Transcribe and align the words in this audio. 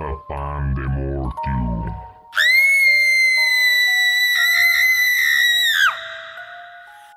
a 0.00 0.14
Pandemortium. 0.28 1.92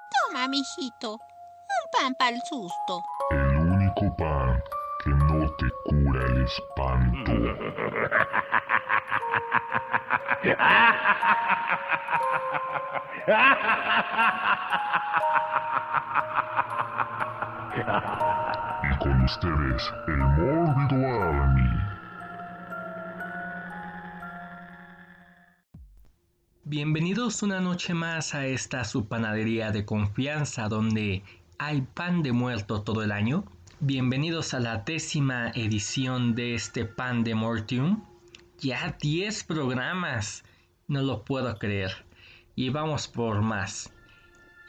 Toma, 0.09 0.47
mijito. 0.47 1.13
Un 1.13 1.85
pan 1.91 2.15
para 2.15 2.31
el 2.31 2.41
susto. 2.41 3.03
El 3.29 3.57
único 3.57 4.15
pan 4.17 4.63
que 5.03 5.09
no 5.11 5.47
te 5.57 5.69
cura 5.85 6.25
el 6.25 6.43
espanto. 6.43 7.31
Y 18.83 18.97
con 18.97 19.21
ustedes, 19.23 19.93
el 20.07 20.17
mórbido 20.17 20.97
Army. 21.21 21.90
Bienvenidos 26.71 27.43
una 27.43 27.59
noche 27.59 27.93
más 27.93 28.33
a 28.33 28.47
esta 28.47 28.85
su 28.85 29.05
panadería 29.05 29.71
de 29.71 29.83
confianza 29.83 30.69
donde 30.69 31.21
hay 31.57 31.81
pan 31.81 32.23
de 32.23 32.31
muerto 32.31 32.81
todo 32.81 33.03
el 33.03 33.11
año. 33.11 33.43
Bienvenidos 33.81 34.53
a 34.53 34.61
la 34.61 34.77
décima 34.77 35.51
edición 35.53 36.33
de 36.33 36.55
este 36.55 36.85
pan 36.85 37.25
de 37.25 37.35
Mortium. 37.35 38.05
Ya 38.57 38.95
10 39.01 39.43
programas, 39.43 40.45
no 40.87 41.01
lo 41.01 41.25
puedo 41.25 41.53
creer. 41.59 42.05
Y 42.55 42.69
vamos 42.69 43.09
por 43.09 43.41
más. 43.41 43.91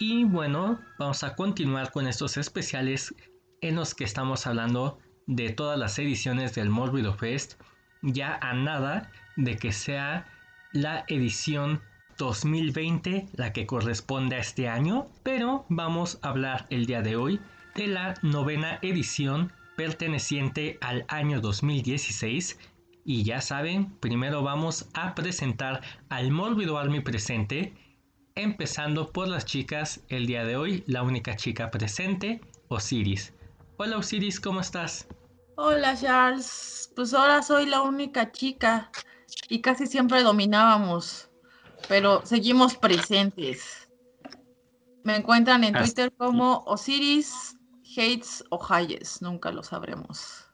Y 0.01 0.25
bueno, 0.25 0.81
vamos 0.99 1.23
a 1.23 1.37
continuar 1.37 1.93
con 1.93 2.09
estos 2.09 2.37
especiales 2.37 3.15
en 3.61 3.77
los 3.77 3.95
que 3.95 4.03
estamos 4.03 4.49
hablando 4.49 4.99
de 5.29 5.51
todas 5.51 5.79
las 5.79 5.97
ediciones 6.01 6.57
del 6.57 6.69
Morbido 6.69 7.15
Fest. 7.15 7.63
Ya 8.03 8.41
a 8.43 8.55
nada 8.55 9.13
de 9.37 9.57
que 9.57 9.71
sea 9.71 10.27
la 10.73 11.05
edición 11.07 11.81
2020 12.23 13.27
la 13.35 13.53
que 13.53 13.67
corresponde 13.67 14.37
a 14.37 14.39
este 14.39 14.69
año, 14.69 15.09
pero 15.25 15.67
vamos 15.69 16.21
a 16.23 16.29
hablar 16.29 16.67
el 16.71 16.87
día 16.87 17.03
de 17.03 17.17
hoy 17.17 17.41
de 17.75 17.89
la 17.89 18.15
novena 18.23 18.79
edición 18.81 19.53
perteneciente 19.77 20.79
al 20.81 21.05
año 21.09 21.41
2016 21.41 22.59
y 23.05 23.25
ya 23.25 23.41
saben, 23.41 23.91
primero 23.99 24.43
vamos 24.43 24.89
a 24.95 25.17
presentar 25.17 25.81
al 26.09 26.31
Mórbido 26.31 26.79
Army 26.79 27.01
presente, 27.01 27.75
empezando 28.37 29.11
por 29.11 29.27
las 29.27 29.45
chicas 29.45 30.05
el 30.09 30.27
día 30.27 30.45
de 30.45 30.57
hoy, 30.57 30.85
la 30.87 31.03
única 31.03 31.35
chica 31.35 31.73
presente, 31.73 32.41
Osiris. 32.69 33.35
Hola 33.79 33.99
Osiris, 33.99 34.39
¿cómo 34.39 34.61
estás? 34.61 35.09
Hola 35.57 35.97
Charles, 35.97 36.93
pues 36.95 37.13
ahora 37.15 37.43
soy 37.43 37.67
la 37.67 37.83
única 37.83 38.31
chica 38.31 38.93
y 39.49 39.61
casi 39.61 39.87
siempre 39.87 40.23
dominábamos, 40.23 41.32
pero 41.89 42.25
seguimos 42.25 42.77
presentes. 42.77 43.89
Me 45.05 45.17
encuentran 45.17 45.65
en 45.65 45.75
Twitter 45.75 46.13
como 46.17 46.63
Osiris, 46.67 47.57
Hates 47.97 48.45
o 48.51 48.65
Hayes, 48.69 49.21
nunca 49.21 49.51
lo 49.51 49.63
sabremos. 49.63 50.47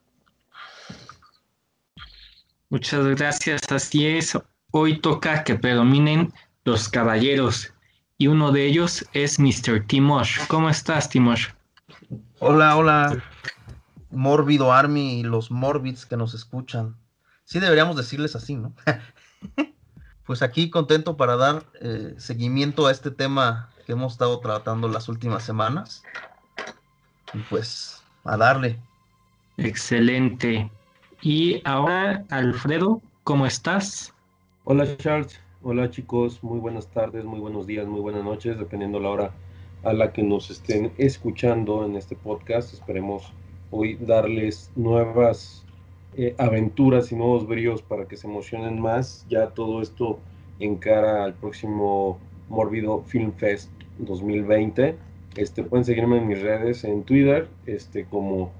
Muchas 2.70 3.06
gracias, 3.06 3.60
así 3.70 4.06
es. 4.06 4.38
Hoy 4.70 5.00
toca 5.00 5.44
que 5.44 5.54
predominen 5.54 6.32
los 6.64 6.88
caballeros 6.88 7.72
y 8.18 8.26
uno 8.26 8.52
de 8.52 8.66
ellos 8.66 9.06
es 9.12 9.38
Mr. 9.38 9.86
Timosh. 9.86 10.46
¿Cómo 10.48 10.68
estás, 10.68 11.08
Timosh? 11.08 11.48
Hola, 12.40 12.76
hola, 12.76 13.22
Mórbido 14.10 14.72
Army 14.72 15.20
y 15.20 15.22
los 15.22 15.50
Morbids 15.50 16.04
que 16.04 16.16
nos 16.16 16.34
escuchan. 16.34 16.96
Sí 17.44 17.60
deberíamos 17.60 17.96
decirles 17.96 18.36
así, 18.36 18.56
¿no? 18.56 18.74
pues 20.28 20.42
aquí 20.42 20.68
contento 20.68 21.16
para 21.16 21.36
dar 21.36 21.64
eh, 21.80 22.12
seguimiento 22.18 22.86
a 22.86 22.92
este 22.92 23.10
tema 23.10 23.70
que 23.86 23.92
hemos 23.92 24.12
estado 24.12 24.38
tratando 24.40 24.86
las 24.86 25.08
últimas 25.08 25.42
semanas. 25.42 26.02
Y 27.32 27.38
pues 27.48 28.04
a 28.24 28.36
darle. 28.36 28.78
Excelente. 29.56 30.70
Y 31.22 31.62
ahora, 31.64 32.26
Alfredo, 32.28 33.00
¿cómo 33.24 33.46
estás? 33.46 34.12
Hola 34.64 34.98
Charles, 34.98 35.40
hola 35.62 35.90
chicos, 35.90 36.44
muy 36.44 36.58
buenas 36.58 36.88
tardes, 36.88 37.24
muy 37.24 37.40
buenos 37.40 37.66
días, 37.66 37.86
muy 37.86 38.02
buenas 38.02 38.22
noches, 38.22 38.58
dependiendo 38.58 39.00
la 39.00 39.08
hora 39.08 39.32
a 39.82 39.94
la 39.94 40.12
que 40.12 40.22
nos 40.22 40.50
estén 40.50 40.92
escuchando 40.98 41.86
en 41.86 41.96
este 41.96 42.14
podcast. 42.14 42.74
Esperemos 42.74 43.32
hoy 43.70 43.96
darles 43.96 44.70
nuevas 44.76 45.64
eh, 46.20 46.34
aventuras 46.36 47.12
y 47.12 47.14
nuevos 47.14 47.46
bríos 47.46 47.80
para 47.80 48.06
que 48.08 48.16
se 48.16 48.26
emocionen 48.26 48.80
más. 48.80 49.24
Ya 49.30 49.50
todo 49.50 49.80
esto 49.80 50.18
en 50.58 50.74
cara 50.74 51.22
al 51.22 51.34
próximo 51.34 52.18
Mórbido 52.48 53.04
Film 53.04 53.32
Fest 53.34 53.70
2020. 53.98 54.96
Este, 55.36 55.62
pueden 55.62 55.84
seguirme 55.84 56.18
en 56.18 56.26
mis 56.26 56.42
redes 56.42 56.82
en 56.82 57.04
Twitter, 57.04 57.48
este, 57.66 58.04
como 58.04 58.50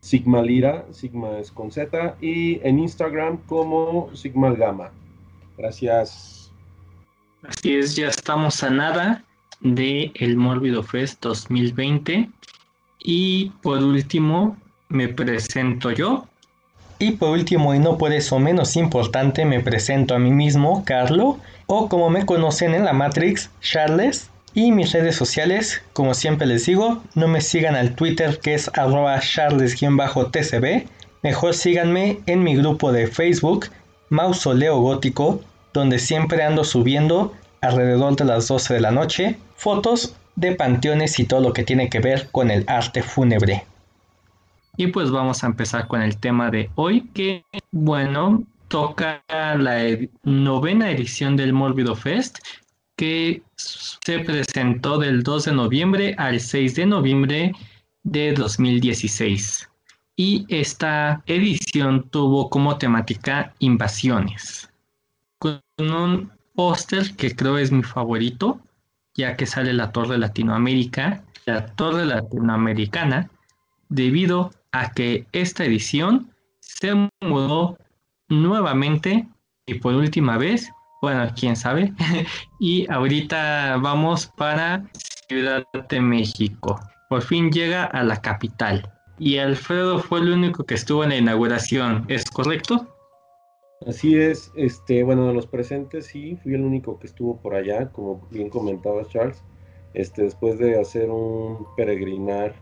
Sigma 0.00 0.42
Lira, 0.42 0.84
Sigma 0.90 1.38
es 1.38 1.52
con 1.52 1.70
Z, 1.70 2.16
y 2.20 2.58
en 2.66 2.80
Instagram 2.80 3.36
como 3.46 4.10
Sigma 4.12 4.50
Gama. 4.54 4.90
Gracias. 5.56 6.50
Así 7.44 7.76
es, 7.76 7.94
ya 7.94 8.08
estamos 8.08 8.64
a 8.64 8.70
nada 8.70 9.24
de 9.60 10.10
el 10.16 10.36
Mórbido 10.36 10.82
Fest 10.82 11.22
2020. 11.22 12.28
Y 12.98 13.50
por 13.62 13.78
último, 13.78 14.56
me 14.88 15.06
presento 15.06 15.92
yo. 15.92 16.26
Y 16.98 17.12
por 17.12 17.30
último, 17.30 17.74
y 17.74 17.78
no 17.78 17.98
por 17.98 18.12
eso 18.12 18.38
menos 18.38 18.76
importante, 18.76 19.44
me 19.44 19.60
presento 19.60 20.14
a 20.14 20.18
mí 20.18 20.30
mismo, 20.30 20.84
Carlo, 20.84 21.38
o 21.66 21.88
como 21.88 22.08
me 22.10 22.24
conocen 22.24 22.74
en 22.74 22.84
la 22.84 22.92
Matrix, 22.92 23.50
Charles. 23.60 24.30
Y 24.54 24.72
mis 24.72 24.92
redes 24.92 25.16
sociales, 25.16 25.82
como 25.92 26.14
siempre 26.14 26.46
les 26.46 26.64
digo, 26.64 27.02
no 27.14 27.28
me 27.28 27.42
sigan 27.42 27.76
al 27.76 27.94
Twitter 27.94 28.40
que 28.40 28.54
es 28.54 28.70
arroba 28.72 29.20
charles-tcb. 29.20 30.86
Mejor 31.22 31.54
síganme 31.54 32.20
en 32.24 32.42
mi 32.42 32.56
grupo 32.56 32.90
de 32.92 33.06
Facebook, 33.06 33.66
Mausoleo 34.08 34.80
Gótico, 34.80 35.40
donde 35.74 35.98
siempre 35.98 36.42
ando 36.42 36.64
subiendo 36.64 37.34
alrededor 37.60 38.16
de 38.16 38.24
las 38.24 38.48
12 38.48 38.74
de 38.74 38.80
la 38.80 38.90
noche 38.90 39.36
fotos 39.56 40.14
de 40.36 40.52
panteones 40.52 41.18
y 41.18 41.24
todo 41.24 41.40
lo 41.40 41.52
que 41.52 41.64
tiene 41.64 41.88
que 41.88 42.00
ver 42.00 42.28
con 42.30 42.50
el 42.50 42.64
arte 42.66 43.02
fúnebre. 43.02 43.64
Y 44.76 44.88
pues 44.88 45.10
vamos 45.10 45.42
a 45.42 45.46
empezar 45.46 45.88
con 45.88 46.02
el 46.02 46.18
tema 46.18 46.50
de 46.50 46.70
hoy, 46.74 47.08
que 47.14 47.44
bueno, 47.72 48.44
toca 48.68 49.22
la 49.28 49.82
novena 50.22 50.90
edición 50.90 51.36
del 51.36 51.52
Mórbido 51.52 51.94
Fest, 51.94 52.38
que 52.96 53.42
se 53.56 54.20
presentó 54.20 54.98
del 54.98 55.22
2 55.22 55.44
de 55.46 55.52
noviembre 55.52 56.14
al 56.18 56.40
6 56.40 56.74
de 56.74 56.86
noviembre 56.86 57.52
de 58.02 58.32
2016. 58.32 59.68
Y 60.16 60.46
esta 60.48 61.22
edición 61.26 62.08
tuvo 62.08 62.48
como 62.48 62.78
temática 62.78 63.54
invasiones, 63.58 64.70
con 65.38 65.60
un 65.78 66.32
póster 66.54 67.14
que 67.16 67.36
creo 67.36 67.58
es 67.58 67.70
mi 67.70 67.82
favorito, 67.82 68.60
ya 69.14 69.36
que 69.36 69.46
sale 69.46 69.74
la 69.74 69.92
Torre 69.92 70.16
Latinoamérica, 70.16 71.22
la 71.44 71.66
Torre 71.66 72.06
Latinoamericana, 72.06 73.30
debido 73.88 74.50
a 74.80 74.92
que 74.92 75.26
esta 75.32 75.64
edición 75.64 76.30
se 76.60 76.92
mudó 77.20 77.78
nuevamente 78.28 79.28
y 79.66 79.74
por 79.74 79.94
última 79.94 80.38
vez 80.38 80.70
bueno, 81.02 81.30
quién 81.38 81.56
sabe. 81.56 81.92
y 82.60 82.90
ahorita 82.90 83.78
vamos 83.80 84.26
para 84.36 84.84
Ciudad 85.28 85.64
de 85.88 86.00
México. 86.00 86.80
Por 87.08 87.22
fin 87.22 87.50
llega 87.50 87.84
a 87.84 88.02
la 88.02 88.20
capital. 88.20 88.92
Y 89.18 89.38
Alfredo 89.38 89.98
fue 90.00 90.20
el 90.20 90.32
único 90.32 90.64
que 90.64 90.74
estuvo 90.74 91.02
en 91.04 91.10
la 91.10 91.16
inauguración, 91.16 92.04
¿es 92.08 92.24
correcto? 92.24 92.86
Así 93.86 94.16
es, 94.16 94.52
este, 94.56 95.04
bueno, 95.04 95.28
de 95.28 95.34
los 95.34 95.46
presentes 95.46 96.06
sí, 96.06 96.36
fui 96.42 96.54
el 96.54 96.62
único 96.62 96.98
que 96.98 97.06
estuvo 97.06 97.40
por 97.40 97.54
allá, 97.54 97.90
como 97.92 98.26
bien 98.30 98.50
comentaba 98.50 99.06
Charles. 99.06 99.42
Este, 99.94 100.22
después 100.22 100.58
de 100.58 100.78
hacer 100.78 101.08
un 101.08 101.66
peregrinar 101.76 102.54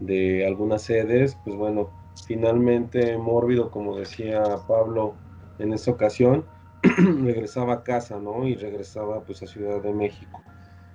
de 0.00 0.46
algunas 0.46 0.82
sedes, 0.82 1.36
pues 1.44 1.56
bueno, 1.56 1.94
finalmente 2.26 3.18
mórbido, 3.18 3.70
como 3.70 3.96
decía 3.98 4.42
Pablo 4.68 5.22
en 5.58 5.72
esta 5.74 5.92
ocasión, 5.92 6.50
regresaba 6.82 7.74
a 7.74 7.84
casa, 7.84 8.18
¿no? 8.20 8.46
Y 8.48 8.56
regresaba 8.56 9.24
pues 9.24 9.42
a 9.42 9.48
Ciudad 9.48 9.82
de 9.82 9.94
México. 9.94 10.44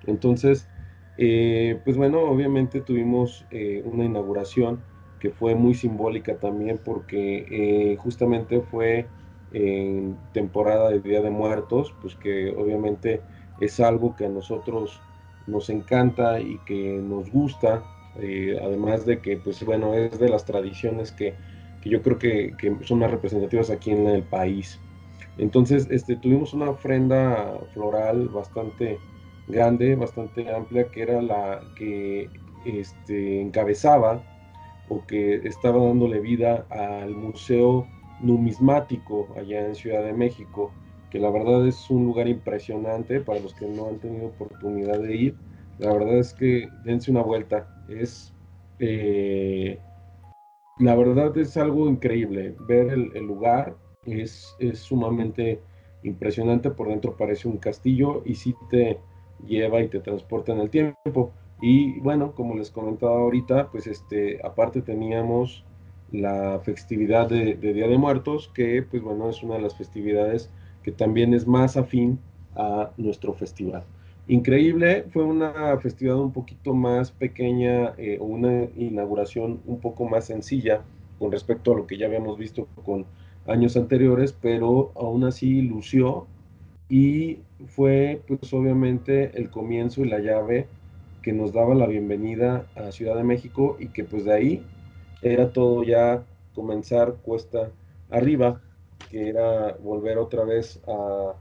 Entonces, 0.02 0.70
eh, 1.16 1.80
pues 1.84 1.96
bueno, 1.96 2.20
obviamente 2.22 2.82
tuvimos 2.82 3.46
eh, 3.50 3.82
una 3.84 4.04
inauguración 4.04 4.86
que 5.18 5.30
fue 5.30 5.54
muy 5.54 5.74
simbólica 5.74 6.38
también 6.38 6.78
porque 6.84 7.92
eh, 7.92 7.96
justamente 7.96 8.60
fue 8.62 9.14
en 9.50 10.20
temporada 10.32 10.90
de 10.90 11.00
Día 11.00 11.22
de 11.22 11.30
Muertos, 11.30 11.96
pues 12.00 12.16
que 12.16 12.50
obviamente 12.56 13.26
es 13.56 13.80
algo 13.80 14.14
que 14.16 14.26
a 14.26 14.28
nosotros 14.28 15.06
nos 15.46 15.70
encanta 15.70 16.40
y 16.40 16.62
que 16.64 17.00
nos 17.02 17.30
gusta, 17.30 17.88
además 18.18 19.06
de 19.06 19.20
que 19.20 19.36
pues 19.36 19.64
bueno, 19.64 19.94
es 19.94 20.18
de 20.18 20.28
las 20.28 20.44
tradiciones 20.44 21.12
que 21.12 21.34
que 21.80 21.90
yo 21.90 22.02
creo 22.02 22.18
que, 22.18 22.54
que, 22.58 22.76
son 22.84 23.00
más 23.00 23.10
representativas 23.10 23.70
aquí 23.70 23.90
en 23.90 24.06
el 24.06 24.22
país. 24.22 24.80
Entonces, 25.38 25.86
este, 25.90 26.16
tuvimos 26.16 26.54
una 26.54 26.70
ofrenda 26.70 27.58
floral 27.72 28.28
bastante 28.28 28.98
grande, 29.46 29.94
bastante 29.94 30.50
amplia, 30.50 30.90
que 30.90 31.02
era 31.02 31.20
la 31.20 31.60
que 31.76 32.30
este, 32.64 33.40
encabezaba 33.40 34.22
o 34.88 35.04
que 35.06 35.36
estaba 35.46 35.84
dándole 35.84 36.20
vida 36.20 36.66
al 36.70 37.10
Museo 37.10 37.86
Numismático 38.20 39.28
allá 39.36 39.66
en 39.66 39.74
Ciudad 39.74 40.02
de 40.02 40.14
México, 40.14 40.72
que 41.10 41.18
la 41.18 41.30
verdad 41.30 41.66
es 41.66 41.90
un 41.90 42.06
lugar 42.06 42.28
impresionante 42.28 43.20
para 43.20 43.40
los 43.40 43.52
que 43.54 43.66
no 43.66 43.88
han 43.88 43.98
tenido 43.98 44.28
oportunidad 44.28 45.00
de 45.00 45.16
ir. 45.16 45.36
La 45.78 45.92
verdad 45.92 46.18
es 46.18 46.32
que 46.32 46.68
dense 46.84 47.10
una 47.10 47.22
vuelta. 47.22 47.84
Es 47.88 48.32
eh, 48.78 49.78
la 50.78 50.94
verdad 50.94 51.36
es 51.38 51.56
algo 51.56 51.88
increíble. 51.88 52.54
Ver 52.60 52.88
el, 52.88 53.24
lugar 53.24 53.76
es, 54.04 54.54
es, 54.58 54.78
sumamente 54.78 55.60
impresionante. 56.02 56.70
Por 56.70 56.88
dentro 56.88 57.16
parece 57.16 57.48
un 57.48 57.58
castillo 57.58 58.22
y 58.24 58.34
sí 58.34 58.54
te 58.70 58.98
lleva 59.46 59.80
y 59.80 59.88
te 59.88 60.00
transporta 60.00 60.52
en 60.52 60.60
el 60.60 60.70
tiempo. 60.70 61.32
Y 61.60 61.98
bueno, 62.00 62.32
como 62.32 62.54
les 62.54 62.70
comentaba 62.70 63.18
ahorita, 63.18 63.70
pues 63.70 63.86
este, 63.86 64.38
aparte 64.44 64.82
teníamos 64.82 65.64
la 66.12 66.60
festividad 66.60 67.28
de, 67.28 67.54
Día 67.54 67.88
de 67.88 67.98
Muertos, 67.98 68.50
que 68.54 68.82
pues 68.82 69.02
bueno, 69.02 69.30
es 69.30 69.42
una 69.42 69.54
de 69.54 69.62
las 69.62 69.76
festividades 69.76 70.50
que 70.82 70.92
también 70.92 71.34
es 71.34 71.46
más 71.46 71.76
afín 71.76 72.20
a 72.54 72.90
nuestro 72.96 73.32
festival. 73.32 73.84
Increíble, 74.28 75.04
fue 75.12 75.22
una 75.22 75.78
festividad 75.78 76.16
un 76.18 76.32
poquito 76.32 76.74
más 76.74 77.12
pequeña, 77.12 77.94
eh, 77.96 78.18
una 78.20 78.64
inauguración 78.76 79.60
un 79.66 79.80
poco 79.80 80.04
más 80.04 80.26
sencilla 80.26 80.82
con 81.18 81.30
respecto 81.30 81.72
a 81.72 81.76
lo 81.76 81.86
que 81.86 81.96
ya 81.96 82.06
habíamos 82.06 82.36
visto 82.36 82.66
con 82.84 83.06
años 83.46 83.76
anteriores, 83.76 84.32
pero 84.32 84.92
aún 84.96 85.24
así 85.24 85.62
lució 85.62 86.26
y 86.88 87.38
fue 87.66 88.22
pues 88.26 88.52
obviamente 88.52 89.36
el 89.38 89.50
comienzo 89.50 90.04
y 90.04 90.08
la 90.08 90.18
llave 90.18 90.66
que 91.22 91.32
nos 91.32 91.52
daba 91.52 91.74
la 91.74 91.86
bienvenida 91.86 92.66
a 92.76 92.92
Ciudad 92.92 93.16
de 93.16 93.24
México 93.24 93.76
y 93.80 93.88
que 93.88 94.04
pues 94.04 94.24
de 94.24 94.32
ahí 94.32 94.66
era 95.22 95.52
todo 95.52 95.82
ya 95.82 96.24
comenzar 96.54 97.16
cuesta 97.22 97.70
arriba, 98.10 98.60
que 99.10 99.28
era 99.28 99.76
volver 99.82 100.18
otra 100.18 100.44
vez 100.44 100.80
a, 100.86 101.34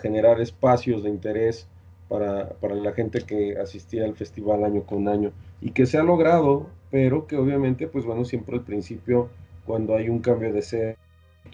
generar 0.00 0.40
espacios 0.40 1.02
de 1.02 1.10
interés 1.10 1.68
para, 2.08 2.50
para, 2.60 2.74
la 2.74 2.92
gente 2.92 3.22
que 3.22 3.56
asistía 3.56 4.04
al 4.04 4.14
festival 4.14 4.64
año 4.64 4.82
con 4.84 5.08
año 5.08 5.32
y 5.60 5.70
que 5.70 5.86
se 5.86 5.98
ha 5.98 6.02
logrado, 6.02 6.66
pero 6.90 7.26
que 7.26 7.36
obviamente 7.36 7.86
pues 7.86 8.04
bueno, 8.04 8.24
siempre 8.24 8.56
al 8.56 8.64
principio 8.64 9.28
cuando 9.64 9.94
hay 9.94 10.08
un 10.08 10.18
cambio 10.18 10.52
de 10.52 10.62
ser 10.62 10.96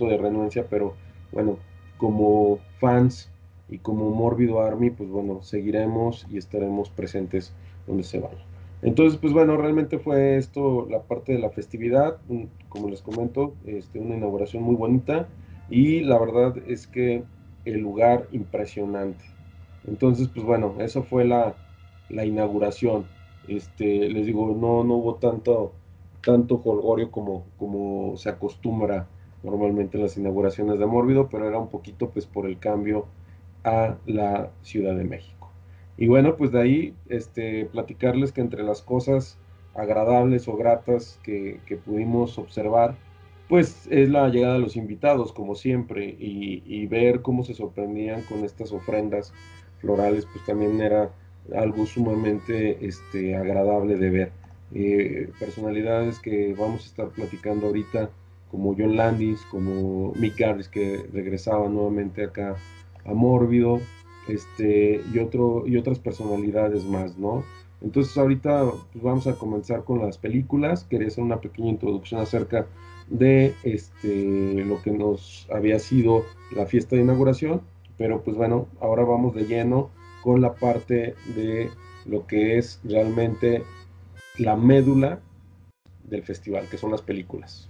de 0.06 0.16
renuncia, 0.16 0.66
pero 0.68 0.94
bueno, 1.32 1.58
como 1.96 2.58
fans 2.78 3.30
y 3.68 3.78
como 3.78 4.10
Mórbido 4.10 4.60
Army, 4.60 4.90
pues 4.90 5.08
bueno, 5.08 5.42
seguiremos 5.42 6.26
y 6.30 6.38
estaremos 6.38 6.90
presentes 6.90 7.52
donde 7.86 8.04
se 8.04 8.20
vaya. 8.20 8.44
Entonces, 8.82 9.18
pues 9.18 9.32
bueno, 9.32 9.56
realmente 9.56 9.98
fue 9.98 10.36
esto 10.36 10.86
la 10.88 11.02
parte 11.02 11.32
de 11.32 11.40
la 11.40 11.50
festividad, 11.50 12.18
como 12.68 12.88
les 12.88 13.02
comento, 13.02 13.54
este, 13.66 13.98
una 13.98 14.16
inauguración 14.16 14.62
muy 14.62 14.76
bonita 14.76 15.26
y 15.68 16.00
la 16.00 16.18
verdad 16.18 16.56
es 16.68 16.86
que 16.86 17.24
el 17.64 17.80
lugar 17.80 18.28
impresionante. 18.30 19.24
Entonces, 19.88 20.28
pues 20.28 20.44
bueno, 20.44 20.74
eso 20.78 21.02
fue 21.02 21.24
la, 21.24 21.54
la 22.08 22.24
inauguración. 22.24 23.06
Este, 23.46 24.08
les 24.08 24.26
digo, 24.26 24.54
no, 24.58 24.84
no 24.84 24.94
hubo 24.94 25.14
tanto, 25.16 25.72
tanto 26.22 26.62
colgorio 26.62 27.10
como, 27.10 27.46
como 27.58 28.16
se 28.16 28.28
acostumbra 28.28 29.08
normalmente 29.42 29.96
en 29.96 30.02
las 30.02 30.16
inauguraciones 30.16 30.78
de 30.78 30.86
Mórbido, 30.86 31.28
pero 31.30 31.48
era 31.48 31.58
un 31.58 31.68
poquito 31.68 32.10
pues 32.10 32.26
por 32.26 32.46
el 32.46 32.58
cambio 32.58 33.06
a 33.64 33.96
la 34.06 34.50
Ciudad 34.62 34.96
de 34.96 35.04
México. 35.04 35.50
Y 35.96 36.06
bueno, 36.06 36.36
pues 36.36 36.52
de 36.52 36.60
ahí 36.60 36.94
este, 37.08 37.66
platicarles 37.66 38.32
que 38.32 38.40
entre 38.40 38.62
las 38.62 38.82
cosas 38.82 39.38
agradables 39.74 40.48
o 40.48 40.56
gratas 40.56 41.18
que, 41.22 41.60
pudimos 41.84 42.38
observar, 42.38 42.96
pues 43.48 43.88
es 43.90 44.10
la 44.10 44.28
llegada 44.28 44.54
de 44.54 44.60
los 44.60 44.76
invitados, 44.76 45.32
como 45.32 45.54
siempre, 45.54 46.14
y, 46.18 46.86
ver 46.86 47.22
cómo 47.22 47.44
se 47.44 47.54
sorprendían 47.54 48.22
con 48.22 48.44
estas 48.44 48.72
ofrendas 48.72 49.32
florales, 49.80 50.26
pues 50.26 50.44
también 50.44 50.80
era 50.80 51.10
algo 51.54 51.86
sumamente 51.86 52.84
este, 52.86 53.36
agradable 53.36 53.96
de 53.96 54.10
ver. 54.10 54.32
Eh, 54.74 55.30
personalidades 55.38 56.18
que 56.18 56.54
vamos 56.58 56.82
a 56.82 56.86
estar 56.86 57.08
platicando 57.08 57.68
ahorita, 57.68 58.10
como 58.50 58.74
John 58.76 58.96
Landis, 58.96 59.40
como 59.50 60.12
Mick 60.14 60.38
Garris, 60.38 60.68
que 60.68 61.06
regresaba 61.12 61.68
nuevamente 61.68 62.24
acá 62.24 62.56
a 63.04 63.14
Mórbido, 63.14 63.80
este, 64.28 65.00
y, 65.12 65.18
otro, 65.18 65.64
y 65.66 65.76
otras 65.76 65.98
personalidades 65.98 66.84
más, 66.84 67.16
¿no? 67.18 67.44
Entonces 67.80 68.16
ahorita 68.18 68.70
pues, 68.92 69.02
vamos 69.02 69.26
a 69.26 69.34
comenzar 69.36 69.84
con 69.84 70.00
las 70.00 70.18
películas. 70.18 70.84
Quería 70.84 71.08
hacer 71.08 71.24
una 71.24 71.40
pequeña 71.40 71.70
introducción 71.70 72.20
acerca 72.20 72.66
de 73.08 73.54
este, 73.62 74.64
lo 74.64 74.82
que 74.82 74.90
nos 74.90 75.46
había 75.50 75.78
sido 75.78 76.24
la 76.54 76.66
fiesta 76.66 76.96
de 76.96 77.02
inauguración, 77.02 77.62
pero 77.98 78.22
pues 78.22 78.36
bueno, 78.36 78.68
ahora 78.80 79.04
vamos 79.04 79.34
de 79.34 79.44
lleno 79.44 79.90
con 80.22 80.40
la 80.40 80.54
parte 80.54 81.14
de 81.34 81.70
lo 82.06 82.26
que 82.26 82.58
es 82.58 82.80
realmente 82.84 83.62
la 84.38 84.56
médula 84.56 85.20
del 86.04 86.22
festival, 86.22 86.66
que 86.70 86.78
son 86.78 86.90
las 86.90 87.02
películas. 87.02 87.68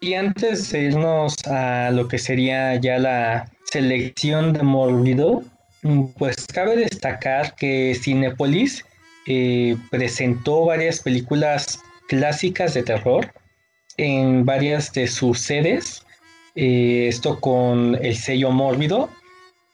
Y 0.00 0.14
antes 0.14 0.70
de 0.72 0.82
irnos 0.82 1.36
a 1.46 1.90
lo 1.92 2.08
que 2.08 2.18
sería 2.18 2.74
ya 2.76 2.98
la 2.98 3.50
selección 3.64 4.52
de 4.52 4.62
Morbido, 4.62 5.42
Mm, 5.82 6.04
pues 6.16 6.46
cabe 6.46 6.76
destacar 6.76 7.56
que 7.56 7.96
Cinepolis 8.00 8.84
eh, 9.26 9.76
presentó 9.90 10.64
varias 10.64 11.00
películas 11.00 11.80
clásicas 12.06 12.74
de 12.74 12.84
terror 12.84 13.32
en 13.96 14.44
varias 14.44 14.92
de 14.92 15.08
sus 15.08 15.40
sedes, 15.40 16.04
eh, 16.54 17.06
esto 17.08 17.40
con 17.40 17.98
el 18.00 18.16
sello 18.16 18.50
mórbido 18.50 19.10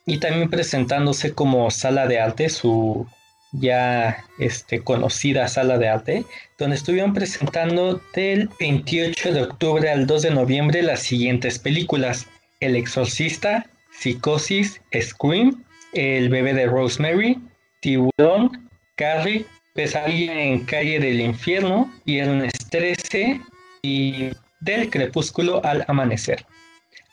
y 0.09 0.19
también 0.19 0.49
presentándose 0.49 1.35
como 1.35 1.71
sala 1.71 2.07
de 2.07 2.19
arte, 2.19 2.49
su 2.49 3.07
ya 3.53 4.25
este, 4.39 4.81
conocida 4.81 5.49
sala 5.49 5.79
de 5.79 5.89
arte, 5.89 6.25
donde 6.59 6.77
estuvieron 6.77 7.13
presentando 7.13 8.01
del 8.15 8.49
28 8.59 9.33
de 9.33 9.43
octubre 9.43 9.91
al 9.91 10.07
2 10.07 10.23
de 10.23 10.31
noviembre 10.31 10.83
las 10.83 11.03
siguientes 11.03 11.59
películas: 11.59 12.27
El 12.61 12.75
Exorcista, 12.75 13.67
Psicosis, 13.91 14.81
Scream, 14.99 15.63
el 15.93 16.31
bebé 16.31 16.55
de 16.55 16.67
Rosemary, 16.67 17.39
Tiburón, 17.81 18.67
Carrie, 18.97 19.45
Pesadilla 19.75 20.41
en 20.41 20.65
Calle 20.65 21.01
del 21.01 21.21
Infierno, 21.21 21.93
Viernes 22.07 22.53
13 22.71 23.43
y 23.83 24.31
Del 24.61 24.89
Crepúsculo 24.89 25.63
al 25.67 25.85
Amanecer. 25.87 26.47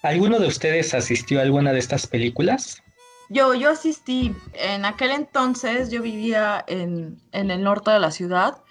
¿Alguno 0.02 0.40
de 0.40 0.48
ustedes 0.48 0.94
asistió 0.94 1.40
a 1.40 1.42
alguna 1.42 1.74
de 1.74 1.80
estas 1.80 2.08
películas? 2.08 2.82
Yo, 3.30 3.54
yo 3.54 3.72
asistí. 3.72 4.36
En 4.54 4.86
aquel 4.86 5.12
entonces 5.12 5.90
yo 5.92 6.02
vivía 6.02 6.64
en, 6.68 7.22
en 7.32 7.52
el 7.52 7.64
norte 7.64 7.92
de 7.92 8.00
la 8.00 8.12
ciudad, 8.12 8.64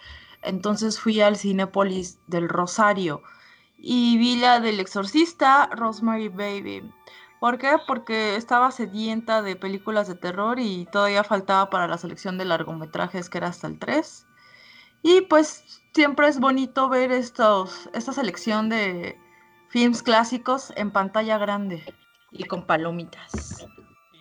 entonces 0.42 1.00
fui 1.00 1.20
al 1.20 1.36
Cinepolis 1.36 2.18
del 2.26 2.48
Rosario 2.48 3.22
y 3.78 4.16
vi 4.18 4.36
la 4.36 4.60
del 4.60 4.80
exorcista 4.80 5.68
Rosemary 5.72 6.28
Baby. 6.28 6.90
¿Por 7.40 7.58
qué? 7.58 7.76
Porque 7.86 8.36
estaba 8.36 8.70
sedienta 8.70 9.42
de 9.42 9.56
películas 9.56 10.08
de 10.08 10.14
terror 10.14 10.58
y 10.58 10.86
todavía 10.90 11.24
faltaba 11.24 11.68
para 11.68 11.86
la 11.86 11.98
selección 11.98 12.38
de 12.38 12.46
largometrajes 12.46 13.28
que 13.28 13.38
era 13.38 13.48
hasta 13.48 13.66
el 13.66 13.78
3. 13.78 14.26
Y 15.02 15.20
pues 15.22 15.82
siempre 15.92 16.28
es 16.28 16.40
bonito 16.40 16.88
ver 16.88 17.12
estos, 17.12 17.90
esta 17.92 18.14
selección 18.14 18.70
de 18.70 19.18
films 19.68 20.02
clásicos 20.02 20.72
en 20.76 20.90
pantalla 20.90 21.36
grande 21.36 21.84
y 22.32 22.44
con 22.44 22.66
palomitas. 22.66 23.66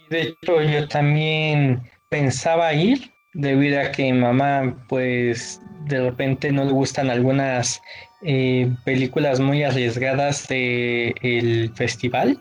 De 0.09 0.21
hecho, 0.21 0.61
yo 0.61 0.87
también 0.87 1.81
pensaba 2.09 2.73
ir 2.73 3.11
debido 3.33 3.79
a 3.81 3.91
que 3.91 4.13
mamá 4.13 4.85
pues 4.87 5.61
de 5.85 6.01
repente 6.01 6.51
no 6.51 6.65
le 6.65 6.71
gustan 6.71 7.09
algunas 7.09 7.81
eh, 8.21 8.69
películas 8.85 9.39
muy 9.39 9.63
arriesgadas 9.63 10.47
del 10.47 11.13
el 11.21 11.71
festival 11.75 12.39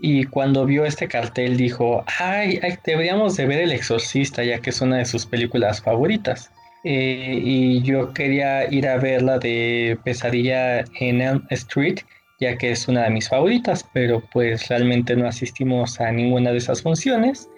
y 0.00 0.24
cuando 0.24 0.66
vio 0.66 0.84
este 0.84 1.08
cartel 1.08 1.56
dijo, 1.56 2.04
ay, 2.18 2.60
deberíamos 2.84 3.36
de 3.36 3.46
ver 3.46 3.60
El 3.60 3.72
Exorcista, 3.72 4.42
ya 4.42 4.60
que 4.60 4.70
es 4.70 4.80
una 4.80 4.98
de 4.98 5.04
sus 5.04 5.24
películas 5.24 5.80
favoritas. 5.80 6.50
Eh, 6.84 7.40
y 7.42 7.82
yo 7.82 8.12
quería 8.12 8.70
ir 8.70 8.86
a 8.86 8.98
ver 8.98 9.22
la 9.22 9.38
de 9.38 9.98
Pesadilla 10.04 10.80
en 11.00 11.22
Elm 11.22 11.46
Street, 11.50 12.00
ya 12.44 12.58
que 12.58 12.70
es 12.70 12.88
una 12.88 13.04
de 13.04 13.10
mis 13.10 13.28
favoritas, 13.28 13.88
pero 13.94 14.22
pues 14.32 14.68
realmente 14.68 15.16
no 15.16 15.26
asistimos 15.26 15.98
a 15.98 16.12
ninguna 16.12 16.50
de 16.50 16.58
esas 16.58 16.82
funciones, 16.82 17.48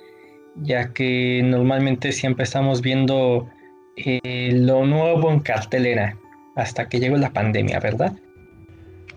ya 0.62 0.92
que 0.92 1.42
normalmente 1.44 2.12
siempre 2.12 2.44
estamos 2.44 2.82
viendo 2.82 3.48
eh, 3.96 4.52
lo 4.52 4.86
nuevo 4.86 5.32
en 5.32 5.40
cartelera, 5.40 6.16
hasta 6.54 6.88
que 6.88 7.00
llegó 7.00 7.16
la 7.16 7.32
pandemia, 7.32 7.80
¿verdad? 7.80 8.12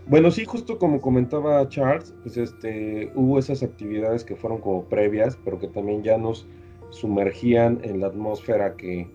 Bueno, 0.07 0.31
sí, 0.31 0.43
justo 0.43 0.79
como 0.79 0.99
comentaba 0.99 1.69
Charles, 1.69 2.15
pues 2.23 2.35
este, 2.35 3.11
hubo 3.13 3.37
esas 3.37 3.61
actividades 3.61 4.23
que 4.23 4.35
fueron 4.35 4.59
como 4.59 4.85
previas, 4.85 5.37
pero 5.45 5.59
que 5.59 5.67
también 5.67 6.01
ya 6.01 6.17
nos 6.17 6.47
sumergían 6.89 7.79
en 7.83 8.01
la 8.01 8.07
atmósfera 8.07 8.75
que 8.75 9.07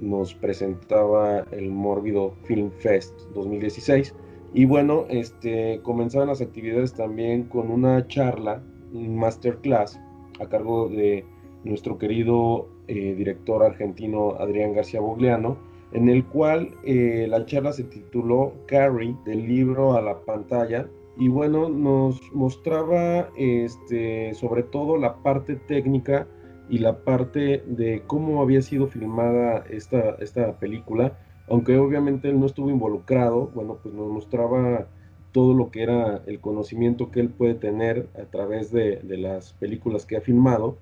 nos 0.00 0.34
presentaba 0.34 1.44
el 1.50 1.68
Mórbido 1.68 2.36
Film 2.44 2.70
Fest 2.78 3.12
2016. 3.34 4.14
Y 4.56 4.64
bueno, 4.64 5.04
este, 5.10 5.80
comenzaban 5.82 6.28
las 6.28 6.40
actividades 6.40 6.94
también 6.94 7.42
con 7.42 7.70
una 7.70 8.06
charla, 8.06 8.62
un 8.90 9.14
masterclass, 9.14 10.00
a 10.40 10.48
cargo 10.48 10.88
de 10.88 11.26
nuestro 11.64 11.98
querido 11.98 12.66
eh, 12.88 13.14
director 13.14 13.62
argentino 13.62 14.30
Adrián 14.38 14.72
García 14.72 15.00
Bogliano, 15.02 15.58
en 15.92 16.08
el 16.08 16.24
cual 16.24 16.70
eh, 16.84 17.26
la 17.28 17.44
charla 17.44 17.74
se 17.74 17.84
tituló 17.84 18.54
Carrie, 18.66 19.14
del 19.26 19.46
libro 19.46 19.92
a 19.92 20.00
la 20.00 20.20
pantalla, 20.20 20.88
y 21.18 21.28
bueno, 21.28 21.68
nos 21.68 22.18
mostraba 22.32 23.28
este, 23.36 24.32
sobre 24.32 24.62
todo 24.62 24.96
la 24.96 25.16
parte 25.16 25.56
técnica 25.56 26.28
y 26.70 26.78
la 26.78 27.04
parte 27.04 27.62
de 27.66 28.04
cómo 28.06 28.40
había 28.40 28.62
sido 28.62 28.86
filmada 28.86 29.66
esta, 29.68 30.16
esta 30.18 30.58
película, 30.58 31.18
aunque 31.48 31.78
obviamente 31.78 32.28
él 32.28 32.40
no 32.40 32.46
estuvo 32.46 32.70
involucrado, 32.70 33.50
bueno, 33.54 33.78
pues 33.82 33.94
nos 33.94 34.08
mostraba 34.08 34.86
todo 35.32 35.54
lo 35.54 35.70
que 35.70 35.82
era 35.82 36.22
el 36.26 36.40
conocimiento 36.40 37.10
que 37.10 37.20
él 37.20 37.28
puede 37.28 37.54
tener 37.54 38.08
a 38.14 38.24
través 38.24 38.72
de, 38.72 39.00
las 39.04 39.52
películas 39.54 40.06
que 40.06 40.16
ha 40.16 40.20
filmado 40.20 40.78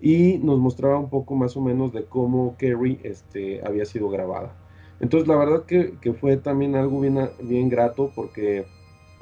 y 0.00 0.38
nos 0.38 0.58
mostraba 0.58 0.98
un 0.98 1.08
poco 1.08 1.34
más 1.34 1.56
o 1.56 1.60
menos 1.60 1.92
de 1.92 2.04
cómo 2.04 2.56
Carrie 2.58 2.98
este, 3.04 3.64
había 3.64 3.84
sido 3.84 4.08
grabada. 4.10 4.52
Entonces 5.00 5.28
la 5.28 5.36
verdad 5.36 5.64
que, 5.64 5.94
que, 6.00 6.12
fue 6.12 6.36
también 6.36 6.74
algo 6.74 7.00
bien, 7.00 7.18
bien 7.42 7.68
grato 7.68 8.10
porque 8.14 8.66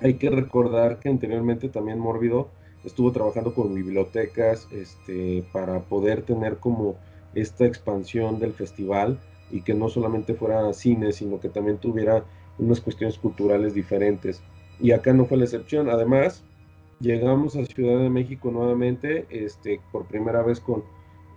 hay 0.00 0.14
que 0.14 0.30
recordar 0.30 0.98
que 0.98 1.08
anteriormente 1.08 1.68
también 1.68 1.98
Mórbido 1.98 2.48
estuvo 2.84 3.12
trabajando 3.12 3.54
con 3.54 3.74
bibliotecas 3.74 4.68
este, 4.72 5.44
para 5.52 5.80
poder 5.80 6.22
tener 6.22 6.56
como 6.56 6.96
esta 7.34 7.66
expansión 7.66 8.38
del 8.38 8.52
festival 8.52 9.18
y 9.52 9.61
que 9.62 9.75
no 9.75 9.88
solamente 9.88 10.35
fuera 10.35 10.73
cine, 10.73 11.12
sino 11.12 11.38
que 11.38 11.49
también 11.49 11.78
tuviera 11.78 12.25
unas 12.59 12.80
cuestiones 12.80 13.18
culturales 13.18 13.75
diferentes. 13.75 14.42
Y 14.80 14.90
acá 14.90 15.12
no 15.12 15.26
fue 15.26 15.37
la 15.37 15.44
excepción. 15.44 15.88
Además, 15.88 16.42
llegamos 17.00 17.54
a 17.54 17.64
Ciudad 17.66 18.00
de 18.00 18.11
México 18.11 18.50
nuevamente, 18.50 19.26
este, 19.30 19.80
por 19.92 20.06
primera 20.06 20.42
vez 20.42 20.59
con, 20.59 20.82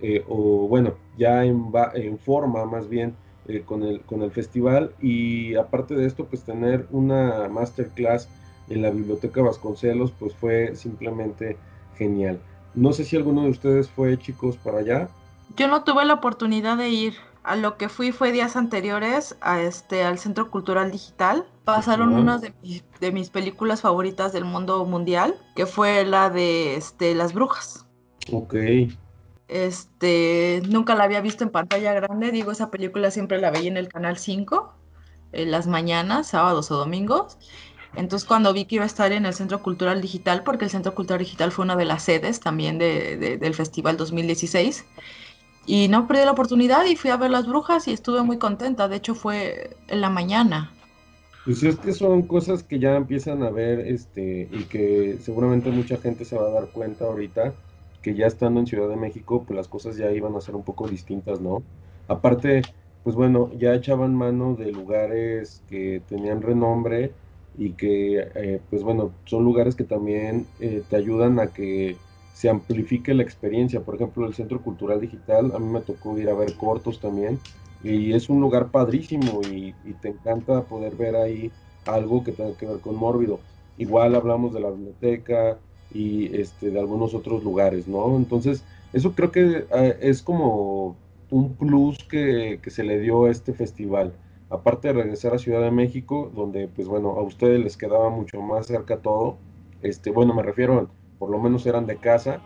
eh, 0.01 0.23
o 0.27 0.67
bueno, 0.67 0.95
ya 1.17 1.45
en, 1.45 1.71
en 1.93 2.17
forma 2.17 2.65
más 2.65 2.89
bien 2.89 3.15
eh, 3.47 3.61
con, 3.65 3.83
el, 3.83 4.01
con 4.01 4.23
el 4.23 4.31
festival 4.31 4.93
y 5.01 5.55
aparte 5.55 5.93
de 5.93 6.07
esto, 6.07 6.25
pues 6.25 6.43
tener 6.43 6.87
una 6.89 7.47
masterclass 7.49 8.27
en 8.69 8.81
la 8.81 8.89
Biblioteca 8.89 9.41
Vasconcelos, 9.41 10.11
pues 10.17 10.33
fue 10.33 10.75
simplemente 10.75 11.57
genial. 11.97 12.39
No 12.73 12.91
sé 12.91 13.05
si 13.05 13.15
alguno 13.15 13.43
de 13.43 13.51
ustedes 13.51 13.89
fue, 13.89 14.17
chicos, 14.17 14.57
para 14.57 14.79
allá. 14.79 15.09
Yo 15.55 15.67
no 15.67 15.83
tuve 15.83 16.05
la 16.05 16.15
oportunidad 16.15 16.77
de 16.77 16.89
ir. 16.89 17.13
A 17.45 17.55
lo 17.55 17.77
que 17.77 17.89
fui 17.89 18.11
fue 18.11 18.31
días 18.31 18.55
anteriores 18.55 19.37
a 19.39 19.61
este, 19.61 20.03
al 20.03 20.17
Centro 20.17 20.49
Cultural 20.49 20.91
Digital. 20.91 21.45
Pasaron 21.63 22.13
una 22.13 22.39
de 22.39 22.53
mis, 22.63 22.83
de 22.99 23.11
mis, 23.11 23.29
películas 23.29 23.81
favoritas 23.81 24.33
del 24.33 24.45
mundo 24.45 24.83
mundial, 24.85 25.35
que 25.55 25.67
fue 25.67 26.05
la 26.05 26.31
de 26.31 26.75
este, 26.75 27.13
Las 27.13 27.33
Brujas. 27.33 27.85
Ok. 28.31 28.55
Este, 29.47 30.63
nunca 30.67 30.95
la 30.95 31.03
había 31.03 31.21
visto 31.21 31.43
en 31.43 31.51
pantalla 31.51 31.93
grande. 31.93 32.31
Digo, 32.31 32.51
esa 32.51 32.71
película 32.71 33.11
siempre 33.11 33.39
la 33.39 33.51
veía 33.51 33.69
en 33.69 33.77
el 33.77 33.89
Canal 33.89 34.17
5, 34.17 34.73
en 35.33 35.51
las 35.51 35.67
mañanas, 35.67 36.27
sábados 36.29 36.71
o 36.71 36.77
domingos. 36.77 37.37
Entonces 37.95 38.27
cuando 38.27 38.53
vi 38.53 38.65
que 38.65 38.75
iba 38.75 38.83
a 38.83 38.87
estar 38.87 39.11
en 39.11 39.25
el 39.25 39.33
Centro 39.35 39.61
Cultural 39.61 40.01
Digital, 40.01 40.43
porque 40.43 40.65
el 40.65 40.71
Centro 40.71 40.95
Cultural 40.95 41.19
Digital 41.19 41.51
fue 41.51 41.63
una 41.63 41.75
de 41.75 41.85
las 41.85 42.03
sedes 42.03 42.39
también 42.39 42.79
de, 42.79 43.17
de, 43.17 43.37
del 43.37 43.53
Festival 43.53 43.97
2016, 43.97 44.85
y 45.65 45.87
no 45.87 46.07
perdí 46.07 46.25
la 46.25 46.31
oportunidad 46.31 46.85
y 46.85 46.95
fui 46.95 47.09
a 47.09 47.17
ver 47.17 47.31
las 47.31 47.47
brujas 47.47 47.87
y 47.87 47.93
estuve 47.93 48.21
muy 48.23 48.37
contenta, 48.37 48.87
de 48.87 48.97
hecho 48.97 49.15
fue 49.15 49.75
en 49.87 50.01
la 50.01 50.09
mañana. 50.09 50.71
Pues 51.45 51.61
es 51.63 51.77
que 51.77 51.93
son 51.93 52.23
cosas 52.23 52.63
que 52.63 52.79
ya 52.79 52.95
empiezan 52.95 53.43
a 53.43 53.51
ver 53.51 53.79
este, 53.79 54.49
y 54.51 54.63
que 54.63 55.17
seguramente 55.21 55.69
mucha 55.69 55.97
gente 55.97 56.25
se 56.25 56.37
va 56.37 56.47
a 56.47 56.51
dar 56.51 56.69
cuenta 56.71 57.05
ahorita, 57.05 57.53
que 58.01 58.15
ya 58.15 58.27
estando 58.27 58.59
en 58.59 58.67
Ciudad 58.67 58.89
de 58.89 58.95
México, 58.95 59.43
pues 59.45 59.55
las 59.55 59.67
cosas 59.67 59.97
ya 59.97 60.11
iban 60.11 60.35
a 60.35 60.41
ser 60.41 60.55
un 60.55 60.63
poco 60.63 60.87
distintas, 60.87 61.41
¿no? 61.41 61.63
Aparte, 62.07 62.61
pues 63.03 63.15
bueno, 63.15 63.51
ya 63.57 63.75
echaban 63.75 64.15
mano 64.15 64.55
de 64.55 64.71
lugares 64.71 65.63
que 65.67 66.01
tenían 66.07 66.41
renombre, 66.41 67.13
y 67.57 67.71
que, 67.73 68.19
eh, 68.35 68.61
pues 68.69 68.83
bueno, 68.83 69.11
son 69.25 69.43
lugares 69.43 69.75
que 69.75 69.85
también 69.85 70.45
eh, 70.59 70.83
te 70.89 70.95
ayudan 70.97 71.39
a 71.39 71.47
que 71.47 71.97
se 72.35 72.49
amplifique 72.49 73.13
la 73.13 73.23
experiencia. 73.23 73.79
Por 73.79 73.95
ejemplo, 73.95 74.27
el 74.27 74.33
Centro 74.33 74.61
Cultural 74.61 74.99
Digital, 74.99 75.53
a 75.55 75.59
mí 75.59 75.71
me 75.71 75.79
tocó 75.79 76.17
ir 76.17 76.29
a 76.29 76.33
ver 76.33 76.53
cortos 76.55 76.99
también, 76.99 77.39
y 77.81 78.11
es 78.11 78.29
un 78.29 78.41
lugar 78.41 78.71
padrísimo 78.71 79.39
y, 79.49 79.73
te 80.01 80.09
encanta 80.09 80.63
poder 80.63 80.95
ver 80.95 81.15
ahí 81.15 81.49
algo 81.85 82.23
que 82.25 82.33
tenga 82.33 82.57
que 82.57 82.65
ver 82.65 82.79
con 82.81 82.97
Mórbido. 82.97 83.39
Igual 83.77 84.15
hablamos 84.15 84.53
de 84.53 84.59
la 84.59 84.69
biblioteca 84.69 85.57
y 85.93 86.35
este, 86.35 86.71
de 86.71 86.79
algunos 86.79 87.13
otros 87.13 87.41
lugares, 87.41 87.87
¿no? 87.87 88.17
Entonces, 88.17 88.65
eso 88.91 89.13
creo 89.13 89.31
que 89.31 89.65
eh, 89.73 89.97
es 90.01 90.21
como 90.21 90.97
un 91.31 91.53
plus 91.55 92.03
que, 92.03 92.59
que 92.61 92.69
se 92.69 92.83
le 92.83 92.99
dio 92.99 93.25
a 93.25 93.31
este 93.31 93.53
festival 93.53 94.13
aparte 94.49 94.89
de 94.89 94.93
regresar 94.95 95.33
a 95.33 95.39
Ciudad 95.39 95.61
de 95.61 95.71
México, 95.71 96.31
donde 96.35 96.67
pues 96.67 96.87
bueno, 96.87 97.11
a 97.11 97.23
ustedes 97.23 97.63
les 97.63 97.77
quedaba 97.77 98.09
mucho 98.09 98.41
más 98.41 98.67
cerca 98.67 98.97
todo, 98.97 99.37
este, 99.81 100.11
bueno, 100.11 100.33
me 100.33 100.43
refiero, 100.43 100.89
por 101.17 101.29
lo 101.29 101.39
menos 101.39 101.65
eran 101.65 101.85
de 101.85 101.97
casa, 101.97 102.39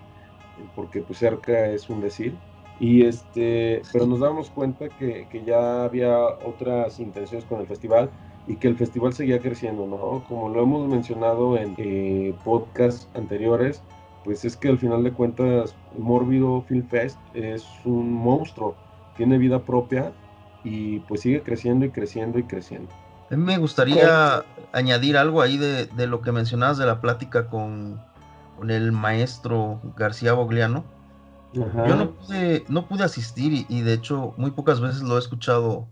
porque 0.76 1.02
pues 1.02 1.20
cerca 1.20 1.68
es 1.68 1.90
un 1.90 2.02
decir, 2.02 2.36
y 2.80 3.06
este, 3.06 3.82
pero 3.92 4.06
nos 4.06 4.20
damos 4.20 4.50
cuenta 4.50 4.88
que, 4.90 5.28
que 5.30 5.44
ya 5.44 5.84
había 5.84 6.18
otras 6.46 7.00
intenciones 7.00 7.46
con 7.46 7.60
el 7.60 7.68
festival 7.68 8.10
y 8.48 8.56
que 8.56 8.68
el 8.68 8.78
festival 8.78 9.14
seguía 9.14 9.40
creciendo, 9.40 9.86
¿no? 9.86 10.24
Como 10.28 10.50
lo 10.50 10.64
hemos 10.64 10.88
mencionado 10.88 11.58
en 11.58 11.76
eh, 11.78 12.34
podcasts 12.44 13.08
anteriores, 13.16 13.84
pues 14.24 14.46
es 14.46 14.56
que 14.56 14.70
al 14.70 14.80
final 14.80 15.04
de 15.04 15.12
cuentas 15.12 15.76
Mórbido 15.98 16.64
Film 16.64 16.88
Fest 16.88 17.20
es 17.34 17.66
un 17.86 18.12
monstruo, 18.14 18.76
tiene 19.18 19.38
vida 19.38 19.60
propia 19.64 20.12
y 20.64 21.00
pues 21.02 21.22
sigue 21.22 21.42
creciendo 21.42 21.86
y 21.86 21.92
creciendo 21.92 22.40
y 22.40 22.44
creciendo. 22.44 22.92
A 23.30 23.36
mí 23.36 23.44
me 23.44 23.58
gustaría 23.58 24.44
añadir 24.72 25.18
algo 25.18 25.42
ahí 25.42 25.58
de, 25.58 25.86
de, 25.86 26.08
lo 26.08 26.22
que 26.22 26.32
mencionabas 26.32 26.80
de 26.80 26.86
la 26.86 27.00
plática 27.00 27.48
con 27.48 28.02
el 28.68 28.92
maestro 28.92 29.82
García 29.96 30.34
Bogliano. 30.34 30.84
Ajá. 31.54 31.88
Yo 31.88 31.96
no 31.96 32.12
pude, 32.12 32.66
no 32.68 32.88
pude 32.88 33.04
asistir 33.04 33.54
y, 33.54 33.66
y, 33.70 33.82
de 33.82 33.94
hecho 33.94 34.34
muy 34.38 34.52
pocas 34.52 34.80
veces 34.82 35.02
lo 35.02 35.16
he 35.16 35.20
escuchado 35.20 35.88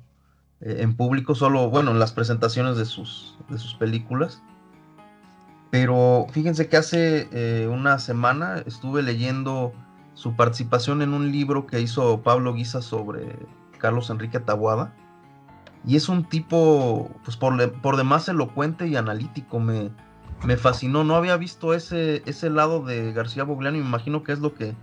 eh, 0.61 0.77
en 0.79 0.95
público, 0.95 1.35
solo, 1.35 1.69
bueno, 1.69 1.91
en 1.91 1.99
las 1.99 2.11
presentaciones 2.11 2.77
de 2.77 2.85
sus, 2.85 3.37
de 3.49 3.57
sus 3.57 3.75
películas. 3.75 4.41
Pero 5.69 6.27
fíjense 6.31 6.67
que 6.67 6.77
hace 6.77 7.27
eh, 7.31 7.67
una 7.67 7.99
semana 7.99 8.63
estuve 8.65 9.03
leyendo 9.03 9.73
su 10.13 10.35
participación 10.35 11.01
en 11.01 11.13
un 11.13 11.31
libro 11.31 11.67
que 11.67 11.79
hizo 11.81 12.21
Pablo 12.21 12.53
Guisa 12.53 12.81
sobre 12.81 13.37
Carlos 13.77 14.09
Enrique 14.09 14.39
Tabuada. 14.39 14.93
Y 15.85 15.95
es 15.95 16.09
un 16.09 16.23
tipo, 16.23 17.11
pues 17.23 17.37
por, 17.37 17.71
por 17.81 17.97
demás 17.97 18.27
elocuente 18.27 18.87
y 18.87 18.95
analítico. 18.95 19.59
Me, 19.59 19.91
me, 20.45 20.57
fascinó. 20.57 21.03
No 21.03 21.15
había 21.15 21.37
visto 21.37 21.73
ese, 21.73 22.23
ese 22.25 22.49
lado 22.49 22.83
de 22.83 23.13
García 23.13 23.43
Bogliano 23.43 23.77
me 23.77 23.85
imagino 23.85 24.23
que 24.23 24.31
es 24.31 24.39
lo 24.39 24.53
que, 24.53 24.75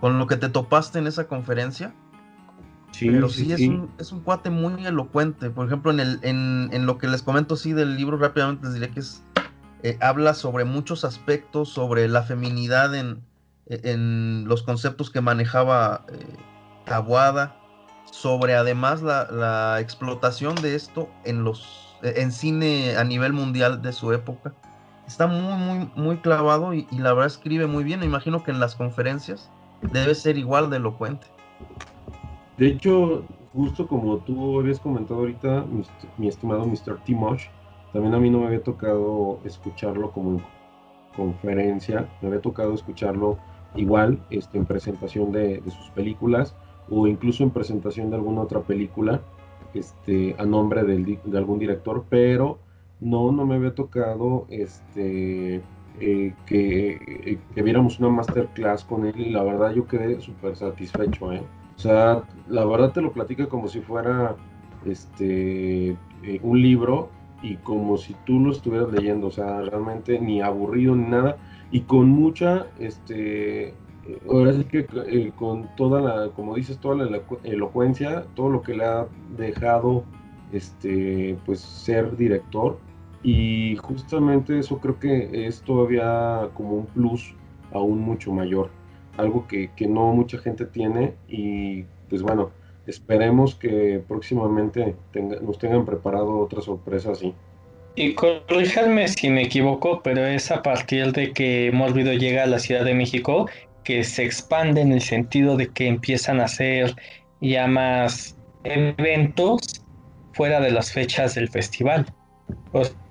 con 0.00 0.18
lo 0.18 0.26
que 0.26 0.36
te 0.36 0.48
topaste 0.48 0.98
en 0.98 1.06
esa 1.06 1.26
conferencia. 1.26 1.94
Sí, 2.92 3.10
Pero 3.10 3.28
sí, 3.28 3.46
sí, 3.46 3.52
es, 3.52 3.58
sí. 3.58 3.68
Un, 3.68 3.90
es, 3.98 4.12
Un, 4.12 4.20
cuate 4.20 4.50
muy 4.50 4.84
elocuente. 4.84 5.50
Por 5.50 5.66
ejemplo, 5.66 5.90
en, 5.90 6.00
el, 6.00 6.18
en, 6.22 6.68
en, 6.72 6.86
lo 6.86 6.98
que 6.98 7.08
les 7.08 7.22
comento 7.22 7.56
sí 7.56 7.72
del 7.72 7.96
libro, 7.96 8.18
rápidamente 8.18 8.66
les 8.66 8.74
diré 8.74 8.90
que 8.90 9.00
es, 9.00 9.22
eh, 9.82 9.96
habla 10.00 10.34
sobre 10.34 10.64
muchos 10.64 11.04
aspectos, 11.04 11.70
sobre 11.70 12.06
la 12.08 12.22
feminidad 12.22 12.94
en, 12.94 13.22
en 13.66 14.44
los 14.46 14.62
conceptos 14.62 15.10
que 15.10 15.20
manejaba 15.20 16.04
eh, 16.08 16.36
Tabuada 16.84 17.56
sobre 18.10 18.54
además 18.54 19.02
la, 19.02 19.28
la, 19.30 19.80
explotación 19.80 20.54
de 20.56 20.74
esto 20.74 21.08
en 21.24 21.44
los 21.44 21.96
en 22.02 22.32
cine 22.32 22.96
a 22.96 23.04
nivel 23.04 23.32
mundial 23.32 23.80
de 23.80 23.92
su 23.92 24.12
época. 24.12 24.52
Está 25.12 25.26
muy, 25.26 25.52
muy, 25.58 25.90
muy 25.94 26.16
clavado 26.16 26.72
y, 26.72 26.86
la 26.90 27.12
verdad 27.12 27.26
escribe 27.26 27.66
muy 27.66 27.84
bien. 27.84 28.00
Me 28.00 28.06
imagino 28.06 28.42
que 28.42 28.50
en 28.50 28.58
las 28.60 28.74
conferencias 28.74 29.50
debe 29.92 30.14
ser 30.14 30.38
igual 30.38 30.70
de 30.70 30.78
elocuente. 30.78 31.26
De 32.56 32.68
hecho, 32.68 33.22
justo 33.52 33.86
como 33.86 34.16
tú 34.20 34.58
habías 34.58 34.80
comentado 34.80 35.20
ahorita, 35.20 35.66
mi, 36.16 36.28
estimado 36.28 36.64
Mr. 36.64 36.98
Timosh, 37.04 37.44
también 37.92 38.14
a 38.14 38.18
mí 38.18 38.30
no 38.30 38.38
me 38.38 38.46
había 38.46 38.62
tocado 38.62 39.38
escucharlo 39.44 40.12
como 40.12 40.30
en 40.30 40.44
conferencia, 41.14 42.08
me 42.22 42.28
había 42.28 42.40
tocado 42.40 42.72
escucharlo 42.72 43.36
igual 43.74 44.18
este, 44.30 44.56
en 44.56 44.64
presentación 44.64 45.30
de, 45.30 45.60
de 45.60 45.70
sus 45.70 45.90
películas 45.90 46.56
o 46.88 47.06
incluso 47.06 47.42
en 47.42 47.50
presentación 47.50 48.08
de 48.08 48.16
alguna 48.16 48.40
otra 48.40 48.60
película 48.60 49.20
este, 49.74 50.34
a 50.38 50.46
nombre 50.46 50.84
del, 50.84 51.18
de 51.22 51.36
algún 51.38 51.58
director, 51.58 52.06
pero 52.08 52.60
no, 53.02 53.32
no 53.32 53.44
me 53.44 53.56
había 53.56 53.74
tocado 53.74 54.46
este 54.48 55.62
eh, 56.00 56.34
que, 56.46 56.92
eh, 56.92 57.38
que, 57.54 57.62
viéramos 57.62 57.98
una 57.98 58.08
masterclass 58.08 58.84
con 58.84 59.04
él 59.04 59.20
y 59.20 59.30
la 59.30 59.42
verdad 59.42 59.72
yo 59.74 59.86
quedé 59.86 60.20
súper 60.20 60.56
satisfecho, 60.56 61.32
¿eh? 61.32 61.42
O 61.76 61.78
sea, 61.78 62.22
la 62.48 62.64
verdad 62.64 62.92
te 62.92 63.02
lo 63.02 63.12
platica 63.12 63.48
como 63.48 63.68
si 63.68 63.80
fuera 63.80 64.36
este 64.86 65.90
eh, 65.90 66.40
un 66.42 66.62
libro 66.62 67.10
y 67.42 67.56
como 67.56 67.96
si 67.96 68.14
tú 68.24 68.40
lo 68.40 68.52
estuvieras 68.52 68.92
leyendo, 68.92 69.26
o 69.26 69.30
sea, 69.30 69.60
realmente 69.62 70.18
ni 70.20 70.40
aburrido 70.40 70.94
ni 70.94 71.08
nada 71.08 71.36
y 71.70 71.80
con 71.80 72.08
mucha 72.08 72.66
este 72.78 73.74
ahora 74.28 74.52
sí 74.52 74.64
que 74.64 75.32
con 75.36 75.68
toda 75.76 76.00
la, 76.00 76.30
como 76.30 76.56
dices, 76.56 76.78
toda 76.78 76.96
la 76.96 77.20
elocuencia, 77.44 78.24
todo 78.34 78.48
lo 78.48 78.62
que 78.62 78.74
le 78.74 78.84
ha 78.84 79.06
dejado 79.36 80.04
este 80.52 81.36
pues 81.46 81.60
ser 81.60 82.16
director 82.16 82.78
y 83.22 83.76
justamente 83.76 84.58
eso 84.58 84.78
creo 84.78 84.98
que 84.98 85.46
es 85.46 85.62
todavía 85.62 86.48
como 86.54 86.72
un 86.78 86.86
plus 86.86 87.34
aún 87.72 88.00
mucho 88.00 88.32
mayor, 88.32 88.70
algo 89.16 89.46
que, 89.46 89.70
no 89.88 90.12
mucha 90.12 90.38
gente 90.38 90.66
tiene 90.66 91.14
y 91.28 91.84
pues 92.08 92.22
bueno, 92.22 92.50
esperemos 92.86 93.54
que 93.54 94.02
próximamente 94.06 94.96
nos 95.42 95.58
tengan 95.58 95.84
preparado 95.84 96.38
otra 96.38 96.60
sorpresa 96.60 97.12
así. 97.12 97.34
Y 97.94 98.14
corríjanme 98.14 99.08
si 99.08 99.28
me 99.28 99.42
equivoco, 99.42 100.00
pero 100.02 100.26
es 100.26 100.50
a 100.50 100.62
partir 100.62 101.12
de 101.12 101.32
que 101.32 101.70
Mórbido 101.72 102.12
llega 102.12 102.44
a 102.44 102.46
la 102.46 102.58
Ciudad 102.58 102.84
de 102.84 102.94
México 102.94 103.48
que 103.84 104.02
se 104.04 104.24
expande 104.24 104.80
en 104.80 104.92
el 104.92 105.02
sentido 105.02 105.56
de 105.56 105.68
que 105.68 105.88
empiezan 105.88 106.40
a 106.40 106.44
hacer 106.44 106.94
ya 107.40 107.66
más 107.66 108.36
eventos 108.64 109.84
fuera 110.32 110.60
de 110.60 110.70
las 110.70 110.92
fechas 110.92 111.34
del 111.34 111.48
festival. 111.48 112.06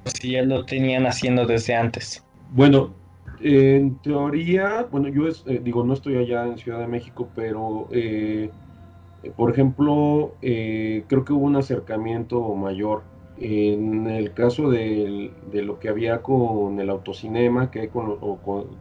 Si 0.05 0.31
ya 0.31 0.43
lo 0.43 0.65
tenían 0.65 1.05
haciendo 1.05 1.45
desde 1.45 1.75
antes. 1.75 2.23
Bueno, 2.51 2.93
en 3.39 3.95
teoría, 3.99 4.87
bueno, 4.91 5.07
yo 5.07 5.27
eh, 5.27 5.61
digo, 5.63 5.83
no 5.83 5.93
estoy 5.93 6.17
allá 6.17 6.45
en 6.45 6.57
Ciudad 6.57 6.79
de 6.79 6.87
México, 6.87 7.27
pero 7.35 7.87
eh, 7.91 8.49
por 9.35 9.51
ejemplo, 9.51 10.35
eh, 10.41 11.03
creo 11.07 11.25
que 11.25 11.33
hubo 11.33 11.45
un 11.45 11.55
acercamiento 11.55 12.41
mayor. 12.55 13.03
En 13.37 14.07
el 14.07 14.33
caso 14.33 14.69
de, 14.69 15.31
lo 15.51 15.79
que 15.79 15.89
había 15.89 16.21
con 16.21 16.79
el 16.79 16.89
autocinema, 16.91 17.71
que, 17.71 17.89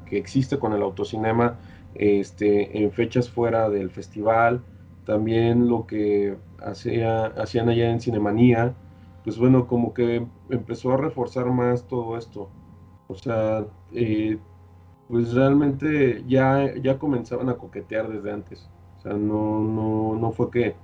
que 0.07 0.19
existe 0.19 0.59
con 0.59 0.75
el 0.75 0.83
autocinema 0.83 1.59
este, 1.95 2.83
en 2.83 2.93
fechas 2.93 3.31
fuera 3.31 3.71
del 3.71 3.91
festival, 3.91 4.61
también 5.07 5.69
lo 5.69 5.87
que 5.87 6.37
hacía, 6.63 7.27
hacían 7.27 7.71
allá 7.71 7.91
en 7.91 8.01
Cinemanía, 8.01 8.75
pues 9.25 9.39
bueno, 9.39 9.67
como 9.67 9.93
que 9.95 10.27
empezó 10.49 10.93
a 10.93 10.97
reforzar 10.97 11.47
más 11.47 11.87
todo 11.87 12.17
esto. 12.17 12.49
O 13.09 13.15
sea, 13.15 13.67
eh, 13.93 14.39
pues 15.09 15.35
realmente 15.35 16.25
ya, 16.27 16.75
ya 16.77 16.99
comenzaban 16.99 17.49
a 17.49 17.57
coquetear 17.57 18.09
desde 18.09 18.33
antes. 18.33 18.71
O 18.99 19.01
sea, 19.03 19.15
no, 19.15 19.61
no, 19.61 20.17
no 20.17 20.33
fue 20.33 20.51
que 20.51 20.77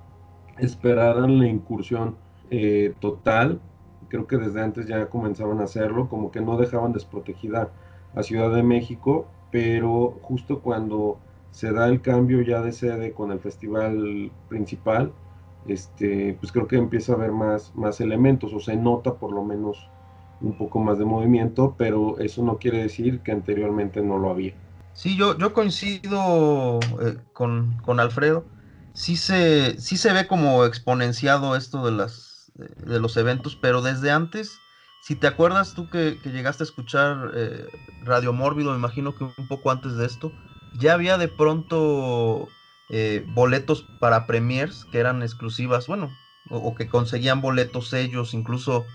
esperaran 0.57 1.39
la 1.39 1.47
incursión 1.47 2.15
eh, 2.49 2.93
total. 2.99 3.61
Creo 4.09 4.27
que 4.27 4.37
desde 4.37 4.61
antes 4.61 4.87
ya 4.87 5.09
comenzaban 5.09 5.59
a 5.59 5.65
hacerlo, 5.65 6.09
como 6.09 6.31
que 6.31 6.41
no 6.41 6.57
dejaban 6.57 6.93
desprotegida 6.93 7.71
a 8.15 8.23
Ciudad 8.23 8.53
de 8.53 8.63
México, 8.63 9.27
pero 9.51 10.19
justo 10.21 10.61
cuando 10.61 11.19
se 11.51 11.71
da 11.71 11.87
el 11.87 12.01
cambio 12.01 12.41
ya 12.41 12.61
de 12.61 12.71
sede 12.71 13.13
con 13.13 13.31
el 13.31 13.39
festival 13.39 14.31
principal, 14.49 15.13
este, 15.67 16.37
pues 16.39 16.51
creo 16.51 16.67
que 16.67 16.77
empieza 16.77 17.13
a 17.13 17.15
haber 17.15 17.31
más, 17.31 17.73
más 17.75 18.01
elementos, 18.01 18.53
o 18.53 18.59
se 18.59 18.75
nota 18.75 19.15
por 19.15 19.31
lo 19.31 19.43
menos 19.43 19.89
un 20.41 20.57
poco 20.57 20.79
más 20.79 20.99
de 20.99 21.05
movimiento, 21.05 21.75
pero 21.77 22.19
eso 22.19 22.43
no 22.43 22.57
quiere 22.57 22.81
decir 22.81 23.21
que 23.21 23.31
anteriormente 23.31 24.01
no 24.01 24.17
lo 24.17 24.29
había. 24.29 24.53
Sí, 24.93 25.15
yo, 25.15 25.37
yo 25.37 25.53
coincido 25.53 26.79
eh, 27.01 27.17
con, 27.33 27.77
con, 27.83 27.99
Alfredo. 27.99 28.45
Sí 28.93 29.15
se, 29.15 29.79
sí 29.79 29.95
se 29.97 30.11
ve 30.11 30.27
como 30.27 30.65
exponenciado 30.65 31.55
esto 31.55 31.85
de, 31.85 31.91
las, 31.91 32.51
de 32.55 32.99
los 32.99 33.15
eventos, 33.17 33.55
pero 33.55 33.83
desde 33.83 34.09
antes, 34.09 34.59
si 35.01 35.15
te 35.15 35.27
acuerdas 35.27 35.75
tú 35.75 35.89
que, 35.89 36.19
llegaste 36.25 36.63
a 36.63 36.65
escuchar 36.65 37.31
eh, 37.35 37.67
Radio 38.03 38.33
Mórbido, 38.33 38.71
me 38.71 38.77
imagino 38.77 39.15
que 39.15 39.23
un 39.23 39.47
poco 39.47 39.69
antes 39.69 39.97
de 39.97 40.05
esto, 40.05 40.31
ya 40.79 40.93
había 40.93 41.17
de 41.17 41.27
pronto 41.27 42.47
eh, 42.89 43.25
boletos 43.27 43.85
para 43.99 44.25
premiers 44.27 44.85
que 44.85 44.99
eran 44.99 45.21
exclusivas, 45.21 45.87
bueno, 45.87 46.09
o, 46.49 46.75
que 46.75 46.87
conseguían 46.87 47.41
boletos 47.41 47.91
ellos, 47.93 48.33
incluso 48.33 48.85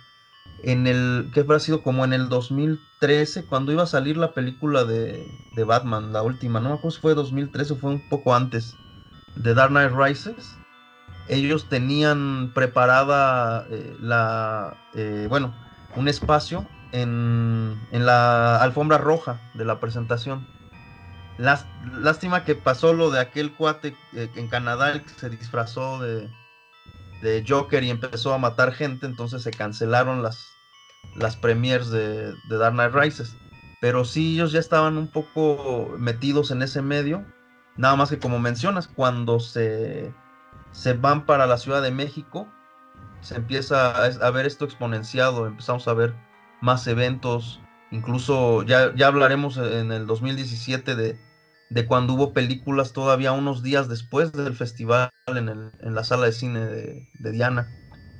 en 0.62 0.86
el, 0.86 1.30
que 1.34 1.40
habrá 1.40 1.58
sido 1.58 1.82
como 1.82 2.04
en 2.04 2.12
el 2.12 2.28
2013, 2.28 3.44
cuando 3.46 3.72
iba 3.72 3.82
a 3.82 3.86
salir 3.86 4.16
la 4.16 4.32
película 4.32 4.84
de, 4.84 5.26
Batman, 5.66 6.12
la 6.12 6.22
última, 6.22 6.60
no 6.60 6.70
me 6.70 6.74
acuerdo 6.76 6.90
si 6.92 7.00
fue 7.00 7.14
2013 7.14 7.74
o 7.74 7.76
fue 7.76 7.90
un 7.90 8.08
poco 8.08 8.34
antes, 8.34 8.76
de 9.36 9.54
Dark 9.54 9.70
Knight 9.70 9.92
Rises. 9.94 10.56
Ellos 11.28 11.68
tenían 11.68 12.52
preparada 12.54 13.66
eh, 13.70 13.96
la, 14.00 14.76
eh, 14.94 15.26
bueno, 15.28 15.54
un 15.96 16.08
espacio 16.08 16.66
en, 16.92 17.80
en 17.92 18.06
la 18.06 18.56
alfombra 18.56 18.98
roja 18.98 19.40
de 19.54 19.64
la 19.64 19.78
presentación 19.78 20.46
lástima 21.38 22.44
que 22.44 22.54
pasó 22.54 22.92
lo 22.92 23.10
de 23.10 23.20
aquel 23.20 23.54
cuate 23.54 23.96
eh, 24.14 24.30
en 24.36 24.48
Canadá 24.48 24.92
el 24.92 25.02
que 25.02 25.10
se 25.10 25.30
disfrazó 25.30 26.00
de, 26.00 26.30
de, 27.22 27.44
Joker 27.46 27.82
y 27.82 27.90
empezó 27.90 28.34
a 28.34 28.38
matar 28.38 28.72
gente, 28.72 29.06
entonces 29.06 29.42
se 29.42 29.50
cancelaron 29.50 30.22
las, 30.22 30.46
las 31.16 31.36
premiers 31.36 31.90
de, 31.90 32.32
de 32.48 32.58
Dark 32.58 32.74
Knight 32.74 32.94
Rises. 32.94 33.36
Pero 33.80 34.04
sí, 34.04 34.34
ellos 34.34 34.52
ya 34.52 34.60
estaban 34.60 34.96
un 34.96 35.08
poco 35.08 35.94
metidos 35.98 36.50
en 36.52 36.62
ese 36.62 36.82
medio. 36.82 37.24
Nada 37.76 37.96
más 37.96 38.10
que 38.10 38.18
como 38.18 38.38
mencionas, 38.38 38.86
cuando 38.86 39.40
se, 39.40 40.14
se 40.70 40.92
van 40.92 41.26
para 41.26 41.46
la 41.46 41.58
Ciudad 41.58 41.82
de 41.82 41.90
México, 41.90 42.46
se 43.22 43.36
empieza 43.36 43.90
a, 43.90 44.04
a 44.04 44.30
ver 44.30 44.46
esto 44.46 44.64
exponenciado, 44.64 45.46
empezamos 45.46 45.88
a 45.88 45.94
ver 45.94 46.14
más 46.60 46.86
eventos, 46.86 47.61
Incluso 47.92 48.62
ya, 48.62 48.94
ya 48.96 49.06
hablaremos 49.08 49.58
en 49.58 49.92
el 49.92 50.06
2017 50.06 50.96
de, 50.96 51.18
de, 51.68 51.86
cuando 51.86 52.14
hubo 52.14 52.32
películas 52.32 52.92
todavía 52.94 53.32
unos 53.32 53.62
días 53.62 53.88
después 53.88 54.32
del 54.32 54.54
festival 54.54 55.10
en, 55.26 55.48
el, 55.50 55.72
en 55.80 55.94
la 55.94 56.02
sala 56.02 56.26
de 56.26 56.32
cine 56.32 56.60
de, 56.60 57.06
Diana. 57.32 57.68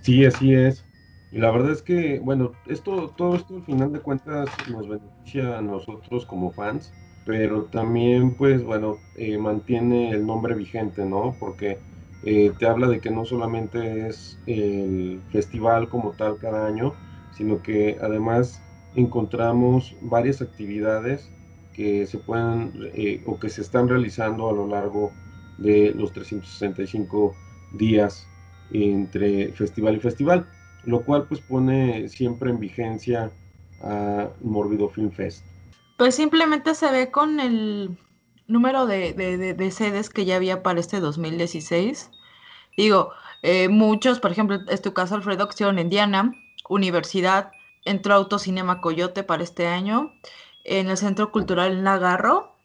Sí, 0.02 0.24
así 0.26 0.52
es. 0.54 0.84
Y 1.30 1.38
la 1.38 1.50
verdad 1.50 1.72
es 1.72 1.82
que, 1.82 2.18
bueno, 2.20 2.52
esto, 2.66 3.14
todo 3.16 3.34
esto 3.36 3.56
al 3.56 3.64
final 3.64 3.92
de 3.92 4.00
cuentas 4.00 4.60
nos 4.68 4.86
beneficia 4.88 5.58
a 5.58 5.62
nosotros 5.62 6.26
como 6.26 6.52
fans, 6.52 6.92
pero 7.24 7.64
también, 7.66 8.34
pues, 8.36 8.62
bueno, 8.62 8.98
eh, 9.16 9.38
mantiene 9.38 10.10
el 10.10 10.26
nombre 10.26 10.54
vigente, 10.54 11.06
¿no? 11.06 11.36
Porque 11.40 11.78
eh, 12.22 12.52
te 12.58 12.66
habla 12.66 12.88
de 12.88 13.00
que 13.00 13.10
no 13.10 13.24
solamente 13.24 14.08
es 14.08 14.42
el 14.46 15.22
festival 15.30 15.88
como 15.88 16.12
tal 16.14 16.38
cada 16.38 16.66
año, 16.66 16.92
sino 17.30 17.62
que 17.62 17.96
además 18.02 18.66
encontramos 18.94 19.96
varias 20.02 20.42
actividades 20.42 21.30
que 21.72 22.06
se 22.06 22.18
pueden 22.18 22.72
eh, 22.94 23.22
o 23.26 23.38
que 23.38 23.48
se 23.48 23.62
están 23.62 23.88
realizando 23.88 24.48
a 24.48 24.52
lo 24.52 24.66
largo 24.66 25.12
de 25.58 25.92
los 25.96 26.12
365 26.12 27.34
días 27.72 28.26
entre 28.72 29.52
festival 29.52 29.96
y 29.96 30.00
festival, 30.00 30.46
lo 30.84 31.04
cual 31.04 31.26
pues 31.28 31.40
pone 31.40 32.08
siempre 32.08 32.50
en 32.50 32.58
vigencia 32.58 33.30
a 33.82 34.28
Morbido 34.42 34.88
Film 34.88 35.10
Fest. 35.10 35.44
Pues 35.96 36.14
simplemente 36.14 36.74
se 36.74 36.90
ve 36.90 37.10
con 37.10 37.40
el 37.40 37.96
número 38.46 38.86
de, 38.86 39.12
de, 39.12 39.70
sedes 39.70 40.10
que 40.10 40.24
ya 40.24 40.36
había 40.36 40.62
para 40.62 40.80
este 40.80 41.00
2016. 41.00 42.10
Digo, 42.76 43.10
eh, 43.42 43.68
muchos, 43.68 44.20
por 44.20 44.32
ejemplo, 44.32 44.58
es 44.68 44.82
tu 44.82 44.92
caso, 44.92 45.14
Alfredo, 45.14 45.48
que 45.48 45.64
en 45.64 45.88
Diana, 45.88 46.34
Universidad, 46.68 47.52
entró 47.84 48.14
Autocinema 48.14 48.80
Coyote 48.80 49.22
para 49.22 49.42
este 49.42 49.66
año, 49.66 50.12
en 50.64 50.88
el 50.88 50.96
Centro 50.96 51.32
Cultural 51.32 51.82
Nagarro, 51.82 52.56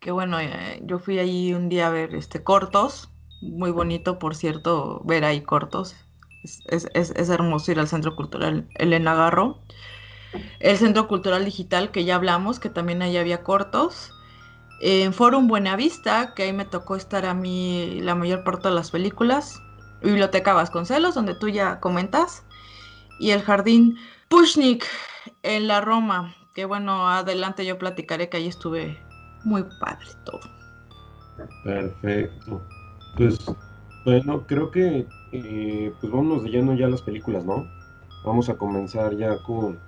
que 0.00 0.10
bueno, 0.10 0.38
eh, 0.40 0.80
yo 0.84 0.98
fui 0.98 1.18
ahí 1.18 1.54
un 1.54 1.68
día 1.68 1.88
a 1.88 1.90
ver 1.90 2.14
este 2.14 2.42
cortos, 2.42 3.10
muy 3.40 3.70
bonito 3.70 4.18
por 4.18 4.34
cierto 4.34 5.00
ver 5.04 5.24
ahí 5.24 5.42
cortos, 5.42 5.96
es, 6.42 6.88
es, 6.94 7.28
hermoso 7.28 7.70
ir 7.70 7.78
al 7.78 7.88
Centro 7.88 8.16
Cultural 8.16 8.66
El 8.76 9.02
Nagarro, 9.02 9.60
el 10.60 10.76
Centro 10.78 11.06
Cultural 11.08 11.44
Digital 11.44 11.90
que 11.90 12.04
ya 12.04 12.16
hablamos, 12.16 12.60
que 12.60 12.70
también 12.70 13.02
ahí 13.02 13.16
había 13.16 13.42
cortos, 13.42 14.12
en 14.80 15.12
Forum 15.12 15.48
Buenavista, 15.48 16.32
que 16.34 16.44
ahí 16.44 16.52
me 16.54 16.64
tocó 16.64 16.96
estar 16.96 17.26
a 17.26 17.34
mí 17.34 18.00
la 18.00 18.14
mayor 18.14 18.44
parte 18.44 18.68
de 18.68 18.74
las 18.74 18.90
películas, 18.90 19.60
Biblioteca 20.02 20.54
Vasconcelos, 20.54 21.14
donde 21.14 21.34
tú 21.34 21.48
ya 21.48 21.80
comentas, 21.80 22.44
y 23.18 23.32
el 23.32 23.42
Jardín 23.42 23.98
Pushnik 24.30 24.86
en 25.42 25.66
la 25.68 25.82
Roma, 25.82 26.34
que 26.54 26.64
bueno, 26.64 27.08
adelante 27.08 27.66
yo 27.66 27.76
platicaré 27.76 28.30
que 28.30 28.38
ahí 28.38 28.46
estuve 28.46 28.98
muy 29.44 29.64
padre 29.80 30.06
todo. 30.24 30.40
Perfecto. 31.64 32.62
Pues 33.16 33.38
bueno, 34.04 34.46
creo 34.46 34.70
que 34.70 35.06
eh, 35.32 35.92
pues 36.00 36.12
vámonos 36.12 36.44
de 36.44 36.50
lleno 36.50 36.74
ya 36.74 36.88
las 36.88 37.02
películas, 37.02 37.44
¿no? 37.44 37.68
Vamos 38.24 38.48
a 38.48 38.56
comenzar 38.56 39.16
ya 39.16 39.36
con 39.42 39.78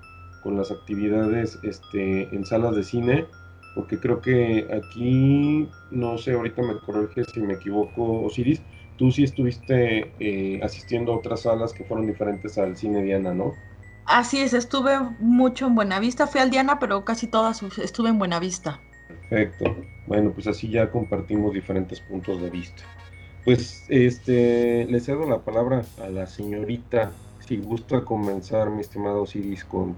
con 0.43 0.57
las 0.57 0.71
actividades 0.71 1.59
este, 1.63 2.35
en 2.35 2.45
salas 2.45 2.77
de 2.77 2.83
cine, 2.83 3.27
porque 3.75 3.99
creo 3.99 4.21
que 4.21 4.69
aquí, 4.73 5.69
no 5.91 6.19
sé, 6.19 6.33
ahorita 6.33 6.63
me 6.63 6.79
corrige 6.79 7.25
si 7.25 7.41
me 7.41 7.55
equivoco, 7.55 8.23
Osiris, 8.23 8.61
tú 8.99 9.11
sí 9.11 9.25
estuviste 9.25 10.13
eh, 10.19 10.61
asistiendo 10.63 11.13
a 11.13 11.17
otras 11.17 11.43
salas 11.43 11.73
que 11.73 11.85
fueron 11.85 12.07
diferentes 12.07 12.59
al 12.59 12.77
cine 12.77 13.03
Diana, 13.03 13.33
¿no? 13.33 13.55
Así 14.05 14.41
es, 14.41 14.53
estuve 14.53 14.99
mucho 15.21 15.67
en 15.67 15.75
Buenavista, 15.75 16.27
fui 16.27 16.41
al 16.41 16.51
Diana, 16.51 16.79
pero 16.79 17.05
casi 17.05 17.27
todas 17.27 17.63
estuve 17.79 18.09
en 18.09 18.19
Buenavista. 18.19 18.81
Perfecto. 19.09 19.77
Bueno, 20.07 20.33
pues 20.33 20.47
así 20.47 20.69
ya 20.69 20.91
compartimos 20.91 21.55
diferentes 21.55 22.01
puntos 22.01 22.41
de 22.43 22.51
vista. 22.51 22.83
Pues 23.45 23.85
este 23.89 24.87
le 24.89 25.01
cedo 25.01 25.29
la 25.29 25.39
palabra 25.39 25.83
a 26.03 26.09
la 26.09 26.27
señorita, 26.27 27.13
si 27.47 27.57
gusta 27.57 28.05
comenzar, 28.05 28.71
mi 28.71 28.81
estimado 28.81 29.23
Osiris, 29.23 29.65
con 29.65 29.97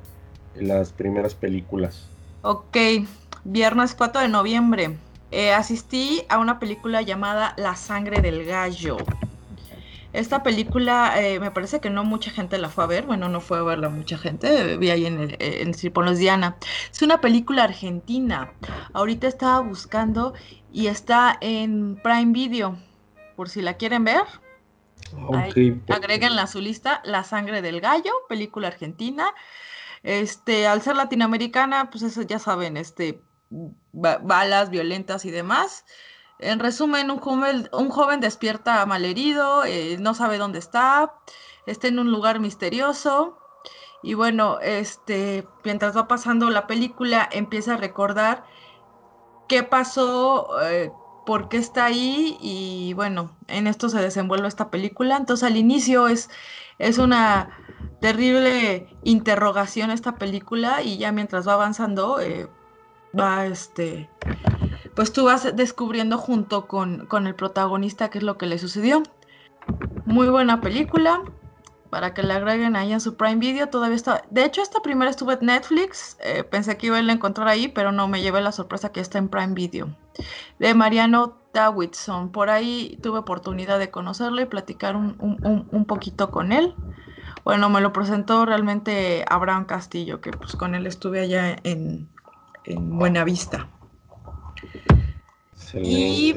las 0.55 0.93
primeras 0.93 1.35
películas. 1.35 2.09
Ok, 2.43 2.77
viernes 3.45 3.95
4 3.95 4.23
de 4.23 4.29
noviembre. 4.29 4.97
Eh, 5.31 5.53
asistí 5.53 6.23
a 6.29 6.39
una 6.39 6.59
película 6.59 7.03
llamada 7.03 7.55
La 7.57 7.75
sangre 7.75 8.21
del 8.23 8.45
gallo. 8.45 8.99
Esta 10.15 10.45
película 10.45 11.21
eh, 11.21 11.41
me 11.41 11.51
parece 11.51 11.81
que 11.81 11.91
no 11.91 12.05
mucha 12.05 12.31
gente 12.31 12.57
la 12.57 12.69
fue 12.69 12.85
a 12.85 12.87
ver, 12.87 13.05
bueno, 13.05 13.29
no 13.29 13.41
fue 13.41 13.59
a 13.59 13.63
verla 13.63 13.89
mucha 13.89 14.17
gente, 14.17 14.77
vi 14.77 14.91
ahí 14.91 15.07
en 15.07 15.19
el, 15.19 15.37
en 15.41 15.73
Diana. 16.17 16.57
Es 16.93 17.03
una 17.03 17.21
película 17.21 17.65
argentina. 17.65 18.53
Ahorita 18.93 19.27
estaba 19.27 19.59
buscando 19.59 20.33
y 20.73 20.87
está 20.87 21.37
en 21.41 22.01
Prime 22.01 22.33
Video, 22.33 22.79
por 23.35 23.49
si 23.49 23.61
la 23.61 23.75
quieren 23.75 24.05
ver. 24.05 24.23
Okay. 25.27 25.83
agréguenla 25.89 26.43
a 26.43 26.47
su 26.47 26.61
lista 26.61 27.03
La 27.05 27.25
sangre 27.25 27.61
del 27.61 27.81
gallo, 27.81 28.13
película 28.29 28.69
argentina. 28.69 29.35
Este, 30.05 30.69
al 30.69 30.81
ser 30.81 30.95
latinoamericana, 30.95 31.91
pues 31.91 32.05
eso 32.05 32.23
ya 32.23 32.39
saben, 32.39 32.77
este, 32.77 33.21
balas 33.51 34.71
violentas 34.71 35.25
y 35.25 35.33
demás. 35.33 35.85
En 36.45 36.59
resumen, 36.61 37.11
un 37.11 37.19
joven, 37.89 38.21
despierta 38.21 38.85
malherido, 38.85 39.65
eh, 39.65 39.97
no 39.99 40.13
sabe 40.13 40.37
dónde 40.37 40.59
está, 40.59 41.15
está 41.65 41.89
en 41.89 41.99
un 41.99 42.13
lugar 42.13 42.39
misterioso. 42.39 43.39
Y 44.03 44.13
bueno, 44.13 44.59
este, 44.61 45.49
mientras 45.65 45.97
va 45.97 46.07
pasando 46.07 46.51
la 46.51 46.67
película, 46.67 47.27
empieza 47.33 47.75
a 47.75 47.77
recordar 47.79 48.45
qué 49.49 49.63
pasó, 49.63 50.61
eh, 50.65 50.93
por 51.25 51.49
qué 51.49 51.57
está 51.57 51.87
ahí. 51.87 52.37
Y 52.43 52.93
bueno, 52.93 53.35
en 53.49 53.67
esto 53.67 53.89
se 53.89 54.03
desenvuelve 54.03 54.47
esta 54.47 54.71
película. 54.71 55.17
Entonces, 55.17 55.49
al 55.49 55.57
inicio 55.57 56.09
es, 56.09 56.29
es 56.79 56.99
una 56.99 57.59
terrible 58.03 58.95
interrogación 59.03 59.91
esta 59.91 60.17
película. 60.17 60.83
Y 60.83 60.99
ya 60.99 61.11
mientras 61.11 61.49
va 61.49 61.55
avanzando, 61.55 62.21
eh, 62.21 62.51
va 63.19 63.47
este 63.47 64.11
pues 64.95 65.13
tú 65.13 65.25
vas 65.25 65.55
descubriendo 65.57 66.19
junto 66.19 66.67
con, 66.67 67.09
el 67.27 67.35
protagonista 67.35 68.11
qué 68.11 68.19
es 68.19 68.25
lo 68.25 68.39
que 68.39 68.47
le 68.47 68.59
sucedió. 68.59 69.03
Muy 70.05 70.29
buena 70.29 70.61
película, 70.61 71.23
para 71.91 72.15
que 72.15 72.23
le 72.23 72.35
agreguen 72.35 72.77
ahí 72.77 72.93
en 72.93 73.01
su 73.01 73.17
Prime 73.17 73.37
Video. 73.37 73.69
Todavía 73.69 73.97
está. 73.97 74.25
De 74.31 74.45
hecho, 74.45 74.63
esta 74.63 74.81
primera 74.81 75.11
estuvo 75.11 75.33
en 75.33 75.41
Netflix. 75.43 76.17
Eh, 76.21 76.45
pensé 76.45 76.77
que 76.77 76.89
iba 76.89 76.97
a 76.97 77.01
encontrar 77.01 77.49
ahí, 77.49 77.69
pero 77.69 77.93
no 77.93 78.09
me 78.09 78.21
llevé 78.21 78.41
la 78.41 78.53
sorpresa 78.53 78.93
que 78.93 79.01
está 79.01 79.19
en 79.19 79.29
Prime 79.29 79.55
Video. 79.55 79.97
De 80.59 80.75
Mariano 80.75 81.39
Davidson. 81.53 82.31
Por 82.31 82.51
ahí 82.51 82.99
tuve 83.03 83.19
oportunidad 83.19 83.79
de 83.79 83.91
conocerle 83.91 84.43
y 84.43 84.47
platicar 84.47 84.97
un, 84.97 85.85
poquito 85.89 86.31
con 86.31 86.53
él. 86.53 86.75
Bueno, 87.45 87.69
me 87.69 87.81
lo 87.81 87.93
presentó 87.93 88.47
realmente 88.47 89.25
Abraham 89.29 89.65
Castillo, 89.65 90.21
que 90.21 90.31
pues 90.31 90.57
con 90.57 90.75
él 90.75 90.87
estuve 90.87 91.21
allá 91.21 91.57
en, 91.63 92.09
en 92.65 92.99
Buenavista. 92.99 93.69
Y 95.83 96.37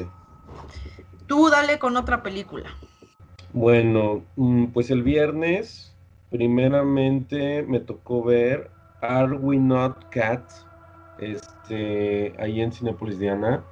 tú 1.26 1.50
dale 1.50 1.78
con 1.78 1.96
otra 1.96 2.22
película. 2.22 2.68
Bueno, 3.52 4.22
mm, 4.36 4.66
pues 4.66 4.90
el 4.90 5.02
viernes, 5.02 5.96
primeramente 6.30 7.62
me 7.62 7.80
tocó 7.80 8.22
ver 8.22 8.70
Are 9.00 9.36
We 9.36 9.56
Not 9.56 10.08
Cats, 10.10 10.66
este, 11.18 12.34
ahí 12.38 12.60
en 12.60 12.72
Cinepolis 12.72 13.18
Diana, 13.18 13.64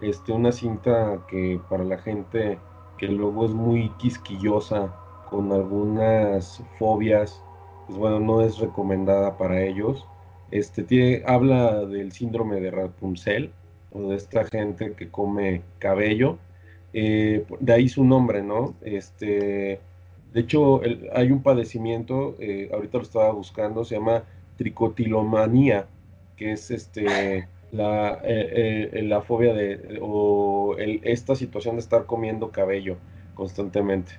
este, 0.00 0.32
una 0.32 0.52
cinta 0.52 1.20
que 1.28 1.60
para 1.70 1.84
la 1.84 1.98
gente 1.98 2.58
que 2.98 3.06
luego 3.08 3.46
es 3.46 3.52
muy 3.52 3.90
quisquillosa, 3.98 4.92
con 5.30 5.50
algunas 5.50 6.62
fobias, 6.78 7.42
pues 7.86 7.98
bueno, 7.98 8.20
no 8.20 8.42
es 8.42 8.58
recomendada 8.58 9.38
para 9.38 9.62
ellos. 9.62 10.06
Este, 10.50 10.82
tiene, 10.82 11.22
habla 11.26 11.86
del 11.86 12.12
síndrome 12.12 12.60
de 12.60 12.70
Rapunzel, 12.70 13.52
o 13.92 14.10
de 14.10 14.16
esta 14.16 14.44
gente 14.44 14.92
que 14.94 15.08
come 15.08 15.62
cabello. 15.78 16.38
Eh, 16.92 17.44
de 17.60 17.72
ahí 17.72 17.88
su 17.88 18.04
nombre, 18.04 18.42
¿no? 18.42 18.74
Este, 18.82 19.80
de 20.32 20.40
hecho, 20.40 20.80
hay 21.14 21.30
un 21.30 21.42
padecimiento, 21.42 22.36
eh, 22.38 22.70
ahorita 22.72 22.98
lo 22.98 23.04
estaba 23.04 23.32
buscando, 23.32 23.84
se 23.84 23.96
llama 23.96 24.24
tricotilomanía, 24.56 25.86
que 26.36 26.52
es 26.52 26.70
este, 26.70 27.48
la, 27.70 28.20
eh, 28.24 29.02
la 29.04 29.22
fobia 29.22 29.54
de, 29.54 29.98
o 30.02 30.76
esta 30.78 31.34
situación 31.34 31.76
de 31.76 31.80
estar 31.80 32.06
comiendo 32.06 32.50
cabello 32.50 32.96
constantemente. 33.34 34.12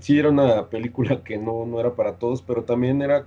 sí 0.00 0.18
era 0.18 0.30
una 0.30 0.68
película 0.68 1.22
que 1.22 1.36
no, 1.38 1.66
no 1.66 1.78
era 1.80 1.94
para 1.94 2.14
todos, 2.16 2.42
pero 2.42 2.64
también 2.64 3.02
era 3.02 3.26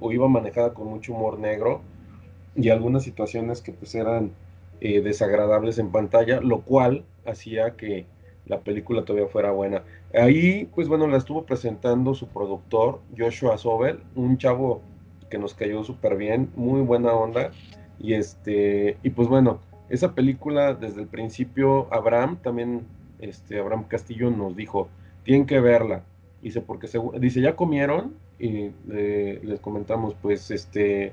o 0.00 0.12
iba 0.12 0.28
manejada 0.28 0.74
con 0.74 0.88
mucho 0.88 1.14
humor 1.14 1.38
negro 1.38 1.82
y 2.56 2.68
algunas 2.68 3.04
situaciones 3.04 3.62
que 3.62 3.72
pues 3.72 3.94
eran 3.94 4.32
eh, 4.84 5.00
desagradables 5.00 5.78
en 5.78 5.92
pantalla, 5.92 6.40
lo 6.40 6.62
cual 6.62 7.04
hacía 7.24 7.76
que 7.76 8.04
la 8.46 8.62
película 8.62 9.04
todavía 9.04 9.28
fuera 9.28 9.52
buena. 9.52 9.84
Ahí, 10.12 10.68
pues 10.74 10.88
bueno, 10.88 11.06
la 11.06 11.18
estuvo 11.18 11.44
presentando 11.44 12.14
su 12.14 12.26
productor, 12.26 12.98
Joshua 13.16 13.58
Sobel, 13.58 14.00
un 14.16 14.38
chavo 14.38 14.82
que 15.30 15.38
nos 15.38 15.54
cayó 15.54 15.84
súper 15.84 16.16
bien, 16.16 16.50
muy 16.56 16.80
buena 16.80 17.12
onda. 17.12 17.52
Y 18.00 18.14
este, 18.14 18.96
y 19.04 19.10
pues 19.10 19.28
bueno, 19.28 19.60
esa 19.88 20.16
película 20.16 20.74
desde 20.74 21.02
el 21.02 21.06
principio, 21.06 21.86
Abraham 21.94 22.38
también, 22.42 22.84
este, 23.20 23.60
Abraham 23.60 23.84
Castillo 23.84 24.32
nos 24.32 24.56
dijo, 24.56 24.88
tienen 25.22 25.46
que 25.46 25.60
verla. 25.60 26.02
Dice, 26.42 26.60
porque 26.60 26.88
dice, 27.20 27.40
ya 27.40 27.54
comieron, 27.54 28.14
y 28.40 28.72
les 28.88 29.60
comentamos, 29.60 30.16
pues, 30.20 30.50
este, 30.50 31.12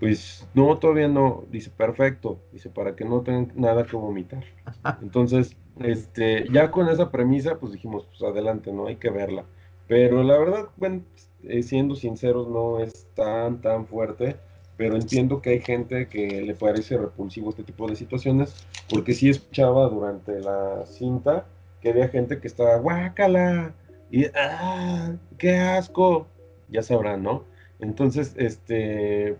pues 0.00 0.46
no, 0.54 0.78
todavía 0.78 1.08
no. 1.08 1.44
Dice, 1.50 1.70
perfecto. 1.70 2.38
Dice, 2.52 2.70
para 2.70 2.94
que 2.94 3.04
no 3.04 3.22
tengan 3.22 3.52
nada 3.56 3.84
que 3.84 3.96
vomitar. 3.96 4.44
Entonces, 5.02 5.56
este, 5.80 6.46
ya 6.52 6.70
con 6.70 6.88
esa 6.88 7.10
premisa, 7.10 7.58
pues 7.58 7.72
dijimos, 7.72 8.06
pues 8.06 8.22
adelante, 8.22 8.72
¿no? 8.72 8.86
Hay 8.86 8.96
que 8.96 9.10
verla. 9.10 9.44
Pero 9.86 10.22
la 10.22 10.38
verdad, 10.38 10.68
bueno, 10.76 11.02
eh, 11.44 11.62
siendo 11.62 11.94
sinceros, 11.94 12.48
no 12.48 12.78
es 12.78 13.06
tan, 13.14 13.60
tan 13.60 13.86
fuerte. 13.86 14.36
Pero 14.76 14.94
entiendo 14.94 15.42
que 15.42 15.50
hay 15.50 15.60
gente 15.60 16.06
que 16.06 16.42
le 16.42 16.54
parece 16.54 16.96
repulsivo 16.96 17.50
este 17.50 17.64
tipo 17.64 17.88
de 17.88 17.96
situaciones. 17.96 18.54
Porque 18.88 19.14
sí 19.14 19.28
escuchaba 19.28 19.88
durante 19.88 20.40
la 20.40 20.86
cinta 20.86 21.46
que 21.80 21.90
había 21.90 22.08
gente 22.08 22.38
que 22.40 22.46
estaba, 22.46 22.76
guácala. 22.76 23.74
Y, 24.10 24.26
¡ah! 24.36 25.16
¡Qué 25.38 25.56
asco! 25.56 26.28
Ya 26.68 26.82
sabrán, 26.82 27.22
¿no? 27.22 27.44
Entonces, 27.80 28.34
este 28.36 29.36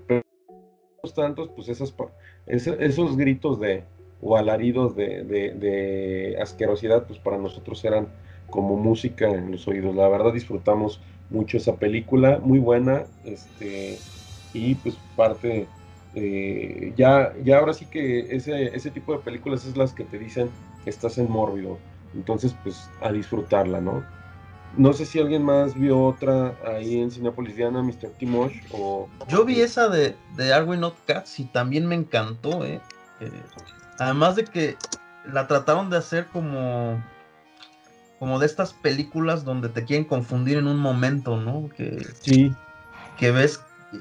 tantos, 1.14 1.50
pues 1.54 1.68
esos, 1.68 1.94
esos 2.46 3.16
gritos 3.16 3.60
de, 3.60 3.84
o 4.20 4.36
alaridos 4.36 4.96
de, 4.96 6.36
asquerosidad, 6.40 7.06
pues 7.06 7.18
para 7.18 7.38
nosotros 7.38 7.84
eran 7.84 8.08
como 8.50 8.76
música 8.76 9.28
en 9.28 9.52
los 9.52 9.68
oídos. 9.68 9.94
La 9.94 10.08
verdad 10.08 10.32
disfrutamos 10.32 11.00
mucho 11.30 11.56
esa 11.56 11.76
película, 11.76 12.40
muy 12.42 12.58
buena, 12.58 13.04
este, 13.24 13.98
y 14.52 14.74
pues 14.76 14.96
parte, 15.14 15.66
eh, 16.14 16.92
ya, 16.96 17.32
ya 17.44 17.58
ahora 17.58 17.74
sí 17.74 17.86
que 17.86 18.34
ese, 18.34 18.74
ese 18.74 18.90
tipo 18.90 19.12
de 19.12 19.20
películas 19.20 19.66
es 19.66 19.76
las 19.76 19.92
que 19.92 20.04
te 20.04 20.18
dicen 20.18 20.50
que 20.84 20.90
estás 20.90 21.18
en 21.18 21.30
mórbido, 21.30 21.78
entonces 22.14 22.56
pues 22.62 22.88
a 23.02 23.12
disfrutarla, 23.12 23.80
¿no? 23.80 24.02
No 24.76 24.92
sé 24.92 25.06
si 25.06 25.18
alguien 25.18 25.42
más 25.42 25.74
vio 25.74 26.00
otra 26.00 26.54
ahí 26.66 27.00
en 27.00 27.10
Cinepolis 27.10 27.56
Diana, 27.56 27.82
Mr. 27.82 28.10
Timosh, 28.18 28.60
o... 28.72 29.08
Yo 29.28 29.44
vi 29.44 29.60
esa 29.60 29.88
de, 29.88 30.14
de 30.36 30.52
Are 30.52 30.64
We 30.64 30.76
Not 30.76 30.94
Cats 31.06 31.40
y 31.40 31.44
también 31.46 31.86
me 31.86 31.94
encantó, 31.94 32.64
¿eh? 32.64 32.80
¿eh? 33.20 33.32
Además 33.98 34.36
de 34.36 34.44
que 34.44 34.76
la 35.32 35.46
trataron 35.46 35.90
de 35.90 35.96
hacer 35.96 36.26
como... 36.26 37.02
Como 38.18 38.40
de 38.40 38.46
estas 38.46 38.72
películas 38.72 39.44
donde 39.44 39.68
te 39.68 39.84
quieren 39.84 40.04
confundir 40.04 40.58
en 40.58 40.66
un 40.66 40.78
momento, 40.78 41.36
¿no? 41.36 41.68
Que, 41.76 42.04
sí. 42.20 42.52
Que 43.16 43.30
ves, 43.30 43.60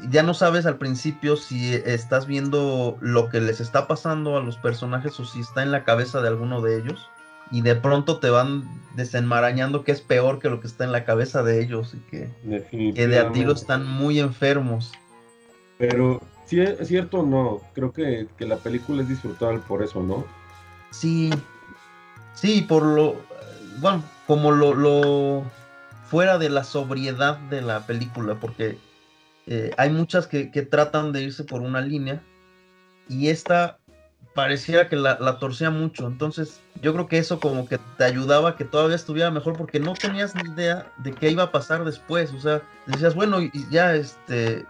ya 0.09 0.23
no 0.23 0.33
sabes 0.33 0.65
al 0.65 0.77
principio 0.77 1.37
si 1.37 1.75
estás 1.75 2.25
viendo 2.25 2.97
lo 2.99 3.29
que 3.29 3.39
les 3.41 3.61
está 3.61 3.87
pasando 3.87 4.35
a 4.35 4.41
los 4.41 4.57
personajes 4.57 5.19
o 5.19 5.25
si 5.25 5.41
está 5.41 5.61
en 5.61 5.71
la 5.71 5.83
cabeza 5.83 6.19
de 6.21 6.29
alguno 6.29 6.61
de 6.61 6.79
ellos 6.79 7.11
y 7.51 7.61
de 7.61 7.75
pronto 7.75 8.19
te 8.19 8.29
van 8.29 8.63
desenmarañando 8.95 9.83
que 9.83 9.91
es 9.91 10.01
peor 10.01 10.39
que 10.39 10.49
lo 10.49 10.59
que 10.59 10.67
está 10.67 10.83
en 10.83 10.91
la 10.91 11.05
cabeza 11.05 11.43
de 11.43 11.61
ellos 11.61 11.93
y 11.93 11.99
que, 12.09 12.29
que 12.93 13.07
de 13.07 13.19
a 13.19 13.31
tiro 13.31 13.53
están 13.53 13.85
muy 13.85 14.19
enfermos. 14.19 14.91
Pero 15.77 16.21
sí, 16.45 16.59
es 16.59 16.87
cierto 16.87 17.19
o 17.19 17.25
no, 17.25 17.61
creo 17.73 17.93
que, 17.93 18.27
que 18.37 18.45
la 18.45 18.57
película 18.57 19.03
es 19.03 19.09
disfrutable 19.09 19.59
por 19.59 19.83
eso, 19.83 20.01
¿no? 20.01 20.25
Sí, 20.89 21.29
sí, 22.33 22.65
por 22.67 22.83
lo, 22.83 23.15
bueno, 23.79 24.03
como 24.25 24.51
lo, 24.51 24.73
lo 24.73 25.43
fuera 26.09 26.37
de 26.37 26.49
la 26.49 26.63
sobriedad 26.63 27.37
de 27.37 27.61
la 27.61 27.85
película, 27.85 28.39
porque 28.39 28.77
eh, 29.45 29.71
hay 29.77 29.91
muchas 29.91 30.25
que, 30.25 30.51
que, 30.51 30.63
tratan 30.63 31.11
de 31.11 31.21
irse 31.21 31.43
por 31.43 31.61
una 31.61 31.81
línea 31.81 32.21
y 33.07 33.29
esta 33.29 33.77
pareciera 34.37 34.87
que 34.87 34.95
la, 34.95 35.17
la, 35.19 35.39
torcía 35.39 35.71
mucho. 35.71 36.05
Entonces, 36.05 36.61
yo 36.83 36.93
creo 36.93 37.07
que 37.07 37.17
eso 37.17 37.39
como 37.39 37.67
que 37.67 37.79
te 37.97 38.03
ayudaba 38.03 38.49
a 38.49 38.55
que 38.55 38.65
todavía 38.65 38.95
estuviera 38.95 39.31
mejor 39.31 39.57
porque 39.57 39.79
no 39.79 39.95
tenías 39.95 40.35
ni 40.35 40.47
idea 40.51 40.85
de 40.97 41.11
qué 41.11 41.31
iba 41.31 41.41
a 41.41 41.51
pasar 41.51 41.83
después. 41.83 42.31
O 42.33 42.39
sea, 42.39 42.61
decías, 42.85 43.15
bueno, 43.15 43.41
y 43.41 43.51
ya 43.71 43.95
este, 43.95 44.63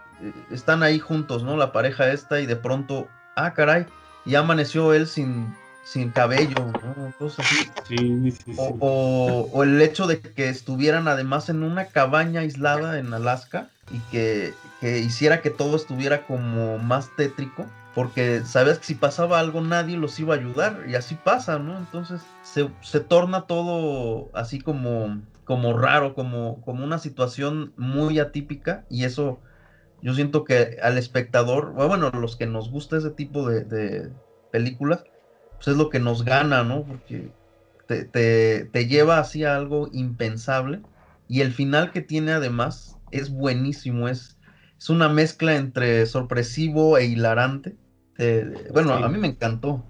están 0.50 0.82
ahí 0.82 0.98
juntos, 0.98 1.42
¿no? 1.42 1.58
La 1.58 1.70
pareja 1.70 2.10
esta 2.10 2.40
y 2.40 2.46
de 2.46 2.56
pronto, 2.56 3.08
ah, 3.36 3.52
caray, 3.52 3.84
ya 4.24 4.38
amaneció 4.38 4.94
él 4.94 5.06
sin, 5.06 5.54
sin 5.84 6.08
cabello, 6.12 6.72
¿no? 6.82 7.12
Cosas 7.18 7.44
así. 7.44 7.70
Sí, 7.86 8.30
sí, 8.30 8.38
sí. 8.46 8.54
O, 8.56 8.74
o, 8.80 9.50
o, 9.52 9.62
el 9.64 9.82
hecho 9.82 10.06
de 10.06 10.22
que 10.22 10.48
estuvieran 10.48 11.08
además 11.08 11.50
en 11.50 11.62
una 11.62 11.88
cabaña 11.88 12.40
aislada 12.40 12.98
en 12.98 13.12
Alaska 13.12 13.68
y 13.90 13.98
que, 14.10 14.54
que 14.80 15.00
hiciera 15.00 15.42
que 15.42 15.50
todo 15.50 15.76
estuviera 15.76 16.26
como 16.26 16.78
más 16.78 17.14
tétrico 17.18 17.66
porque 17.98 18.44
sabes 18.44 18.78
que 18.78 18.84
si 18.84 18.94
pasaba 18.94 19.40
algo 19.40 19.60
nadie 19.60 19.96
los 19.96 20.20
iba 20.20 20.32
a 20.32 20.38
ayudar 20.38 20.84
y 20.86 20.94
así 20.94 21.16
pasa, 21.16 21.58
¿no? 21.58 21.76
Entonces 21.76 22.36
se, 22.42 22.70
se 22.80 23.00
torna 23.00 23.48
todo 23.48 24.30
así 24.34 24.60
como, 24.60 25.20
como 25.42 25.76
raro, 25.76 26.14
como, 26.14 26.60
como 26.60 26.84
una 26.84 27.00
situación 27.00 27.74
muy 27.76 28.20
atípica 28.20 28.86
y 28.88 29.02
eso 29.02 29.40
yo 30.00 30.14
siento 30.14 30.44
que 30.44 30.76
al 30.80 30.96
espectador, 30.96 31.72
bueno, 31.72 32.10
los 32.10 32.36
que 32.36 32.46
nos 32.46 32.70
gusta 32.70 32.98
ese 32.98 33.10
tipo 33.10 33.48
de, 33.48 34.12
películas, 34.52 35.02
pues 35.56 35.66
es 35.66 35.76
lo 35.76 35.90
que 35.90 35.98
nos 35.98 36.24
gana, 36.24 36.62
¿no? 36.62 36.84
Porque 36.84 37.32
te, 37.88 38.04
te, 38.04 38.66
te 38.66 38.86
lleva 38.86 39.18
así 39.18 39.42
a 39.42 39.56
algo 39.56 39.88
impensable 39.92 40.82
y 41.26 41.40
el 41.40 41.50
final 41.52 41.90
que 41.90 42.02
tiene 42.02 42.30
además 42.30 42.96
es 43.10 43.28
buenísimo, 43.28 44.08
es, 44.08 44.38
es 44.78 44.88
una 44.88 45.08
mezcla 45.08 45.56
entre 45.56 46.06
sorpresivo 46.06 46.96
e 46.96 47.06
hilarante 47.06 47.76
eh, 48.18 48.68
bueno, 48.72 48.96
sí. 48.96 49.02
a 49.04 49.08
mí 49.08 49.18
me 49.18 49.28
encantó. 49.28 49.82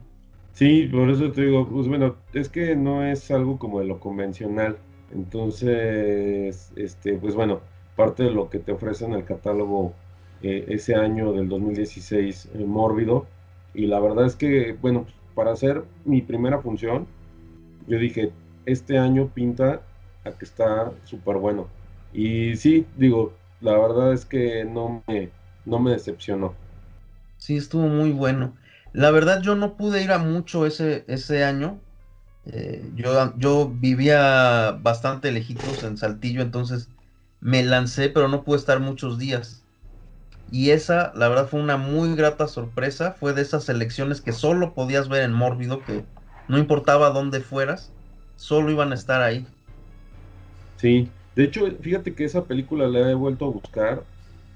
Sí, 0.52 0.88
por 0.90 1.08
eso 1.10 1.30
te 1.32 1.42
digo, 1.46 1.68
pues 1.68 1.86
bueno, 1.88 2.16
es 2.32 2.48
que 2.48 2.74
no 2.74 3.04
es 3.04 3.30
algo 3.30 3.58
como 3.58 3.80
de 3.80 3.86
lo 3.86 4.00
convencional. 4.00 4.78
Entonces, 5.12 6.72
este, 6.76 7.14
pues 7.18 7.34
bueno, 7.34 7.60
parte 7.96 8.24
de 8.24 8.30
lo 8.32 8.50
que 8.50 8.58
te 8.58 8.72
ofrece 8.72 9.04
en 9.04 9.12
el 9.12 9.24
catálogo 9.24 9.94
eh, 10.42 10.64
ese 10.68 10.94
año 10.94 11.32
del 11.32 11.48
2016, 11.48 12.50
eh, 12.54 12.64
Mórbido. 12.64 13.26
Y 13.74 13.86
la 13.86 14.00
verdad 14.00 14.26
es 14.26 14.36
que, 14.36 14.76
bueno, 14.80 15.06
para 15.34 15.52
hacer 15.52 15.84
mi 16.04 16.22
primera 16.22 16.60
función, 16.60 17.06
yo 17.86 17.98
dije, 17.98 18.32
este 18.66 18.98
año 18.98 19.28
pinta 19.28 19.82
a 20.24 20.32
que 20.32 20.44
está 20.44 20.92
súper 21.04 21.36
bueno. 21.36 21.68
Y 22.12 22.56
sí, 22.56 22.86
digo, 22.96 23.32
la 23.60 23.78
verdad 23.78 24.12
es 24.12 24.24
que 24.26 24.64
no 24.64 25.02
me, 25.06 25.30
no 25.64 25.78
me 25.78 25.92
decepcionó. 25.92 26.54
Sí, 27.38 27.56
estuvo 27.56 27.88
muy 27.88 28.12
bueno. 28.12 28.56
La 28.92 29.10
verdad, 29.10 29.42
yo 29.42 29.56
no 29.56 29.76
pude 29.78 30.02
ir 30.04 30.12
a 30.12 30.18
mucho 30.18 30.66
ese, 30.66 31.04
ese 31.08 31.44
año. 31.44 31.84
Eh, 32.44 32.90
yo, 32.94 33.36
yo 33.38 33.70
vivía 33.70 34.72
bastante 34.72 35.32
lejitos 35.32 35.82
en 35.84 35.96
Saltillo, 35.98 36.42
entonces 36.42 36.90
me 37.40 37.64
lancé, 37.64 38.10
pero 38.10 38.28
no 38.28 38.44
pude 38.44 38.58
estar 38.58 38.80
muchos 38.80 39.18
días. 39.18 39.66
Y 40.46 40.70
esa, 40.70 41.12
la 41.16 41.28
verdad, 41.28 41.48
fue 41.48 41.60
una 41.60 41.76
muy 41.78 42.16
grata 42.16 42.48
sorpresa. 42.48 43.14
Fue 43.14 43.34
de 43.34 43.42
esas 43.42 43.68
elecciones 43.70 44.22
que 44.22 44.32
solo 44.32 44.74
podías 44.74 45.08
ver 45.08 45.24
en 45.24 45.32
Mórbido, 45.34 45.84
que 45.84 46.08
no 46.48 46.58
importaba 46.58 47.10
dónde 47.10 47.40
fueras, 47.42 47.94
solo 48.36 48.70
iban 48.72 48.92
a 48.92 48.96
estar 48.96 49.22
ahí. 49.22 49.48
Sí, 50.76 51.14
de 51.34 51.44
hecho, 51.44 51.66
fíjate 51.80 52.14
que 52.14 52.24
esa 52.24 52.46
película 52.46 52.88
la 52.88 53.10
he 53.10 53.14
vuelto 53.14 53.46
a 53.46 53.50
buscar 53.50 54.08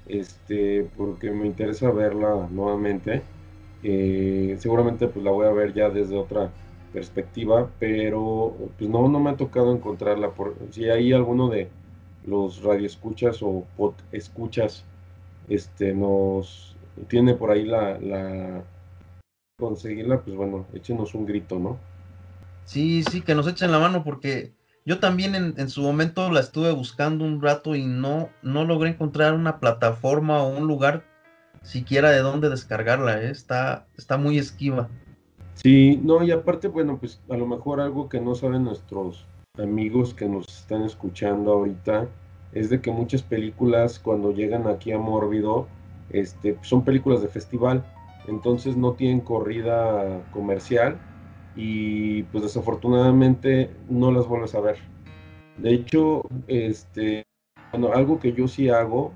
este, 0.07 0.87
porque 0.97 1.31
me 1.31 1.47
interesa 1.47 1.91
verla 1.91 2.47
nuevamente. 2.51 3.21
Eh, 3.83 4.55
seguramente 4.59 5.07
pues 5.07 5.23
la 5.25 5.31
voy 5.31 5.45
a 5.45 5.51
ver 5.51 5.73
ya 5.73 5.89
desde 5.89 6.17
otra 6.17 6.51
perspectiva, 6.93 7.69
pero 7.79 8.53
pues 8.77 8.89
no, 8.89 9.07
no 9.09 9.19
me 9.19 9.31
ha 9.31 9.37
tocado 9.37 9.73
encontrarla. 9.73 10.31
Por, 10.31 10.55
si 10.71 10.89
hay 10.89 11.11
alguno 11.11 11.49
de 11.49 11.67
los 12.25 12.63
radioescuchas 12.63 13.41
o 13.41 13.65
pod 13.75 13.93
escuchas 14.11 14.83
este, 15.49 15.93
nos 15.93 16.75
tiene 17.07 17.33
por 17.33 17.51
ahí 17.51 17.65
la, 17.65 17.99
la 17.99 18.63
conseguirla, 19.59 20.21
pues 20.21 20.35
bueno, 20.35 20.65
échenos 20.73 21.13
un 21.15 21.25
grito, 21.25 21.59
¿no? 21.59 21.77
Sí, 22.65 23.03
sí, 23.03 23.21
que 23.21 23.35
nos 23.35 23.47
echen 23.47 23.71
la 23.71 23.79
mano 23.79 24.03
porque 24.03 24.53
yo 24.85 24.99
también 24.99 25.35
en, 25.35 25.53
en, 25.57 25.69
su 25.69 25.81
momento 25.81 26.29
la 26.31 26.41
estuve 26.41 26.71
buscando 26.71 27.23
un 27.25 27.41
rato 27.41 27.75
y 27.75 27.85
no, 27.85 28.29
no 28.41 28.65
logré 28.65 28.89
encontrar 28.89 29.33
una 29.33 29.59
plataforma 29.59 30.41
o 30.43 30.57
un 30.57 30.67
lugar 30.67 31.03
siquiera 31.61 32.11
de 32.11 32.19
dónde 32.19 32.49
descargarla, 32.49 33.21
¿eh? 33.21 33.31
está, 33.31 33.87
está 33.97 34.17
muy 34.17 34.37
esquiva. 34.37 34.89
Sí, 35.55 35.99
no, 36.03 36.23
y 36.23 36.31
aparte, 36.31 36.67
bueno, 36.67 36.97
pues 36.97 37.21
a 37.29 37.37
lo 37.37 37.47
mejor 37.47 37.79
algo 37.79 38.09
que 38.09 38.19
no 38.19 38.35
saben 38.35 38.65
nuestros 38.65 39.25
amigos 39.57 40.13
que 40.13 40.27
nos 40.27 40.47
están 40.47 40.83
escuchando 40.83 41.53
ahorita 41.53 42.07
es 42.53 42.69
de 42.69 42.81
que 42.81 42.91
muchas 42.91 43.21
películas 43.21 43.99
cuando 43.99 44.31
llegan 44.31 44.67
aquí 44.67 44.91
a 44.91 44.97
Mórbido 44.97 45.67
este, 46.09 46.57
son 46.61 46.83
películas 46.83 47.21
de 47.21 47.27
festival, 47.27 47.83
entonces 48.27 48.75
no 48.75 48.93
tienen 48.93 49.21
corrida 49.21 50.21
comercial 50.31 50.97
y 51.55 52.23
pues 52.23 52.43
desafortunadamente 52.43 53.69
no 53.89 54.11
las 54.11 54.27
vuelves 54.27 54.55
a 54.55 54.61
ver. 54.61 54.77
De 55.57 55.73
hecho, 55.73 56.23
este, 56.47 57.25
bueno, 57.71 57.93
algo 57.93 58.19
que 58.19 58.33
yo 58.33 58.47
sí 58.47 58.69
hago, 58.69 59.11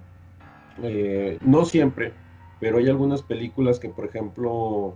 eh, 0.83 1.37
no 1.43 1.65
siempre, 1.65 2.13
pero 2.59 2.77
hay 2.77 2.87
algunas 2.87 3.21
películas 3.21 3.79
que, 3.79 3.89
por 3.89 4.05
ejemplo, 4.05 4.93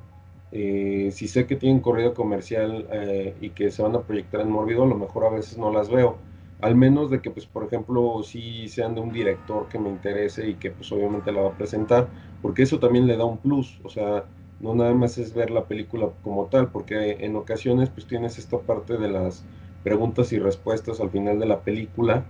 eh, 0.51 1.09
si 1.11 1.27
sé 1.27 1.47
que 1.47 1.55
tienen 1.55 1.79
corrida 1.79 2.13
comercial 2.13 2.87
eh, 2.91 3.35
y 3.41 3.49
que 3.51 3.71
se 3.71 3.81
van 3.81 3.95
a 3.95 4.01
proyectar 4.01 4.41
en 4.41 4.51
Mórbido, 4.51 4.83
a 4.83 4.87
lo 4.87 4.95
mejor 4.95 5.25
a 5.25 5.29
veces 5.29 5.57
no 5.57 5.71
las 5.71 5.89
veo. 5.89 6.17
Al 6.61 6.75
menos 6.75 7.09
de 7.09 7.21
que, 7.21 7.31
pues, 7.31 7.47
por 7.47 7.63
ejemplo, 7.63 8.21
sí 8.23 8.67
sean 8.67 8.93
de 8.93 9.01
un 9.01 9.11
director 9.11 9.67
que 9.67 9.79
me 9.79 9.89
interese 9.89 10.47
y 10.47 10.55
que, 10.55 10.69
pues, 10.71 10.91
obviamente 10.91 11.31
la 11.31 11.41
va 11.41 11.49
a 11.49 11.57
presentar, 11.57 12.07
porque 12.41 12.63
eso 12.63 12.79
también 12.79 13.07
le 13.07 13.17
da 13.17 13.25
un 13.25 13.37
plus. 13.37 13.79
O 13.83 13.89
sea, 13.89 14.25
no 14.61 14.75
nada 14.75 14.93
más 14.93 15.17
es 15.17 15.33
ver 15.33 15.51
la 15.51 15.65
película 15.67 16.09
como 16.23 16.45
tal, 16.47 16.71
porque 16.71 17.17
en 17.21 17.35
ocasiones 17.35 17.89
pues 17.89 18.07
tienes 18.07 18.37
esta 18.39 18.59
parte 18.59 18.97
de 18.97 19.09
las 19.09 19.43
preguntas 19.83 20.31
y 20.33 20.39
respuestas 20.39 20.99
al 21.01 21.09
final 21.11 21.39
de 21.39 21.45
la 21.47 21.61
película 21.63 22.25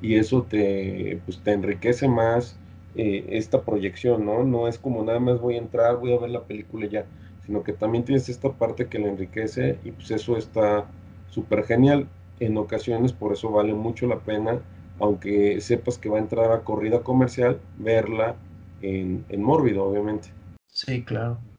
y 0.00 0.16
eso 0.16 0.42
te, 0.42 1.20
pues, 1.24 1.38
te 1.40 1.52
enriquece 1.52 2.08
más 2.08 2.56
eh, 2.94 3.26
esta 3.30 3.62
proyección, 3.62 4.24
¿no? 4.24 4.44
No 4.44 4.68
es 4.68 4.78
como 4.78 5.02
nada 5.04 5.20
más 5.20 5.40
voy 5.40 5.54
a 5.56 5.58
entrar, 5.58 5.96
voy 5.98 6.12
a 6.14 6.18
ver 6.18 6.30
la 6.30 6.44
película 6.44 6.86
ya, 6.86 7.06
sino 7.46 7.62
que 7.62 7.72
también 7.72 8.04
tienes 8.04 8.28
esta 8.28 8.52
parte 8.52 8.86
que 8.88 8.98
la 8.98 9.08
enriquece 9.08 9.78
y 9.84 9.92
pues 9.92 10.10
eso 10.10 10.36
está 10.36 10.86
súper 11.28 11.64
genial. 11.64 12.08
En 12.38 12.56
ocasiones 12.56 13.12
por 13.12 13.32
eso 13.32 13.50
vale 13.50 13.74
mucho 13.74 14.06
la 14.06 14.20
pena, 14.20 14.60
aunque 14.98 15.60
sepas 15.60 15.98
que 15.98 16.08
va 16.08 16.16
a 16.18 16.20
entrar 16.20 16.52
a 16.52 16.62
corrida 16.64 17.00
comercial, 17.02 17.60
verla 17.76 18.36
en, 18.80 19.24
en 19.28 19.42
Mórbido, 19.42 19.84
obviamente. 19.84 20.30
Sí, 20.72 21.04
claro. 21.04 21.49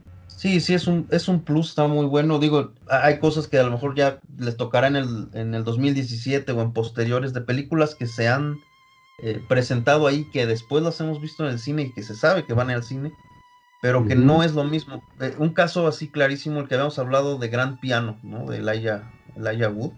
Sí, 0.42 0.60
sí, 0.60 0.74
es 0.74 0.88
un, 0.88 1.08
es 1.12 1.28
un 1.28 1.44
plus, 1.44 1.70
está 1.70 1.86
muy 1.86 2.08
bueno. 2.08 2.40
Digo, 2.40 2.74
hay 2.90 3.20
cosas 3.20 3.48
que 3.48 3.60
a 3.60 3.64
lo 3.64 3.70
mejor 3.70 3.94
ya 3.94 4.20
les 4.40 4.58
tocará 4.58 4.88
en 4.88 4.96
el, 4.96 5.28
en 5.34 5.54
el 5.54 5.64
2017 5.64 6.52
o 6.52 6.62
en 6.64 6.74
posteriores 6.74 7.32
de 7.34 7.42
películas 7.42 7.94
que 7.94 8.08
se 8.08 8.28
han 8.28 8.58
eh, 9.22 9.40
presentado 9.48 10.08
ahí, 10.08 10.28
que 10.32 10.48
después 10.48 10.84
las 10.84 11.00
hemos 11.00 11.22
visto 11.22 11.46
en 11.46 11.52
el 11.52 11.60
cine 11.60 11.84
y 11.84 11.94
que 11.94 12.02
se 12.02 12.16
sabe 12.16 12.44
que 12.44 12.56
van 12.56 12.72
al 12.72 12.82
cine, 12.82 13.14
pero 13.84 14.04
que 14.08 14.16
uh 14.16 14.18
-huh. 14.18 14.24
no 14.24 14.42
es 14.42 14.54
lo 14.54 14.64
mismo. 14.64 15.04
Eh, 15.20 15.36
un 15.38 15.54
caso 15.54 15.86
así 15.86 16.08
clarísimo, 16.08 16.60
el 16.60 16.68
que 16.68 16.74
habíamos 16.74 16.98
hablado 16.98 17.38
de 17.38 17.48
Gran 17.48 17.80
Piano, 17.80 18.18
¿no? 18.24 18.48
De 18.50 18.58
Elijah 18.58 19.70
Wood. 19.70 19.92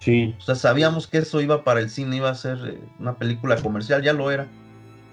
Sí. 0.00 0.34
O 0.38 0.42
sea, 0.42 0.54
sabíamos 0.54 1.06
que 1.06 1.16
eso 1.16 1.40
iba 1.40 1.64
para 1.64 1.80
el 1.80 1.88
cine, 1.88 2.16
iba 2.16 2.28
a 2.28 2.34
ser 2.34 2.58
eh, 2.62 2.78
una 2.98 3.14
película 3.16 3.56
comercial, 3.56 4.02
ya 4.02 4.12
lo 4.12 4.30
era. 4.30 4.48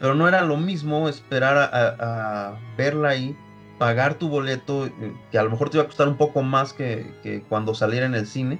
Pero 0.02 0.16
no 0.16 0.28
era 0.28 0.42
lo 0.42 0.58
mismo 0.58 1.08
esperar 1.08 1.56
a, 1.58 1.64
a, 1.64 2.50
a 2.50 2.60
verla 2.76 3.12
ahí 3.12 3.38
pagar 3.80 4.16
tu 4.16 4.30
boleto, 4.30 4.86
eh, 4.86 4.92
que 5.32 5.40
a 5.40 5.44
lo 5.44 5.50
mejor 5.50 5.70
te 5.72 5.78
iba 5.78 5.84
a 5.84 5.88
costar 5.88 6.08
un 6.08 6.18
poco 6.18 6.44
más 6.44 6.74
que, 6.74 7.12
que 7.24 7.42
cuando 7.42 7.74
saliera 7.74 8.06
en 8.06 8.14
el 8.14 8.28
cine, 8.28 8.60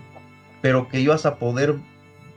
pero 0.62 0.90
que 0.90 1.00
ibas 1.00 1.28
a 1.28 1.38
poder 1.38 1.76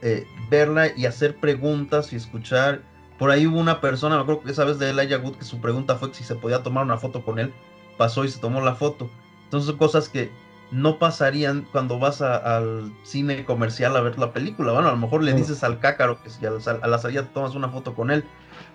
eh, 0.03 0.27
verla 0.51 0.89
y 0.95 1.07
hacer 1.07 1.37
preguntas 1.37 2.13
y 2.13 2.17
escuchar. 2.17 2.81
Por 3.17 3.31
ahí 3.31 3.47
hubo 3.47 3.59
una 3.59 3.81
persona, 3.81 4.17
me 4.17 4.21
acuerdo 4.21 4.43
que 4.43 4.51
esa 4.51 4.65
vez 4.65 4.77
de 4.79 4.89
Elijah 4.91 5.17
Wood, 5.19 5.37
que 5.37 5.45
su 5.45 5.59
pregunta 5.61 5.95
fue 5.95 6.13
si 6.13 6.23
se 6.23 6.35
podía 6.35 6.61
tomar 6.61 6.83
una 6.83 6.97
foto 6.97 7.23
con 7.23 7.39
él. 7.39 7.53
Pasó 7.97 8.25
y 8.25 8.29
se 8.29 8.39
tomó 8.39 8.61
la 8.61 8.75
foto. 8.75 9.09
Entonces 9.45 9.67
son 9.67 9.77
cosas 9.77 10.09
que 10.09 10.31
no 10.71 10.99
pasarían 10.99 11.67
cuando 11.71 11.99
vas 11.99 12.21
a, 12.21 12.35
al 12.57 12.91
cine 13.03 13.45
comercial 13.45 13.95
a 13.95 14.01
ver 14.01 14.19
la 14.19 14.33
película. 14.33 14.73
Bueno, 14.73 14.89
a 14.89 14.91
lo 14.91 14.97
mejor 14.97 15.23
le 15.23 15.33
dices 15.33 15.63
al 15.63 15.79
cácaro 15.79 16.21
que 16.21 16.29
si 16.29 16.45
a 16.45 16.51
la, 16.51 16.59
a 16.81 16.87
la 16.87 16.97
salida 16.97 17.29
tomas 17.33 17.55
una 17.55 17.69
foto 17.69 17.93
con 17.95 18.11
él, 18.11 18.25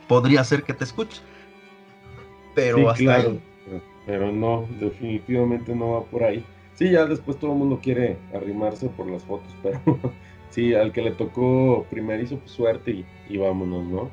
podría 0.06 0.44
ser 0.44 0.62
que 0.64 0.74
te 0.74 0.84
escuche 0.84 1.20
pero 2.54 2.78
Sí, 2.78 2.86
hasta 2.88 3.04
claro. 3.04 3.28
ahí. 3.28 3.42
Pero, 4.08 4.32
no, 4.32 4.66
definitivamente 4.80 5.74
no 5.74 5.90
va 5.90 6.04
por 6.04 6.24
ahí. 6.24 6.42
Sí, 6.72 6.90
ya 6.90 7.04
después 7.04 7.38
todo 7.38 7.52
el 7.52 7.58
mundo 7.58 7.78
quiere 7.82 8.16
arrimarse 8.34 8.88
por 8.88 9.06
las 9.06 9.22
fotos, 9.24 9.54
pero 9.62 9.80
sí, 10.48 10.74
al 10.74 10.92
que 10.92 11.02
le 11.02 11.10
tocó 11.10 11.84
primerizo, 11.90 12.38
pues 12.38 12.50
suerte 12.52 12.90
y, 12.90 13.06
y 13.28 13.36
vámonos, 13.36 13.84
¿no? 13.86 14.10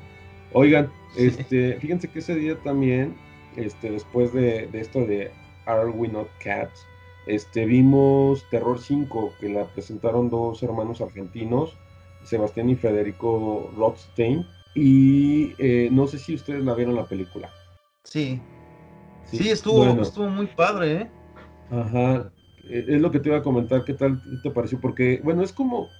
Oigan, 0.52 0.90
Sí. 1.14 1.28
este, 1.28 1.74
fíjense 1.80 2.08
que 2.08 2.18
ese 2.18 2.34
día 2.34 2.56
también, 2.62 3.14
este, 3.56 3.90
después 3.90 4.34
de, 4.34 4.66
de 4.66 4.80
esto 4.80 5.00
de 5.06 5.30
Are 5.64 5.88
We 5.88 6.08
Not 6.08 6.28
Cats, 6.44 6.86
este, 7.26 7.64
vimos 7.64 8.44
Terror 8.50 8.78
5, 8.78 9.32
que 9.40 9.48
la 9.48 9.64
presentaron 9.64 10.28
dos 10.28 10.62
hermanos 10.62 11.00
argentinos, 11.00 11.78
Sebastián 12.22 12.68
y 12.68 12.74
Federico 12.76 13.72
Rothstein, 13.76 14.44
y 14.74 15.54
eh, 15.58 15.88
no 15.90 16.06
sé 16.06 16.18
si 16.18 16.34
ustedes 16.34 16.62
la 16.64 16.74
vieron 16.74 16.96
la 16.96 17.06
película. 17.06 17.50
Sí, 18.04 18.40
sí, 19.26 19.50
estuvo, 19.50 19.84
bueno. 19.86 20.02
estuvo 20.02 20.28
muy 20.28 20.46
padre, 20.46 20.92
¿eh? 21.02 21.10
Ajá, 21.70 22.32
eh, 22.68 22.84
es 22.88 23.00
lo 23.00 23.10
que 23.10 23.20
te 23.20 23.28
iba 23.28 23.38
a 23.38 23.42
comentar, 23.42 23.84
¿qué 23.84 23.94
tal 23.94 24.20
te 24.42 24.50
pareció? 24.50 24.80
Porque, 24.80 25.20
bueno, 25.24 25.42
es 25.42 25.52
como, 25.52 25.90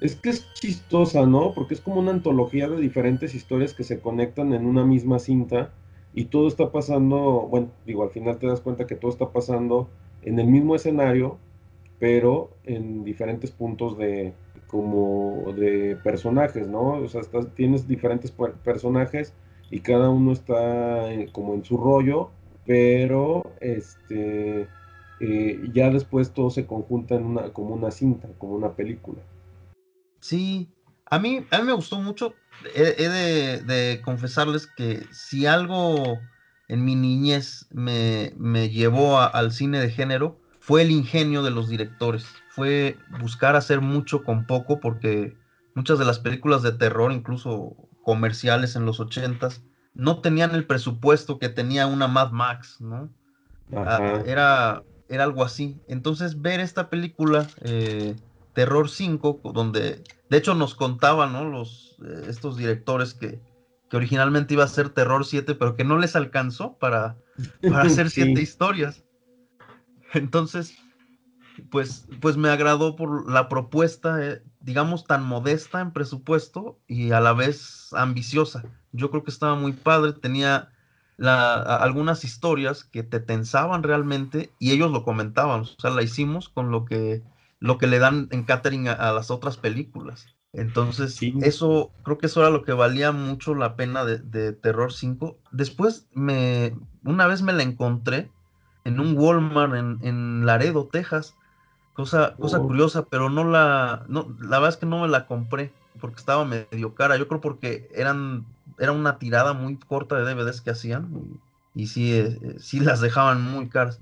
es 0.00 0.16
que 0.16 0.30
es 0.30 0.52
chistosa, 0.54 1.26
¿no? 1.26 1.54
Porque 1.54 1.74
es 1.74 1.80
como 1.80 2.00
una 2.00 2.12
antología 2.12 2.68
de 2.68 2.80
diferentes 2.80 3.34
historias 3.34 3.74
que 3.74 3.84
se 3.84 4.00
conectan 4.00 4.52
en 4.52 4.66
una 4.66 4.84
misma 4.84 5.18
cinta 5.18 5.72
y 6.14 6.26
todo 6.26 6.48
está 6.48 6.70
pasando, 6.72 7.46
bueno, 7.50 7.70
digo, 7.84 8.02
al 8.04 8.10
final 8.10 8.38
te 8.38 8.46
das 8.46 8.60
cuenta 8.60 8.86
que 8.86 8.96
todo 8.96 9.10
está 9.10 9.30
pasando 9.32 9.88
en 10.22 10.38
el 10.38 10.46
mismo 10.46 10.74
escenario, 10.76 11.38
pero 11.98 12.50
en 12.64 13.04
diferentes 13.04 13.50
puntos 13.50 13.98
de, 13.98 14.34
como 14.66 15.52
de 15.56 15.96
personajes, 15.96 16.68
¿no? 16.68 16.92
O 16.92 17.08
sea, 17.08 17.20
estás- 17.20 17.52
tienes 17.54 17.88
diferentes 17.88 18.30
per- 18.30 18.52
personajes 18.54 19.34
y 19.70 19.80
cada 19.80 20.08
uno 20.10 20.32
está 20.32 21.12
eh, 21.12 21.28
como 21.32 21.54
en 21.54 21.64
su 21.64 21.76
rollo, 21.76 22.30
pero 22.68 23.54
este 23.60 24.68
eh, 25.20 25.70
ya 25.72 25.88
después 25.88 26.34
todo 26.34 26.50
se 26.50 26.66
conjunta 26.66 27.14
en 27.14 27.24
una, 27.24 27.52
como 27.54 27.74
una 27.74 27.90
cinta, 27.90 28.28
como 28.36 28.52
una 28.52 28.76
película. 28.76 29.22
Sí, 30.20 30.68
a 31.06 31.18
mí, 31.18 31.46
a 31.50 31.58
mí 31.58 31.64
me 31.64 31.72
gustó 31.72 31.98
mucho. 31.98 32.34
He, 32.74 33.08
de, 33.08 33.62
de 33.62 34.02
confesarles 34.02 34.66
que 34.66 35.02
si 35.10 35.46
algo 35.46 36.18
en 36.68 36.84
mi 36.84 36.94
niñez 36.94 37.66
me, 37.70 38.34
me 38.36 38.68
llevó 38.68 39.18
al 39.18 39.50
cine 39.52 39.80
de 39.80 39.90
género, 39.90 40.38
fue 40.60 40.82
el 40.82 40.90
ingenio 40.90 41.42
de 41.42 41.50
los 41.50 41.70
directores. 41.70 42.26
Fue 42.50 42.98
buscar 43.18 43.56
hacer 43.56 43.80
mucho 43.80 44.24
con 44.24 44.46
poco, 44.46 44.78
porque 44.78 45.38
muchas 45.74 45.98
de 45.98 46.04
las 46.04 46.18
películas 46.18 46.62
de 46.62 46.72
terror, 46.72 47.12
incluso 47.12 47.76
comerciales 48.02 48.76
en 48.76 48.84
los 48.84 49.00
ochentas, 49.00 49.62
no 49.98 50.22
tenían 50.22 50.54
el 50.54 50.66
presupuesto 50.66 51.38
que 51.38 51.50
tenía 51.50 51.86
una 51.86 52.08
Mad 52.08 52.32
Max, 52.32 52.80
¿no? 52.80 53.12
Ah, 53.72 53.98
Ajá. 53.98 54.24
era, 54.26 54.84
era 55.08 55.24
algo 55.24 55.44
así. 55.44 55.82
Entonces, 55.88 56.40
ver 56.40 56.60
esta 56.60 56.88
película, 56.90 57.52
eh, 57.62 58.16
Terror 58.54 58.88
5, 58.88 59.42
co- 59.42 59.52
donde 59.52 60.04
de 60.30 60.36
hecho 60.38 60.54
nos 60.54 60.74
contaban, 60.74 61.32
¿no? 61.32 61.44
Los, 61.44 61.96
eh, 62.06 62.26
estos 62.28 62.56
directores 62.56 63.14
que, 63.14 63.40
que 63.90 63.96
originalmente 63.96 64.54
iba 64.54 64.64
a 64.64 64.68
ser 64.68 64.90
Terror 64.90 65.24
7, 65.26 65.54
pero 65.54 65.76
que 65.76 65.84
no 65.84 65.98
les 65.98 66.16
alcanzó 66.16 66.78
para, 66.78 67.18
para 67.68 67.82
hacer 67.84 68.10
Sí. 68.10 68.22
siete 68.24 68.40
historias. 68.40 69.04
Entonces, 70.14 70.74
pues, 71.70 72.06
pues 72.20 72.36
me 72.36 72.48
agradó 72.50 72.96
por 72.96 73.30
la 73.30 73.48
propuesta, 73.48 74.24
eh, 74.24 74.42
digamos, 74.60 75.04
tan 75.06 75.24
modesta 75.24 75.80
en 75.80 75.92
presupuesto 75.92 76.80
y 76.86 77.12
a 77.12 77.20
la 77.20 77.32
vez 77.32 77.88
ambiciosa. 77.92 78.68
Yo 78.92 79.10
creo 79.10 79.24
que 79.24 79.30
estaba 79.30 79.54
muy 79.56 79.72
padre, 79.72 80.12
tenía 80.14 80.70
la- 81.16 81.54
algunas 81.76 82.24
historias 82.24 82.84
que 82.84 83.02
te 83.02 83.20
tensaban 83.20 83.82
realmente 83.82 84.54
y 84.58 84.72
ellos 84.72 84.90
lo 84.92 85.02
comentaban, 85.04 85.60
o 85.62 85.64
sea, 85.64 85.90
la 85.90 86.02
hicimos 86.02 86.48
con 86.48 86.70
lo 86.70 86.84
que, 86.84 87.22
lo 87.60 87.78
que 87.78 87.86
le 87.86 87.98
dan 87.98 88.28
en 88.30 88.44
catering 88.44 88.88
a, 88.88 88.92
a 88.92 89.12
las 89.12 89.30
otras 89.30 89.56
películas. 89.56 90.26
Entonces, 90.52 91.18
Sí. 91.20 91.34
eso, 91.40 91.92
creo 92.02 92.18
que 92.18 92.26
eso 92.26 92.40
era 92.40 92.50
lo 92.50 92.64
que 92.64 92.72
valía 92.72 93.12
mucho 93.12 93.54
la 93.54 93.76
pena 93.76 94.04
de, 94.04 94.18
de 94.18 94.52
Terror 94.52 94.92
5. 94.92 95.40
Después, 95.50 96.08
me, 96.12 96.74
una 97.04 97.26
vez 97.26 97.42
me 97.42 97.52
la 97.52 97.62
encontré 97.62 98.32
en 98.84 99.00
un 99.00 99.16
Walmart 99.16 99.74
en, 99.74 99.98
en 100.02 100.46
Laredo, 100.46 100.88
Texas. 100.90 101.36
Cosa, 101.98 102.36
cosa 102.38 102.58
Oh. 102.58 102.66
curiosa, 102.66 103.08
pero 103.08 103.28
no 103.28 103.42
la, 103.44 104.04
no, 104.08 104.36
la 104.38 104.58
verdad 104.58 104.68
es 104.70 104.76
que 104.76 104.86
no 104.86 105.00
me 105.02 105.08
la 105.08 105.26
compré 105.26 105.74
porque 106.00 106.20
estaba 106.20 106.44
medio 106.44 106.94
cara. 106.94 107.16
Yo 107.16 107.26
creo 107.26 107.40
porque 107.40 107.88
eran, 107.92 108.46
era 108.78 108.92
una 108.92 109.18
tirada 109.18 109.52
muy 109.52 109.78
corta 109.80 110.16
de 110.16 110.22
DVDs 110.22 110.60
que 110.62 110.70
hacían 110.70 111.10
y, 111.74 111.82
y 111.82 111.86
sí, 111.88 112.12
eh, 112.14 112.38
eh, 112.40 112.54
sí 112.60 112.78
las 112.80 113.00
dejaban 113.00 113.42
muy 113.42 113.68
caras. 113.68 114.00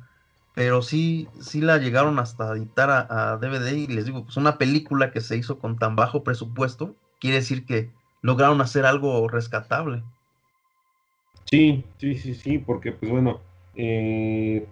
Pero 0.55 0.83
sí, 0.83 1.33
sí 1.41 1.61
la 1.63 1.79
llegaron 1.79 2.19
hasta 2.19 2.53
editar 2.55 2.91
a, 2.91 3.33
a 3.35 3.37
DVD 3.39 3.75
y 3.79 3.87
les 3.87 4.05
digo, 4.07 4.25
pues 4.25 4.37
una 4.37 4.59
película 4.59 5.11
que 5.11 5.21
se 5.23 5.37
hizo 5.39 5.59
con 5.59 5.79
tan 5.79 5.97
bajo 5.97 6.23
presupuesto, 6.25 6.97
quiere 7.21 7.37
decir 7.39 7.65
que 7.67 7.93
lograron 8.23 8.61
hacer 8.61 8.85
algo 8.87 9.29
rescatable. 9.29 10.05
Sí, 11.51 11.85
sí, 11.99 12.15
sí, 12.17 12.35
sí, 12.35 12.59
porque 12.59 12.93
pues 12.93 13.11
bueno, 13.11 13.41
eh, 13.75 14.67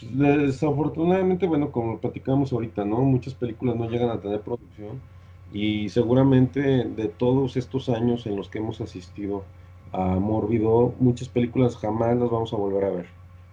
desafortunadamente, 0.00 1.46
bueno, 1.46 1.72
como 1.72 2.00
platicamos 2.00 2.52
ahorita, 2.52 2.84
¿no? 2.84 2.98
Muchas 3.02 3.34
películas 3.34 3.76
no 3.76 3.88
llegan 3.88 4.10
a 4.10 4.20
tener 4.20 4.42
producción 4.42 5.02
y 5.52 5.88
seguramente 5.90 6.60
de 6.84 7.08
todos 7.08 7.56
estos 7.56 7.88
años 7.88 8.26
en 8.26 8.36
los 8.36 8.48
que 8.48 8.58
hemos 8.58 8.80
asistido 8.80 9.44
a 9.92 10.18
Mórbido, 10.18 10.94
muchas 10.98 11.28
películas 11.28 11.76
jamás 11.76 12.16
las 12.16 12.30
vamos 12.30 12.52
a 12.52 12.56
volver 12.56 12.84
a 12.84 12.90
ver. 12.90 13.06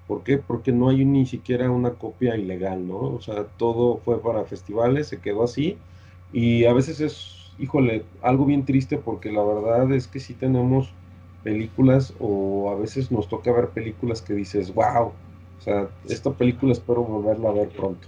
¿Por 0.06 0.24
qué? 0.24 0.38
Porque 0.38 0.72
no 0.72 0.90
hay 0.90 1.04
ni 1.06 1.26
siquiera 1.26 1.72
una 1.72 1.96
copia 1.96 2.38
ilegal, 2.38 2.88
¿no? 2.88 2.98
O 2.98 3.22
sea, 3.22 3.46
todo 3.58 3.98
fue 4.00 4.22
para 4.22 4.46
festivales, 4.46 5.08
se 5.08 5.20
quedó 5.22 5.44
así 5.44 5.84
y 6.32 6.66
a 6.66 6.74
veces 6.74 7.02
es, 7.02 7.54
híjole, 7.58 8.10
algo 8.22 8.46
bien 8.46 8.66
triste 8.66 8.98
porque 9.00 9.32
la 9.32 9.44
verdad 9.44 9.92
es 9.94 10.08
que 10.08 10.20
sí 10.20 10.36
tenemos 10.36 10.98
películas 11.44 12.14
o 12.20 12.70
a 12.72 12.76
veces 12.76 13.12
nos 13.12 13.28
toca 13.28 13.52
ver 13.52 13.72
películas 13.72 14.22
que 14.22 14.34
dices, 14.34 14.74
wow, 14.74 15.18
o 15.58 15.62
sea, 15.62 15.88
esta 16.08 16.32
película 16.32 16.74
espero 16.74 17.04
volverla 17.04 17.50
a 17.50 17.54
ver 17.54 17.70
pronto. 17.70 18.08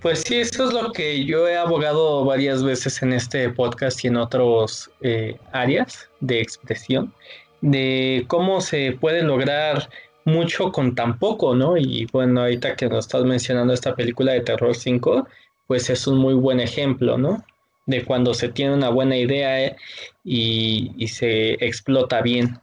Pues 0.00 0.22
sí, 0.26 0.36
eso 0.36 0.68
es 0.68 0.72
lo 0.72 0.92
que 0.92 1.24
yo 1.24 1.46
he 1.46 1.56
abogado 1.56 2.24
varias 2.24 2.62
veces 2.64 3.02
en 3.02 3.12
este 3.12 3.48
podcast 3.50 4.04
y 4.04 4.08
en 4.08 4.16
otros 4.16 4.90
eh, 5.00 5.36
áreas 5.52 6.08
de 6.20 6.40
expresión, 6.40 7.12
de 7.60 8.24
cómo 8.26 8.60
se 8.60 8.96
puede 9.00 9.22
lograr 9.22 9.88
mucho 10.24 10.72
con 10.72 10.94
tan 10.94 11.18
poco, 11.18 11.54
¿no? 11.54 11.76
Y 11.76 12.06
bueno, 12.12 12.40
ahorita 12.40 12.74
que 12.74 12.88
nos 12.88 13.06
estás 13.06 13.24
mencionando 13.24 13.72
esta 13.72 13.94
película 13.94 14.32
de 14.32 14.40
Terror 14.40 14.74
5, 14.74 15.28
pues 15.68 15.88
es 15.88 16.06
un 16.06 16.18
muy 16.18 16.34
buen 16.34 16.58
ejemplo, 16.60 17.16
¿no? 17.16 17.44
De 17.86 18.04
cuando 18.04 18.34
se 18.34 18.48
tiene 18.48 18.74
una 18.74 18.88
buena 18.88 19.16
idea 19.16 19.64
eh, 19.64 19.76
y, 20.24 20.92
y 20.96 21.08
se 21.08 21.52
explota 21.64 22.22
bien. 22.22 22.58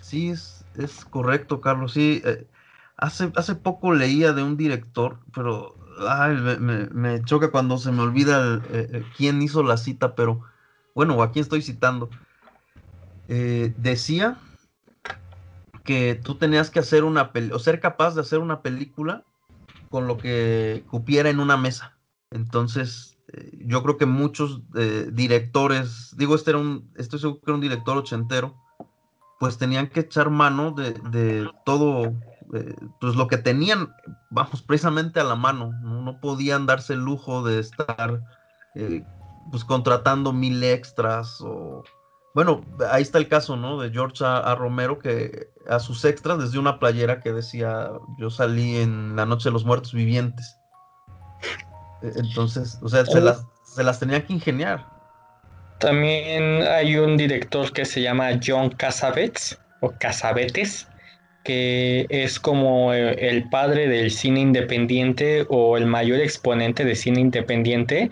Sí, 0.00 0.30
es, 0.30 0.59
es 0.84 1.04
correcto, 1.04 1.60
Carlos. 1.60 1.92
Sí, 1.92 2.22
eh, 2.24 2.48
hace, 2.96 3.32
hace 3.36 3.54
poco 3.54 3.92
leía 3.92 4.32
de 4.32 4.42
un 4.42 4.56
director, 4.56 5.20
pero 5.34 5.76
ay, 6.08 6.36
me, 6.36 6.86
me- 6.88 7.24
choca 7.24 7.50
cuando 7.50 7.78
se 7.78 7.92
me 7.92 8.02
olvida 8.02 8.56
eh, 8.70 8.88
eh, 8.92 9.04
quién 9.16 9.42
hizo 9.42 9.62
la 9.62 9.76
cita, 9.76 10.14
pero 10.14 10.42
bueno, 10.94 11.22
a 11.22 11.30
quién 11.32 11.42
estoy 11.42 11.62
citando. 11.62 12.10
Decía 13.76 14.38
que 15.84 16.14
tú 16.14 16.36
tenías 16.36 16.70
que 16.70 16.80
hacer 16.80 17.04
una 17.04 17.32
peli- 17.32 17.52
o 17.52 17.58
ser 17.58 17.80
capaz 17.80 18.14
de 18.14 18.20
hacer 18.22 18.38
una 18.40 18.62
película 18.62 19.24
con 19.88 20.06
lo 20.06 20.18
que 20.18 20.84
cupiera 20.90 21.30
en 21.30 21.40
una 21.40 21.56
mesa. 21.56 21.98
Entonces, 22.30 23.18
yo 23.52 23.82
creo 23.82 23.96
que 23.96 24.06
muchos 24.06 24.62
directores, 25.12 26.14
digo, 26.16 26.34
este 26.34 26.50
era 26.50 26.58
un, 26.58 26.92
estoy 26.96 27.18
seguro 27.20 27.40
que 27.40 27.50
era 27.50 27.54
un 27.54 27.60
director 27.60 27.96
ochentero, 27.96 28.56
pues 29.40 29.56
tenían 29.56 29.88
que 29.88 30.00
echar 30.00 30.28
mano 30.28 30.70
de, 30.72 30.92
de 30.92 31.50
todo, 31.64 32.12
eh, 32.52 32.76
pues 33.00 33.16
lo 33.16 33.26
que 33.26 33.38
tenían, 33.38 33.92
vamos, 34.28 34.60
precisamente 34.60 35.18
a 35.18 35.24
la 35.24 35.34
mano, 35.34 35.72
no, 35.80 36.02
No 36.02 36.20
podían 36.20 36.66
darse 36.66 36.92
el 36.92 37.00
lujo 37.00 37.42
de 37.42 37.58
estar, 37.58 38.20
eh, 38.74 39.02
pues 39.50 39.64
contratando 39.64 40.34
mil 40.34 40.62
extras 40.62 41.40
o, 41.40 41.82
bueno, 42.34 42.60
ahí 42.92 43.00
está 43.00 43.16
el 43.16 43.28
caso, 43.28 43.56
¿no? 43.56 43.80
De 43.80 43.90
George 43.90 44.22
A. 44.24 44.36
A. 44.36 44.54
Romero, 44.54 44.98
que 44.98 45.48
a 45.68 45.78
sus 45.80 46.04
extras 46.04 46.38
desde 46.38 46.58
una 46.58 46.78
playera 46.78 47.20
que 47.20 47.32
decía, 47.32 47.90
yo 48.18 48.28
salí 48.28 48.76
en 48.76 49.16
la 49.16 49.24
noche 49.24 49.48
de 49.48 49.54
los 49.54 49.64
muertos 49.64 49.94
vivientes. 49.94 50.54
Eh, 52.02 52.12
Entonces, 52.14 52.78
o 52.82 52.88
sea, 52.90 53.06
se 53.06 53.18
Oh. 53.18 53.22
las, 53.22 53.46
se 53.64 53.82
las 53.82 53.98
tenía 53.98 54.24
que 54.24 54.34
ingeniar. 54.34 54.99
También 55.80 56.62
hay 56.62 56.98
un 56.98 57.16
director 57.16 57.72
que 57.72 57.86
se 57.86 58.02
llama 58.02 58.38
John 58.46 58.68
Cassavetes 58.68 59.58
o 59.80 59.90
Cassavetes, 59.98 60.86
que 61.42 62.06
es 62.10 62.38
como 62.38 62.92
eh, 62.92 63.16
el 63.30 63.48
padre 63.48 63.88
del 63.88 64.10
cine 64.10 64.40
independiente 64.40 65.46
o 65.48 65.78
el 65.78 65.86
mayor 65.86 66.20
exponente 66.20 66.84
de 66.84 66.94
cine 66.94 67.20
independiente, 67.20 68.10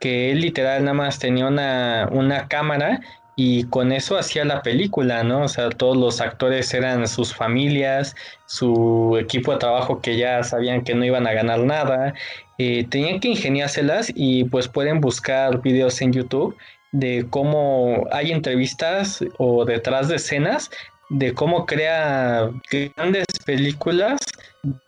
que 0.00 0.30
él 0.30 0.40
literal 0.40 0.84
nada 0.84 0.94
más 0.94 1.18
tenía 1.18 1.46
una, 1.46 2.08
una 2.10 2.48
cámara 2.48 3.00
y 3.36 3.64
con 3.64 3.92
eso 3.92 4.16
hacía 4.16 4.46
la 4.46 4.62
película, 4.62 5.22
¿no? 5.22 5.42
O 5.42 5.48
sea, 5.48 5.68
todos 5.68 5.98
los 5.98 6.22
actores 6.22 6.72
eran 6.72 7.06
sus 7.06 7.34
familias, 7.34 8.16
su 8.46 9.18
equipo 9.20 9.52
de 9.52 9.58
trabajo 9.58 10.00
que 10.00 10.16
ya 10.16 10.42
sabían 10.44 10.82
que 10.82 10.94
no 10.94 11.04
iban 11.04 11.26
a 11.26 11.34
ganar 11.34 11.60
nada, 11.60 12.14
eh, 12.56 12.86
tenían 12.88 13.20
que 13.20 13.28
ingeniárselas 13.28 14.10
y 14.14 14.44
pues 14.44 14.66
pueden 14.68 15.02
buscar 15.02 15.60
videos 15.60 16.00
en 16.00 16.14
YouTube 16.14 16.56
de 16.92 17.26
cómo 17.30 18.06
hay 18.12 18.32
entrevistas 18.32 19.24
o 19.38 19.64
detrás 19.64 20.08
de 20.08 20.16
escenas 20.16 20.70
de 21.12 21.34
cómo 21.34 21.66
crea 21.66 22.50
grandes 22.70 23.26
películas 23.44 24.20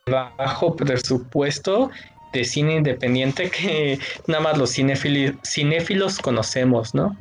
bajo 0.07 0.75
presupuesto 0.75 1.91
de 2.33 2.45
cine 2.45 2.77
independiente 2.77 3.51
que 3.51 3.99
nada 4.27 4.43
más 4.43 4.59
los 4.59 4.71
cinéfilos, 4.71 6.19
conocemos, 6.19 6.95
¿no? 6.95 7.17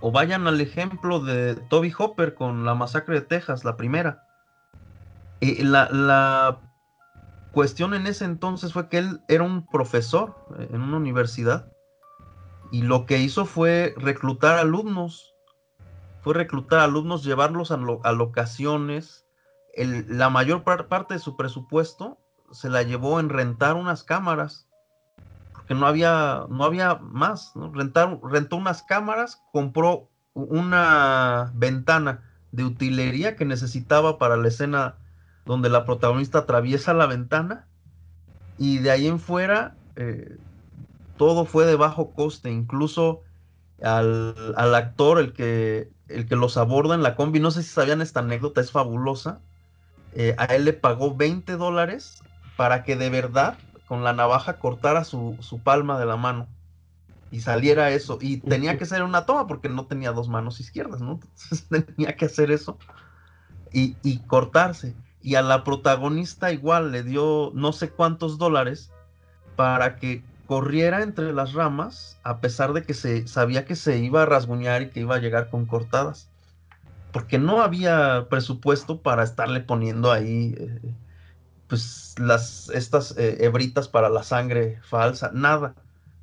O 0.00 0.12
vayan 0.12 0.46
al 0.46 0.60
ejemplo 0.60 1.20
de 1.20 1.56
Toby 1.68 1.92
Hopper 1.98 2.34
con 2.34 2.64
la 2.64 2.74
masacre 2.74 3.16
de 3.16 3.20
Texas, 3.22 3.64
la 3.64 3.76
primera. 3.76 4.22
Eh, 5.40 5.64
la, 5.64 5.88
la, 5.90 6.60
cuestión 7.52 7.94
en 7.94 8.06
ese 8.06 8.24
entonces 8.24 8.72
fue 8.72 8.88
que 8.88 8.98
él 8.98 9.20
era 9.28 9.42
un 9.42 9.66
profesor 9.66 10.36
en 10.58 10.80
una 10.80 10.98
universidad 10.98 11.72
y 12.70 12.82
lo 12.82 13.06
que 13.06 13.18
hizo 13.18 13.46
fue 13.46 13.94
reclutar 13.96 14.58
alumnos. 14.58 15.34
Fue 16.22 16.34
reclutar 16.34 16.80
alumnos, 16.80 17.24
llevarlos 17.24 17.70
a, 17.70 17.76
lo, 17.76 18.00
a 18.04 18.12
locaciones. 18.12 19.24
La 19.76 20.30
mayor 20.30 20.64
par, 20.64 20.88
parte 20.88 21.14
de 21.14 21.20
su 21.20 21.36
presupuesto 21.36 22.18
se 22.50 22.68
la 22.68 22.82
llevó 22.82 23.20
en 23.20 23.28
rentar 23.28 23.76
unas 23.76 24.02
cámaras 24.02 24.68
que 25.66 25.74
no 25.74 25.86
había, 25.86 26.46
no 26.48 26.64
había 26.64 26.96
más. 26.96 27.54
¿no? 27.54 27.72
Rentar, 27.72 28.18
rentó 28.22 28.56
unas 28.56 28.82
cámaras, 28.82 29.42
compró 29.52 30.08
una 30.34 31.52
ventana 31.54 32.22
de 32.52 32.64
utilería 32.64 33.36
que 33.36 33.44
necesitaba 33.44 34.18
para 34.18 34.36
la 34.36 34.48
escena 34.48 34.96
donde 35.44 35.68
la 35.68 35.84
protagonista 35.84 36.40
atraviesa 36.40 36.94
la 36.94 37.06
ventana 37.06 37.66
y 38.58 38.78
de 38.78 38.90
ahí 38.90 39.06
en 39.06 39.18
fuera 39.18 39.76
eh, 39.96 40.36
todo 41.16 41.44
fue 41.44 41.66
de 41.66 41.76
bajo 41.76 42.12
coste, 42.12 42.50
incluso 42.50 43.22
al, 43.82 44.54
al, 44.56 44.74
actor, 44.74 45.18
el 45.18 45.32
que, 45.32 45.90
el 46.08 46.26
que 46.26 46.36
los 46.36 46.56
aborda 46.56 46.94
en 46.94 47.02
la 47.02 47.16
combi, 47.16 47.40
no 47.40 47.50
sé 47.50 47.62
si 47.62 47.70
sabían 47.70 48.00
esta 48.00 48.20
anécdota, 48.20 48.60
es 48.60 48.70
fabulosa, 48.70 49.40
eh, 50.14 50.34
a 50.38 50.46
él 50.46 50.64
le 50.64 50.72
pagó 50.72 51.14
20 51.14 51.56
dólares 51.56 52.22
para 52.56 52.84
que 52.84 52.96
de 52.96 53.10
verdad 53.10 53.58
con 53.86 54.02
la 54.02 54.12
navaja 54.12 54.58
cortara 54.58 55.04
su, 55.04 55.36
su, 55.40 55.60
palma 55.60 55.98
de 55.98 56.06
la 56.06 56.16
mano 56.16 56.48
y 57.30 57.40
saliera 57.40 57.90
eso. 57.90 58.18
Y 58.20 58.38
tenía 58.38 58.78
que 58.78 58.86
ser 58.86 59.02
una 59.02 59.26
toma 59.26 59.46
porque 59.46 59.68
no 59.68 59.86
tenía 59.86 60.12
dos 60.12 60.28
manos 60.28 60.58
izquierdas, 60.58 61.00
¿no? 61.00 61.20
Entonces 61.50 61.68
tenía 61.68 62.16
que 62.16 62.24
hacer 62.24 62.50
eso 62.50 62.78
y, 63.72 63.96
y, 64.02 64.18
cortarse. 64.20 64.94
Y 65.20 65.34
a 65.34 65.42
la 65.42 65.64
protagonista 65.64 66.52
igual 66.52 66.92
le 66.92 67.02
dio 67.02 67.50
no 67.54 67.72
sé 67.72 67.90
cuántos 67.90 68.38
dólares 68.38 68.90
para 69.54 69.96
que 69.96 70.22
corriera 70.46 71.02
entre 71.02 71.32
las 71.32 71.52
ramas 71.52 72.18
a 72.22 72.40
pesar 72.40 72.72
de 72.72 72.82
que 72.82 72.94
se 72.94 73.26
sabía 73.26 73.64
que 73.64 73.76
se 73.76 73.98
iba 73.98 74.22
a 74.22 74.26
rasguñar 74.26 74.82
y 74.82 74.90
que 74.90 75.00
iba 75.00 75.16
a 75.16 75.20
llegar 75.20 75.50
con 75.50 75.66
cortadas. 75.66 76.30
Porque 77.12 77.38
no 77.38 77.62
había 77.62 78.26
presupuesto 78.28 79.02
para 79.02 79.24
estarle 79.24 79.60
poniendo 79.60 80.12
ahí 80.12 80.54
eh, 80.58 80.80
pues 81.68 82.14
las 82.18 82.68
estas 82.70 83.16
eh, 83.18 83.38
hebritas 83.40 83.88
para 83.88 84.08
la 84.08 84.22
sangre 84.22 84.80
falsa, 84.82 85.30
nada. 85.34 85.74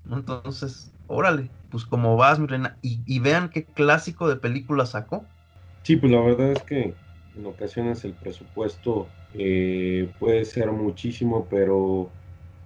Entonces, 0.09 0.91
órale, 1.07 1.49
pues 1.69 1.85
como 1.85 2.15
vas, 2.17 2.39
mi 2.39 2.47
reina, 2.47 2.77
y, 2.81 3.19
vean 3.19 3.49
qué 3.49 3.65
clásico 3.65 4.27
de 4.27 4.35
película 4.35 4.85
sacó. 4.85 5.25
Sí, 5.83 5.95
pues 5.97 6.11
la 6.11 6.21
verdad 6.21 6.51
es 6.51 6.63
que 6.63 6.95
en 7.35 7.45
ocasiones 7.45 8.03
el 8.05 8.13
presupuesto 8.13 9.07
eh, 9.33 10.09
puede 10.19 10.45
ser 10.45 10.71
muchísimo, 10.71 11.47
pero 11.49 12.11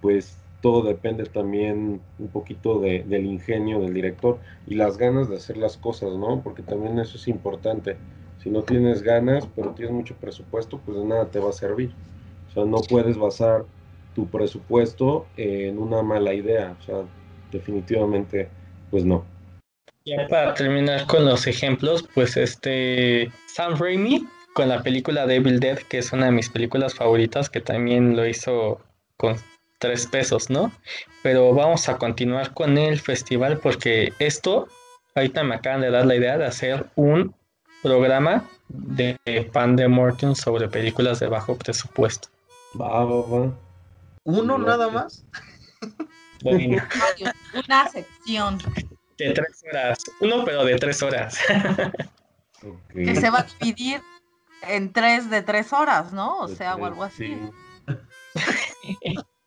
pues 0.00 0.38
todo 0.60 0.82
depende 0.82 1.24
también 1.24 2.00
un 2.18 2.28
poquito 2.28 2.80
de, 2.80 3.04
del 3.04 3.26
ingenio 3.26 3.80
del 3.80 3.94
director 3.94 4.38
y 4.66 4.74
las 4.74 4.98
ganas 4.98 5.28
de 5.28 5.36
hacer 5.36 5.56
las 5.56 5.76
cosas, 5.76 6.12
¿no? 6.16 6.40
Porque 6.42 6.62
también 6.62 6.98
eso 6.98 7.16
es 7.16 7.28
importante. 7.28 7.96
Si 8.42 8.50
no 8.50 8.62
tienes 8.62 9.02
ganas, 9.02 9.48
pero 9.54 9.70
tienes 9.70 9.94
mucho 9.94 10.14
presupuesto, 10.14 10.80
pues 10.84 10.98
de 10.98 11.04
nada 11.04 11.26
te 11.26 11.38
va 11.38 11.50
a 11.50 11.52
servir. 11.52 11.92
O 12.48 12.52
sea, 12.52 12.64
no 12.64 12.78
puedes 12.88 13.16
basar 13.16 13.64
tu 14.14 14.26
presupuesto 14.26 15.26
en 15.36 15.78
una 15.78 16.02
mala 16.02 16.34
idea. 16.34 16.76
O 16.80 16.82
sea, 16.82 17.02
definitivamente, 17.52 18.48
pues 18.90 19.04
no. 19.04 19.24
Ya 20.04 20.26
para 20.28 20.54
terminar 20.54 21.06
con 21.06 21.24
los 21.24 21.46
ejemplos, 21.46 22.08
pues 22.14 22.36
este 22.36 23.30
Sam 23.46 23.76
Raimi 23.78 24.26
con 24.54 24.68
la 24.68 24.82
película 24.82 25.26
Devil 25.26 25.60
Dead, 25.60 25.78
que 25.78 25.98
es 25.98 26.12
una 26.12 26.26
de 26.26 26.32
mis 26.32 26.48
películas 26.48 26.94
favoritas, 26.94 27.50
que 27.50 27.60
también 27.60 28.16
lo 28.16 28.26
hizo 28.26 28.80
con 29.16 29.36
tres 29.78 30.06
pesos, 30.06 30.50
¿no? 30.50 30.72
Pero 31.22 31.54
vamos 31.54 31.88
a 31.88 31.96
continuar 31.98 32.52
con 32.52 32.78
el 32.78 33.00
festival 33.00 33.58
porque 33.58 34.12
esto, 34.18 34.68
ahorita 35.14 35.44
me 35.44 35.56
acaban 35.56 35.80
de 35.80 35.90
dar 35.90 36.06
la 36.06 36.16
idea 36.16 36.38
de 36.38 36.46
hacer 36.46 36.86
un 36.96 37.34
programa 37.82 38.44
de 38.68 39.16
Pan 39.52 39.76
de 39.76 39.88
Morton 39.88 40.34
sobre 40.36 40.68
películas 40.68 41.20
de 41.20 41.28
bajo 41.28 41.56
presupuesto. 41.56 42.28
Va, 42.78 43.04
va, 43.04 43.22
va. 43.22 43.52
¿Uno 44.24 44.58
nada 44.58 44.90
más? 44.90 45.24
Bueno, 46.42 46.82
Una 47.66 47.88
sección 47.88 48.58
de 49.16 49.32
tres 49.32 49.64
horas. 49.68 49.98
Uno, 50.20 50.44
pero 50.44 50.64
de 50.64 50.76
tres 50.76 51.02
horas. 51.02 51.38
Okay. 52.60 53.04
que 53.04 53.14
se 53.14 53.30
va 53.30 53.38
a 53.38 53.46
dividir 53.60 54.02
en 54.62 54.92
tres 54.92 55.30
de 55.30 55.42
tres 55.42 55.72
horas, 55.72 56.12
¿no? 56.12 56.38
O 56.38 56.48
sea, 56.48 56.74
o 56.74 56.86
algo 56.86 57.04
así. 57.04 57.38
Sí. 57.86 59.14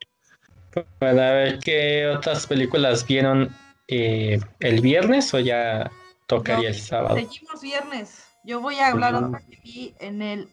Para 0.99 1.31
ver 1.31 1.59
qué 1.59 2.07
otras 2.07 2.47
películas 2.47 3.05
vieron 3.05 3.53
eh, 3.87 4.39
el 4.59 4.81
viernes 4.81 5.33
o 5.33 5.39
ya 5.39 5.91
tocaría 6.27 6.69
el 6.69 6.79
sábado. 6.79 7.15
Seguimos 7.15 7.61
viernes. 7.61 8.25
Yo 8.43 8.61
voy 8.61 8.79
a 8.79 8.87
hablar 8.87 9.15
otra 9.15 9.41
que 9.41 9.59
vi 9.63 9.95
en 9.99 10.21
el 10.21 10.49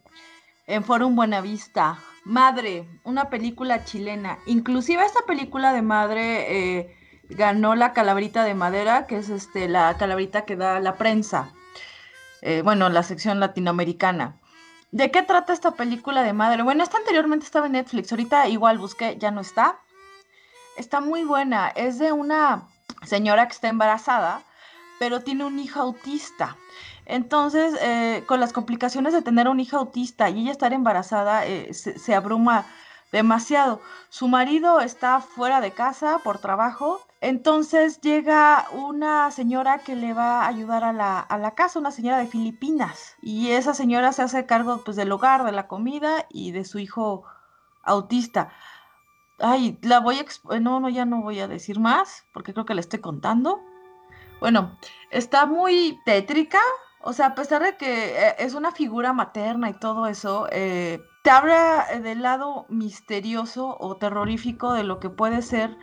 en 0.66 0.85
Forum 0.85 1.16
Buenavista. 1.16 1.99
Madre, 2.25 2.87
una 3.05 3.31
película 3.31 3.85
chilena. 3.85 4.39
Inclusive 4.47 5.05
esta 5.05 5.21
película 5.27 5.73
de 5.73 5.83
Madre 5.83 6.79
eh, 6.79 6.97
ganó 7.31 7.75
la 7.75 7.93
calabrita 7.93 8.45
de 8.45 8.55
madera, 8.55 9.07
que 9.07 9.16
es 9.16 9.31
este 9.31 9.69
la 9.69 9.97
calabrita 9.99 10.45
que 10.45 10.57
da 10.57 10.79
la 10.81 10.97
prensa. 10.97 11.53
Eh, 12.43 12.62
bueno, 12.62 12.89
la 12.91 13.03
sección 13.03 13.41
latinoamericana. 13.41 14.37
¿De 14.91 15.11
qué 15.11 15.23
trata 15.23 15.53
esta 15.53 15.73
película 15.73 16.23
de 16.23 16.33
Madre? 16.33 16.62
Bueno, 16.62 16.83
esta 16.83 16.99
anteriormente 16.99 17.47
estaba 17.47 17.66
en 17.66 17.73
Netflix. 17.73 18.12
Ahorita 18.12 18.49
igual 18.49 18.79
busqué, 18.79 19.16
ya 19.19 19.31
no 19.31 19.41
está. 19.41 19.81
Está 20.79 21.01
muy 21.01 21.24
buena. 21.24 21.68
Es 21.68 21.99
de 21.99 22.12
una 22.12 22.68
señora 23.05 23.47
que 23.49 23.55
está 23.55 23.68
embarazada, 23.68 24.43
pero 25.01 25.20
tiene 25.20 25.45
un 25.45 25.59
hijo 25.59 25.81
autista. 25.81 26.57
Entonces, 27.05 27.74
eh, 27.83 28.22
con 28.26 28.39
las 28.39 28.53
complicaciones 28.53 29.12
de 29.12 29.22
tener 29.22 29.49
un 29.49 29.59
hijo 29.61 29.76
autista 29.76 30.31
y 30.31 30.43
ella 30.43 30.53
estar 30.53 30.72
embarazada, 30.72 31.47
eh, 31.47 31.74
se, 31.74 31.99
se 31.99 32.14
abruma 32.14 32.64
demasiado. 33.11 33.81
Su 34.09 34.29
marido 34.29 34.81
está 34.81 35.20
fuera 35.20 35.61
de 35.61 35.72
casa 35.72 36.20
por 36.22 36.39
trabajo. 36.39 37.01
Entonces 37.20 38.01
llega 38.01 38.66
una 38.70 39.33
señora 39.33 39.79
que 39.79 39.97
le 39.97 40.12
va 40.12 40.43
a 40.43 40.47
ayudar 40.47 40.85
a 40.85 40.93
la, 40.93 41.18
a 41.18 41.39
la 41.39 41.57
casa, 41.57 41.81
una 41.81 41.91
señora 41.91 42.18
de 42.18 42.29
Filipinas. 42.29 43.16
Y 43.20 43.51
esa 43.51 43.74
señora 43.74 44.12
se 44.12 44.22
hace 44.22 44.47
cargo 44.47 44.83
pues, 44.85 44.97
del 44.97 45.11
hogar, 45.11 45.45
de 45.45 45.53
la 45.53 45.66
comida 45.66 46.26
y 46.29 46.53
de 46.53 46.64
su 46.64 46.79
hijo 46.79 47.24
autista. 47.83 48.51
Ay, 49.39 49.78
la 49.82 50.01
voy 50.01 50.16
a... 50.18 50.24
exp- 50.24 50.61
No, 50.61 50.80
no, 50.80 50.89
ya 50.89 51.05
no 51.05 51.22
voy 51.22 51.41
a 51.41 51.49
decir 51.49 51.78
más 51.80 52.26
porque 52.32 52.53
creo 52.53 52.66
que 52.66 52.74
le 52.74 52.80
estoy 52.80 53.01
contando. 53.01 53.61
Bueno, 54.41 54.78
está 55.11 55.47
muy 55.47 55.99
tétrica, 56.05 56.61
o 57.03 57.12
sea, 57.12 57.26
a 57.26 57.34
pesar 57.34 57.62
de 57.62 57.76
que 57.76 58.16
eh, 58.16 58.36
es 58.39 58.55
una 58.55 58.70
figura 58.70 59.12
materna 59.12 59.68
y 59.70 59.74
todo 59.74 60.07
eso, 60.07 60.47
eh, 60.53 61.01
te 61.24 61.30
habla 61.30 61.86
eh, 61.93 62.01
del 62.01 62.22
lado 62.22 62.66
misterioso 62.68 63.76
o 63.80 63.97
terrorífico 63.97 64.72
de 64.72 64.84
lo 64.84 65.01
que 65.01 65.11
puede 65.11 65.43
ser 65.43 65.76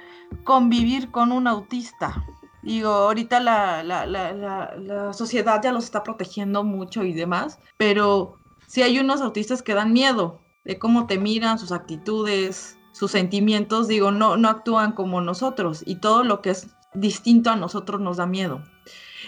convivir 0.45 1.12
con 1.12 1.32
un 1.32 1.47
autista. 1.47 2.24
Digo, 2.64 2.89
ahorita 2.89 3.41
la, 3.41 3.84
la, 3.84 4.06
la, 4.06 4.34
la, 4.34 4.74
la 4.78 5.14
sociedad 5.14 5.62
ya 5.62 5.72
los 5.72 5.84
está 5.84 6.01
protegiendo 6.01 6.64
mucho 6.64 7.03
y 7.03 7.14
demás, 7.14 7.60
pero 7.78 8.39
sí 8.68 8.82
hay 8.82 8.97
unos 8.99 9.22
autistas 9.22 9.62
que 9.62 9.74
dan 9.74 9.93
miedo 9.93 10.41
de 10.64 10.80
cómo 10.80 11.06
te 11.06 11.20
miran, 11.20 11.60
sus 11.60 11.72
actitudes, 11.72 12.80
sus 12.96 13.12
sentimientos, 13.12 13.89
digo, 13.89 14.12
no, 14.12 14.38
no 14.38 14.48
actúan 14.48 14.93
como 14.93 15.20
nosotros 15.20 15.84
y 15.86 15.98
todo 15.98 16.24
lo 16.24 16.41
que 16.41 16.52
es 16.52 16.70
distinto 16.93 17.50
a 17.50 17.58
nosotros 17.58 18.00
nos 18.00 18.16
da 18.16 18.26
miedo. 18.26 18.64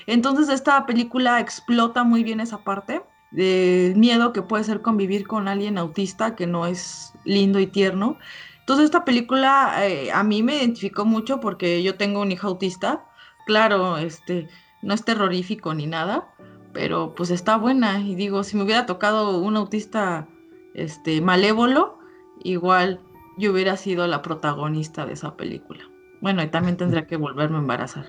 Entonces 0.05 0.47
esta 0.47 0.86
película 0.86 1.41
explota 1.41 2.05
muy 2.05 2.24
bien 2.24 2.39
esa 2.39 2.63
parte 2.63 3.01
del 3.32 3.97
miedo 3.97 4.32
que 4.32 4.41
puede 4.41 4.63
ser 4.63 4.82
convivir 4.82 5.28
con 5.28 5.49
alguien 5.49 5.78
autista 5.78 6.34
que 6.34 6.47
no 6.47 6.65
es 6.65 7.11
lindo 7.26 7.59
y 7.59 7.68
tierno. 7.68 8.18
Entonces 8.61 8.86
esta 8.86 9.03
película 9.03 9.86
eh, 9.86 10.13
a 10.13 10.24
mí 10.24 10.43
me 10.43 10.55
identificó 10.55 11.03
mucho 11.03 11.41
porque 11.41 11.84
yo 11.84 11.95
tengo 11.95 12.22
un 12.22 12.32
hijo 12.32 12.47
autista. 12.47 13.03
Claro, 13.45 13.97
este, 13.97 14.47
no 14.82 14.93
es 14.93 15.03
terrorífico 15.03 15.74
ni 15.74 15.88
nada, 15.88 16.34
pero 16.72 17.15
pues 17.15 17.32
está 17.32 17.57
buena. 17.57 17.99
Y 17.99 18.15
digo, 18.15 18.45
si 18.45 18.55
me 18.55 18.63
hubiera 18.63 18.86
tocado 18.86 19.39
un 19.39 19.57
autista 19.57 20.30
este, 20.74 21.20
malévolo, 21.20 21.99
igual 22.45 23.01
yo 23.38 23.51
hubiera 23.51 23.77
sido 23.77 24.07
la 24.07 24.21
protagonista 24.21 25.05
de 25.05 25.13
esa 25.13 25.35
película. 25.35 25.89
Bueno, 26.21 26.41
y 26.43 26.47
también 26.47 26.77
tendría 26.77 27.05
que 27.05 27.15
volverme 27.15 27.57
a 27.57 27.59
embarazar. 27.59 28.05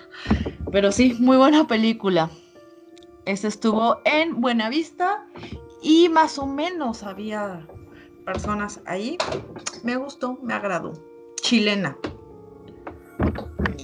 Pero 0.72 0.92
sí, 0.92 1.16
muy 1.18 1.36
buena 1.36 1.66
película. 1.66 2.30
Ese 3.26 3.48
estuvo 3.48 4.00
en 4.04 4.40
Buenavista 4.40 5.26
y 5.82 6.08
más 6.08 6.38
o 6.38 6.46
menos 6.46 7.02
había 7.02 7.66
personas 8.24 8.80
ahí. 8.86 9.18
Me 9.82 9.96
gustó, 9.96 10.38
me 10.42 10.54
agradó. 10.54 10.94
Chilena. 11.42 11.96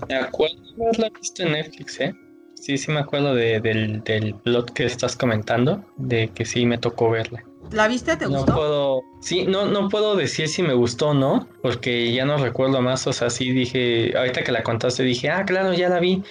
Me 0.09 0.17
acuerdo 0.17 0.57
haberla 0.81 1.11
visto 1.11 1.43
en 1.43 1.53
Netflix, 1.53 2.01
¿eh? 2.01 2.15
Sí, 2.55 2.79
sí 2.79 2.91
me 2.91 3.01
acuerdo 3.01 3.35
de, 3.35 3.61
del, 3.61 4.03
del 4.05 4.35
plot 4.35 4.71
que 4.73 4.87
estás 4.87 5.17
comentando, 5.17 5.85
de 5.97 6.29
que 6.29 6.47
sí 6.47 6.65
me 6.65 6.79
tocó 6.79 7.11
verla. 7.11 7.45
¿La 7.71 7.89
viste? 7.89 8.17
¿Te 8.17 8.27
No 8.27 8.39
gustó? 8.39 8.55
puedo, 8.55 9.03
sí, 9.21 9.47
no, 9.47 9.67
no 9.67 9.89
puedo 9.89 10.17
decir 10.17 10.49
si 10.49 10.63
me 10.63 10.75
gustó 10.75 11.09
o 11.09 11.15
no, 11.15 11.49
porque 11.63 12.13
ya 12.13 12.25
no 12.25 12.37
recuerdo 12.39 12.81
más, 12.81 13.07
o 13.07 13.13
sea, 13.13 13.31
sí 13.31 13.51
dije, 13.53 14.17
ahorita 14.17 14.43
que 14.45 14.53
la 14.53 14.63
contaste 14.63 15.03
dije, 15.03 15.31
ah, 15.31 15.45
claro, 15.45 15.73
ya 15.75 15.89
la 15.89 16.01
vi, 16.01 16.23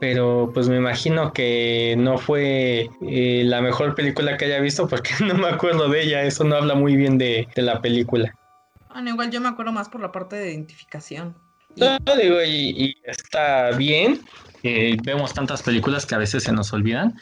pero 0.00 0.50
pues 0.52 0.68
me 0.68 0.76
imagino 0.76 1.32
que 1.32 1.94
no 1.98 2.18
fue 2.18 2.88
eh, 3.00 3.42
la 3.44 3.60
mejor 3.60 3.94
película 3.94 4.36
que 4.36 4.44
haya 4.46 4.60
visto 4.60 4.86
porque 4.88 5.10
no 5.24 5.34
me 5.34 5.48
acuerdo 5.48 5.88
de 5.88 6.02
ella, 6.02 6.22
eso 6.22 6.44
no 6.44 6.56
habla 6.56 6.74
muy 6.74 6.96
bien 6.96 7.18
de, 7.18 7.48
de 7.54 7.62
la 7.62 7.80
película. 7.80 8.34
Bueno, 8.92 9.10
igual 9.10 9.30
yo 9.30 9.40
me 9.40 9.48
acuerdo 9.48 9.72
más 9.72 9.88
por 9.88 10.00
la 10.00 10.12
parte 10.12 10.36
de 10.36 10.50
identificación. 10.52 11.36
Y- 11.76 11.82
No, 11.82 12.16
digo, 12.16 12.42
y, 12.42 12.74
y 12.76 12.94
está 13.04 13.70
bien. 13.72 14.20
eh, 14.64 14.96
vemos 15.04 15.32
tantas 15.34 15.62
películas 15.62 16.04
que 16.04 16.14
a 16.16 16.18
veces 16.18 16.42
se 16.42 16.52
nos 16.52 16.72
olvidan. 16.72 17.14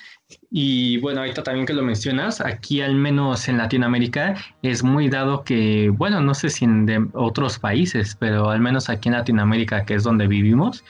Y 0.50 0.98
bueno, 0.98 1.20
ahorita 1.20 1.42
también 1.42 1.66
que 1.66 1.72
lo 1.72 1.82
mencionas, 1.82 2.40
aquí 2.40 2.80
al 2.80 2.94
menos 2.94 3.48
en 3.48 3.58
Latinoamérica 3.58 4.34
es 4.62 4.82
muy 4.82 5.08
dado 5.08 5.44
que, 5.44 5.90
bueno, 5.90 6.20
no 6.20 6.34
sé 6.34 6.50
si 6.50 6.64
en 6.64 7.10
otros 7.14 7.58
países, 7.58 8.16
pero 8.18 8.50
al 8.50 8.60
menos 8.60 8.88
aquí 8.88 9.08
en 9.08 9.14
Latinoamérica, 9.14 9.84
que 9.84 9.94
es 9.94 10.02
donde 10.02 10.26
vivimos, 10.26 10.84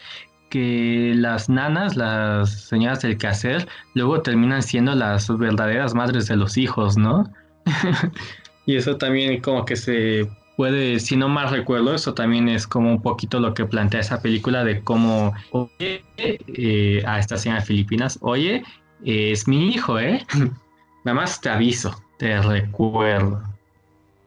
que 0.49 1.13
las 1.17 1.49
nanas, 1.49 1.97
las 1.97 2.51
señoras 2.51 3.03
del 3.03 3.19
quehacer, 3.19 3.69
luego 3.95 4.23
terminan 4.23 4.63
siendo 4.63 4.95
las 4.95 5.29
verdaderas 5.37 5.95
madres 5.95 6.29
de 6.29 6.37
los 6.37 6.57
hijos, 6.57 6.97
¿no? 6.97 7.31
y 8.67 8.77
eso 8.77 8.97
también 8.97 9.41
como 9.41 9.65
que 9.65 9.77
se 9.77 10.29
puede, 10.57 11.01
si 11.01 11.17
no 11.17 11.29
mal 11.29 11.51
recuerdo, 11.51 11.95
eso 11.95 12.15
también 12.15 12.49
es 12.49 12.67
como 12.67 12.91
un 12.91 13.03
poquito 13.03 13.41
lo 13.41 13.53
que 13.53 13.67
plantea 13.67 14.01
esa 14.01 14.23
película 14.23 14.65
de 14.65 14.81
cómo, 14.81 15.35
oye, 15.51 16.03
eh, 16.17 17.03
a 17.07 17.19
esta 17.19 17.37
señora 17.37 17.61
de 17.61 17.67
Filipinas, 17.67 18.19
oye, 18.23 18.63
es 19.05 19.47
mi 19.49 19.69
hijo, 19.69 19.99
¿eh? 19.99 20.27
Nada 21.05 21.15
más 21.15 21.41
te 21.41 21.49
aviso, 21.49 22.03
te 22.19 22.41
recuerdo. 22.41 23.43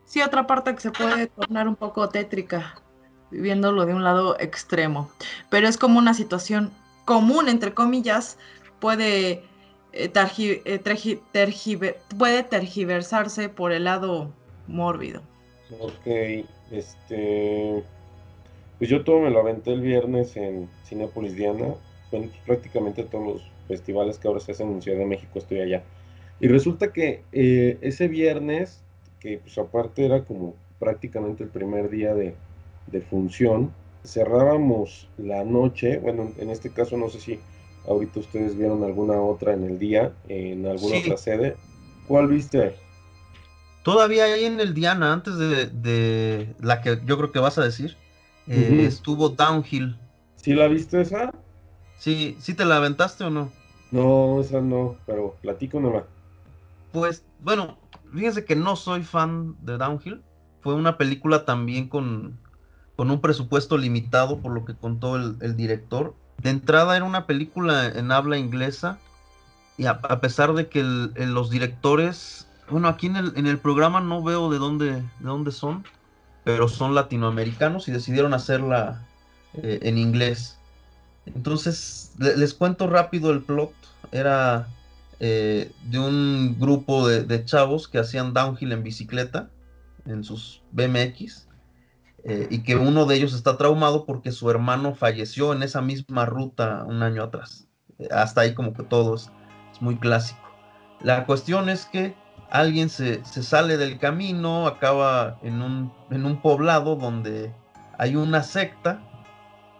Sí, 0.05 0.21
otra 0.21 0.47
parte 0.47 0.73
que 0.73 0.81
se 0.81 0.91
puede 0.91 1.27
tornar 1.27 1.67
un 1.67 1.75
poco 1.75 2.09
tétrica, 2.09 2.75
viéndolo 3.31 3.85
de 3.85 3.93
un 3.93 4.03
lado 4.03 4.39
extremo. 4.39 5.11
Pero 5.49 5.67
es 5.67 5.77
como 5.77 5.99
una 5.99 6.13
situación 6.13 6.71
común, 7.05 7.47
entre 7.49 7.73
comillas, 7.73 8.37
puede, 8.79 9.43
eh, 9.91 10.11
targi- 10.11 10.61
eh, 10.65 10.81
tergi- 10.83 11.19
tergiver- 11.33 11.97
puede 12.17 12.43
tergiversarse 12.43 13.49
por 13.49 13.71
el 13.71 13.83
lado 13.83 14.31
mórbido. 14.67 15.21
Ok, 15.79 16.07
este. 16.71 17.83
Pues 18.79 18.89
yo 18.89 19.03
todo 19.03 19.19
me 19.19 19.29
lo 19.29 19.41
aventé 19.41 19.73
el 19.73 19.81
viernes 19.81 20.35
en 20.37 20.69
Cinépolis 20.85 21.35
Diana. 21.35 21.75
Bueno, 22.11 22.27
pues 22.29 22.41
prácticamente 22.45 23.03
todos 23.03 23.25
los 23.25 23.41
festivales 23.69 24.17
que 24.17 24.27
ahora 24.27 24.41
se 24.41 24.51
hacen 24.51 24.69
en 24.73 24.81
Ciudad 24.81 24.97
de 24.97 25.05
México 25.05 25.39
estoy 25.39 25.61
allá. 25.61 25.81
Y 26.41 26.47
resulta 26.49 26.91
que 26.91 27.23
eh, 27.31 27.77
ese 27.81 28.09
viernes, 28.09 28.81
que 29.21 29.37
pues 29.37 29.57
aparte 29.57 30.05
era 30.05 30.25
como 30.25 30.55
prácticamente 30.79 31.43
el 31.43 31.49
primer 31.49 31.89
día 31.89 32.13
de, 32.13 32.33
de 32.87 33.01
función, 33.01 33.71
cerrábamos 34.03 35.07
la 35.17 35.43
noche. 35.43 35.97
Bueno, 35.99 36.31
en 36.37 36.49
este 36.49 36.69
caso 36.71 36.97
no 36.97 37.09
sé 37.09 37.19
si 37.19 37.39
ahorita 37.87 38.19
ustedes 38.19 38.57
vieron 38.57 38.83
alguna 38.83 39.21
otra 39.21 39.53
en 39.53 39.63
el 39.63 39.79
día, 39.79 40.11
en 40.27 40.65
alguna 40.65 40.95
Sí. 40.95 41.01
otra 41.05 41.17
sede. 41.17 41.55
¿Cuál 42.07 42.27
viste? 42.27 42.73
Todavía 43.83 44.25
ahí 44.25 44.45
en 44.45 44.59
el 44.59 44.73
Diana, 44.73 45.13
antes 45.13 45.37
de, 45.37 45.67
de 45.67 46.55
la 46.61 46.81
que 46.81 46.99
yo 47.05 47.17
creo 47.17 47.31
que 47.31 47.39
vas 47.39 47.57
a 47.57 47.63
decir, 47.63 47.95
eh, 48.47 48.85
estuvo 48.87 49.29
Downhill. 49.29 49.95
¿Sí 50.35 50.53
la 50.53 50.67
viste 50.67 51.01
esa? 51.01 51.31
¿Sí, 51.97 52.35
¿Sí 52.39 52.53
te 52.53 52.65
la 52.65 52.77
aventaste 52.77 53.23
o 53.25 53.29
no? 53.29 53.51
No, 53.91 54.39
esa 54.41 54.61
no, 54.61 54.95
pero 55.05 55.35
platícanosla. 55.41 56.05
Pues, 56.91 57.23
bueno, 57.41 57.77
fíjense 58.13 58.45
que 58.45 58.55
no 58.55 58.75
soy 58.75 59.03
fan 59.03 59.55
de 59.61 59.77
Downhill. 59.77 60.21
Fue 60.61 60.73
una 60.73 60.97
película 60.97 61.45
también 61.45 61.87
con, 61.87 62.37
con 62.95 63.09
un 63.09 63.21
presupuesto 63.21 63.77
limitado, 63.77 64.39
por 64.39 64.51
lo 64.51 64.65
que 64.65 64.75
contó 64.75 65.15
el, 65.15 65.37
el 65.41 65.55
director. 65.55 66.13
De 66.41 66.49
entrada 66.49 66.95
era 66.95 67.05
una 67.05 67.25
película 67.25 67.87
en 67.87 68.11
habla 68.11 68.37
inglesa. 68.37 68.99
Y 69.77 69.85
a, 69.85 69.91
a 69.91 70.19
pesar 70.19 70.53
de 70.53 70.67
que 70.67 70.83
los 70.83 71.49
directores, 71.49 72.47
bueno, 72.69 72.89
aquí 72.89 73.07
en 73.07 73.15
el, 73.15 73.33
en 73.37 73.47
el 73.47 73.57
programa 73.59 74.01
no 74.01 74.21
veo 74.21 74.49
de 74.49 74.57
dónde, 74.57 74.91
de 74.91 75.05
dónde 75.19 75.51
son, 75.51 75.85
pero 76.43 76.67
son 76.67 76.95
latinoamericanos 76.95 77.87
y 77.87 77.91
decidieron 77.91 78.33
hacerla 78.33 79.07
eh, 79.53 79.79
en 79.83 79.97
inglés. 79.97 80.58
Entonces, 81.35 82.11
le- 82.19 82.37
les 82.37 82.53
cuento 82.53 82.87
rápido 82.87 83.31
el 83.31 83.43
plot. 83.43 83.73
Era 84.11 84.67
eh, 85.19 85.71
de 85.83 85.99
un 85.99 86.57
grupo 86.59 87.07
de, 87.07 87.23
de 87.23 87.45
chavos 87.45 87.87
que 87.87 87.99
hacían 87.99 88.33
downhill 88.33 88.71
en 88.71 88.83
bicicleta, 88.83 89.49
en 90.05 90.23
sus 90.23 90.63
BMX, 90.71 91.47
eh, 92.23 92.47
y 92.49 92.63
que 92.63 92.75
uno 92.75 93.05
de 93.05 93.15
ellos 93.15 93.33
está 93.33 93.57
traumado 93.57 94.05
porque 94.05 94.31
su 94.31 94.49
hermano 94.49 94.95
falleció 94.95 95.53
en 95.53 95.63
esa 95.63 95.81
misma 95.81 96.25
ruta 96.25 96.83
un 96.87 97.03
año 97.03 97.23
atrás. 97.23 97.67
Eh, 97.99 98.07
hasta 98.11 98.41
ahí 98.41 98.53
como 98.53 98.73
que 98.73 98.83
todo 98.83 99.15
es, 99.15 99.29
es 99.73 99.81
muy 99.81 99.97
clásico. 99.97 100.39
La 101.01 101.25
cuestión 101.25 101.69
es 101.69 101.85
que 101.85 102.15
alguien 102.49 102.89
se, 102.89 103.23
se 103.25 103.43
sale 103.43 103.77
del 103.77 103.99
camino, 103.99 104.67
acaba 104.67 105.37
en 105.43 105.61
un, 105.61 105.93
en 106.09 106.25
un 106.25 106.41
poblado 106.41 106.95
donde 106.95 107.53
hay 107.97 108.15
una 108.15 108.43
secta 108.43 109.01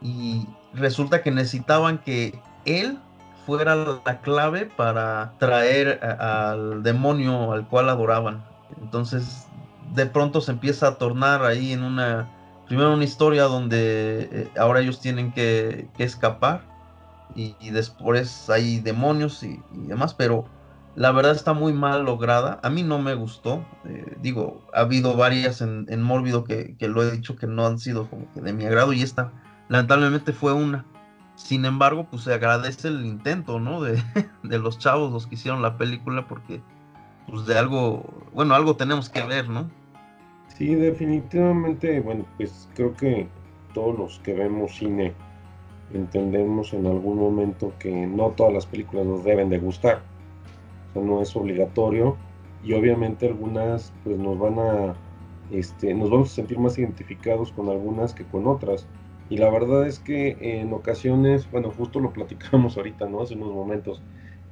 y 0.01 0.45
resulta 0.73 1.21
que 1.21 1.31
necesitaban 1.31 1.99
que 1.99 2.41
él 2.65 2.99
fuera 3.45 3.75
la 3.75 4.21
clave 4.21 4.65
para 4.65 5.33
traer 5.39 6.03
al 6.03 6.83
demonio 6.83 7.51
al 7.51 7.67
cual 7.67 7.89
adoraban. 7.89 8.45
Entonces, 8.81 9.47
de 9.93 10.05
pronto 10.05 10.41
se 10.41 10.51
empieza 10.51 10.87
a 10.87 10.95
tornar 10.95 11.43
ahí 11.43 11.73
en 11.73 11.83
una, 11.83 12.29
primero 12.67 12.93
una 12.93 13.03
historia 13.03 13.45
donde 13.45 14.29
eh, 14.31 14.51
ahora 14.57 14.81
ellos 14.81 14.99
tienen 14.99 15.31
que, 15.31 15.89
escapar 15.97 16.61
y, 17.35 17.55
después 17.71 18.49
hay 18.49 18.79
demonios 18.79 19.43
y, 19.43 19.61
y 19.73 19.87
demás, 19.87 20.13
pero 20.13 20.45
la 20.95 21.11
verdad 21.11 21.31
está 21.31 21.53
muy 21.53 21.73
mal 21.73 22.03
lograda. 22.03 22.59
A 22.61 22.69
mí 22.69 22.83
no 22.83 22.99
me 22.99 23.13
gustó. 23.15 23.65
eh, 23.85 24.17
digo, 24.21 24.61
ha 24.73 24.81
habido 24.81 25.15
varias 25.15 25.61
en, 25.61 25.85
en 25.89 26.01
Mórbido 26.01 26.43
que, 26.43 26.75
que 26.77 26.87
lo 26.87 27.01
he 27.01 27.11
dicho 27.11 27.35
que 27.35 27.47
no 27.47 27.65
han 27.65 27.79
sido 27.79 28.09
como 28.09 28.31
que 28.33 28.41
de 28.41 28.53
mi 28.53 28.65
agrado 28.65 28.93
y 28.93 29.01
esta 29.01 29.31
lamentablemente 29.69 30.33
fue 30.33 30.53
una. 30.53 30.85
Sin 31.35 31.63
embargo, 31.63 32.05
pues 32.11 32.23
se 32.23 32.33
agradece 32.33 32.89
el 32.89 33.05
intento, 33.05 33.59
¿no? 33.59 33.81
De, 33.81 34.03
de 34.43 34.59
los 34.59 34.77
chavos, 34.77 35.13
los 35.13 35.25
que 35.25 35.35
hicieron 35.35 35.61
la 35.61 35.77
película, 35.77 36.27
porque 36.27 36.61
pues 37.27 37.45
de 37.45 37.57
algo, 37.57 38.03
bueno, 38.33 38.55
algo 38.55 38.75
tenemos 38.75 39.09
que 39.09 39.23
ver, 39.23 39.47
¿no? 39.49 39.69
Sí, 40.47 40.75
definitivamente, 40.75 42.01
bueno, 42.01 42.25
pues 42.35 42.67
creo 42.75 42.93
que 42.95 43.29
todos 43.73 43.97
los 43.97 44.19
que 44.19 44.33
vemos 44.33 44.75
cine 44.75 45.13
entendemos 45.93 46.73
en 46.73 46.85
algún 46.85 47.17
momento 47.17 47.73
que 47.79 47.91
no 48.05 48.31
todas 48.31 48.53
las 48.53 48.65
películas 48.65 49.05
nos 49.05 49.23
deben 49.23 49.49
de 49.49 49.59
gustar. 49.59 50.01
O 50.89 50.93
sea, 50.93 51.01
no 51.01 51.21
es 51.21 51.35
obligatorio 51.35 52.17
y 52.63 52.73
obviamente 52.73 53.27
algunas 53.27 53.93
pues 54.03 54.17
nos 54.17 54.37
van 54.37 54.59
a 54.59 54.95
este, 55.51 55.93
nos 55.93 56.09
vamos 56.09 56.31
a 56.31 56.35
sentir 56.35 56.59
más 56.59 56.77
identificados 56.77 57.51
con 57.51 57.69
algunas 57.69 58.13
que 58.13 58.25
con 58.25 58.47
otras. 58.47 58.87
Y 59.29 59.37
la 59.37 59.49
verdad 59.51 59.87
es 59.87 59.99
que 59.99 60.37
en 60.61 60.73
ocasiones, 60.73 61.49
bueno, 61.51 61.71
justo 61.71 61.99
lo 61.99 62.13
platicamos 62.13 62.77
ahorita, 62.77 63.07
¿no? 63.09 63.21
Hace 63.21 63.35
unos 63.35 63.53
momentos, 63.53 64.03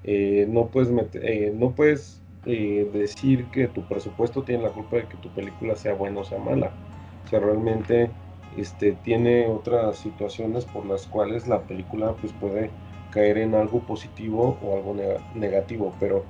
eh, 0.04 0.46
no 0.50 0.70
puedes, 0.72 0.90
eh, 1.16 1.52
no 1.56 1.76
puedes 1.76 2.24
eh, 2.46 2.90
decir 2.94 3.50
que 3.52 3.68
tu 3.68 3.88
presupuesto 3.88 4.44
tiene 4.44 4.64
la 4.64 4.72
culpa 4.74 4.98
de 4.98 5.08
que 5.08 5.18
tu 5.18 5.34
película 5.34 5.76
sea 5.76 5.94
buena 5.94 6.22
o 6.22 6.24
sea 6.24 6.40
mala. 6.40 6.78
O 7.26 7.28
sea, 7.30 7.40
realmente 7.40 8.16
este, 8.52 8.94
tiene 8.94 9.48
otras 9.48 9.98
situaciones 10.00 10.66
por 10.66 10.86
las 10.86 11.08
cuales 11.08 11.48
la 11.48 11.66
película 11.68 12.16
pues, 12.16 12.34
puede 12.34 12.78
caer 13.10 13.38
en 13.40 13.56
algo 13.56 13.86
positivo 13.86 14.58
o 14.62 14.76
algo 14.78 14.94
nega- 14.96 15.26
negativo. 15.34 15.96
Pero 16.00 16.30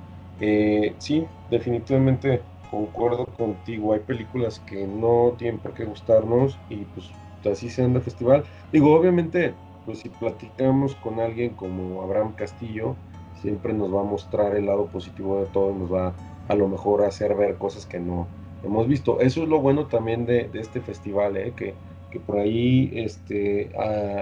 sí, 0.98 1.28
definitivamente 1.48 2.44
concuerdo 2.66 3.24
contigo. 3.26 3.92
Hay 3.92 4.00
películas 4.00 4.60
que 4.60 4.86
no 4.86 5.34
tienen 5.38 5.60
por 5.60 5.74
qué 5.74 5.84
gustarnos 5.84 6.60
y 6.68 6.84
pues 6.86 7.14
así 7.44 7.70
sean 7.70 7.94
de 7.94 8.00
festival. 8.00 8.44
Digo, 8.72 8.94
obviamente, 8.94 9.54
pues 9.86 10.00
si 10.00 10.08
platicamos 10.08 10.94
con 10.96 11.20
alguien 11.20 11.50
como 11.54 12.02
Abraham 12.02 12.32
Castillo, 12.34 12.96
siempre 13.40 13.72
nos 13.72 13.94
va 13.94 14.00
a 14.00 14.04
mostrar 14.04 14.56
el 14.56 14.66
lado 14.66 14.86
positivo 14.86 15.40
de 15.40 15.46
todo, 15.46 15.72
nos 15.74 15.92
va 15.92 16.14
a 16.48 16.54
lo 16.54 16.68
mejor 16.68 17.04
a 17.04 17.08
hacer 17.08 17.34
ver 17.34 17.56
cosas 17.56 17.86
que 17.86 18.00
no 18.00 18.26
hemos 18.64 18.86
visto. 18.88 19.20
Eso 19.20 19.42
es 19.42 19.48
lo 19.48 19.60
bueno 19.60 19.86
también 19.86 20.26
de, 20.26 20.50
este 20.54 20.80
festival, 20.80 21.36
¿eh? 21.36 21.52
que, 21.56 21.74
que, 22.10 22.20
por 22.20 22.38
ahí 22.38 22.90
este, 22.94 23.70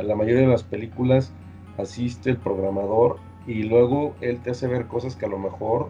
la 0.03 0.15
mayoría 0.15 0.43
de 0.43 0.49
las 0.49 0.63
películas 0.63 1.33
asiste 1.79 2.31
el 2.31 2.37
programador 2.37 3.17
y 3.47 3.63
luego 3.63 4.15
él 4.21 4.41
te 4.41 4.51
hace 4.51 4.67
ver 4.67 4.87
cosas 4.87 5.15
que 5.15 5.27
a 5.27 5.29
lo 5.29 5.39
mejor 5.39 5.89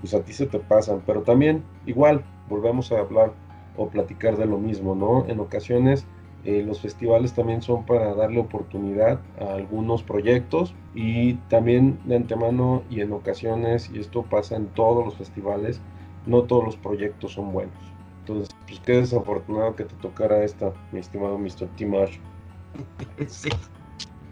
pues 0.00 0.14
a 0.14 0.22
ti 0.22 0.32
se 0.32 0.46
te 0.46 0.58
pasan, 0.58 1.02
pero 1.06 1.22
también 1.22 1.62
igual 1.86 2.22
volvemos 2.48 2.92
a 2.92 2.98
hablar 2.98 3.32
o 3.76 3.88
platicar 3.88 4.36
de 4.36 4.46
lo 4.46 4.58
mismo, 4.58 4.94
¿no? 4.94 5.24
En 5.28 5.40
ocasiones 5.40 6.06
eh, 6.44 6.62
los 6.66 6.80
festivales 6.80 7.32
también 7.32 7.62
son 7.62 7.86
para 7.86 8.14
darle 8.14 8.40
oportunidad 8.40 9.18
a 9.40 9.54
algunos 9.54 10.02
proyectos 10.02 10.74
y 10.94 11.34
también 11.48 11.98
de 12.04 12.16
antemano 12.16 12.82
y 12.90 13.00
en 13.00 13.12
ocasiones, 13.12 13.90
y 13.92 13.98
esto 13.98 14.22
pasa 14.22 14.56
en 14.56 14.66
todos 14.68 15.04
los 15.04 15.16
festivales, 15.16 15.80
no 16.26 16.42
todos 16.42 16.64
los 16.64 16.76
proyectos 16.76 17.32
son 17.32 17.52
buenos. 17.52 17.74
Entonces, 18.20 18.54
pues 18.66 18.80
qué 18.80 18.92
desafortunado 18.92 19.74
que 19.76 19.84
te 19.84 19.94
tocara 19.96 20.44
esta, 20.44 20.72
mi 20.92 21.00
estimado 21.00 21.38
Mr. 21.38 21.68
Timash. 21.76 22.18
Sí. 23.28 23.50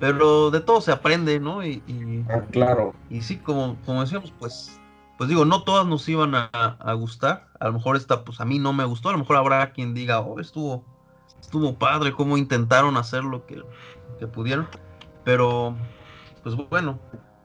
Pero 0.02 0.50
de 0.50 0.60
todo 0.60 0.80
se 0.80 0.90
aprende, 0.90 1.38
¿no? 1.38 1.64
Y, 1.64 1.80
ah, 2.28 2.42
claro. 2.50 2.92
Y 3.08 3.20
sí, 3.20 3.36
como, 3.36 3.76
como 3.86 4.00
decíamos, 4.00 4.32
pues, 4.36 4.80
pues 5.16 5.28
digo, 5.28 5.44
no 5.44 5.62
todas 5.62 5.86
nos 5.86 6.08
iban 6.08 6.34
a, 6.34 6.92
gustar. 6.94 7.46
A 7.60 7.68
lo 7.68 7.74
mejor 7.74 7.94
esta, 7.94 8.24
pues 8.24 8.40
a 8.40 8.44
mí 8.44 8.58
no 8.58 8.72
me 8.72 8.84
gustó. 8.84 9.10
A 9.10 9.12
lo 9.12 9.18
mejor 9.18 9.36
habrá 9.36 9.72
quien 9.72 9.94
diga, 9.94 10.18
oh, 10.18 10.40
estuvo, 10.40 10.84
estuvo 11.52 11.74
padre, 11.74 12.12
cómo 12.12 12.38
intentaron 12.38 12.96
hacer 12.96 13.24
lo 13.24 13.44
que, 13.44 13.62
que 14.18 14.26
pudieron. 14.26 14.66
Pero, 15.22 15.76
pues 16.42 16.56
bueno, 16.56 16.98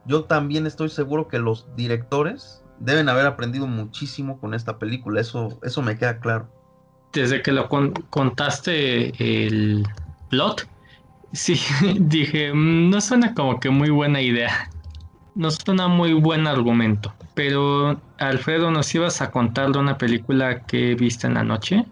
yo 0.06 0.24
también 0.24 0.66
estoy 0.66 0.88
seguro 0.88 1.28
que 1.28 1.38
los 1.38 1.66
directores 1.76 2.64
deben 2.78 3.10
haber 3.10 3.26
aprendido 3.26 3.66
muchísimo 3.66 4.40
con 4.40 4.54
esta 4.54 4.78
película. 4.78 5.20
Eso, 5.20 5.58
eso 5.62 5.82
me 5.82 5.98
queda 5.98 6.20
claro. 6.20 6.48
Desde 7.12 7.42
que 7.42 7.52
lo 7.52 7.68
contaste 7.68 9.12
el 9.18 9.86
plot, 10.30 10.66
Sí, 11.32 11.60
dije, 12.00 12.54
mm, 12.54 12.88
no 12.88 13.02
suena 13.02 13.34
como 13.34 13.60
que 13.60 13.68
muy 13.68 13.90
buena 13.90 14.22
idea. 14.22 14.70
No 15.34 15.50
suena 15.50 15.86
muy 15.86 16.14
buen 16.14 16.46
argumento. 16.46 17.12
Pero, 17.34 18.00
Alfredo, 18.18 18.70
¿nos 18.70 18.94
ibas 18.94 19.20
a 19.20 19.30
contar 19.30 19.70
de 19.72 19.78
una 19.78 19.98
película 19.98 20.64
que 20.64 20.94
viste 20.94 21.26
en 21.26 21.34
la 21.34 21.44
noche? 21.44 21.84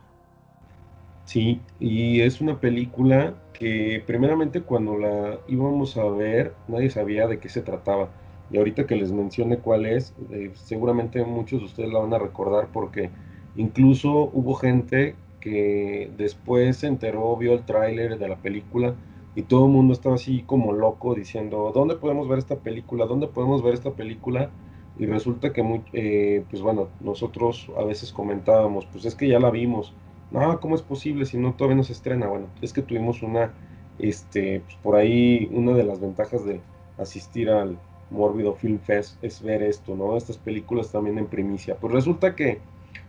Sí, 1.29 1.67
y 1.81 2.21
es 2.21 2.41
una 2.41 2.61
película 2.61 3.43
que 3.53 4.03
primeramente 4.07 4.63
cuando 4.63 4.97
la 4.97 5.41
íbamos 5.49 5.97
a 5.97 6.05
ver 6.09 6.61
nadie 6.69 6.89
sabía 6.91 7.27
de 7.27 7.41
qué 7.41 7.49
se 7.49 7.63
trataba. 7.63 8.15
Y 8.49 8.59
ahorita 8.59 8.87
que 8.87 8.95
les 8.95 9.11
mencione 9.11 9.61
cuál 9.61 9.87
es, 9.87 10.15
eh, 10.31 10.53
seguramente 10.55 11.25
muchos 11.25 11.59
de 11.61 11.67
ustedes 11.67 11.91
la 11.93 11.99
van 11.99 12.15
a 12.15 12.19
recordar 12.21 12.71
porque 12.71 13.13
incluso 13.55 14.31
hubo 14.33 14.55
gente 14.55 15.21
que 15.41 16.13
después 16.17 16.77
se 16.79 16.87
enteró, 16.87 17.37
vio 17.37 17.55
el 17.55 17.65
tráiler 17.65 18.19
de 18.19 18.29
la 18.29 18.41
película 18.41 18.97
y 19.35 19.43
todo 19.45 19.67
el 19.67 19.73
mundo 19.73 19.93
estaba 19.95 20.15
así 20.15 20.45
como 20.45 20.73
loco 20.73 21.15
diciendo, 21.17 21.73
¿dónde 21.75 21.97
podemos 21.97 22.29
ver 22.29 22.39
esta 22.39 22.63
película? 22.63 23.05
¿Dónde 23.07 23.27
podemos 23.27 23.63
ver 23.65 23.75
esta 23.75 23.97
película? 23.97 24.55
Y 24.95 25.07
resulta 25.07 25.53
que, 25.53 25.85
eh, 25.93 26.47
pues 26.49 26.63
bueno, 26.63 26.95
nosotros 27.01 27.71
a 27.77 27.83
veces 27.85 28.13
comentábamos, 28.13 28.87
pues 28.87 29.05
es 29.05 29.15
que 29.17 29.29
ya 29.29 29.41
la 29.41 29.51
vimos. 29.51 29.97
No, 30.31 30.59
¿cómo 30.61 30.75
es 30.75 30.83
posible 30.83 31.25
si 31.25 31.39
no 31.39 31.55
todavía 31.55 31.77
no 31.77 31.85
se 31.85 31.93
estrena? 31.93 32.27
Bueno, 32.29 32.53
es 32.61 32.73
que 32.73 32.83
tuvimos 32.83 33.23
una, 33.23 33.55
este, 33.99 34.61
pues 34.61 34.77
por 34.83 34.97
ahí 34.97 35.49
una 35.53 35.73
de 35.75 35.85
las 35.85 36.01
ventajas 36.01 36.45
de 36.45 36.61
asistir 36.97 37.49
al 37.51 37.81
Mórbido 38.11 38.55
Film 38.55 38.81
Fest 38.81 39.23
es 39.23 39.41
ver 39.43 39.63
esto, 39.63 39.95
¿no? 39.97 40.17
Estas 40.17 40.39
películas 40.39 40.91
también 40.91 41.19
en 41.19 41.29
primicia. 41.29 41.79
Pues 41.79 41.93
resulta 41.93 42.35
que 42.35 42.61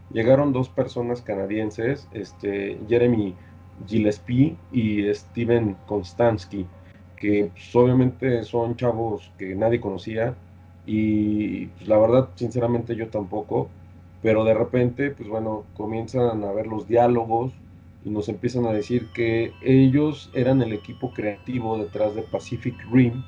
llegaron 0.10 0.54
dos 0.54 0.70
personas 0.70 1.22
canadienses, 1.22 2.08
este, 2.12 2.80
Jeremy 2.88 3.36
Gillespie 3.86 4.58
y 4.72 5.14
Steven 5.14 5.76
Konstansky, 5.86 6.72
que 7.16 7.52
pues, 7.54 7.76
obviamente 7.76 8.44
son 8.44 8.76
chavos 8.76 9.34
que 9.38 9.56
nadie 9.56 9.82
conocía 9.82 10.36
y 10.86 11.68
pues, 11.68 11.88
la 11.88 11.98
verdad, 11.98 12.30
sinceramente 12.36 12.96
yo 12.96 13.10
tampoco, 13.10 13.76
pero 14.28 14.44
de 14.44 14.54
repente, 14.54 15.12
pues 15.12 15.30
bueno, 15.30 15.64
comienzan 15.74 16.44
a 16.44 16.52
ver 16.52 16.68
los 16.68 16.86
diálogos 16.86 17.54
y 18.04 18.10
nos 18.10 18.28
empiezan 18.28 18.66
a 18.66 18.74
decir 18.74 19.08
que 19.14 19.54
ellos 19.62 20.30
eran 20.34 20.62
el 20.62 20.74
equipo 20.74 21.14
creativo 21.14 21.78
detrás 21.78 22.14
de 22.14 22.24
Pacific 22.24 22.76
Rim 22.92 23.24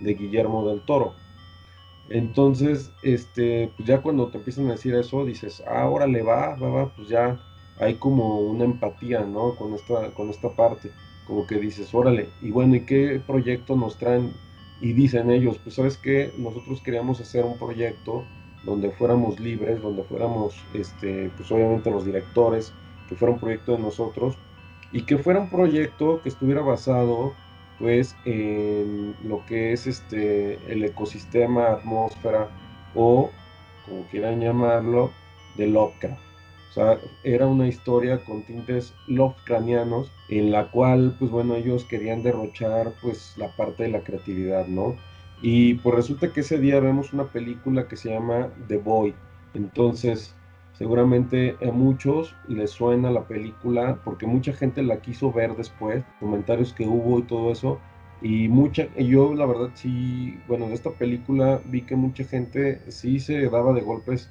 de 0.00 0.12
Guillermo 0.12 0.68
del 0.68 0.84
Toro. 0.84 1.14
Entonces, 2.10 2.92
este, 3.02 3.72
pues 3.78 3.88
ya 3.88 4.02
cuando 4.02 4.28
te 4.28 4.36
empiezan 4.36 4.66
a 4.66 4.72
decir 4.72 4.94
eso, 4.94 5.24
dices, 5.24 5.62
ah, 5.66 5.88
órale, 5.88 6.20
va, 6.20 6.54
va, 6.56 6.68
va, 6.68 6.94
pues 6.94 7.08
ya 7.08 7.40
hay 7.78 7.94
como 7.94 8.40
una 8.40 8.64
empatía, 8.64 9.20
¿no? 9.20 9.56
Con 9.56 9.72
esta, 9.72 10.10
con 10.10 10.28
esta 10.28 10.54
parte, 10.54 10.90
como 11.26 11.46
que 11.46 11.54
dices, 11.60 11.94
órale, 11.94 12.28
y 12.42 12.50
bueno, 12.50 12.76
¿y 12.76 12.84
qué 12.84 13.22
proyecto 13.26 13.74
nos 13.74 13.96
traen? 13.96 14.34
Y 14.82 14.92
dicen 14.92 15.30
ellos, 15.30 15.56
pues 15.64 15.76
sabes 15.76 15.96
qué, 15.96 16.34
nosotros 16.36 16.82
queríamos 16.82 17.22
hacer 17.22 17.42
un 17.42 17.58
proyecto 17.58 18.26
donde 18.64 18.90
fuéramos 18.90 19.40
libres, 19.40 19.82
donde 19.82 20.04
fuéramos, 20.04 20.54
este, 20.74 21.30
pues 21.36 21.50
obviamente 21.50 21.90
los 21.90 22.04
directores, 22.04 22.72
que 23.08 23.16
fuera 23.16 23.34
un 23.34 23.40
proyecto 23.40 23.72
de 23.72 23.78
nosotros, 23.78 24.36
y 24.92 25.02
que 25.02 25.18
fuera 25.18 25.40
un 25.40 25.50
proyecto 25.50 26.20
que 26.22 26.28
estuviera 26.28 26.60
basado 26.60 27.32
pues 27.78 28.14
en 28.26 29.16
lo 29.24 29.44
que 29.46 29.72
es 29.72 29.86
este 29.86 30.54
el 30.72 30.84
ecosistema, 30.84 31.72
atmósfera 31.72 32.48
o 32.94 33.30
como 33.86 34.02
quieran 34.04 34.40
llamarlo, 34.40 35.10
de 35.56 35.66
Lovecraft. 35.66 36.20
O 36.70 36.72
sea, 36.74 36.98
era 37.24 37.46
una 37.46 37.68
historia 37.68 38.24
con 38.24 38.44
tintes 38.44 38.94
Lovecraftianos 39.06 40.10
en 40.30 40.50
la 40.50 40.70
cual, 40.70 41.16
pues 41.18 41.30
bueno, 41.30 41.56
ellos 41.56 41.84
querían 41.84 42.22
derrochar 42.22 42.94
pues 43.02 43.34
la 43.36 43.54
parte 43.56 43.82
de 43.82 43.90
la 43.90 44.00
creatividad, 44.00 44.66
¿no? 44.66 44.96
Y 45.42 45.74
pues 45.74 45.96
resulta 45.96 46.32
que 46.32 46.40
ese 46.40 46.58
día 46.58 46.78
vemos 46.78 47.12
una 47.12 47.24
película 47.24 47.88
que 47.88 47.96
se 47.96 48.10
llama 48.10 48.48
The 48.68 48.76
Boy. 48.76 49.12
Entonces, 49.54 50.36
seguramente 50.78 51.56
a 51.66 51.72
muchos 51.72 52.36
les 52.48 52.70
suena 52.70 53.10
la 53.10 53.26
película 53.26 54.00
porque 54.04 54.26
mucha 54.26 54.52
gente 54.52 54.82
la 54.84 55.00
quiso 55.00 55.32
ver 55.32 55.56
después, 55.56 56.04
comentarios 56.20 56.72
que 56.72 56.86
hubo 56.86 57.18
y 57.18 57.22
todo 57.24 57.50
eso. 57.50 57.80
Y 58.22 58.48
mucha, 58.48 58.86
yo 58.96 59.34
la 59.34 59.46
verdad 59.46 59.70
sí, 59.74 60.38
bueno, 60.46 60.68
de 60.68 60.74
esta 60.74 60.90
película 60.90 61.60
vi 61.66 61.82
que 61.82 61.96
mucha 61.96 62.22
gente 62.22 62.80
sí 62.88 63.18
se 63.18 63.48
daba 63.50 63.72
de 63.72 63.80
golpes 63.80 64.30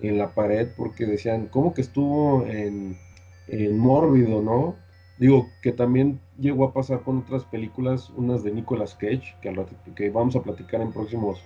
en 0.00 0.16
la 0.16 0.34
pared 0.34 0.68
porque 0.74 1.04
decían, 1.04 1.48
¿cómo 1.48 1.74
que 1.74 1.82
estuvo 1.82 2.46
en, 2.46 2.96
en 3.48 3.78
Mórbido, 3.78 4.40
no? 4.40 4.76
Digo, 5.18 5.48
que 5.62 5.72
también 5.72 6.20
llegó 6.38 6.66
a 6.66 6.72
pasar 6.72 7.02
con 7.02 7.18
otras 7.18 7.44
películas, 7.44 8.10
unas 8.16 8.42
de 8.42 8.52
Nicolas 8.52 8.94
Cage, 8.94 9.36
que, 9.40 10.10
vamos 10.10 10.36
a 10.36 10.42
platicar 10.42 10.80
en 10.80 10.92
próximos 10.92 11.42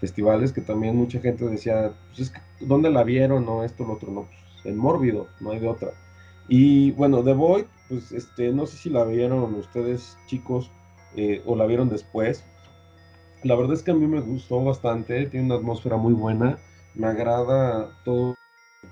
festivales, 0.00 0.52
que 0.52 0.60
también 0.60 0.96
mucha 0.96 1.20
gente 1.20 1.46
decía, 1.46 1.92
pues 2.08 2.20
es 2.20 2.30
que, 2.30 2.40
¿dónde 2.60 2.90
la 2.90 3.04
vieron? 3.04 3.46
No, 3.46 3.64
esto, 3.64 3.84
lo 3.84 3.94
otro, 3.94 4.10
no, 4.10 4.22
pues 4.22 4.66
en 4.66 4.76
Mórbido, 4.76 5.28
no 5.40 5.52
hay 5.52 5.60
de 5.60 5.68
otra. 5.68 5.92
Y 6.48 6.90
bueno, 6.92 7.22
The 7.22 7.34
Void, 7.34 7.64
pues 7.88 8.12
este, 8.12 8.52
no 8.52 8.66
sé 8.66 8.76
si 8.76 8.90
la 8.90 9.04
vieron 9.04 9.54
ustedes, 9.54 10.18
chicos, 10.26 10.70
eh, 11.16 11.42
o 11.46 11.56
la 11.56 11.66
vieron 11.66 11.88
después. 11.88 12.44
La 13.44 13.54
verdad 13.54 13.74
es 13.74 13.82
que 13.82 13.90
a 13.90 13.94
mí 13.94 14.06
me 14.06 14.20
gustó 14.20 14.62
bastante, 14.62 15.26
tiene 15.26 15.46
una 15.46 15.56
atmósfera 15.56 15.96
muy 15.96 16.14
buena 16.14 16.58
me 16.94 17.06
agrada 17.06 17.90
todo, 18.04 18.34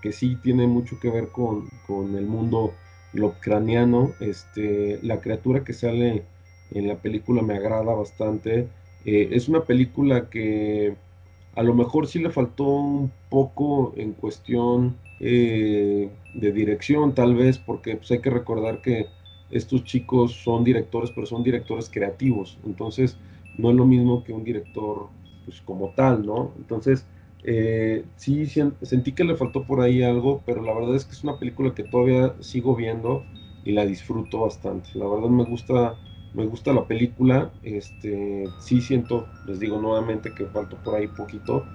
que 0.01 0.13
sí 0.13 0.37
tiene 0.37 0.67
mucho 0.67 0.99
que 0.99 1.11
ver 1.11 1.29
con, 1.31 1.69
el 1.89 2.27
mundo 2.27 2.73
Lovecraftiano. 3.13 4.15
Este, 4.21 5.01
la 5.03 5.21
criatura 5.21 5.65
que 5.65 5.73
sale 5.73 6.25
en 6.71 6.89
la 6.89 6.97
película 6.97 7.43
me 7.43 7.55
agrada 7.57 7.95
bastante. 7.95 8.69
Eh, 9.05 9.29
es 9.33 9.49
una 9.49 9.65
película 9.65 10.29
que 10.31 10.97
a 11.55 11.63
lo 11.63 11.75
mejor 11.75 12.07
sí 12.07 12.19
le 12.21 12.31
faltó 12.31 12.65
un 12.65 13.13
poco 13.29 13.93
en 13.97 14.13
cuestión 14.13 14.97
eh, 15.21 16.11
de 16.35 16.53
dirección, 16.53 17.15
tal 17.15 17.35
vez, 17.35 17.59
porque 17.59 17.97
pues, 17.97 18.11
hay 18.11 18.21
que 18.21 18.31
recordar 18.31 18.81
que 18.81 19.09
estos 19.51 19.85
chicos 19.85 20.33
son 20.45 20.65
directores, 20.65 21.11
pero 21.11 21.27
son 21.27 21.43
directores 21.43 21.91
creativos. 21.91 22.59
Entonces, 22.65 23.19
no 23.59 23.71
es 23.71 23.77
lo 23.77 23.85
mismo 23.87 24.23
que 24.25 24.33
un 24.33 24.45
director 24.45 25.09
pues, 25.45 25.61
como 25.63 25.91
tal, 25.91 26.25
¿no? 26.25 26.53
Entonces, 26.59 27.07
eh, 27.43 28.05
sí, 28.17 28.47
sentí 28.47 29.13
que 29.15 29.25
le 29.25 29.37
faltó 29.37 29.65
por 29.65 29.81
ahí 29.81 30.03
algo, 30.03 30.43
pero 30.45 30.63
la 30.63 30.75
verdad 30.75 30.95
es 30.97 31.05
que 31.07 31.13
es 31.13 31.25
una 31.25 31.39
película 31.39 31.75
que 31.75 31.85
todavía 31.85 32.35
sigo 32.41 32.77
viendo 32.77 33.27
y 33.63 33.73
la 33.73 33.87
disfruto 33.87 34.41
bastante. 34.41 34.91
La 34.95 35.07
verdad 35.07 35.29
me 35.31 35.45
gusta, 35.45 35.99
me 36.33 36.47
gusta 36.47 36.73
la 36.73 36.87
película. 36.87 37.53
Este, 37.63 38.55
sí 38.59 38.81
siento, 38.83 39.33
les 39.45 39.59
digo 39.61 39.81
nuevamente 39.81 40.35
que 40.35 40.47
faltó 40.47 40.79
por 40.83 40.95
ahí 40.97 41.09
poquito. 41.09 41.71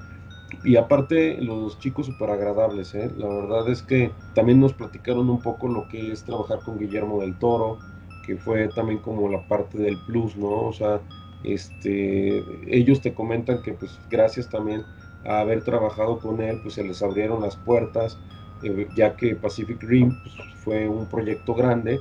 Y 0.63 0.75
aparte 0.77 1.41
los 1.41 1.79
chicos 1.79 2.05
súper 2.07 2.29
agradables, 2.29 2.93
¿eh? 2.95 3.11
la 3.15 3.27
verdad 3.27 3.69
es 3.69 3.83
que 3.83 4.17
también 4.33 4.59
nos 4.59 4.73
platicaron 4.73 5.29
un 5.29 5.41
poco 5.41 5.67
lo 5.67 5.87
que 5.87 6.11
es 6.11 6.23
trabajar 6.23 6.61
con 6.63 6.77
Guillermo 6.79 7.21
del 7.21 7.37
Toro, 7.37 7.79
que 8.21 8.37
fue 8.37 8.69
también 8.69 8.99
como 8.99 9.29
la 9.29 9.47
parte 9.47 9.77
del 9.77 10.01
plus, 10.03 10.35
¿no? 10.37 10.67
O 10.67 10.73
sea, 10.73 11.03
este, 11.41 12.43
ellos 12.67 13.01
te 13.01 13.13
comentan 13.13 13.61
que 13.61 13.73
pues 13.73 14.01
gracias 14.09 14.49
también 14.49 14.87
a 15.25 15.39
haber 15.39 15.63
trabajado 15.63 16.19
con 16.19 16.41
él, 16.41 16.59
pues 16.61 16.75
se 16.75 16.83
les 16.83 17.01
abrieron 17.01 17.41
las 17.41 17.55
puertas, 17.55 18.17
eh, 18.63 18.87
ya 18.95 19.15
que 19.15 19.35
Pacific 19.35 19.81
Rim 19.81 20.17
pues, 20.21 20.35
fue 20.63 20.87
un 20.87 21.07
proyecto 21.07 21.53
grande 21.53 21.99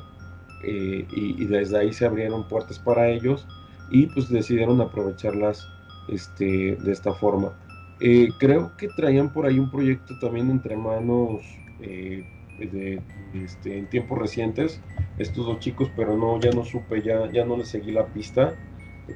eh, 0.62 1.06
y, 1.10 1.44
desde 1.46 1.78
ahí 1.78 1.92
se 1.92 2.06
abrieron 2.06 2.48
puertas 2.48 2.78
para 2.78 3.08
ellos 3.08 3.46
y 3.90 4.06
pues 4.06 4.28
decidieron 4.28 4.80
aprovecharlas 4.80 5.66
este, 6.08 6.76
de 6.76 6.92
esta 6.92 7.12
forma. 7.14 7.52
Eh, 8.00 8.28
creo 8.38 8.72
que 8.76 8.88
traían 8.88 9.32
por 9.32 9.46
ahí 9.46 9.58
un 9.58 9.70
proyecto 9.70 10.18
también 10.20 10.50
entre 10.50 10.76
manos 10.76 11.42
de, 11.78 13.02
este, 13.34 13.78
en 13.78 13.86
tiempos 13.86 14.18
recientes, 14.18 14.80
estos 15.18 15.46
dos 15.46 15.58
chicos, 15.58 15.90
pero 15.96 16.16
no, 16.16 16.40
ya 16.40 16.50
no 16.50 16.64
supe, 16.64 17.02
ya, 17.02 17.30
ya 17.30 17.44
no 17.44 17.56
les 17.56 17.68
seguí 17.68 17.92
la 17.92 18.06
pista, 18.06 18.54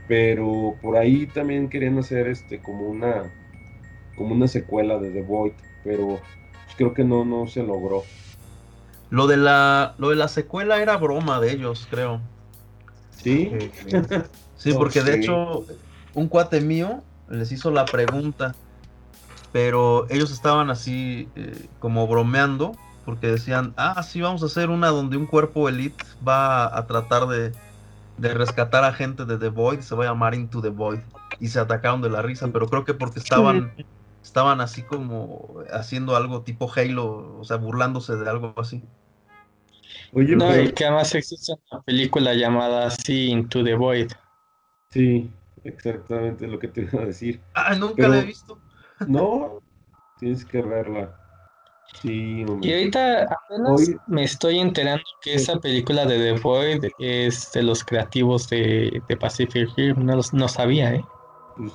pero 0.07 0.77
por 0.83 0.97
ahí 0.97 1.27
también 1.27 1.69
querían 1.69 1.99
hacer 1.99 2.29
este, 2.29 2.59
como 2.59 2.89
una 2.89 3.33
como 4.19 4.35
una 4.35 4.49
secuela 4.49 4.99
de 4.99 5.11
The 5.11 5.23
Void, 5.23 5.53
pero 5.85 6.07
pues, 6.07 6.21
creo 6.77 6.93
que 6.93 7.05
no, 7.05 7.25
no 7.25 7.47
se 7.47 7.63
logró. 7.63 8.03
Lo 9.11 9.27
de 9.27 9.39
la, 9.39 9.95
lo 9.99 10.11
de 10.11 10.17
la 10.17 10.29
secuela 10.29 10.83
era 10.83 10.97
broma 10.97 11.41
de 11.41 11.53
ellos, 11.53 11.87
creo. 11.89 12.21
Sí. 13.23 13.51
sí, 14.57 14.73
porque 14.77 15.03
de 15.03 15.17
hecho 15.17 15.65
un 16.15 16.29
cuate 16.29 16.61
mío 16.61 17.03
les 17.31 17.53
hizo 17.53 17.71
la 17.71 17.85
pregunta, 17.85 18.55
pero 19.53 20.07
ellos 20.11 20.31
estaban 20.31 20.71
así 20.71 21.29
eh, 21.37 21.69
como 21.79 22.07
bromeando, 22.07 22.73
porque 23.05 23.29
decían, 23.29 23.73
ah, 23.77 24.03
sí, 24.03 24.21
vamos 24.21 24.43
a 24.43 24.47
hacer 24.47 24.69
una 24.69 24.89
donde 24.89 25.17
un 25.17 25.27
cuerpo 25.27 25.69
elite 25.69 26.05
va 26.27 26.77
a 26.77 26.87
tratar 26.87 27.27
de, 27.27 27.53
de 28.19 28.35
rescatar 28.35 28.85
a 28.85 28.93
gente 28.93 29.25
de 29.25 29.39
The 29.39 29.49
Void, 29.49 29.81
se 29.81 29.95
va 29.95 30.05
a 30.05 30.09
llamar 30.09 30.35
Into 30.35 30.61
the 30.61 30.69
Void. 30.69 31.01
Y 31.41 31.49
se 31.49 31.61
atacaron 31.61 32.03
de 32.03 32.11
la 32.11 32.21
risa, 32.21 32.49
pero 32.49 32.69
creo 32.69 32.85
que 32.85 32.95
porque 32.95 33.21
estaban 33.21 33.73
estaban 34.29 34.61
así 34.61 34.83
como 34.83 35.63
haciendo 35.73 36.15
algo 36.15 36.43
tipo 36.43 36.71
Halo, 36.75 37.39
o 37.41 37.45
sea, 37.45 37.57
burlándose 37.57 38.15
de 38.17 38.29
algo 38.29 38.55
así. 38.59 38.83
Oye, 40.13 40.37
no, 40.37 40.61
y 40.61 40.71
que 40.73 40.85
además 40.85 41.15
existe 41.15 41.55
una 41.71 41.83
película 41.83 42.35
llamada 42.35 42.87
así 42.87 43.31
Into 43.31 43.65
the 43.65 43.75
Void. 43.75 44.13
Sí, 44.91 45.31
exactamente 45.65 46.47
lo 46.47 46.59
que 46.59 46.69
te 46.69 46.83
iba 46.83 47.03
a 47.03 47.07
decir. 47.07 47.41
Ah, 47.55 47.75
nunca 47.75 48.07
la 48.09 48.19
he 48.21 48.25
visto. 48.25 48.59
No, 49.07 49.63
tienes 50.19 50.45
que 50.45 50.61
verla. 50.61 51.15
Sí, 52.03 52.45
Y 52.63 52.73
ahorita 52.73 53.23
apenas 53.23 53.91
me 54.07 54.25
estoy 54.25 54.59
enterando 54.59 55.05
que 55.23 55.35
esa 55.35 55.61
película 55.61 56.05
de 56.05 56.19
The 56.19 56.41
Void 56.41 56.85
es 56.99 57.53
de 57.53 57.63
los 57.63 57.85
creativos 57.85 58.49
de, 58.51 59.01
Pacific 59.21 59.69
Rim, 59.77 60.05
no, 60.05 60.21
no 60.33 60.49
sabía, 60.49 60.95
¿eh? 60.95 61.05
Pues 61.59 61.73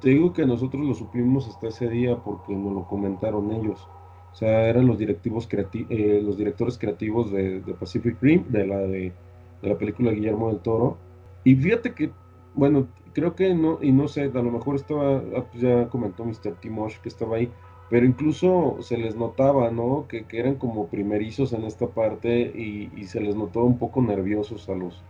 te 0.00 0.08
digo 0.08 0.32
que 0.32 0.46
nosotros 0.46 0.82
lo 0.86 0.94
supimos 0.94 1.46
hasta 1.46 1.68
ese 1.68 1.86
día 1.90 2.16
porque 2.16 2.54
nos 2.54 2.72
lo 2.72 2.88
comentaron 2.88 3.52
ellos. 3.52 3.86
O 4.32 4.34
sea, 4.34 4.68
eran 4.68 4.86
los 4.86 4.98
directivos 4.98 5.46
eh, 5.52 6.22
los 6.24 6.38
directores 6.38 6.78
creativos 6.78 7.30
de, 7.30 7.60
Pacific 7.78 8.16
Rim, 8.22 8.44
de 8.48 8.66
la 8.66 8.78
de, 8.78 9.12
la 9.60 9.76
película 9.76 10.12
Guillermo 10.12 10.48
del 10.48 10.60
Toro. 10.60 10.96
Y 11.44 11.56
fíjate 11.56 11.92
que, 11.92 12.10
bueno, 12.54 12.88
creo 13.12 13.34
que 13.34 13.54
no, 13.54 13.78
y 13.82 13.92
no 13.92 14.08
sé, 14.08 14.30
a 14.34 14.42
lo 14.42 14.50
mejor 14.50 14.76
estaba, 14.76 15.18
ah, 15.36 15.44
pues 15.50 15.62
ya 15.62 15.88
comentó 15.88 16.24
Mr. 16.24 16.54
Timosh 16.60 16.96
que 16.98 17.10
estaba 17.10 17.36
ahí, 17.36 17.50
pero 17.90 18.06
incluso 18.06 18.78
se 18.80 18.96
les 18.96 19.14
notaba, 19.14 19.70
¿no? 19.70 20.06
Que, 20.08 20.24
eran 20.32 20.54
como 20.54 20.86
primerizos 20.86 21.52
en 21.52 21.64
esta 21.64 21.86
parte 21.88 22.52
y, 22.54 22.90
y, 22.96 23.04
se 23.04 23.20
les 23.20 23.36
notó 23.36 23.64
un 23.64 23.78
poco 23.78 24.00
nerviosos 24.00 24.68
a 24.70 24.74
los, 24.74 25.02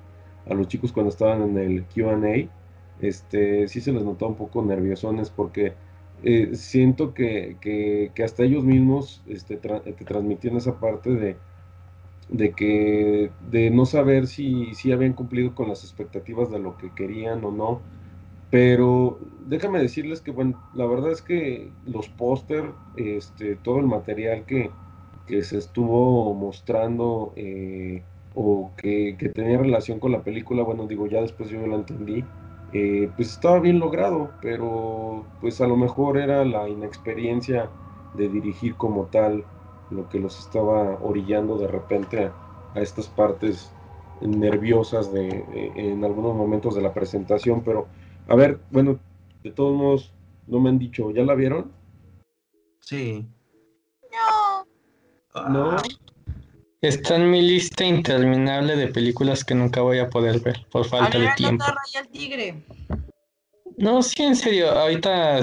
a 0.49 0.55
los 0.55 0.67
chicos 0.67 0.93
cuando 0.93 1.11
estaban 1.11 1.43
en 1.43 1.59
el 1.59 1.85
QA 1.85 2.17
este, 3.01 3.69
sí 3.69 3.81
se 3.81 3.93
les 3.93 4.05
notó 4.05 4.29
un 4.29 4.37
poco 4.37 4.63
nerviosones 4.63 5.31
porque 5.31 5.75
eh, 6.23 6.51
siento 6.55 7.15
que, 7.15 8.11
hasta 8.25 8.43
ellos 8.43 8.65
mismos 8.65 9.23
este, 9.27 9.57
te 9.57 10.05
transmitían 10.05 10.57
esa 10.57 10.81
parte 10.81 11.11
de, 11.11 11.37
de 12.29 12.53
que 12.53 13.31
de 13.51 13.71
no 13.71 13.87
saber 13.87 14.27
si, 14.27 14.75
si 14.75 14.93
habían 14.93 15.13
cumplido 15.13 15.55
con 15.55 15.69
las 15.69 15.85
expectativas 15.85 16.51
de 16.51 16.59
lo 16.59 16.77
que 16.77 16.93
querían 16.95 17.45
o 17.45 17.51
no. 17.51 17.81
Pero 18.51 19.19
déjame 19.47 19.81
decirles 19.81 20.23
que, 20.23 20.31
bueno, 20.31 20.63
la 20.75 20.87
verdad 20.87 21.13
es 21.13 21.23
que 21.23 21.71
los 21.87 22.09
póster, 22.09 22.65
este, 22.97 23.57
todo 23.57 23.79
el 23.79 23.87
material 23.87 24.45
que, 24.47 24.71
se 25.43 25.59
estuvo 25.59 26.33
mostrando 26.33 27.35
eh, 27.37 28.03
o 28.35 28.71
que, 28.79 29.17
que, 29.19 29.29
tenía 29.29 29.59
relación 29.59 30.01
con 30.01 30.13
la 30.13 30.23
película, 30.23 30.63
bueno, 30.63 30.87
digo, 30.87 31.07
ya 31.07 31.21
después 31.21 31.51
yo 31.51 31.67
lo 31.67 31.77
entendí, 31.77 32.25
eh, 32.73 33.11
pues 33.17 33.31
estaba 33.31 33.61
bien 33.61 33.79
logrado, 33.79 34.31
pero 34.43 35.25
pues 35.41 35.61
a 35.61 35.67
lo 35.67 35.77
mejor 35.77 36.19
era 36.19 36.45
la 36.45 36.69
inexperiencia 36.69 37.71
de 38.15 38.29
dirigir 38.29 38.77
como 38.77 39.07
tal 39.07 39.45
lo 39.91 40.09
que 40.09 40.19
los 40.19 40.39
estaba 40.39 40.99
orillando 41.03 41.57
de 41.57 41.69
repente 41.69 42.25
a, 42.25 42.81
estas 42.81 43.09
partes 43.09 43.73
nerviosas 44.21 45.13
de, 45.13 45.73
en 45.77 46.05
algunos 46.05 46.35
momentos 46.37 46.75
de 46.75 46.83
la 46.83 46.93
presentación, 46.93 47.63
pero 47.63 47.89
a 48.29 48.35
ver, 48.35 48.61
bueno, 48.71 48.99
de 49.43 49.51
todos 49.51 49.75
modos, 49.75 50.13
no 50.47 50.61
me 50.61 50.69
han 50.69 50.79
dicho, 50.79 51.11
¿ya 51.11 51.23
la 51.23 51.35
vieron? 51.35 51.73
Sí. 52.81 53.27
No. 55.35 55.49
¿No? 55.49 55.77
Está 56.81 57.17
en 57.17 57.31
mi 57.31 57.43
lista 57.43 57.85
interminable 57.85 58.77
de 58.77 58.87
películas 58.89 59.45
que 59.45 59.55
nunca 59.55 59.81
voy 59.81 59.99
a 59.99 60.09
poder 60.09 60.39
ver 60.41 60.65
por 60.71 60.87
falta 60.87 61.19
de 61.19 61.29
tiempo. 61.37 61.65
el 62.01 62.09
tigre. 62.09 62.63
No, 63.77 64.01
sí, 64.03 64.23
en 64.23 64.37
serio. 64.37 64.71
Ahorita 64.71 65.41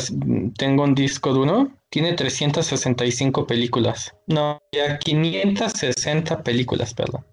tengo 0.57 0.83
un 0.83 0.95
disco 0.95 1.33
duro. 1.33 1.71
Tiene 1.89 2.13
365 2.13 3.47
películas. 3.47 4.13
No, 4.27 4.59
ya 4.71 4.97
560 4.97 6.41
películas, 6.43 6.93
perdón. 6.93 7.25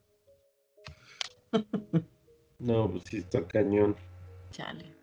No, 2.58 2.88
pues 2.88 3.02
sí 3.10 3.16
está 3.16 3.44
cañón. 3.44 3.96
Chale. 4.52 4.94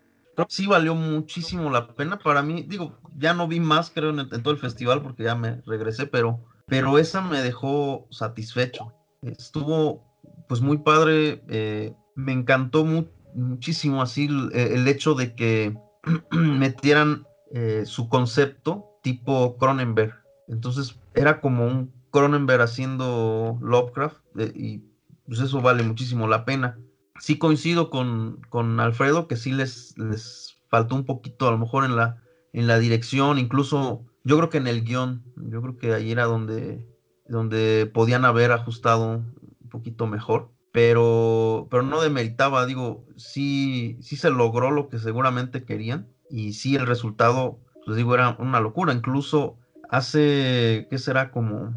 Sí 0.48 0.66
valió 0.66 0.94
muchísimo 0.94 1.68
la 1.68 1.88
pena 1.88 2.18
para 2.18 2.40
mí. 2.42 2.62
Digo, 2.62 2.98
ya 3.18 3.34
no 3.34 3.46
vi 3.46 3.60
más, 3.60 3.90
creo, 3.90 4.18
en 4.18 4.42
todo 4.42 4.54
el 4.54 4.58
festival 4.58 5.02
porque 5.02 5.24
ya 5.24 5.34
me 5.34 5.60
regresé, 5.66 6.06
pero 6.06 6.40
pero 6.70 6.98
esa 6.98 7.20
me 7.20 7.42
dejó 7.42 8.06
satisfecho. 8.10 8.94
Estuvo 9.22 10.04
pues 10.48 10.60
muy 10.60 10.78
padre, 10.78 11.42
eh, 11.48 11.94
me 12.14 12.32
encantó 12.32 12.86
muchísimo 13.34 14.02
así 14.02 14.28
el, 14.52 14.88
hecho 14.88 15.14
de 15.14 15.34
que 15.34 15.76
metieran 16.30 17.26
eh, 17.52 17.82
su 17.86 18.08
concepto 18.08 18.98
tipo 19.02 19.58
Cronenberg. 19.58 20.14
Entonces 20.48 20.96
era 21.14 21.40
como 21.40 21.66
un 21.66 21.92
Cronenberg 22.10 22.62
haciendo 22.62 23.58
Lovecraft 23.60 24.18
eh, 24.38 24.52
y 24.54 24.84
pues 25.26 25.40
eso 25.40 25.60
vale 25.60 25.82
muchísimo 25.82 26.28
la 26.28 26.44
pena. 26.44 26.78
Sí 27.18 27.36
coincido 27.36 27.90
con, 27.90 28.40
con 28.48 28.78
Alfredo 28.80 29.26
que 29.26 29.36
sí 29.36 29.52
les, 29.52 29.98
les 29.98 30.56
faltó 30.68 30.94
un 30.94 31.04
poquito 31.04 31.48
a 31.48 31.50
lo 31.50 31.58
mejor 31.58 31.84
en 31.84 31.96
la, 31.96 32.22
en 32.52 32.66
la 32.66 32.78
dirección, 32.78 33.38
incluso 33.38 34.06
yo 34.24 34.36
creo 34.36 34.50
que 34.50 34.58
en 34.58 34.66
el 34.66 34.84
guion, 34.84 35.24
yo 35.36 35.62
creo 35.62 35.76
que 35.76 35.94
ahí 35.94 36.12
era 36.12 36.24
donde, 36.24 36.86
donde 37.28 37.90
podían 37.92 38.24
haber 38.24 38.52
ajustado 38.52 39.18
un 39.18 39.68
poquito 39.70 40.06
mejor, 40.06 40.50
pero, 40.72 41.68
pero 41.70 41.82
no 41.82 42.00
demeritaba, 42.00 42.66
digo, 42.66 43.04
sí, 43.16 43.98
sí 44.00 44.16
se 44.16 44.30
logró 44.30 44.70
lo 44.70 44.88
que 44.88 44.98
seguramente 44.98 45.64
querían 45.64 46.08
y 46.28 46.52
sí 46.52 46.76
el 46.76 46.86
resultado, 46.86 47.58
pues 47.84 47.96
digo, 47.96 48.14
era 48.14 48.36
una 48.38 48.60
locura, 48.60 48.92
incluso 48.92 49.58
hace, 49.90 50.86
¿qué 50.90 50.98
será? 50.98 51.30
Como, 51.30 51.74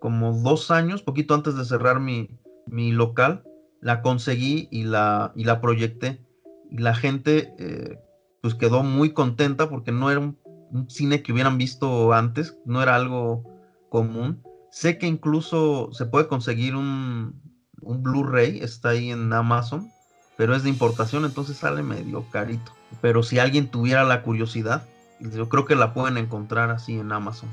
como 0.00 0.32
dos 0.32 0.70
años, 0.70 1.02
poquito 1.02 1.34
antes 1.34 1.54
de 1.56 1.64
cerrar 1.64 2.00
mi, 2.00 2.30
mi 2.66 2.92
local, 2.92 3.44
la 3.80 4.02
conseguí 4.02 4.68
y 4.70 4.84
la, 4.84 5.32
y 5.34 5.44
la 5.44 5.60
proyecté. 5.60 6.24
Y 6.70 6.78
la 6.78 6.94
gente 6.94 7.54
eh, 7.58 7.98
pues 8.40 8.54
quedó 8.54 8.82
muy 8.82 9.12
contenta 9.12 9.68
porque 9.68 9.92
no 9.92 10.10
era 10.10 10.20
un 10.20 10.34
un 10.70 10.88
cine 10.90 11.22
que 11.22 11.32
hubieran 11.32 11.58
visto 11.58 12.12
antes, 12.12 12.56
no 12.64 12.82
era 12.82 12.96
algo 12.96 13.44
común. 13.88 14.42
Sé 14.70 14.98
que 14.98 15.06
incluso 15.06 15.90
se 15.92 16.06
puede 16.06 16.28
conseguir 16.28 16.76
un, 16.76 17.40
un 17.80 18.02
Blu-ray, 18.02 18.60
está 18.60 18.90
ahí 18.90 19.10
en 19.10 19.32
Amazon, 19.32 19.90
pero 20.36 20.54
es 20.54 20.62
de 20.62 20.68
importación, 20.68 21.24
entonces 21.24 21.56
sale 21.56 21.82
medio 21.82 22.24
carito. 22.30 22.72
Pero 23.00 23.22
si 23.22 23.38
alguien 23.38 23.68
tuviera 23.68 24.04
la 24.04 24.22
curiosidad, 24.22 24.84
yo 25.20 25.48
creo 25.48 25.64
que 25.64 25.74
la 25.76 25.92
pueden 25.92 26.16
encontrar 26.16 26.70
así 26.70 26.98
en 26.98 27.12
Amazon. 27.12 27.48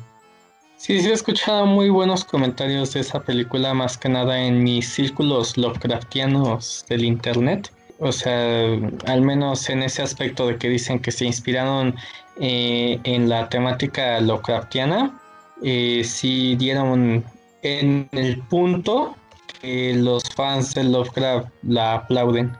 Sí, 0.77 1.01
sí 1.01 1.09
he 1.09 1.13
escuchado 1.13 1.65
muy 1.65 1.89
buenos 1.89 2.23
comentarios 2.23 2.93
de 2.93 2.99
esa 2.99 3.19
película, 3.19 3.73
más 3.73 3.97
que 3.97 4.09
nada 4.09 4.39
en 4.39 4.63
mis 4.63 4.87
círculos 4.87 5.57
Lovecraftianos 5.57 6.85
del 6.87 7.03
internet. 7.03 7.71
O 7.99 8.11
sea, 8.11 8.77
al 9.07 9.21
menos 9.23 9.69
en 9.69 9.81
ese 9.81 10.03
aspecto 10.03 10.45
de 10.47 10.57
que 10.57 10.69
dicen 10.69 10.99
que 10.99 11.11
se 11.11 11.25
inspiraron 11.25 11.95
eh, 12.39 12.99
en 13.03 13.29
la 13.29 13.49
temática 13.49 14.19
Lovecraftiana, 14.21 15.19
eh, 15.63 16.03
si 16.03 16.55
dieron 16.55 17.23
en 17.63 18.07
el 18.11 18.39
punto 18.43 19.15
que 19.61 19.93
los 19.95 20.23
fans 20.35 20.73
de 20.73 20.83
Lovecraft 20.83 21.49
la 21.63 21.95
aplauden. 21.95 22.55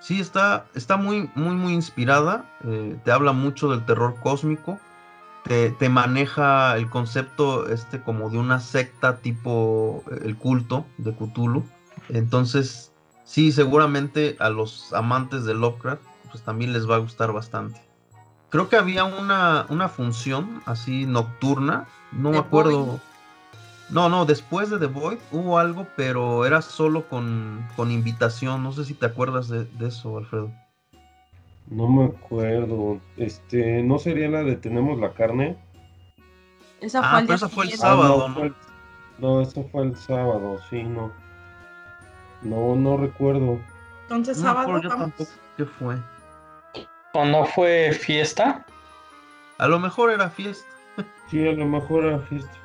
Sí, 0.00 0.20
está, 0.20 0.66
está 0.74 0.96
muy, 0.96 1.30
muy, 1.34 1.54
muy 1.54 1.72
inspirada. 1.72 2.44
eh, 2.64 2.96
te 3.04 3.12
habla 3.12 3.32
mucho 3.32 3.70
del 3.70 3.84
terror 3.84 4.16
cósmico. 4.22 4.78
Te, 5.44 5.70
te 5.70 5.88
maneja 5.90 6.76
el 6.76 6.88
concepto 6.88 7.68
este 7.68 8.00
como 8.00 8.30
de 8.30 8.38
una 8.38 8.60
secta 8.60 9.18
tipo 9.18 10.02
eh, 10.10 10.20
el 10.24 10.36
culto 10.36 10.86
de 10.98 11.14
Cthulhu. 11.14 11.64
Entonces, 12.08 12.92
sí, 13.24 13.52
seguramente 13.52 14.36
a 14.40 14.48
los 14.50 14.92
amantes 14.92 15.44
de 15.44 15.54
Lovecraft, 15.54 16.02
pues 16.30 16.42
también 16.42 16.72
les 16.72 16.88
va 16.88 16.96
a 16.96 16.98
gustar 16.98 17.32
bastante. 17.32 17.83
Creo 18.54 18.68
que 18.68 18.76
había 18.76 19.02
una, 19.02 19.66
una 19.68 19.88
función 19.88 20.62
así 20.64 21.06
nocturna. 21.06 21.86
No 22.12 22.30
me 22.30 22.38
acuerdo. 22.38 22.84
Void. 22.86 22.98
No, 23.90 24.08
no, 24.08 24.26
después 24.26 24.70
de 24.70 24.78
The 24.78 24.86
Void 24.86 25.18
hubo 25.32 25.58
algo, 25.58 25.88
pero 25.96 26.46
era 26.46 26.62
solo 26.62 27.08
con, 27.08 27.66
con 27.74 27.90
invitación. 27.90 28.62
No 28.62 28.70
sé 28.70 28.84
si 28.84 28.94
te 28.94 29.06
acuerdas 29.06 29.48
de, 29.48 29.64
de 29.64 29.88
eso, 29.88 30.16
Alfredo. 30.18 30.52
No 31.66 31.88
me 31.88 32.04
acuerdo. 32.04 33.00
Este, 33.16 33.82
¿no 33.82 33.98
sería 33.98 34.28
la 34.28 34.44
de 34.44 34.54
Tenemos 34.54 35.00
la 35.00 35.12
carne? 35.14 35.56
Esa 36.80 37.00
Ah, 37.00 37.10
fue 37.10 37.18
el 37.22 37.26
pero 37.26 37.36
día 37.38 37.46
esa 37.46 37.48
fue 37.48 37.64
el 37.64 37.72
sábado. 37.72 38.24
Ah, 38.24 38.28
no, 38.28 38.34
fue 38.36 38.46
el- 38.46 38.54
no, 39.18 39.40
eso 39.40 39.68
fue 39.72 39.82
el 39.82 39.96
sábado, 39.96 40.60
sí, 40.70 40.84
no. 40.84 41.10
No, 42.42 42.76
no 42.76 42.98
recuerdo. 42.98 43.58
Entonces, 44.02 44.38
sábado 44.38 44.60
acuerdo 44.60 44.82
yo 44.82 44.88
vamos. 44.90 45.04
tampoco 45.16 45.30
qué 45.56 45.64
fue. 45.64 45.96
¿O 47.14 47.24
no 47.24 47.46
fue 47.46 47.92
fiesta? 47.92 48.66
A 49.58 49.68
lo 49.68 49.80
mejor 49.80 50.10
era 50.12 50.30
fiesta. 50.30 50.68
Sí, 51.26 51.46
a 51.46 51.52
lo 51.52 51.66
mejor 51.66 52.04
era 52.06 52.20
fiesta. 52.20 52.58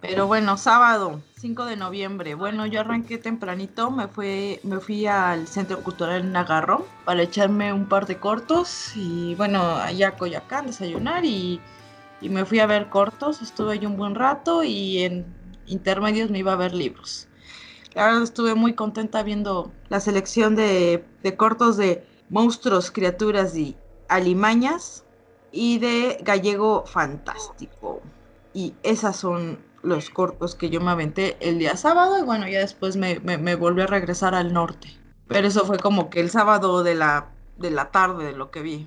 Pero 0.00 0.28
bueno, 0.28 0.56
sábado, 0.56 1.24
5 1.36 1.64
de 1.64 1.76
noviembre. 1.76 2.34
Bueno, 2.34 2.66
yo 2.66 2.80
arranqué 2.80 3.18
tempranito, 3.18 3.90
me 3.90 4.06
fui, 4.06 4.60
me 4.62 4.78
fui 4.80 5.06
al 5.06 5.48
Centro 5.48 5.82
Cultural 5.82 6.30
Nagarro 6.30 6.86
para 7.04 7.22
echarme 7.22 7.72
un 7.72 7.88
par 7.88 8.06
de 8.06 8.20
cortos 8.20 8.92
y 8.94 9.34
bueno, 9.34 9.76
allá 9.76 10.08
a 10.08 10.16
Coyacán, 10.16 10.66
desayunar 10.66 11.24
y, 11.24 11.66
y 12.20 12.28
me 12.28 12.44
fui 12.44 12.60
a 12.60 12.66
ver 12.66 12.88
cortos. 12.90 13.42
Estuve 13.42 13.72
ahí 13.74 13.86
un 13.86 13.96
buen 13.96 14.14
rato 14.14 14.62
y 14.62 15.02
en 15.02 15.36
intermedios 15.66 16.30
me 16.30 16.38
iba 16.38 16.52
a 16.52 16.56
ver 16.56 16.74
libros. 16.74 17.28
La 17.94 18.06
verdad 18.06 18.22
estuve 18.22 18.54
muy 18.54 18.74
contenta 18.74 19.22
viendo 19.24 19.74
la 19.88 20.00
selección 20.00 20.56
de, 20.56 21.04
de 21.22 21.36
cortos 21.36 21.76
de 21.76 22.07
monstruos, 22.30 22.90
criaturas 22.90 23.56
y 23.56 23.76
alimañas 24.08 25.04
y 25.52 25.78
de 25.78 26.18
gallego 26.22 26.84
fantástico. 26.86 28.00
Y 28.54 28.74
esas 28.82 29.16
son 29.16 29.58
los 29.82 30.10
cortos 30.10 30.54
que 30.54 30.70
yo 30.70 30.80
me 30.80 30.90
aventé 30.90 31.36
el 31.40 31.58
día 31.58 31.76
sábado 31.76 32.18
y 32.18 32.22
bueno, 32.22 32.48
ya 32.48 32.60
después 32.60 32.96
me, 32.96 33.20
me, 33.20 33.54
volví 33.54 33.82
a 33.82 33.86
regresar 33.86 34.34
al 34.34 34.52
norte. 34.52 34.88
Pero 35.26 35.46
eso 35.46 35.64
fue 35.64 35.78
como 35.78 36.10
que 36.10 36.20
el 36.20 36.30
sábado 36.30 36.82
de 36.82 36.94
la, 36.94 37.30
de 37.58 37.70
la 37.70 37.90
tarde 37.90 38.26
de 38.26 38.32
lo 38.32 38.50
que 38.50 38.62
vi. 38.62 38.86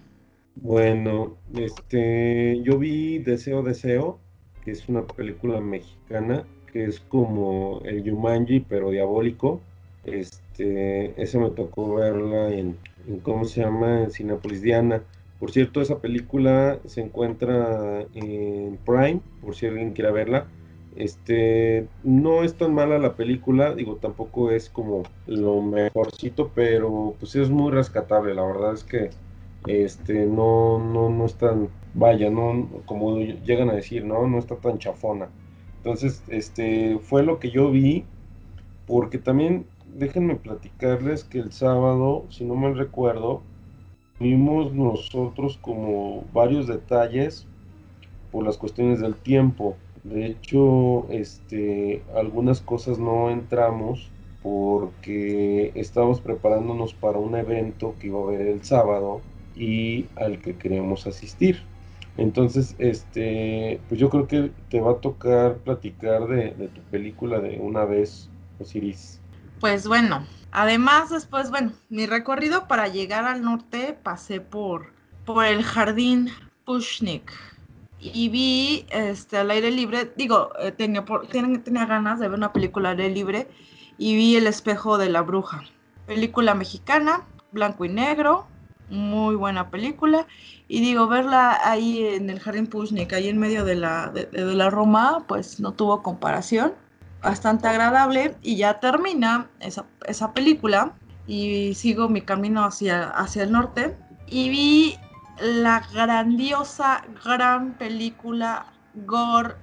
Bueno, 0.56 1.38
este, 1.56 2.62
yo 2.64 2.78
vi 2.78 3.20
Deseo, 3.20 3.64
Deseo, 3.64 4.20
que 4.64 4.72
es 4.72 4.90
una 4.90 5.06
película 5.06 5.62
mexicana, 5.62 6.46
que 6.72 6.86
es 6.86 7.00
como 7.00 7.82
el 7.86 8.04
Yumanji, 8.04 8.62
pero 8.62 8.90
diabólico. 8.90 9.62
Este, 10.04 11.22
esa 11.22 11.40
me 11.40 11.52
tocó 11.52 11.96
verla 11.96 12.50
en, 12.52 12.78
¿cómo 13.24 13.46
se 13.46 13.62
llama? 13.62 14.04
En 14.04 14.12
Cinepolis 14.12 14.62
Diana. 14.62 15.04
Por 15.40 15.52
cierto, 15.52 15.82
esa 15.82 16.00
película 16.00 16.80
se 16.86 17.02
encuentra 17.02 18.02
en 18.14 18.78
Prime, 18.86 19.22
por 19.42 19.56
si 19.56 19.66
alguien 19.68 19.94
quiere 19.94 20.12
verla. 20.12 20.48
Este, 20.96 21.88
no 22.04 22.44
es 22.44 22.58
tan 22.58 22.74
mala 22.74 23.00
la 23.00 23.16
película, 23.16 23.74
digo, 23.74 23.96
tampoco 23.98 24.52
es 24.52 24.70
como 24.70 25.04
lo 25.26 25.62
mejorcito, 25.62 26.52
pero 26.54 27.16
pues 27.20 27.36
es 27.36 27.50
muy 27.50 27.72
rescatable, 27.72 28.34
la 28.34 28.44
verdad 28.46 28.74
es 28.74 28.84
que 28.84 29.10
este, 29.66 30.26
no, 30.26 30.80
no, 30.80 31.10
no 31.10 31.26
es 31.26 31.36
tan, 31.38 31.70
vaya, 31.94 32.30
no, 32.30 32.84
como 32.86 33.18
llegan 33.20 33.70
a 33.70 33.74
decir, 33.76 34.04
¿no? 34.06 34.28
No 34.28 34.40
está 34.40 34.58
tan 34.58 34.80
chafona. 34.80 35.30
Entonces, 35.78 36.24
este, 36.28 37.00
fue 37.00 37.24
lo 37.24 37.40
que 37.40 37.52
yo 37.52 37.72
vi, 37.72 38.06
porque 38.86 39.18
también, 39.18 39.71
déjenme 39.94 40.36
platicarles 40.38 41.24
que 41.24 41.40
el 41.40 41.52
sábado, 41.52 42.28
si 42.30 42.46
no 42.46 42.56
mal 42.56 42.78
recuerdo, 42.78 43.48
vimos 44.20 44.74
nosotros 44.74 45.58
como 45.60 46.30
varios 46.34 46.68
detalles 46.68 47.50
por 48.32 48.46
las 48.46 48.58
cuestiones 48.58 49.00
del 49.02 49.22
tiempo. 49.22 49.82
De 50.04 50.26
hecho, 50.28 51.10
este, 51.10 52.08
algunas 52.16 52.62
cosas 52.62 53.00
no 53.00 53.30
entramos 53.30 54.14
porque 54.42 55.72
estábamos 55.76 56.22
preparándonos 56.22 56.94
para 56.96 57.20
un 57.20 57.36
evento 57.36 57.98
que 58.00 58.08
iba 58.08 58.20
a 58.22 58.24
haber 58.24 58.48
el 58.48 58.64
sábado 58.64 59.28
y 59.54 60.12
al 60.16 60.42
que 60.42 60.58
queríamos 60.58 61.08
asistir. 61.08 61.70
Entonces, 62.18 62.76
este, 62.80 63.84
pues 63.88 64.00
yo 64.00 64.10
creo 64.10 64.28
que 64.28 64.54
te 64.70 64.82
va 64.82 64.94
a 64.94 65.02
tocar 65.02 65.64
platicar 65.64 66.28
de, 66.28 66.52
de 66.56 66.70
tu 66.70 66.84
película 66.90 67.40
de 67.42 67.60
una 67.60 67.86
vez, 67.86 68.34
Osiris. 68.60 69.21
Pues 69.62 69.88
bueno, 69.88 70.26
además 70.52 71.12
después, 71.12 71.52
bueno, 71.52 71.72
mi 71.90 72.08
recorrido 72.08 72.68
para 72.68 72.88
llegar 72.88 73.26
al 73.26 73.44
norte 73.44 73.96
pasé 74.02 74.42
por, 74.42 74.92
por 75.24 75.46
el 75.46 75.64
jardín 75.64 76.30
Pushnik 76.66 77.32
y 78.00 78.30
vi 78.30 78.88
este, 78.90 79.38
al 79.38 79.52
aire 79.52 79.70
libre, 79.70 80.12
digo, 80.18 80.52
eh, 80.60 80.72
tenía, 80.72 81.06
por, 81.06 81.28
tenía, 81.28 81.62
tenía 81.64 81.86
ganas 81.86 82.20
de 82.20 82.28
ver 82.28 82.40
una 82.40 82.52
película 82.52 82.90
al 82.90 83.00
aire 83.00 83.14
libre 83.14 83.48
y 84.00 84.16
vi 84.16 84.36
El 84.36 84.48
espejo 84.48 84.98
de 84.98 85.10
la 85.10 85.22
bruja, 85.22 85.62
película 86.08 86.56
mexicana, 86.56 87.28
blanco 87.52 87.86
y 87.86 87.90
negro, 87.90 88.48
muy 88.90 89.36
buena 89.36 89.70
película. 89.70 90.26
Y 90.68 90.82
digo, 90.82 91.08
verla 91.08 91.60
ahí 91.64 92.04
en 92.08 92.32
el 92.32 92.40
Jardín 92.40 92.66
Pushnik, 92.66 93.14
ahí 93.14 93.30
en 93.30 93.38
medio 93.38 93.64
de 93.64 93.76
la, 93.76 94.08
de, 94.08 94.26
de 94.26 94.56
la 94.56 94.72
Roma, 94.72 95.24
pues 95.28 95.60
no 95.60 95.74
tuvo 95.74 96.02
comparación. 96.02 96.74
Bastante 97.22 97.68
agradable. 97.68 98.36
Y 98.42 98.58
ya 98.58 98.80
termina 98.80 99.50
esa, 99.60 99.86
esa 100.06 100.34
película. 100.34 100.94
Y 101.28 101.74
sigo 101.76 102.10
mi 102.10 102.22
camino 102.22 102.64
hacia, 102.64 103.10
hacia 103.10 103.44
el 103.44 103.52
norte. 103.52 103.98
Y 104.28 104.50
vi 104.50 104.98
la 105.42 105.84
grandiosa, 105.94 107.04
gran 107.24 107.74
película 107.78 108.66
gore 108.94 109.56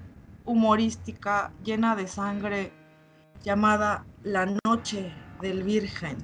humorística 0.45 1.53
llena 1.63 1.95
de 1.95 2.09
sangre 2.09 2.73
llamada 3.43 4.05
La 4.23 4.47
Noche 4.65 5.13
del 5.41 5.63
Virgen. 5.63 6.17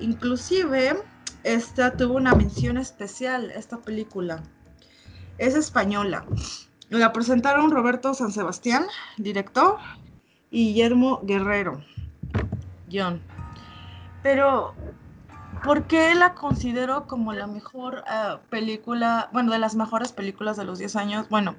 Inclusive 0.00 1.02
esta 1.44 1.96
tuvo 1.96 2.14
una 2.16 2.34
mención 2.34 2.76
especial, 2.76 3.50
esta 3.50 3.78
película. 3.78 4.42
Es 5.38 5.54
española. 5.54 6.24
La 6.88 7.12
presentaron 7.12 7.70
Roberto 7.70 8.14
San 8.14 8.32
Sebastián, 8.32 8.86
director, 9.16 9.78
y 10.50 10.68
Guillermo 10.68 11.20
Guerrero, 11.22 11.82
John. 12.90 13.20
Pero, 14.22 14.74
¿por 15.64 15.84
qué 15.84 16.14
la 16.14 16.34
considero 16.34 17.06
como 17.06 17.32
la 17.32 17.46
mejor 17.46 18.04
uh, 18.06 18.38
película, 18.48 19.28
bueno, 19.32 19.52
de 19.52 19.58
las 19.58 19.74
mejores 19.74 20.12
películas 20.12 20.56
de 20.56 20.64
los 20.64 20.78
10 20.78 20.96
años? 20.96 21.28
Bueno, 21.28 21.56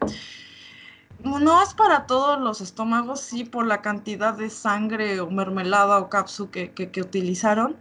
no 1.24 1.62
es 1.62 1.74
para 1.74 2.06
todos 2.06 2.40
los 2.40 2.62
estómagos, 2.62 3.22
sí, 3.22 3.44
por 3.44 3.66
la 3.66 3.82
cantidad 3.82 4.34
de 4.34 4.50
sangre 4.50 5.20
o 5.20 5.30
mermelada 5.30 6.00
o 6.00 6.10
capsu 6.10 6.50
que, 6.50 6.72
que, 6.72 6.92
que 6.92 7.02
utilizaron 7.02 7.76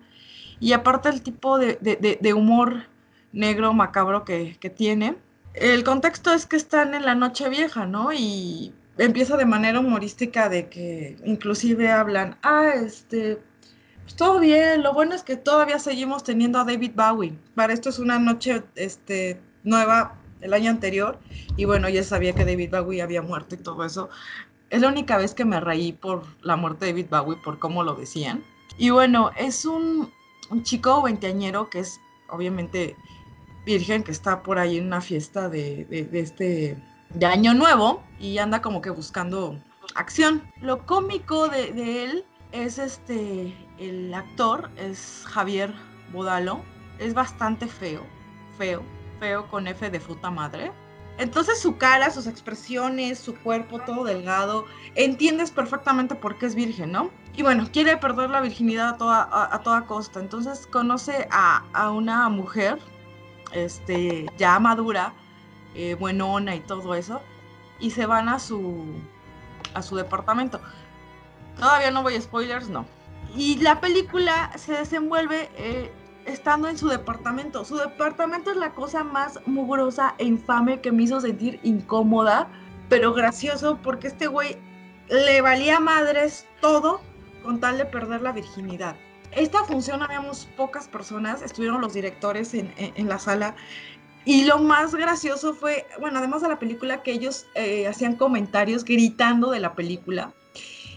y 0.61 0.73
aparte 0.73 1.09
el 1.09 1.23
tipo 1.23 1.59
de, 1.59 1.79
de, 1.81 2.19
de 2.21 2.35
humor 2.35 2.85
negro 3.33 3.75
macabro 3.75 4.25
que, 4.25 4.57
que, 4.59 4.71
tiene. 4.71 5.17
El 5.55 5.85
contexto 5.85 6.33
es 6.33 6.47
que 6.47 6.57
están 6.57 6.95
en 6.95 7.05
la 7.05 7.15
noche 7.15 7.49
vieja, 7.49 7.87
¿no? 7.87 8.13
Y 8.13 8.75
empieza 8.99 9.37
de 9.37 9.45
manera 9.45 9.81
humorística 9.81 10.49
de 10.49 10.69
que 10.69 11.17
inclusive 11.25 11.91
hablan, 11.91 12.39
ah, 12.43 12.73
este, 12.75 13.39
pues 14.03 14.17
todo 14.17 14.39
bien, 14.39 14.83
lo 14.83 14.95
bueno 14.95 15.15
es 15.15 15.23
que 15.23 15.37
todavía 15.37 15.79
seguimos 15.79 16.25
teniendo 16.25 16.59
a 16.59 16.65
David 16.65 16.93
Bowie. 16.95 17.39
Para 17.55 17.73
esto 17.73 17.89
es 17.89 17.99
una 17.99 18.19
noche 18.19 18.63
este, 18.75 19.41
nueva 19.65 20.15
el 20.41 20.53
año 20.55 20.71
anterior 20.71 21.19
y 21.57 21.65
bueno, 21.65 21.89
ya 21.89 22.03
sabía 22.03 22.35
que 22.35 22.45
David 22.45 22.71
Bowie 22.71 23.03
había 23.03 23.23
muerto 23.23 23.55
y 23.55 23.59
todo 23.59 23.85
eso. 23.85 24.09
Es 24.71 24.81
la 24.81 24.89
única 24.89 25.17
vez 25.17 25.35
que 25.35 25.45
me 25.45 25.61
reí 25.61 25.93
por 25.93 26.25
la 26.43 26.57
muerte 26.57 26.87
de 26.87 26.93
David 26.93 27.07
Bowie, 27.11 27.39
por 27.43 27.59
cómo 27.59 27.83
lo 27.83 27.95
decían. 27.95 28.43
Y 28.79 28.91
bueno, 28.91 29.31
es 29.37 29.65
un, 29.65 30.11
un 30.51 30.63
chico 30.63 31.03
veinteañero 31.03 31.71
que 31.71 31.81
es 31.81 32.01
obviamente 32.29 32.97
virgen, 33.65 34.03
que 34.03 34.13
está 34.13 34.43
por 34.43 34.59
ahí 34.59 34.79
en 34.79 34.87
una 34.87 35.01
fiesta 35.01 35.49
de, 35.49 35.85
de, 35.87 36.05
de, 36.05 36.21
este 36.21 36.77
de 37.11 37.27
año 37.27 37.55
nuevo 37.55 38.03
y 38.19 38.39
anda 38.39 38.63
como 38.63 38.81
que 38.81 38.91
buscando 38.91 39.59
acción. 39.95 40.43
Lo 40.61 40.85
cómico 40.87 41.49
de, 41.49 42.05
él 42.05 42.25
es 42.53 42.79
este, 42.79 43.55
el 43.79 44.13
actor 44.15 44.71
es 44.77 45.25
Javier 45.27 45.73
Bodalo, 46.13 46.63
es 46.99 47.15
bastante 47.15 47.67
feo, 47.67 48.03
feo, 48.59 48.83
feo 49.21 49.49
con 49.49 49.67
F 49.67 49.91
de 49.91 50.01
fruta 50.01 50.31
madre. 50.31 50.73
Entonces 51.19 51.61
su 51.61 51.79
cara, 51.79 52.11
sus 52.11 52.27
expresiones, 52.27 53.19
su 53.19 53.35
cuerpo 53.37 53.81
todo 53.81 54.05
delgado, 54.05 54.67
entiendes 54.95 55.51
perfectamente 55.51 56.15
por 56.15 56.39
qué 56.39 56.47
es 56.47 56.55
virgen, 56.55 56.93
¿no? 56.93 57.11
Y 57.35 57.43
bueno, 57.43 57.69
quiere 57.73 57.97
perder 57.97 58.31
la 58.31 58.41
virginidad 58.41 58.91
a 58.91 58.97
toda, 58.99 59.55
a, 59.55 59.63
toda 59.63 59.87
costa. 59.87 60.21
Entonces 60.21 60.67
conoce 60.67 61.27
a, 61.31 61.65
a, 61.73 61.91
una 61.91 62.29
mujer, 62.29 62.79
este, 63.53 64.27
ya 64.37 64.59
madura, 64.59 65.15
eh, 65.75 65.95
buenona 65.95 66.55
y 66.55 66.61
todo 66.61 66.95
eso, 66.95 67.21
y 67.79 67.91
se 67.91 68.07
van 68.07 68.29
a 68.29 68.39
su, 68.39 68.85
a 69.75 69.83
su 69.83 69.97
departamento. 69.97 70.61
Todavía 71.59 71.91
no 71.91 72.03
voy 72.03 72.17
a 72.17 72.21
spoilers, 72.21 72.69
no. 72.69 72.87
Y 73.35 73.59
la 73.59 73.81
película 73.81 74.53
se 74.57 74.73
desenvuelve 74.73 75.51
eh, 75.57 75.91
estando 76.27 76.69
en 76.69 76.79
su 76.79 76.89
departamento. 76.89 77.65
Su 77.65 77.77
departamento 77.77 78.51
es 78.51 78.57
la 78.57 78.73
cosa 78.73 79.05
más 79.05 79.41
mugrosa 79.47 80.15
e 80.19 80.25
infame 80.25 80.81
que 80.81 80.93
me 80.93 81.05
hizo 81.05 81.21
sentir 81.21 81.61
incómoda, 81.63 82.49
pero 82.89 83.13
gracioso 83.13 83.79
porque 83.83 84.09
este 84.09 84.27
güey 84.27 84.57
le 85.09 85.41
valía 85.41 85.81
madres 85.81 86.47
todo 86.61 87.01
con 87.43 87.61
tal 87.61 87.79
de 87.79 87.87
perder 87.87 88.23
la 88.23 88.33
virginidad. 88.33 88.97
Esta 89.33 89.65
función 89.65 90.03
habíamos 90.03 90.47
pocas 90.57 90.89
personas, 90.89 91.43
estuvieron 91.43 91.81
los 91.81 91.93
directores 91.93 92.55
en, 92.55 92.73
la 93.09 93.19
sala 93.19 93.55
y 94.27 94.45
lo 94.45 94.59
más 94.59 94.93
gracioso 94.95 95.55
fue, 95.55 95.87
bueno, 96.01 96.19
además 96.19 96.43
de 96.43 96.49
la 96.49 96.59
película, 96.59 97.03
que 97.03 97.13
ellos 97.13 97.47
eh, 97.55 97.87
hacían 97.87 98.17
comentarios 98.17 98.85
gritando 98.85 99.53
de 99.53 99.61
la 99.61 99.77
película. 99.77 100.35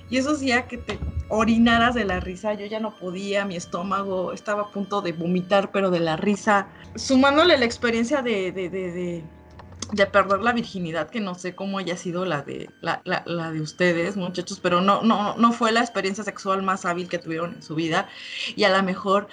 Y 0.09 0.17
eso 0.17 0.31
hacía 0.31 0.67
que 0.67 0.79
te 0.79 0.99
orinaras 1.27 1.93
de 1.93 2.05
la 2.05 2.19
risa. 2.19 2.55
Yo 2.55 2.65
ya 2.65 2.79
no 2.79 2.97
podía, 2.97 3.45
mi 3.45 3.55
estómago 3.55 4.33
estaba 4.33 4.63
a 4.63 4.71
punto 4.71 5.03
de 5.03 5.11
vomitar, 5.11 5.71
pero 5.71 5.91
de 5.91 5.99
la 5.99 6.17
risa. 6.17 6.67
Sumándole 6.95 7.55
la 7.59 7.65
experiencia 7.65 8.23
de, 8.23 8.51
de, 8.51 8.69
de, 8.69 9.23
de 9.91 10.05
perder 10.07 10.41
la 10.41 10.51
virginidad, 10.51 11.11
que 11.11 11.19
no 11.19 11.35
sé 11.35 11.53
cómo 11.53 11.77
haya 11.77 11.97
sido 11.97 12.25
la 12.25 12.41
de, 12.41 12.69
la, 12.81 13.03
la, 13.05 13.51
de 13.51 13.61
ustedes, 13.61 14.17
muchachos, 14.17 14.59
pero 14.59 14.81
no, 14.81 15.03
no, 15.03 15.37
no 15.37 15.51
fue 15.51 15.71
la 15.71 15.81
experiencia 15.81 16.23
sexual 16.23 16.63
más 16.63 16.85
hábil 16.85 17.07
que 17.07 17.19
tuvieron 17.19 17.53
en 17.53 17.61
su 17.61 17.75
vida. 17.75 18.07
Y 18.55 18.63
a 18.63 18.75
lo 18.75 18.81
mejor 18.81 19.27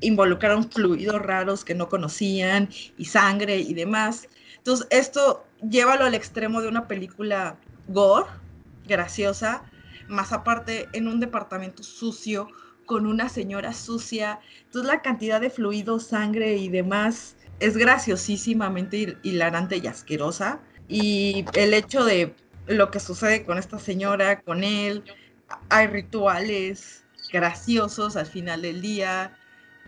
involucraron 0.00 0.70
fluidos 0.70 1.20
raros 1.22 1.64
que 1.64 1.74
no 1.74 1.88
conocían 1.88 2.68
y 2.98 3.04
sangre 3.06 3.58
y 3.58 3.74
demás. 3.74 4.28
Entonces, 4.58 4.86
esto 4.90 5.46
llévalo 5.68 6.04
al 6.04 6.14
extremo 6.14 6.60
de 6.60 6.68
una 6.68 6.88
película 6.88 7.56
gore, 7.88 8.28
graciosa, 8.86 9.62
más 10.08 10.32
aparte 10.32 10.88
en 10.92 11.08
un 11.08 11.20
departamento 11.20 11.82
sucio, 11.82 12.48
con 12.86 13.06
una 13.06 13.28
señora 13.28 13.72
sucia. 13.72 14.40
Entonces 14.64 14.90
la 14.90 15.02
cantidad 15.02 15.40
de 15.40 15.50
fluido, 15.50 15.98
sangre 15.98 16.56
y 16.56 16.68
demás 16.68 17.36
es 17.60 17.76
graciosísimamente 17.76 19.18
hilarante 19.22 19.76
y 19.76 19.86
asquerosa. 19.86 20.60
Y 20.88 21.44
el 21.54 21.74
hecho 21.74 22.04
de 22.04 22.34
lo 22.66 22.90
que 22.90 23.00
sucede 23.00 23.44
con 23.44 23.58
esta 23.58 23.78
señora, 23.78 24.40
con 24.40 24.64
él, 24.64 25.04
hay 25.68 25.88
rituales 25.88 27.04
graciosos 27.32 28.16
al 28.16 28.26
final 28.26 28.62
del 28.62 28.80
día. 28.80 29.36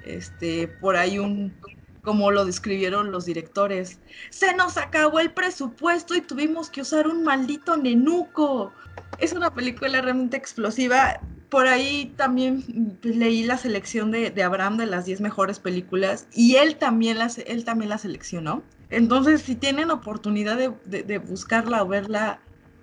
Este, 0.05 0.69
por 0.69 0.97
ahí 0.97 1.19
un, 1.19 1.55
como 2.03 2.31
lo 2.31 2.45
describieron 2.45 3.13
los 3.13 3.25
directores, 3.27 4.01
se 4.31 4.55
nos 4.55 4.77
acabó 4.77 5.21
el 5.21 5.33
presupuesto 5.33 6.15
y 6.15 6.21
tuvimos 6.21 6.71
que 6.71 6.83
usar 6.83 7.07
un 7.07 7.25
maldito 7.25 7.77
nenuco 7.77 8.73
es 9.19 9.33
una 9.33 9.53
película 9.53 10.01
realmente 10.01 10.37
explosiva. 10.37 11.21
Por 11.49 11.67
ahí 11.67 12.13
también 12.17 12.99
pues, 13.01 13.17
leí 13.17 13.43
la 13.45 13.57
selección 13.57 14.11
de, 14.11 14.43
Abraham 14.43 14.77
de 14.77 14.87
las 14.87 15.07
10 15.07 15.21
mejores 15.21 15.59
películas 15.59 16.29
y 16.33 16.57
él 16.57 16.77
también, 16.77 17.19
las, 17.19 17.39
él 17.39 17.65
también 17.65 17.91
la 17.91 17.99
seleccionó. 17.99 18.63
Entonces, 18.91 19.43
si 19.43 19.55
tienen 19.55 19.91
oportunidad 19.91 20.57
de, 20.57 21.19
buscarla 21.19 21.83
o 21.83 21.89
verla, 21.89 22.41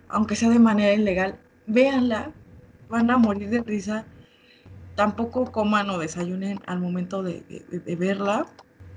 aunque 0.09 0.35
sea 0.35 0.49
de 0.49 0.59
manera 0.59 0.93
ilegal, 0.93 1.39
véanla, 1.67 2.31
van 2.89 3.09
a 3.09 3.17
morir 3.17 3.49
de 3.49 3.61
risa. 3.61 4.05
Tampoco 4.95 5.51
coman 5.51 5.89
o 5.89 5.97
desayunen 5.97 6.59
al 6.65 6.79
momento 6.79 7.21
de, 7.21 7.43
verla. 7.99 8.45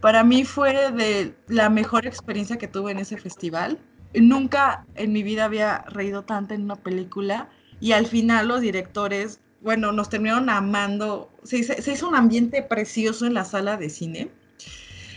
Para 0.00 0.22
mí 0.22 0.44
fue 0.44 0.92
de 0.92 1.34
la 1.48 1.68
mejor 1.70 2.06
experiencia 2.06 2.56
que 2.56 2.68
tuve 2.68 2.92
en 2.92 2.98
ese 2.98 3.16
festival 3.16 3.78
nunca 4.14 4.86
en 4.94 5.12
mi 5.12 5.22
vida 5.22 5.44
había 5.44 5.84
reído 5.88 6.22
tanto 6.22 6.54
en 6.54 6.64
una 6.64 6.76
película 6.76 7.48
y 7.80 7.92
al 7.92 8.06
final 8.06 8.48
los 8.48 8.60
directores, 8.60 9.40
bueno, 9.60 9.92
nos 9.92 10.08
terminaron 10.08 10.50
amando. 10.50 11.30
Se, 11.44 11.58
hizo 11.58 12.08
un 12.08 12.16
ambiente 12.16 12.62
precioso 12.62 13.26
en 13.26 13.34
la 13.34 13.44
sala 13.44 13.76
de 13.76 13.90
cine. 13.90 14.30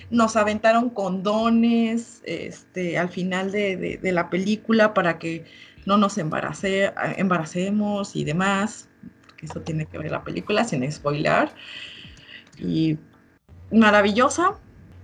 Nos 0.09 0.35
aventaron 0.35 0.89
condones 0.89 2.21
este, 2.25 2.97
al 2.97 3.09
final 3.09 3.51
de, 3.51 3.99
la 4.03 4.29
película 4.29 4.93
para 4.93 5.17
que 5.17 5.45
no 5.85 5.97
nos 5.97 6.17
embarace, 6.17 6.91
embaracemos 7.17 8.15
y 8.15 8.25
demás. 8.25 8.89
Porque 9.41 9.45
eso 9.45 9.61
tiene 9.61 9.85
que 9.85 9.97
ver 9.97 10.11
la 10.11 10.23
película 10.23 10.63
sin 10.63 10.89
spoiler. 10.91 11.49
Y 12.59 12.97
maravillosa. 13.71 14.59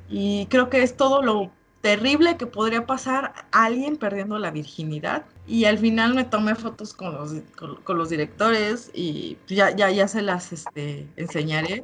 Y 0.09 0.45
creo 0.47 0.69
que 0.69 0.83
es 0.83 0.95
todo 0.95 1.21
lo 1.21 1.51
terrible 1.81 2.37
que 2.37 2.47
podría 2.47 2.85
pasar 2.85 3.33
alguien 3.51 3.97
perdiendo 3.97 4.37
la 4.39 4.51
virginidad. 4.51 5.25
Y 5.47 5.65
al 5.65 5.77
final 5.77 6.13
me 6.13 6.23
tomé 6.23 6.55
fotos 6.55 6.93
con 6.93 7.13
los, 7.13 7.33
con, 7.83 7.97
los 7.97 8.09
directores 8.09 8.91
y 8.93 9.37
ya, 9.47 9.75
ya, 9.75 9.89
ya 9.89 10.07
se 10.07 10.21
las 10.21 10.53
este, 10.53 11.07
enseñaré. 11.15 11.83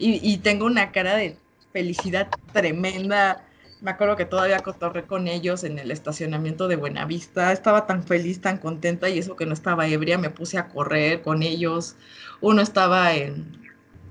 Y, 0.00 0.38
tengo 0.38 0.66
una 0.66 0.92
cara 0.92 1.16
de 1.16 1.36
felicidad 1.72 2.28
tremenda. 2.52 3.44
Me 3.80 3.92
acuerdo 3.92 4.16
que 4.16 4.24
todavía 4.24 4.58
cotorré 4.58 5.04
con 5.06 5.28
ellos 5.28 5.62
en 5.62 5.78
el 5.78 5.90
estacionamiento 5.90 6.66
de 6.66 6.76
Buenavista. 6.76 7.52
Estaba 7.52 7.86
tan 7.86 8.02
feliz, 8.02 8.40
tan 8.40 8.58
contenta 8.58 9.08
y 9.08 9.18
eso 9.18 9.36
que 9.36 9.46
no 9.46 9.52
estaba 9.52 9.86
ebria. 9.86 10.18
Me 10.18 10.30
puse 10.30 10.58
a 10.58 10.68
correr 10.68 11.22
con 11.22 11.42
ellos. 11.42 11.96
Uno 12.40 12.60
estaba 12.60 13.14
en, 13.14 13.62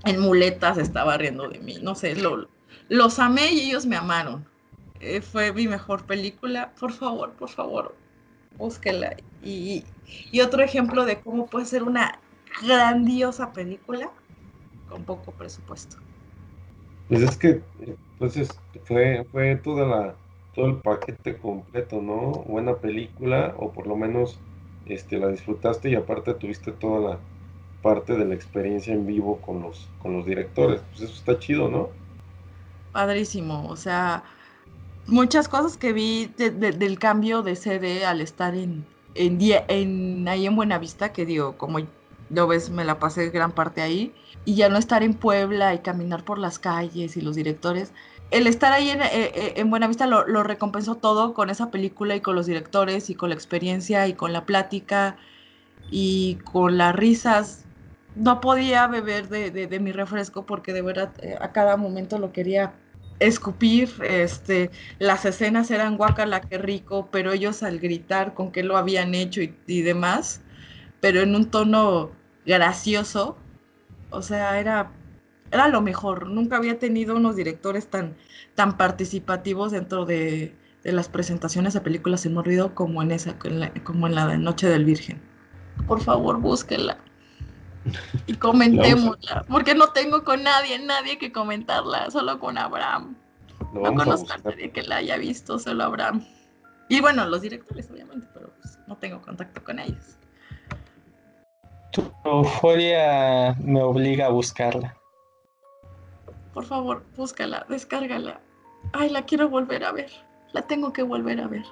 en 0.05 0.19
muletas, 0.19 0.77
estaba 0.77 1.17
riendo 1.17 1.49
de 1.49 1.59
mí. 1.59 1.79
No 1.81 1.95
sé, 1.95 2.15
lo, 2.15 2.47
los 2.87 3.19
amé 3.19 3.51
y 3.51 3.69
ellos 3.69 3.85
me 3.85 3.97
amaron. 3.97 4.45
Eh, 4.99 5.21
fue 5.21 5.51
mi 5.51 5.67
mejor 5.67 6.05
película. 6.05 6.73
Por 6.79 6.93
favor, 6.93 7.33
por 7.33 7.49
favor, 7.49 7.95
búsquela. 8.57 9.15
Y, 9.43 9.83
otro 10.41 10.63
ejemplo 10.63 11.05
de 11.05 11.19
cómo 11.19 11.47
puede 11.47 11.65
ser 11.65 11.83
una 11.83 12.19
grandiosa 12.65 13.51
película 13.51 14.09
con 14.89 15.03
poco 15.03 15.31
presupuesto. 15.33 15.97
Pues 17.09 17.21
es 17.21 17.37
que 17.37 17.61
entonces 18.19 18.49
fue, 18.85 19.27
fue 19.31 19.57
toda 19.57 19.85
la, 19.85 20.15
todo 20.55 20.65
el 20.65 20.77
paquete 20.77 21.37
completo, 21.37 22.01
¿no? 22.01 22.31
Buena 22.47 22.75
película, 22.77 23.53
o 23.59 23.71
por 23.71 23.85
lo 23.85 23.95
menos 23.95 24.39
este, 24.87 25.19
la 25.19 25.27
disfrutaste 25.27 25.91
y 25.91 25.95
aparte 25.95 26.33
tuviste 26.33 26.71
toda 26.71 27.11
la 27.11 27.19
parte 27.83 28.15
de 28.15 28.25
la 28.25 28.33
experiencia 28.33 28.91
en 28.91 29.05
vivo 29.05 29.37
con 29.37 29.61
los, 29.61 29.87
con 30.01 30.13
los 30.13 30.25
directores. 30.25 30.81
Pues 30.89 31.03
eso 31.03 31.13
está 31.13 31.37
chido, 31.37 31.69
¿no? 31.69 31.89
Padrísimo, 32.91 33.67
o 33.69 33.75
sea, 33.75 34.23
muchas 35.05 35.47
cosas 35.47 35.77
que 35.77 35.93
vi 35.93 36.25
del 36.25 36.97
cambio 36.97 37.43
de 37.43 37.55
sede 37.55 38.03
al 38.03 38.19
estar 38.21 38.55
en, 38.55 38.83
en, 39.13 39.37
en, 39.39 40.27
ahí 40.27 40.47
en 40.47 40.55
Buenavista, 40.55 41.13
que 41.13 41.23
digo, 41.27 41.55
como 41.55 41.77
lo 42.29 42.47
ves, 42.47 42.69
me 42.69 42.83
la 42.85 42.99
pasé 42.99 43.29
gran 43.29 43.51
parte 43.51 43.81
ahí, 43.81 44.13
y 44.45 44.55
ya 44.55 44.69
no 44.69 44.77
estar 44.77 45.03
en 45.03 45.13
Puebla 45.13 45.73
y 45.73 45.79
caminar 45.79 46.23
por 46.23 46.37
las 46.37 46.59
calles 46.59 47.17
y 47.17 47.21
los 47.21 47.35
directores. 47.35 47.91
El 48.31 48.47
estar 48.47 48.73
ahí 48.73 48.89
en, 48.89 49.01
eh, 49.01 49.07
eh, 49.11 49.53
en 49.57 49.69
Buenavista 49.69 50.07
lo, 50.07 50.27
lo, 50.27 50.43
recompensó 50.43 50.95
todo 50.95 51.33
con 51.33 51.49
esa 51.49 51.71
película 51.71 52.15
y 52.15 52.21
con 52.21 52.35
los 52.35 52.45
directores 52.45 53.09
y 53.09 53.15
con 53.15 53.29
la 53.29 53.35
experiencia 53.35 54.07
y 54.07 54.13
con 54.13 54.33
la 54.33 54.45
plática 54.45 55.17
y 55.91 56.35
con 56.43 56.77
las 56.77 56.95
risas. 56.95 57.65
No 58.15 58.41
podía 58.41 58.87
beber 58.87 59.29
de, 59.29 59.51
de, 59.51 59.67
de 59.67 59.79
mi 59.79 59.91
refresco 59.91 60.45
porque 60.45 60.73
de 60.73 60.81
verdad 60.81 61.11
eh, 61.21 61.37
a 61.39 61.51
cada 61.51 61.77
momento 61.77 62.19
lo 62.19 62.33
quería 62.33 62.73
escupir, 63.19 63.89
este, 64.03 64.69
las 64.99 65.25
escenas 65.25 65.71
eran 65.71 65.97
guacala, 65.97 66.41
qué 66.41 66.57
rico, 66.57 67.09
pero 67.11 67.31
ellos 67.31 67.63
al 67.63 67.79
gritar 67.79 68.33
con 68.33 68.51
qué 68.51 68.63
lo 68.63 68.77
habían 68.77 69.15
hecho 69.15 69.41
y, 69.41 69.81
demás, 69.81 70.41
pero 71.01 71.21
en 71.21 71.35
un 71.35 71.49
tono 71.49 72.11
gracioso, 72.47 73.37
o 74.09 74.23
sea, 74.23 74.59
era, 74.59 74.91
era 75.51 75.67
lo 75.67 75.81
mejor. 75.81 76.27
Nunca 76.27 76.57
había 76.57 76.79
tenido 76.79 77.15
unos 77.15 77.35
directores 77.35 77.87
tan, 77.87 78.15
tan 78.55 78.77
participativos 78.77 79.71
dentro 79.71 80.05
de, 80.05 80.55
de 80.83 80.91
las 80.91 81.09
presentaciones 81.09 81.75
de 81.75 81.81
películas 81.81 82.25
en 82.25 82.43
ruido 82.43 82.73
como 82.73 83.03
en 83.03 83.11
esa, 83.11 83.35
como 83.83 84.07
en 84.07 84.15
la 84.15 84.25
de 84.25 84.39
Noche 84.39 84.67
del 84.67 84.85
Virgen. 84.85 85.21
Por 85.85 86.01
favor, 86.01 86.39
búsquenla 86.39 86.97
y 88.25 88.33
comentémosla, 88.37 89.43
porque 89.47 89.75
no 89.75 89.89
tengo 89.89 90.23
con 90.23 90.43
nadie, 90.43 90.79
nadie 90.79 91.17
que 91.17 91.31
comentarla, 91.31 92.09
solo 92.11 92.39
con 92.39 92.57
Abraham. 92.57 93.15
No 93.73 93.93
conozco 93.93 94.33
a, 94.33 94.37
nadie 94.37 94.71
que 94.71 94.83
la 94.83 94.97
haya 94.97 95.17
visto, 95.17 95.59
solo 95.59 95.83
Abraham. 95.83 96.25
Y 96.89 97.01
bueno, 97.01 97.25
los 97.27 97.41
directores, 97.41 97.89
obviamente, 97.91 98.27
pero 98.33 98.53
pues, 98.61 98.79
no 98.87 98.97
tengo 98.97 99.21
contacto 99.21 99.63
con 99.63 99.79
ellos. 99.79 100.16
Tu 101.91 102.03
euforia 102.25 103.55
me 103.59 103.81
obliga 103.81 104.27
a 104.27 104.29
buscarla. 104.29 104.95
Por 106.53 106.65
favor, 106.65 107.03
búscala, 107.15 107.65
descárgala. 107.69 108.41
Ay, 108.93 109.09
la 109.09 109.23
quiero 109.23 109.49
volver 109.49 109.83
a 109.83 109.91
ver. 109.91 110.09
La 110.53 110.61
tengo 110.63 110.91
que 110.91 111.03
volver 111.03 111.39
a 111.39 111.47
ver. 111.47 111.63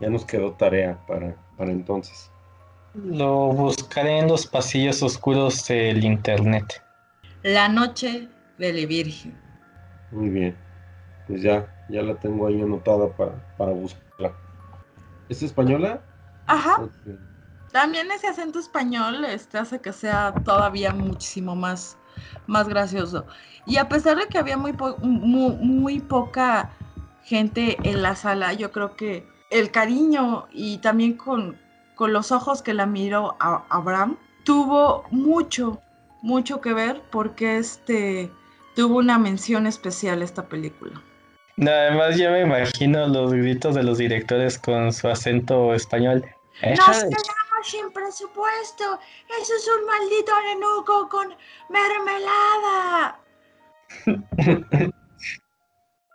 Ya 0.00 0.10
nos 0.10 0.24
quedó 0.24 0.52
tarea 0.52 0.98
para, 1.06 1.34
para 1.56 1.70
entonces. 1.70 2.30
Lo 2.94 3.48
buscaré 3.48 4.18
en 4.18 4.28
los 4.28 4.46
pasillos 4.46 5.02
oscuros 5.02 5.66
del 5.66 6.04
internet. 6.04 6.82
La 7.42 7.68
noche 7.68 8.28
de 8.58 8.72
la 8.72 8.86
Virgen. 8.86 9.36
Muy 10.12 10.28
bien. 10.28 10.56
Pues 11.26 11.42
ya, 11.42 11.66
ya 11.88 12.02
la 12.02 12.14
tengo 12.14 12.46
ahí 12.46 12.60
anotada 12.60 13.08
para, 13.16 13.32
para 13.56 13.72
buscarla. 13.72 14.32
¿Es 15.28 15.42
española? 15.42 16.00
Ajá. 16.46 16.88
También 17.74 18.08
ese 18.12 18.28
acento 18.28 18.60
español 18.60 19.24
este, 19.24 19.58
hace 19.58 19.80
que 19.80 19.92
sea 19.92 20.36
todavía 20.44 20.92
muchísimo 20.92 21.56
más, 21.56 21.96
más 22.46 22.68
gracioso. 22.68 23.26
Y 23.66 23.78
a 23.78 23.88
pesar 23.88 24.16
de 24.16 24.28
que 24.28 24.38
había 24.38 24.56
muy, 24.56 24.74
po- 24.74 24.96
mu- 25.02 25.56
muy, 25.56 25.98
poca 25.98 26.70
gente 27.24 27.80
en 27.82 28.00
la 28.00 28.14
sala, 28.14 28.52
yo 28.52 28.70
creo 28.70 28.94
que 28.94 29.26
el 29.50 29.72
cariño 29.72 30.46
y 30.52 30.78
también 30.78 31.14
con, 31.14 31.58
con 31.96 32.12
los 32.12 32.30
ojos 32.30 32.62
que 32.62 32.74
la 32.74 32.86
miró 32.86 33.36
a 33.40 33.64
Abraham 33.70 34.18
tuvo 34.44 35.02
mucho, 35.10 35.82
mucho 36.22 36.60
que 36.60 36.74
ver 36.74 37.02
porque 37.10 37.58
este 37.58 38.30
tuvo 38.76 38.98
una 38.98 39.18
mención 39.18 39.66
especial 39.66 40.22
esta 40.22 40.48
película. 40.48 41.02
No, 41.56 41.72
además 41.72 42.16
ya 42.18 42.30
me 42.30 42.42
imagino 42.42 43.08
los 43.08 43.32
gritos 43.32 43.74
de 43.74 43.82
los 43.82 43.98
directores 43.98 44.60
con 44.60 44.92
su 44.92 45.08
acento 45.08 45.74
español. 45.74 46.24
Nos 46.62 47.02
quedamos 47.04 47.43
sin 47.62 47.90
presupuesto. 47.92 48.98
Eso 49.40 49.54
es 49.54 49.68
un 49.68 49.86
maldito 49.86 50.32
nenuco 50.42 51.08
con 51.08 51.34
mermelada. 51.68 53.20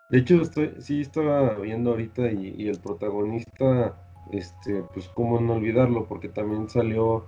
De 0.10 0.18
hecho, 0.18 0.42
estoy, 0.42 0.74
sí 0.80 1.02
estaba 1.02 1.54
viendo 1.56 1.92
ahorita 1.92 2.32
y, 2.32 2.68
el 2.68 2.80
protagonista, 2.80 3.96
este, 4.32 4.84
pues 4.94 5.08
cómo 5.10 5.40
no 5.40 5.54
olvidarlo, 5.54 6.08
porque 6.08 6.30
también 6.30 6.68
salió 6.68 7.26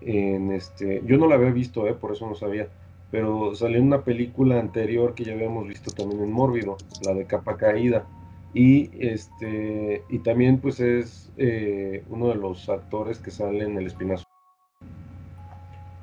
en 0.00 0.52
este, 0.52 1.02
yo 1.04 1.18
no 1.18 1.26
la 1.26 1.34
había 1.34 1.50
visto, 1.50 1.88
eh, 1.88 1.94
por 1.94 2.12
eso 2.12 2.28
no 2.28 2.36
sabía, 2.36 2.68
pero 3.10 3.56
salió 3.56 3.78
en 3.78 3.86
una 3.86 4.04
película 4.04 4.60
anterior 4.60 5.14
que 5.14 5.24
ya 5.24 5.32
habíamos 5.32 5.66
visto 5.66 5.90
también 5.90 6.22
en 6.22 6.30
Mórbido, 6.30 6.76
la 7.04 7.14
de 7.14 7.26
Capa 7.26 7.56
Caída, 7.56 8.06
y 8.52 8.90
este, 9.06 10.04
y 10.08 10.18
también 10.20 10.60
pues 10.60 10.80
es 10.80 11.32
eh, 11.36 12.04
uno 12.08 12.28
de 12.28 12.34
los 12.36 12.68
actores 12.68 13.18
que 13.18 13.30
sale 13.30 13.64
en 13.64 13.78
El 13.78 13.86
Espinazo. 13.86 14.24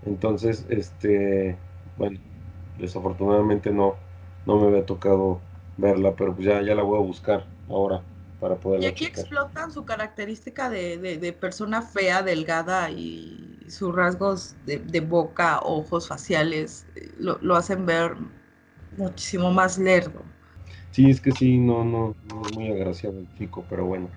Entonces, 0.01 0.65
este, 0.69 1.57
bueno, 1.97 2.19
desafortunadamente 2.77 3.71
no, 3.71 3.95
no 4.45 4.57
me 4.59 4.67
había 4.67 4.85
tocado 4.85 5.41
verla, 5.77 6.15
pero 6.15 6.33
pues 6.35 6.47
ya, 6.47 6.61
ya 6.61 6.75
la 6.75 6.83
voy 6.83 6.97
a 6.99 7.01
buscar 7.05 7.45
ahora 7.67 8.03
para 8.39 8.55
Y 8.75 8.85
poderla 8.85 8.85
aquí 8.85 9.05
checar. 9.05 9.25
explotan 9.25 9.71
su 9.71 9.85
característica 9.85 10.69
de, 10.69 10.97
de- 10.99 11.17
de 11.17 11.33
persona 11.33 11.81
fea, 11.81 12.21
delgada 12.21 12.91
y 12.91 13.65
sus 13.69 13.93
rasgos 13.95 14.55
de, 14.65 14.79
de 14.79 14.99
boca, 15.01 15.59
ojos 15.63 16.07
faciales, 16.07 16.85
eh, 16.95 17.13
lo, 17.17 17.39
lo 17.41 17.55
hacen 17.55 17.85
ver 17.85 18.15
muchísimo 18.91 19.51
más 19.51 19.77
lerdo. 19.79 20.36
Sí, 20.97 21.11
es 21.11 21.21
que 21.21 21.31
sí, 21.31 21.59
no, 21.59 21.83
no, 21.83 22.15
no 22.27 22.41
es 22.41 22.57
muy 22.57 22.71
agraciado 22.71 23.19
el 23.19 23.31
chico, 23.37 23.63
pero 23.69 23.85
bueno. 23.85 24.09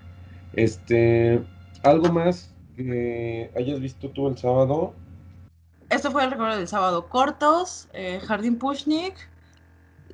Este, 0.55 1.45
algo 1.83 2.11
más 2.11 2.55
que 2.75 3.51
hayas 3.55 3.81
visto 3.81 4.09
tú 4.09 4.29
el 4.29 4.39
sábado. 4.39 4.95
Esto 5.91 6.11
fue 6.11 6.25
el 6.25 6.31
recuerdo 6.31 6.57
del 6.57 6.69
sábado. 6.69 7.07
Cortos, 7.11 7.91
eh, 7.93 8.19
Jardín 8.21 8.57
Pushnik, 8.57 9.13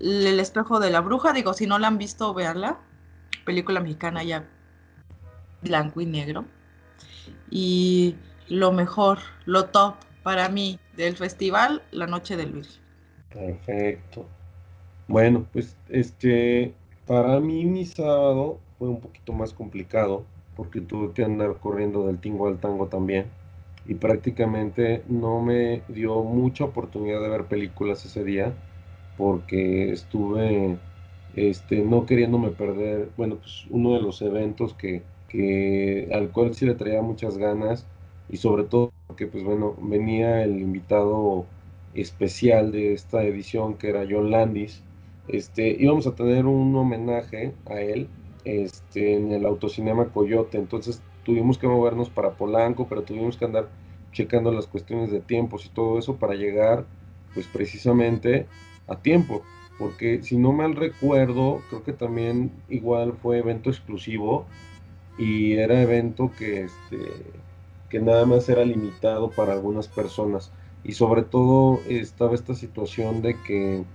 El 0.00 0.40
espejo 0.40 0.80
de 0.80 0.90
la 0.90 1.00
bruja. 1.02 1.32
Digo, 1.32 1.54
si 1.54 1.68
no 1.68 1.78
la 1.78 1.86
han 1.86 1.98
visto, 1.98 2.34
véanla. 2.34 2.80
Película 3.44 3.78
mexicana 3.78 4.24
ya 4.24 4.44
blanco 5.62 6.00
y 6.00 6.06
negro. 6.06 6.46
Y 7.48 8.16
lo 8.48 8.72
mejor, 8.72 9.18
lo 9.44 9.66
top 9.66 9.94
para 10.24 10.48
mí 10.48 10.80
del 10.96 11.16
festival, 11.16 11.84
La 11.92 12.08
Noche 12.08 12.36
del 12.36 12.50
Virgen. 12.50 12.82
Perfecto. 13.28 14.26
Bueno, 15.09 15.48
pues 15.52 15.78
este, 15.88 16.74
para 17.07 17.38
mí 17.40 17.64
mi 17.64 17.84
sábado 17.86 18.64
fue 18.78 18.88
un 18.88 19.00
poquito 19.00 19.32
más 19.32 19.54
complicado 19.54 20.26
porque 20.57 20.80
tuve 20.80 21.12
que 21.14 21.22
andar 21.24 21.59
corriendo 21.61 22.07
del 22.07 22.20
tingo 22.20 22.48
al 22.48 22.59
tango 22.61 22.88
también 22.88 23.32
y 23.84 23.94
prácticamente 23.94 25.04
no 25.09 25.40
me 25.42 25.84
dio 25.88 26.22
mucha 26.24 26.64
oportunidad 26.64 27.20
de 27.22 27.28
ver 27.28 27.46
películas 27.46 28.04
ese 28.04 28.24
día 28.24 28.52
porque 29.16 29.92
estuve 29.92 30.80
este, 31.34 31.82
no 31.82 32.04
queriéndome 32.07 32.50
perder, 32.50 33.12
bueno, 33.16 33.38
pues 33.38 33.66
uno 33.70 33.94
de 33.94 34.02
los 34.02 34.20
eventos 34.22 34.74
que, 34.74 35.04
que 35.28 36.09
al 36.12 36.32
cual 36.32 36.54
sí 36.54 36.66
le 36.66 36.74
traía 36.74 37.00
muchas 37.02 37.38
ganas 37.38 37.88
y 38.28 38.38
sobre 38.38 38.64
todo 38.64 38.92
porque 39.07 39.26
pues 39.28 39.44
bueno, 39.44 39.76
venía 39.80 40.42
el 40.42 40.59
invitado 40.61 41.46
especial 41.92 42.72
de 42.72 42.92
esta 42.94 43.22
edición 43.24 43.78
que 43.78 43.88
era 43.90 44.04
John 44.11 44.30
Landis. 44.32 44.86
Este, 45.26 45.76
íbamos 45.80 46.06
a 46.06 46.14
tener 46.14 46.46
un 46.46 46.74
homenaje 46.76 47.58
a 47.66 47.80
él 47.80 48.14
este, 48.44 49.14
en 49.14 49.32
el 49.32 49.44
autocinema 49.46 50.10
Coyote, 50.12 50.58
entonces 50.58 51.04
tuvimos 51.22 51.58
que 51.58 51.66
movernos 51.68 52.10
para 52.10 52.36
Polanco, 52.36 52.88
pero 52.88 53.04
tuvimos 53.04 53.36
que 53.36 53.44
andar 53.44 53.72
checando 54.12 54.52
las 54.52 54.66
cuestiones 54.68 55.10
de 55.10 55.20
tiempos 55.20 55.66
y 55.66 55.70
todo 55.70 55.98
eso 55.98 56.18
para 56.18 56.34
llegar 56.34 56.90
pues 57.32 57.48
precisamente 57.48 58.52
a 58.86 59.02
tiempo, 59.02 59.48
porque 59.76 60.22
si 60.22 60.38
no 60.38 60.52
mal 60.52 60.74
recuerdo, 60.76 61.66
creo 61.68 61.82
que 61.82 61.92
también 61.92 62.64
igual 62.68 63.14
fue 63.14 63.38
evento 63.38 63.68
exclusivo 63.70 64.54
y 65.16 65.54
era 65.54 65.82
evento 65.82 66.34
que, 66.36 66.62
este, 66.64 67.42
que 67.88 68.00
nada 68.00 68.26
más 68.26 68.48
era 68.48 68.64
limitado 68.64 69.34
para 69.34 69.52
algunas 69.52 69.88
personas. 69.88 70.54
Y 70.82 70.92
sobre 70.92 71.22
todo 71.24 71.84
estaba 71.86 72.34
esta 72.34 72.54
situación 72.54 73.22
de 73.22 73.42
que 73.42 73.88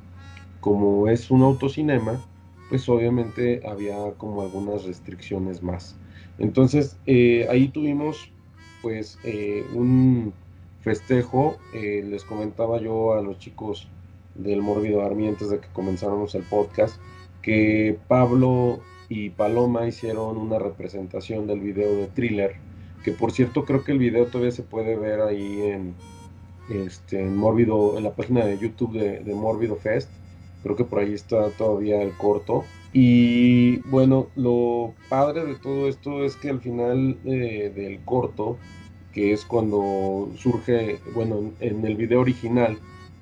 como 0.61 1.09
es 1.09 1.29
un 1.29 1.41
autocinema, 1.41 2.21
pues 2.69 2.87
obviamente 2.87 3.61
había 3.67 3.97
como 4.17 4.43
algunas 4.43 4.85
restricciones 4.85 5.61
más. 5.61 5.97
Entonces 6.39 6.97
eh, 7.05 7.45
ahí 7.49 7.67
tuvimos 7.67 8.31
pues 8.81 9.19
eh, 9.23 9.65
un 9.73 10.33
festejo, 10.81 11.57
eh, 11.73 12.03
les 12.07 12.23
comentaba 12.23 12.79
yo 12.79 13.13
a 13.13 13.21
los 13.21 13.37
chicos 13.39 13.89
del 14.35 14.61
Mórbido 14.61 15.01
Army 15.03 15.27
antes 15.27 15.49
de 15.49 15.59
que 15.59 15.67
comenzáramos 15.73 16.33
el 16.35 16.43
podcast, 16.43 16.95
que 17.41 17.99
Pablo 18.07 18.79
y 19.09 19.31
Paloma 19.31 19.87
hicieron 19.87 20.37
una 20.37 20.57
representación 20.57 21.45
del 21.47 21.59
video 21.59 21.95
de 21.95 22.07
thriller, 22.07 22.55
que 23.03 23.11
por 23.11 23.31
cierto 23.31 23.65
creo 23.65 23.83
que 23.83 23.91
el 23.91 23.99
video 23.99 24.27
todavía 24.27 24.51
se 24.51 24.63
puede 24.63 24.95
ver 24.95 25.21
ahí 25.21 25.61
en, 25.63 25.95
este, 26.69 27.21
en 27.21 27.35
Mórbido, 27.35 27.97
en 27.97 28.05
la 28.05 28.15
página 28.15 28.45
de 28.45 28.57
YouTube 28.57 28.93
de, 28.93 29.19
de 29.19 29.35
Mórbido 29.35 29.75
Fest, 29.75 30.09
creo 30.63 30.75
que 30.75 30.83
por 30.83 30.99
ahí 30.99 31.13
está 31.13 31.49
todavía 31.51 32.01
el 32.01 32.11
corto. 32.11 32.63
Y 32.93 33.77
bueno, 33.89 34.27
lo 34.35 34.93
padre 35.09 35.45
de 35.45 35.55
todo 35.55 35.87
esto 35.87 36.25
es 36.25 36.35
que 36.35 36.49
al 36.49 36.59
final 36.59 37.17
eh, 37.25 37.71
del 37.73 38.01
corto, 38.03 38.57
que 39.13 39.33
es 39.33 39.45
cuando 39.45 40.29
surge, 40.37 40.99
bueno, 41.13 41.51
en 41.59 41.85
el 41.85 41.95
video 41.95 42.21
original 42.21 42.77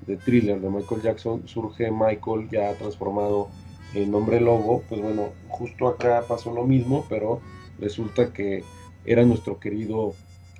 de 0.06 0.16
Thriller 0.16 0.60
de 0.60 0.70
Michael 0.70 1.02
Jackson, 1.02 1.42
surge 1.46 1.90
Michael 1.90 2.48
ya 2.50 2.74
transformado 2.74 3.48
en 3.94 4.14
hombre 4.14 4.40
lobo, 4.40 4.82
pues 4.88 5.00
bueno, 5.00 5.28
justo 5.48 5.88
acá 5.88 6.24
pasó 6.26 6.52
lo 6.52 6.64
mismo, 6.64 7.04
pero 7.08 7.40
resulta 7.78 8.32
que 8.32 8.62
era 9.04 9.24
nuestro 9.24 9.58
querido 9.58 10.14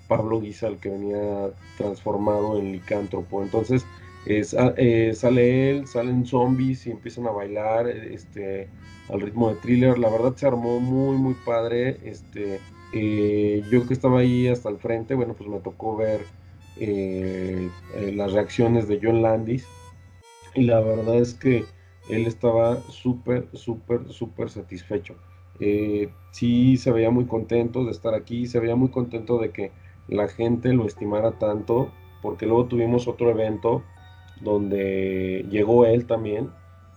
Pablo 0.08 0.40
Guisa 0.40 0.66
el 0.66 0.78
que 0.78 0.88
venía 0.88 1.50
transformado 1.78 2.58
en 2.58 2.72
licántropo. 2.72 3.42
Entonces 3.42 3.84
es, 4.24 4.54
eh, 4.76 5.12
sale 5.14 5.70
él, 5.70 5.86
salen 5.86 6.26
zombies 6.26 6.86
y 6.86 6.90
empiezan 6.90 7.26
a 7.26 7.30
bailar 7.30 7.88
este, 7.88 8.72
al 9.08 9.20
ritmo 9.20 9.50
de 9.50 9.56
thriller. 9.60 9.98
La 9.98 10.10
verdad 10.10 10.36
se 10.36 10.46
armó 10.46 10.80
muy, 10.80 11.16
muy 11.18 11.34
padre. 11.34 11.98
Este, 12.08 12.64
eh, 12.92 13.66
yo 13.68 13.86
que 13.86 13.94
estaba 13.94 14.20
ahí 14.20 14.48
hasta 14.48 14.68
el 14.68 14.78
frente, 14.78 15.14
bueno, 15.14 15.34
pues 15.36 15.48
me 15.48 15.60
tocó 15.60 15.96
ver 15.96 16.32
eh, 16.76 17.76
eh, 17.88 18.12
las 18.12 18.32
reacciones 18.32 18.88
de 18.88 19.00
John 19.02 19.22
Landis. 19.22 19.72
Y 20.54 20.64
la 20.64 20.80
verdad 20.80 21.16
es 21.18 21.34
que 21.34 21.72
él 22.06 22.26
estaba 22.26 22.84
súper, 22.88 23.48
súper, 23.54 24.08
súper 24.12 24.50
satisfecho. 24.50 25.16
Sí 26.30 26.76
se 26.76 26.92
veía 26.92 27.10
muy 27.10 27.26
contento 27.26 27.84
de 27.84 27.90
estar 27.90 28.14
aquí, 28.14 28.46
se 28.46 28.60
veía 28.60 28.76
muy 28.76 28.90
contento 28.90 29.38
de 29.38 29.52
que 29.52 29.72
la 30.06 30.28
gente 30.28 30.72
lo 30.72 30.86
estimara 30.86 31.38
tanto, 31.38 31.98
porque 32.20 32.46
luego 32.46 32.66
tuvimos 32.68 33.08
otro 33.08 33.30
evento 33.30 33.84
donde 34.40 35.46
llegó 35.50 35.86
él 35.86 36.06
también 36.06 36.50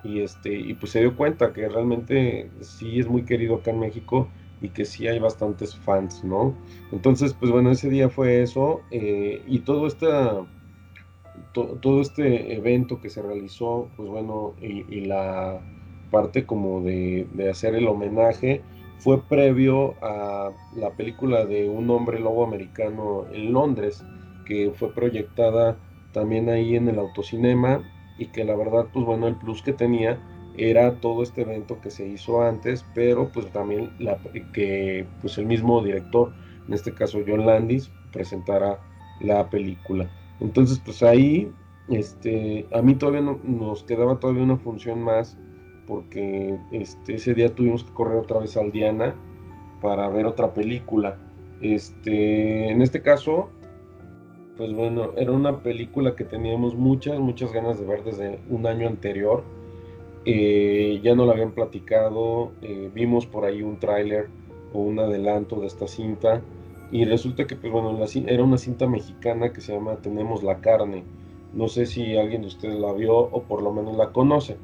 y 0.03 0.21
este 0.21 0.53
y 0.53 0.73
pues 0.75 0.91
se 0.91 0.99
dio 1.01 1.15
cuenta 1.15 1.53
que 1.53 1.67
realmente 1.69 2.51
sí 2.61 2.99
es 2.99 3.07
muy 3.07 3.25
querido 3.25 3.55
acá 3.55 3.71
en 3.71 3.79
México 3.79 4.29
y 4.61 4.69
que 4.69 4.85
sí 4.85 5.07
hay 5.07 5.19
bastantes 5.19 5.75
fans, 5.77 6.23
¿no? 6.23 6.57
Entonces, 6.91 7.33
pues 7.33 7.51
bueno, 7.51 7.71
ese 7.71 7.89
día 7.89 8.09
fue 8.09 8.41
eso 8.43 8.81
eh, 8.91 9.43
y 9.47 9.59
todo 9.59 9.87
esta 9.87 10.45
to, 11.53 11.77
todo 11.81 12.01
este 12.01 12.55
evento 12.55 12.99
que 12.99 13.09
se 13.09 13.21
realizó, 13.21 13.91
pues 13.95 14.09
bueno, 14.09 14.55
y, 14.61 14.85
y 14.93 15.05
la 15.05 15.61
parte 16.09 16.45
como 16.45 16.81
de, 16.81 17.27
de 17.33 17.49
hacer 17.49 17.75
el 17.75 17.87
homenaje 17.87 18.61
fue 18.97 19.27
previo 19.27 19.95
a 20.03 20.51
la 20.75 20.95
película 20.95 21.45
de 21.45 21.69
un 21.69 21.89
hombre 21.89 22.19
lobo 22.19 22.45
americano 22.45 23.25
en 23.31 23.51
Londres, 23.53 24.05
que 24.45 24.71
fue 24.75 24.93
proyectada 24.93 25.77
también 26.13 26.49
ahí 26.49 26.75
en 26.75 26.87
el 26.87 26.99
autocinema 26.99 27.83
y 28.17 28.27
que 28.27 28.45
la 28.45 28.55
verdad, 28.55 28.87
pues 28.93 29.05
bueno, 29.05 29.27
el 29.27 29.35
plus 29.35 29.61
que 29.61 29.73
tenía 29.73 30.19
era 30.55 30.99
todo 30.99 31.23
este 31.23 31.41
evento 31.41 31.81
que 31.81 31.89
se 31.89 32.07
hizo 32.07 32.41
antes, 32.41 32.85
pero 32.93 33.29
pues 33.29 33.51
también 33.51 33.91
la, 33.99 34.17
que 34.53 35.05
pues 35.21 35.37
el 35.37 35.47
mismo 35.47 35.81
director, 35.81 36.31
en 36.67 36.73
este 36.73 36.93
caso 36.93 37.19
John 37.27 37.45
Landis, 37.45 37.91
presentara 38.11 38.79
la 39.19 39.49
película. 39.49 40.09
Entonces, 40.39 40.79
pues 40.83 41.01
ahí, 41.01 41.51
este, 41.89 42.67
a 42.71 42.81
mí 42.81 42.95
todavía 42.95 43.21
no, 43.21 43.39
nos 43.43 43.83
quedaba 43.83 44.19
todavía 44.19 44.43
una 44.43 44.57
función 44.57 45.01
más, 45.01 45.37
porque 45.87 46.57
este, 46.71 47.15
ese 47.15 47.33
día 47.33 47.53
tuvimos 47.53 47.83
que 47.83 47.93
correr 47.93 48.17
otra 48.17 48.39
vez 48.39 48.55
al 48.55 48.71
Diana 48.71 49.15
para 49.81 50.07
ver 50.09 50.25
otra 50.25 50.53
película. 50.53 51.17
Este, 51.61 52.69
en 52.69 52.81
este 52.81 53.01
caso, 53.01 53.49
pues 54.57 54.71
bueno, 54.73 55.11
era 55.17 55.31
una 55.31 55.59
película 55.59 56.15
que 56.15 56.23
teníamos 56.23 56.75
muchas, 56.75 57.19
muchas 57.19 57.51
ganas 57.51 57.79
de 57.79 57.85
ver 57.85 58.03
desde 58.03 58.39
un 58.49 58.67
año 58.67 58.87
anterior. 58.87 59.43
Eh, 60.25 60.99
ya 61.03 61.15
no 61.15 61.25
la 61.25 61.33
habían 61.33 61.51
platicado, 61.51 62.51
eh, 62.61 62.89
vimos 62.93 63.25
por 63.25 63.45
ahí 63.45 63.61
un 63.61 63.79
tráiler 63.79 64.27
o 64.71 64.79
un 64.79 64.99
adelanto 64.99 65.59
de 65.59 65.67
esta 65.67 65.87
cinta 65.87 66.41
y 66.91 67.05
resulta 67.05 67.47
que, 67.47 67.55
pues 67.55 67.73
bueno, 67.73 67.97
era 68.27 68.43
una 68.43 68.57
cinta 68.57 68.87
mexicana 68.87 69.51
que 69.51 69.61
se 69.61 69.73
llama 69.73 69.95
Tenemos 69.97 70.43
la 70.43 70.61
carne. 70.61 71.03
No 71.53 71.67
sé 71.67 71.87
si 71.87 72.15
alguien 72.17 72.41
de 72.41 72.47
ustedes 72.47 72.79
la 72.79 72.93
vio 72.93 73.17
o 73.17 73.43
por 73.43 73.63
lo 73.63 73.73
menos 73.73 73.97
la 73.97 74.11
conoce. 74.11 74.57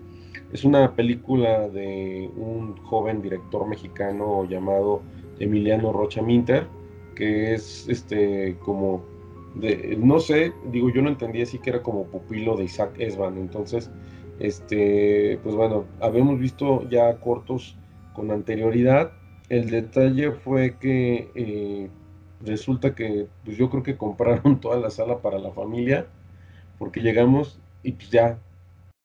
Es 0.53 0.63
una 0.63 0.95
película 0.95 1.67
de 1.69 2.29
un 2.37 2.77
joven 2.77 3.21
director 3.21 3.67
mexicano 3.67 4.45
llamado 4.45 5.01
Emiliano 5.39 5.91
Rocha 5.91 6.21
Minter, 6.21 6.67
que 7.15 7.55
es 7.55 7.89
este 7.89 8.57
como 8.59 9.03
no 9.55 10.19
sé, 10.19 10.53
digo, 10.71 10.89
yo 10.89 11.01
no 11.01 11.09
entendía 11.09 11.43
así 11.43 11.59
que 11.59 11.71
era 11.71 11.81
como 11.83 12.05
pupilo 12.07 12.55
de 12.55 12.65
Isaac 12.65 12.95
Esban, 12.99 13.37
entonces, 13.37 13.91
este, 14.39 15.39
pues 15.43 15.55
bueno, 15.55 15.85
habíamos 15.99 16.39
visto 16.39 16.87
ya 16.89 17.19
cortos 17.19 17.77
con 18.13 18.31
anterioridad. 18.31 19.11
El 19.49 19.69
detalle 19.69 20.31
fue 20.31 20.77
que 20.77 21.31
eh, 21.35 21.89
resulta 22.41 22.95
que 22.95 23.27
pues 23.43 23.57
yo 23.57 23.69
creo 23.69 23.83
que 23.83 23.97
compraron 23.97 24.59
toda 24.61 24.77
la 24.79 24.89
sala 24.89 25.21
para 25.21 25.39
la 25.39 25.51
familia, 25.51 26.07
porque 26.77 27.01
llegamos 27.01 27.59
y 27.83 27.93
pues 27.93 28.09
ya 28.11 28.39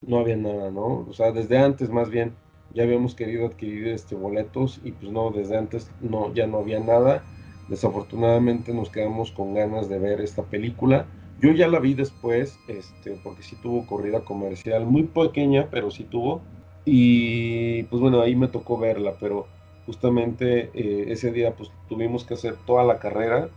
no 0.01 0.19
había 0.19 0.37
nada, 0.37 0.71
¿no? 0.71 1.05
O 1.09 1.13
sea, 1.13 1.31
desde 1.31 1.57
antes 1.57 1.89
más 1.89 2.09
bien 2.09 2.33
ya 2.73 2.83
habíamos 2.83 3.15
querido 3.15 3.47
adquirir 3.47 3.87
este 3.87 4.15
boletos 4.15 4.79
y 4.83 4.91
pues 4.91 5.11
no, 5.11 5.31
desde 5.31 5.57
antes 5.57 5.91
no, 6.01 6.33
ya 6.33 6.47
no 6.47 6.59
había 6.59 6.79
nada. 6.79 7.23
Desafortunadamente 7.67 8.73
nos 8.73 8.89
quedamos 8.89 9.31
con 9.31 9.53
ganas 9.53 9.89
de 9.89 9.99
ver 9.99 10.21
esta 10.21 10.43
película. 10.43 11.07
Yo 11.37 11.51
ya 11.51 11.67
la 11.67 11.79
vi 11.79 11.93
después, 11.95 12.59
este, 12.67 13.11
porque 13.23 13.43
sí 13.43 13.55
tuvo 13.55 13.85
corrida 13.85 14.21
comercial, 14.21 14.85
muy 14.85 15.03
pequeña, 15.03 15.69
pero 15.69 15.91
sí 15.91 16.03
tuvo. 16.03 16.41
Y 16.85 17.83
pues 17.83 18.01
bueno, 18.01 18.21
ahí 18.21 18.35
me 18.35 18.47
tocó 18.47 18.77
verla, 18.77 19.15
pero 19.19 19.47
justamente 19.85 20.69
eh, 20.73 21.11
ese 21.11 21.31
día 21.31 21.55
pues 21.55 21.71
tuvimos 21.89 22.23
que 22.25 22.35
hacer 22.35 22.57
toda 22.65 22.83
la 22.83 22.99
carrera 22.99 23.49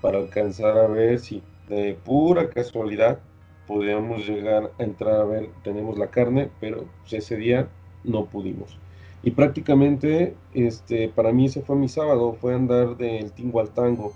para 0.00 0.18
alcanzar 0.18 0.78
a 0.78 0.86
ver 0.86 1.18
si 1.18 1.42
de 1.68 1.94
pura 2.04 2.48
casualidad 2.50 3.18
podíamos 3.66 4.26
llegar 4.26 4.72
a 4.78 4.82
entrar 4.82 5.20
a 5.20 5.24
ver 5.24 5.50
tenemos 5.64 5.98
la 5.98 6.10
carne, 6.10 6.50
pero 6.60 6.84
pues, 7.00 7.12
ese 7.14 7.36
día 7.36 7.68
no 8.04 8.26
pudimos. 8.26 8.78
Y 9.26 9.32
prácticamente 9.32 10.36
este, 10.54 11.08
para 11.08 11.32
mí 11.32 11.46
ese 11.46 11.60
fue 11.60 11.74
mi 11.74 11.88
sábado, 11.88 12.36
fue 12.40 12.54
andar 12.54 12.96
del 12.96 13.32
tingo 13.32 13.58
al 13.58 13.70
tango. 13.70 14.12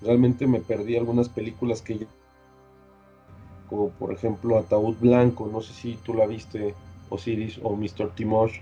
Realmente 0.00 0.46
me 0.46 0.60
perdí 0.60 0.96
algunas 0.96 1.28
películas 1.28 1.82
que 1.82 2.06
como 3.68 3.88
por 3.88 4.12
ejemplo 4.12 4.56
Ataúd 4.56 4.94
Blanco, 5.00 5.48
no 5.50 5.60
sé 5.62 5.72
si 5.72 5.94
tú 5.96 6.14
la 6.14 6.28
viste, 6.28 6.76
Osiris 7.10 7.58
o 7.60 7.74
Mr. 7.74 8.14
Timosh. 8.14 8.60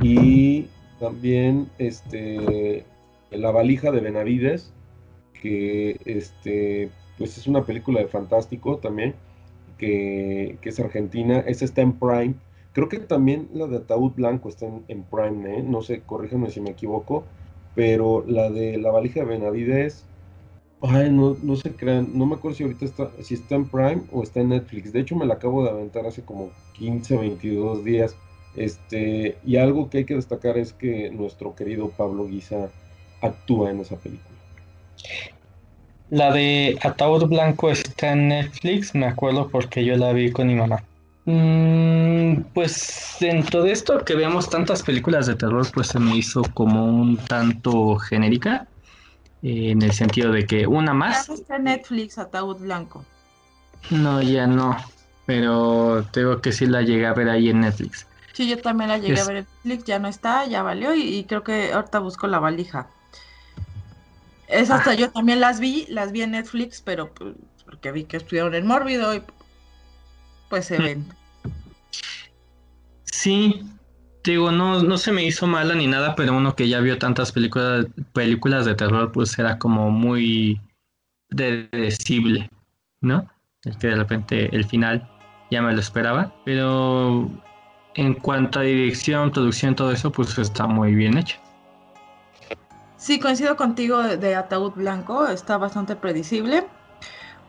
Y 0.00 0.68
también 0.98 1.68
este, 1.76 2.86
La 3.30 3.50
valija 3.50 3.90
de 3.90 4.00
Benavides, 4.00 4.72
que 5.34 6.00
este, 6.06 6.88
pues 7.18 7.36
es 7.36 7.46
una 7.46 7.66
película 7.66 8.00
de 8.00 8.08
fantástico 8.08 8.78
también, 8.78 9.14
que, 9.76 10.56
es 10.62 10.80
argentina, 10.80 11.40
esa 11.40 11.66
está 11.66 11.82
en 11.82 11.92
Prime. 11.92 12.32
Creo 12.72 12.88
que 12.88 12.98
también 12.98 13.48
la 13.52 13.66
de 13.66 13.78
Ataúd 13.78 14.12
Blanco 14.12 14.48
está 14.48 14.66
en, 14.66 15.02
Prime, 15.04 15.58
¿eh? 15.58 15.62
no 15.62 15.82
sé, 15.82 16.02
corrígeme 16.02 16.50
si 16.50 16.60
me 16.60 16.70
equivoco, 16.70 17.24
pero 17.74 18.24
la 18.26 18.48
de 18.50 18.78
La 18.78 18.90
valija 18.90 19.20
de 19.20 19.26
Benavides, 19.26 20.04
ay, 20.80 21.10
no, 21.10 21.36
no 21.42 21.56
se 21.56 21.72
crean, 21.72 22.10
no 22.14 22.26
me 22.26 22.36
acuerdo 22.36 22.56
si 22.56 22.62
ahorita 22.62 22.84
está, 22.84 23.10
si 23.20 23.34
está 23.34 23.56
en 23.56 23.68
Prime 23.68 24.02
o 24.12 24.22
está 24.22 24.40
en 24.40 24.50
Netflix. 24.50 24.92
De 24.92 25.00
hecho, 25.00 25.16
me 25.16 25.26
la 25.26 25.34
acabo 25.34 25.64
de 25.64 25.70
aventar 25.70 26.06
hace 26.06 26.22
como 26.22 26.50
15, 26.74 27.16
22 27.16 27.84
días 27.84 28.16
este, 28.56 29.38
y 29.44 29.56
algo 29.56 29.88
que 29.88 29.98
hay 29.98 30.04
que 30.04 30.14
destacar 30.14 30.58
es 30.58 30.72
que 30.72 31.10
nuestro 31.10 31.54
querido 31.54 31.90
Pablo 31.90 32.26
Guisa 32.26 32.68
actúa 33.20 33.70
en 33.70 33.80
esa 33.80 33.96
película. 33.96 34.36
La 36.10 36.32
de 36.32 36.76
Ataúd 36.82 37.26
Blanco 37.26 37.70
está 37.70 38.12
en 38.12 38.28
Netflix, 38.28 38.94
me 38.94 39.06
acuerdo 39.06 39.48
porque 39.48 39.84
yo 39.84 39.96
la 39.96 40.12
vi 40.12 40.32
con 40.32 40.48
mi 40.48 40.56
mamá. 40.56 40.82
Mm, 41.30 42.42
pues 42.54 43.16
dentro 43.20 43.62
de 43.62 43.70
esto 43.70 44.04
que 44.04 44.14
veamos 44.14 44.50
tantas 44.50 44.82
películas 44.82 45.26
de 45.26 45.36
terror, 45.36 45.66
pues 45.72 45.88
se 45.88 46.00
me 46.00 46.16
hizo 46.16 46.42
como 46.54 46.86
un 46.86 47.16
tanto 47.18 47.96
genérica, 47.96 48.66
eh, 49.42 49.70
en 49.70 49.82
el 49.82 49.92
sentido 49.92 50.32
de 50.32 50.46
que 50.46 50.66
una 50.66 50.92
más... 50.92 51.28
Ya 51.28 51.34
está 51.34 51.56
en 51.56 51.64
Netflix, 51.64 52.18
Ataúd 52.18 52.58
Blanco. 52.58 53.04
No, 53.90 54.20
ya 54.20 54.46
no, 54.46 54.76
pero 55.24 56.04
tengo 56.10 56.40
que 56.40 56.52
sí 56.52 56.66
la 56.66 56.82
llegué 56.82 57.06
a 57.06 57.14
ver 57.14 57.28
ahí 57.28 57.48
en 57.50 57.60
Netflix. 57.60 58.06
Sí, 58.32 58.48
yo 58.48 58.58
también 58.58 58.90
la 58.90 58.98
llegué 58.98 59.20
a 59.20 59.24
ver 59.24 59.36
en 59.36 59.46
Netflix, 59.62 59.84
ya 59.84 59.98
no 60.00 60.08
está, 60.08 60.46
ya 60.46 60.62
valió 60.62 60.94
y, 60.94 61.24
creo 61.24 61.44
que 61.44 61.72
ahorita 61.72 62.00
busco 62.00 62.26
la 62.26 62.40
valija. 62.40 62.88
Es 64.48 64.70
hasta 64.70 64.90
ah. 64.90 64.94
yo 64.94 65.10
también 65.10 65.38
las 65.38 65.60
vi, 65.60 65.86
las 65.88 66.10
vi 66.10 66.22
en 66.22 66.32
Netflix, 66.32 66.80
pero 66.80 67.12
pues, 67.14 67.34
porque 67.64 67.92
vi 67.92 68.04
que 68.04 68.16
estuvieron 68.16 68.54
en 68.54 68.66
Mórbido 68.66 69.14
y 69.14 69.22
pues 70.48 70.66
se 70.66 70.78
mm. 70.78 70.82
ven. 70.82 71.19
Sí, 73.10 73.62
digo, 74.24 74.52
no, 74.52 74.82
no 74.82 74.98
se 74.98 75.12
me 75.12 75.24
hizo 75.24 75.46
mala 75.46 75.74
ni 75.74 75.86
nada, 75.86 76.14
pero 76.14 76.36
uno 76.36 76.54
que 76.54 76.68
ya 76.68 76.80
vio 76.80 76.98
tantas 76.98 77.32
películas, 77.32 77.86
películas 78.12 78.66
de 78.66 78.74
terror, 78.74 79.12
pues 79.12 79.38
era 79.38 79.58
como 79.58 79.90
muy 79.90 80.60
predecible, 81.28 82.50
¿no? 83.00 83.28
Es 83.64 83.76
que 83.76 83.88
de 83.88 83.96
repente 83.96 84.54
el 84.54 84.64
final 84.64 85.08
ya 85.50 85.62
me 85.62 85.72
lo 85.72 85.80
esperaba, 85.80 86.32
pero 86.44 87.28
en 87.94 88.14
cuanto 88.14 88.60
a 88.60 88.62
dirección, 88.62 89.30
producción, 89.30 89.74
todo 89.74 89.92
eso, 89.92 90.10
pues 90.12 90.38
está 90.38 90.66
muy 90.66 90.94
bien 90.94 91.18
hecho. 91.18 91.38
Sí, 92.96 93.18
coincido 93.18 93.56
contigo 93.56 94.02
de, 94.02 94.34
Ataúd 94.34 94.72
Blanco, 94.72 95.26
está 95.26 95.56
bastante 95.56 95.96
predecible, 95.96 96.66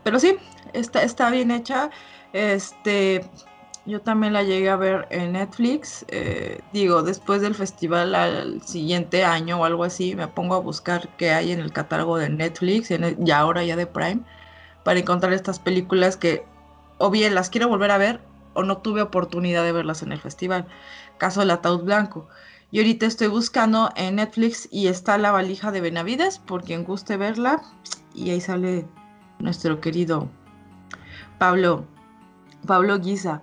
pero 0.04 0.20
sí, 0.20 0.38
está, 0.74 1.04
está 1.04 1.30
bien 1.30 1.52
hecha. 1.52 1.90
Este, 2.34 3.30
yo 3.86 4.02
también 4.02 4.34
la 4.34 4.44
llegué 4.44 4.70
a 4.70 4.76
ver 4.76 5.08
en 5.10 5.34
Netflix. 5.34 6.06
Eh, 6.10 6.62
digo, 6.74 7.02
después 7.02 7.42
del 7.42 7.56
festival 7.56 8.14
al 8.16 8.62
siguiente 8.62 9.24
año 9.26 9.60
o 9.60 9.66
algo 9.66 9.84
así, 9.84 10.16
me 10.16 10.28
pongo 10.28 10.56
a 10.56 10.60
buscar 10.60 11.10
qué 11.18 11.32
hay 11.32 11.52
en 11.52 11.60
el 11.60 11.74
catálogo 11.74 12.18
de 12.18 12.30
Netflix, 12.30 12.92
y 12.92 13.32
ahora 13.32 13.64
ya 13.64 13.76
de 13.76 13.88
Prime, 13.88 14.22
para 14.84 15.00
encontrar 15.00 15.34
estas 15.34 15.60
películas 15.60 16.18
que 16.18 16.46
o 16.98 17.10
bien 17.10 17.34
las 17.36 17.50
quiero 17.50 17.68
volver 17.68 17.92
a 17.92 17.98
ver 17.98 18.22
o 18.54 18.64
no 18.64 18.78
tuve 18.78 19.02
oportunidad 19.02 19.64
de 19.64 19.72
verlas 19.72 20.04
en 20.04 20.12
el 20.12 20.20
festival. 20.20 20.68
Caso 21.18 21.40
del 21.40 21.52
ataúd 21.52 21.84
blanco. 21.84 22.28
Y 22.70 22.80
ahorita 22.80 23.06
estoy 23.06 23.28
buscando 23.28 23.92
en 23.96 24.16
Netflix 24.16 24.68
y 24.72 24.88
está 24.88 25.18
la 25.18 25.32
valija 25.32 25.72
de 25.72 25.82
Benavides, 25.82 26.40
por 26.40 26.64
quien 26.64 26.84
guste 26.84 27.18
verla. 27.18 27.62
Y 28.14 28.30
ahí 28.30 28.42
sale 28.42 28.86
nuestro 29.40 29.82
querido 29.82 30.30
Pablo, 31.38 31.86
Pablo 32.66 33.00
Guisa. 33.00 33.42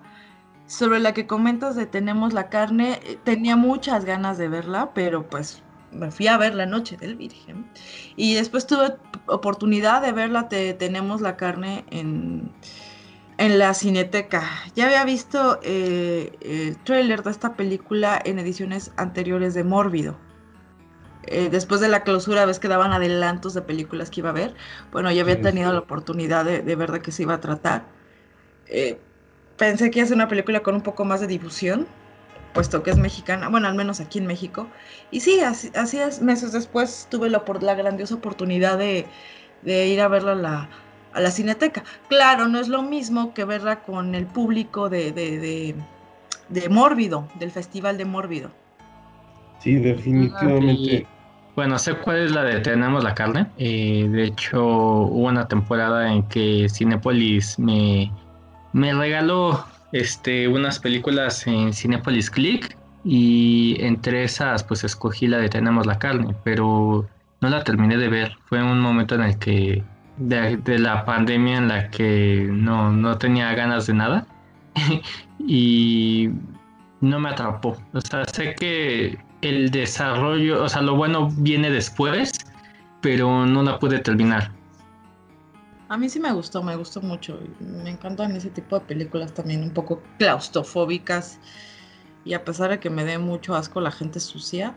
Sobre 0.69 0.99
la 0.99 1.13
que 1.13 1.27
comentas 1.27 1.75
de 1.75 1.85
Tenemos 1.85 2.31
la 2.31 2.49
carne, 2.49 3.01
eh, 3.03 3.17
tenía 3.23 3.57
muchas 3.57 4.05
ganas 4.05 4.37
de 4.37 4.47
verla, 4.47 4.91
pero 4.93 5.27
pues 5.27 5.61
me 5.91 6.11
fui 6.11 6.27
a 6.27 6.37
ver 6.37 6.55
la 6.55 6.65
noche 6.65 6.95
del 6.95 7.15
Virgen. 7.15 7.69
Y 8.15 8.35
después 8.35 8.65
tuve 8.65 8.95
oportunidad 9.25 10.01
de 10.01 10.13
verla, 10.13 10.47
te, 10.47 10.73
Tenemos 10.73 11.19
la 11.19 11.35
carne 11.35 11.83
en 11.89 12.51
en 13.39 13.57
la 13.57 13.73
cineteca. 13.73 14.43
Ya 14.75 14.85
había 14.85 15.05
visto 15.05 15.59
eh, 15.63 16.37
el 16.41 16.77
trailer 16.83 17.23
de 17.23 17.31
esta 17.31 17.53
película 17.53 18.21
en 18.23 18.37
ediciones 18.37 18.91
anteriores 18.97 19.53
de 19.53 19.63
Mórbido. 19.63 20.17
Eh, 21.23 21.47
después 21.49 21.79
de 21.79 21.87
la 21.87 22.03
clausura, 22.03 22.45
ves 22.45 22.59
que 22.59 22.67
daban 22.67 22.91
adelantos 22.91 23.53
de 23.53 23.61
películas 23.61 24.09
que 24.09 24.19
iba 24.19 24.31
a 24.31 24.33
ver. 24.33 24.55
Bueno, 24.91 25.09
ya 25.11 25.21
había 25.21 25.39
tenido 25.39 25.71
la 25.71 25.79
oportunidad 25.79 26.43
de, 26.43 26.61
ver 26.75 26.91
de 26.91 27.01
qué 27.01 27.13
se 27.13 27.23
iba 27.23 27.35
a 27.35 27.39
tratar. 27.39 27.85
Eh, 28.67 28.99
pensé 29.59 29.91
que 29.91 29.99
iba 29.99 30.05
a 30.05 30.07
ser 30.07 30.15
una 30.15 30.27
película 30.27 30.61
con 30.61 30.73
un 30.73 30.81
poco 30.81 31.05
más 31.05 31.21
de 31.21 31.27
difusión. 31.27 31.85
puesto 32.53 32.83
que 32.83 32.91
es 32.91 32.97
mexicana, 32.97 33.47
bueno, 33.49 33.67
al 33.67 33.75
menos 33.75 33.99
aquí 33.99 34.19
en 34.19 34.27
México. 34.27 34.67
Y 35.11 35.19
sí, 35.19 35.39
así, 35.41 35.71
así 35.75 35.99
es, 35.99 36.21
meses 36.21 36.51
después 36.51 37.07
tuve 37.09 37.29
la, 37.29 37.43
la 37.61 37.75
grandiosa 37.75 38.15
oportunidad 38.15 38.77
de, 38.77 39.05
de 39.61 39.87
ir 39.87 40.01
a 40.01 40.07
verla 40.07 40.33
a 40.33 40.35
la, 40.35 40.69
a 41.13 41.21
la 41.21 41.31
cineteca. 41.31 41.83
Claro, 42.07 42.47
no 42.47 42.59
es 42.59 42.67
lo 42.67 42.81
mismo 42.81 43.33
que 43.33 43.45
verla 43.45 43.83
con 43.83 44.15
el 44.15 44.25
público 44.25 44.89
de, 44.89 45.11
de, 45.11 45.39
de, 45.39 45.75
de 46.49 46.69
Mórbido, 46.69 47.27
del 47.35 47.51
Festival 47.51 47.97
de 47.97 48.05
Mórbido. 48.05 48.51
Sí, 49.59 49.75
definitivamente. 49.75 51.05
Bueno, 51.55 51.77
sé 51.77 51.93
cuál 51.95 52.19
es 52.19 52.31
la 52.31 52.43
de 52.43 52.61
Tenemos 52.61 53.03
la 53.03 53.13
carne. 53.13 53.47
Eh, 53.57 54.07
de 54.09 54.23
hecho, 54.23 54.65
hubo 54.65 55.27
una 55.27 55.47
temporada 55.47 56.11
en 56.11 56.23
que 56.23 56.67
Cinepolis 56.69 57.59
me, 57.59 58.09
me 58.73 58.93
regaló 58.93 59.65
este, 59.91 60.47
unas 60.47 60.79
películas 60.79 61.45
en 61.47 61.73
Cinepolis 61.73 62.29
Click 62.29 62.77
y 63.03 63.77
entre 63.79 64.23
esas 64.23 64.63
pues 64.63 64.83
escogí 64.83 65.27
la 65.27 65.37
de 65.37 65.49
Tenemos 65.49 65.85
la 65.85 65.97
carne, 65.97 66.35
pero 66.43 67.07
no 67.41 67.49
la 67.49 67.63
terminé 67.63 67.97
de 67.97 68.09
ver. 68.09 68.37
Fue 68.45 68.61
un 68.61 68.79
momento 68.79 69.15
en 69.15 69.21
el 69.21 69.37
que 69.39 69.83
de, 70.17 70.79
la 70.79 71.05
pandemia 71.05 71.57
en 71.57 71.67
la 71.69 71.89
que 71.89 72.47
no, 72.51 72.91
no 72.91 73.17
tenía 73.17 73.53
ganas 73.53 73.87
de 73.87 73.93
nada 73.93 74.27
y 75.39 76.29
no 77.01 77.19
me 77.19 77.29
atrapó. 77.29 77.77
O 77.93 78.01
sea, 78.01 78.25
sé 78.25 78.55
que 78.55 79.17
el 79.41 79.71
desarrollo, 79.71 80.63
o 80.63 80.69
sea, 80.69 80.81
lo 80.81 80.95
bueno 80.95 81.29
viene 81.37 81.69
después, 81.69 82.31
pero 83.01 83.45
no 83.45 83.63
la 83.63 83.79
pude 83.79 83.99
terminar. 83.99 84.51
A 85.89 85.97
mí 85.97 86.07
sí 86.07 86.19
me 86.19 86.31
gustó, 86.31 86.61
me 86.61 86.75
gustó 86.75 87.01
mucho. 87.01 87.39
Me 87.59 87.89
encantan 87.89 88.35
ese 88.35 88.51
tipo 88.51 88.79
de 88.79 88.85
películas 88.85 89.33
también 89.33 89.63
un 89.63 89.71
poco 89.71 90.03
claustrofóbicas. 90.19 91.39
Y 92.23 92.33
a 92.33 92.45
pesar 92.45 92.69
de 92.69 92.79
que 92.79 92.91
me 92.91 93.03
dé 93.03 93.17
mucho 93.17 93.55
asco 93.55 93.81
la 93.81 93.91
gente 93.91 94.19
sucia, 94.19 94.75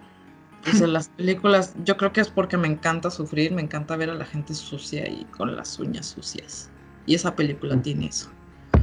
pues 0.65 0.81
en 0.81 0.95
las 0.95 1.11
películas 1.11 1.75
yo 1.85 1.99
creo 1.99 2.13
que 2.13 2.23
es 2.23 2.29
porque 2.29 2.57
me 2.57 2.67
encanta 2.67 3.11
sufrir, 3.11 3.53
me 3.53 3.61
encanta 3.61 3.95
ver 3.97 4.09
a 4.09 4.15
la 4.15 4.25
gente 4.25 4.55
sucia 4.55 5.07
y 5.07 5.25
con 5.27 5.55
las 5.55 5.79
uñas 5.79 6.07
sucias. 6.07 6.71
Y 7.05 7.15
esa 7.15 7.37
película 7.37 7.81
tiene 7.83 8.07
eso. 8.07 8.31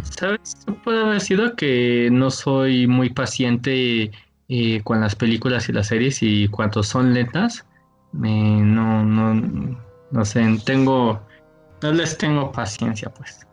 ¿Sabes? 0.03 0.39
Puede 0.83 1.01
haber 1.01 1.21
sido 1.21 1.55
que 1.55 2.09
no 2.11 2.29
soy 2.29 2.85
muy 2.85 3.09
paciente 3.09 4.11
eh, 4.49 4.81
con 4.83 5.01
las 5.01 5.15
películas 5.15 5.67
y 5.67 5.71
las 5.73 5.87
series 5.87 6.21
y 6.21 6.47
cuando 6.47 6.83
son 6.83 7.13
lentas, 7.13 7.65
no, 8.11 9.03
no, 9.03 9.33
no 10.11 10.25
sé, 10.25 10.45
tengo 10.63 11.27
no 11.81 11.91
les 11.93 12.17
tengo 12.17 12.51
paciencia, 12.51 13.09
pues. 13.09 13.45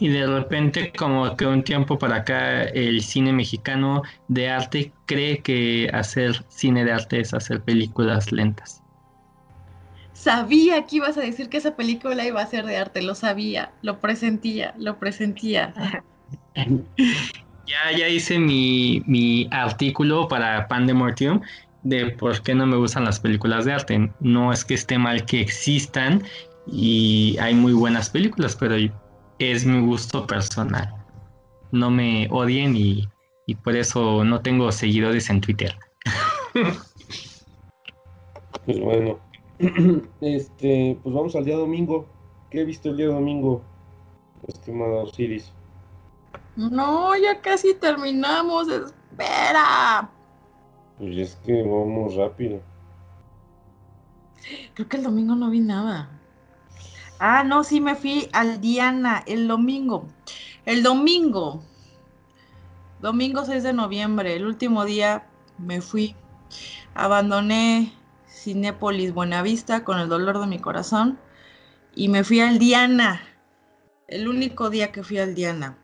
Y 0.00 0.08
de 0.08 0.26
repente, 0.26 0.92
como 0.96 1.36
que 1.36 1.46
un 1.46 1.64
tiempo 1.64 1.98
para 1.98 2.16
acá, 2.16 2.62
el 2.62 3.02
cine 3.02 3.32
mexicano 3.32 4.02
de 4.28 4.48
arte 4.48 4.92
cree 5.06 5.38
que 5.38 5.90
hacer 5.92 6.44
cine 6.48 6.84
de 6.84 6.92
arte 6.92 7.20
es 7.20 7.34
hacer 7.34 7.60
películas 7.62 8.30
lentas. 8.30 8.82
Sabía 10.12 10.86
que 10.86 10.96
ibas 10.96 11.16
a 11.18 11.20
decir 11.20 11.48
que 11.48 11.56
esa 11.56 11.74
película 11.74 12.24
iba 12.24 12.40
a 12.40 12.46
ser 12.46 12.64
de 12.64 12.76
arte, 12.76 13.02
lo 13.02 13.14
sabía, 13.14 13.72
lo 13.82 13.98
presentía, 13.98 14.74
lo 14.78 14.98
presentía. 14.98 15.72
ya, 16.54 17.96
ya 17.96 18.08
hice 18.08 18.38
mi, 18.38 19.02
mi 19.06 19.48
artículo 19.50 20.28
para 20.28 20.68
Pandemortium 20.68 21.40
de 21.82 22.10
por 22.10 22.42
qué 22.42 22.54
no 22.54 22.66
me 22.66 22.76
gustan 22.76 23.04
las 23.04 23.20
películas 23.20 23.64
de 23.64 23.72
arte. 23.72 24.10
No 24.20 24.52
es 24.52 24.64
que 24.64 24.74
esté 24.74 24.98
mal 24.98 25.24
que 25.24 25.40
existan, 25.40 26.22
y 26.70 27.36
hay 27.38 27.54
muy 27.54 27.72
buenas 27.72 28.10
películas, 28.10 28.56
pero 28.56 28.76
es 29.38 29.64
mi 29.64 29.80
gusto 29.86 30.26
personal. 30.26 30.94
No 31.72 31.90
me 31.90 32.28
odien 32.30 32.76
y, 32.76 33.08
por 33.64 33.76
eso 33.76 34.24
no 34.24 34.40
tengo 34.40 34.70
seguidores 34.72 35.30
en 35.30 35.40
Twitter. 35.40 35.76
Pues 38.64 38.80
bueno, 38.80 39.18
este, 40.20 40.98
pues 41.02 41.14
vamos 41.14 41.34
al 41.34 41.46
día 41.46 41.56
domingo. 41.56 42.06
¿Qué 42.50 42.60
he 42.60 42.64
visto 42.66 42.90
el 42.90 42.98
día 42.98 43.06
domingo, 43.06 43.62
estimado 44.46 45.04
Osiris? 45.04 45.50
No, 46.54 47.16
ya 47.16 47.40
casi 47.40 47.72
terminamos, 47.72 48.68
espera. 48.68 50.10
Pues 50.98 51.16
es 51.16 51.36
que 51.36 51.62
vamos 51.62 52.14
rápido. 52.16 52.60
Creo 54.74 54.86
que 54.86 54.96
el 54.98 55.02
domingo 55.02 55.34
no 55.34 55.48
vi 55.48 55.60
nada. 55.60 56.17
Ah, 57.18 57.42
no, 57.44 57.64
sí 57.64 57.80
me 57.80 57.96
fui 57.96 58.28
al 58.32 58.60
Diana 58.60 59.24
el 59.26 59.48
domingo. 59.48 60.08
El 60.66 60.82
domingo, 60.82 61.64
domingo 63.00 63.44
6 63.44 63.62
de 63.62 63.72
noviembre, 63.72 64.36
el 64.36 64.46
último 64.46 64.84
día 64.84 65.26
me 65.58 65.80
fui. 65.80 66.14
Abandoné 66.94 67.92
Cinépolis 68.28 69.12
Buenavista 69.12 69.84
con 69.84 69.98
el 69.98 70.08
dolor 70.08 70.40
de 70.40 70.46
mi 70.46 70.58
corazón 70.58 71.18
y 71.94 72.08
me 72.08 72.22
fui 72.22 72.40
al 72.40 72.58
Diana. 72.58 73.22
El 74.06 74.28
único 74.28 74.70
día 74.70 74.92
que 74.92 75.02
fui 75.02 75.18
al 75.18 75.34
Diana. 75.34 75.76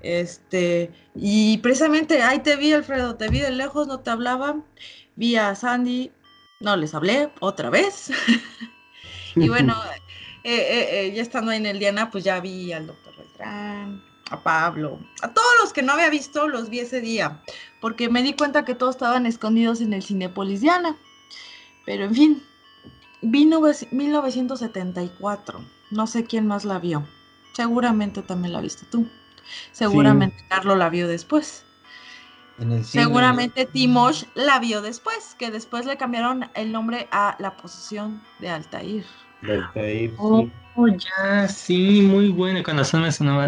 Este, 0.00 0.90
y 1.14 1.58
precisamente 1.58 2.22
ahí 2.22 2.40
te 2.40 2.56
vi, 2.56 2.72
Alfredo, 2.72 3.16
te 3.16 3.28
vi 3.28 3.40
de 3.40 3.50
lejos, 3.50 3.86
no 3.86 4.00
te 4.00 4.10
hablaba. 4.10 4.56
Vi 5.16 5.36
a 5.36 5.54
Sandy, 5.54 6.12
no 6.60 6.76
les 6.76 6.94
hablé 6.94 7.30
otra 7.40 7.70
vez. 7.70 8.10
y 9.34 9.48
bueno, 9.48 9.74
eh, 10.44 10.54
eh, 10.54 11.06
eh, 11.06 11.12
ya 11.14 11.22
estando 11.22 11.50
ahí 11.50 11.56
en 11.56 11.64
el 11.64 11.78
Diana, 11.78 12.10
pues 12.10 12.22
ya 12.22 12.38
vi 12.38 12.70
al 12.74 12.86
doctor 12.86 13.16
Beltrán, 13.16 14.04
a 14.30 14.42
Pablo, 14.42 15.00
a 15.22 15.32
todos 15.32 15.48
los 15.62 15.72
que 15.72 15.82
no 15.82 15.94
había 15.94 16.10
visto, 16.10 16.48
los 16.48 16.68
vi 16.68 16.80
ese 16.80 17.00
día, 17.00 17.42
porque 17.80 18.10
me 18.10 18.22
di 18.22 18.34
cuenta 18.34 18.66
que 18.66 18.74
todos 18.74 18.96
estaban 18.96 19.24
escondidos 19.24 19.80
en 19.80 19.94
el 19.94 20.02
Cinepolis 20.02 20.60
Diana. 20.60 20.98
Pero 21.86 22.04
en 22.04 22.14
fin, 22.14 22.42
vi 23.22 23.46
1974, 23.46 25.64
no 25.90 26.06
sé 26.06 26.24
quién 26.24 26.46
más 26.46 26.66
la 26.66 26.78
vio, 26.78 27.06
seguramente 27.54 28.20
también 28.20 28.52
la 28.52 28.60
viste 28.60 28.84
tú, 28.90 29.08
seguramente 29.72 30.44
Carlos 30.50 30.76
la 30.76 30.90
vio 30.90 31.08
después. 31.08 31.64
Seguramente 32.84 33.64
Timosh 33.64 34.24
la 34.34 34.58
vio 34.60 34.82
después, 34.82 35.34
que 35.38 35.50
después 35.50 35.86
le 35.86 35.96
cambiaron 35.96 36.50
el 36.54 36.70
nombre 36.70 37.08
a 37.10 37.34
La 37.40 37.56
Posesión 37.56 38.22
de 38.38 38.50
Altair. 38.50 39.04
Oh, 40.76 40.88
ya, 40.88 41.48
sí, 41.48 42.02
muy 42.02 42.30
buena. 42.30 42.62
Cuando 42.62 42.84
son 42.84 43.04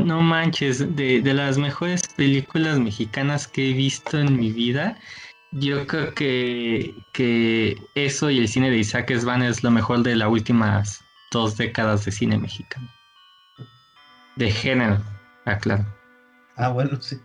no 0.07 0.21
manches, 0.21 0.95
de, 0.95 1.21
las 1.35 1.59
mejores 1.59 2.03
películas 2.17 2.79
mexicanas 2.79 3.49
que 3.49 3.71
he 3.71 3.73
visto 3.73 4.19
en 4.19 4.39
mi 4.39 4.53
vida. 4.53 4.97
Yo 5.53 5.87
creo 5.87 6.13
que, 6.15 6.95
que 7.13 7.83
eso 7.95 8.31
y 8.31 8.39
el 8.39 8.49
cine 8.49 8.71
de 8.71 8.79
Isaac 8.79 9.13
Svan 9.17 9.43
es 9.43 9.63
lo 9.63 9.71
mejor 9.71 10.03
de 10.03 10.17
las 10.17 10.29
últimas 10.29 11.05
dos 11.33 11.57
décadas 11.57 12.05
de 12.05 12.13
cine 12.13 12.39
mexicano. 12.39 12.89
De 14.37 14.51
género, 14.51 15.03
aclaro. 15.47 15.87
Ah, 16.57 16.69
bueno, 16.69 17.01
sí. 17.01 17.17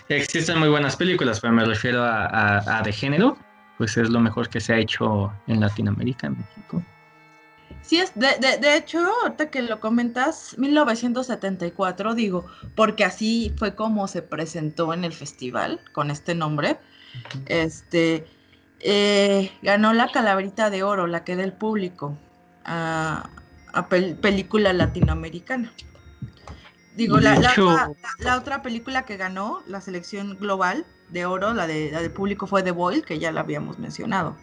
existen 0.09 0.59
muy 0.59 0.69
buenas 0.69 0.97
películas, 0.97 1.41
pero 1.41 1.53
me 1.53 1.65
refiero 1.65 2.03
a 2.03 2.83
de 2.85 2.93
género 2.93 3.39
pues 3.79 3.97
es 3.97 4.11
lo 4.11 4.21
mejor 4.21 4.49
que 4.49 4.61
se 4.61 4.75
ha 4.75 4.79
hecho 4.79 5.33
en 5.47 5.61
Latinoamérica, 5.61 6.27
en 6.27 6.39
México. 6.39 6.83
Sí, 7.81 7.99
es, 8.01 8.13
de, 8.15 8.59
de, 8.61 8.77
hecho, 8.77 8.99
ahorita 9.23 9.51
que 9.51 9.63
lo 9.63 9.81
comentas, 9.81 10.59
1974, 10.59 12.15
digo, 12.15 12.45
porque 12.75 13.05
así 13.05 13.55
fue 13.57 13.75
como 13.75 14.09
se 14.09 14.21
presentó 14.21 14.93
en 14.93 15.05
el 15.05 15.13
festival, 15.13 15.81
con 15.93 16.11
este 16.11 16.35
nombre. 16.35 16.79
Este, 17.47 18.27
eh, 18.81 19.51
ganó 19.63 19.93
la 19.93 20.09
Calaverita 20.09 20.71
de 20.71 20.83
Oro, 20.83 21.07
la 21.07 21.25
que 21.25 21.37
del 21.37 21.53
público, 21.53 22.19
a, 22.65 23.31
película 24.21 24.73
latinoamericana. 24.73 25.73
Digo, 26.99 27.21
la, 27.21 27.39
la, 28.19 28.37
otra 28.37 28.61
película 28.61 29.05
que 29.05 29.17
ganó, 29.17 29.63
la 29.69 29.81
selección 29.81 30.37
global, 30.37 30.85
de 31.11 31.27
oro, 31.27 31.55
la 31.55 31.69
de, 31.69 31.93
la 31.93 32.03
de 32.03 32.11
público 32.11 32.49
fue 32.49 32.65
The 32.65 32.73
Boyle, 32.73 33.05
que 33.05 33.21
ya 33.21 33.31
la 33.31 33.43
habíamos 33.43 33.79
mencionado. 33.79 34.37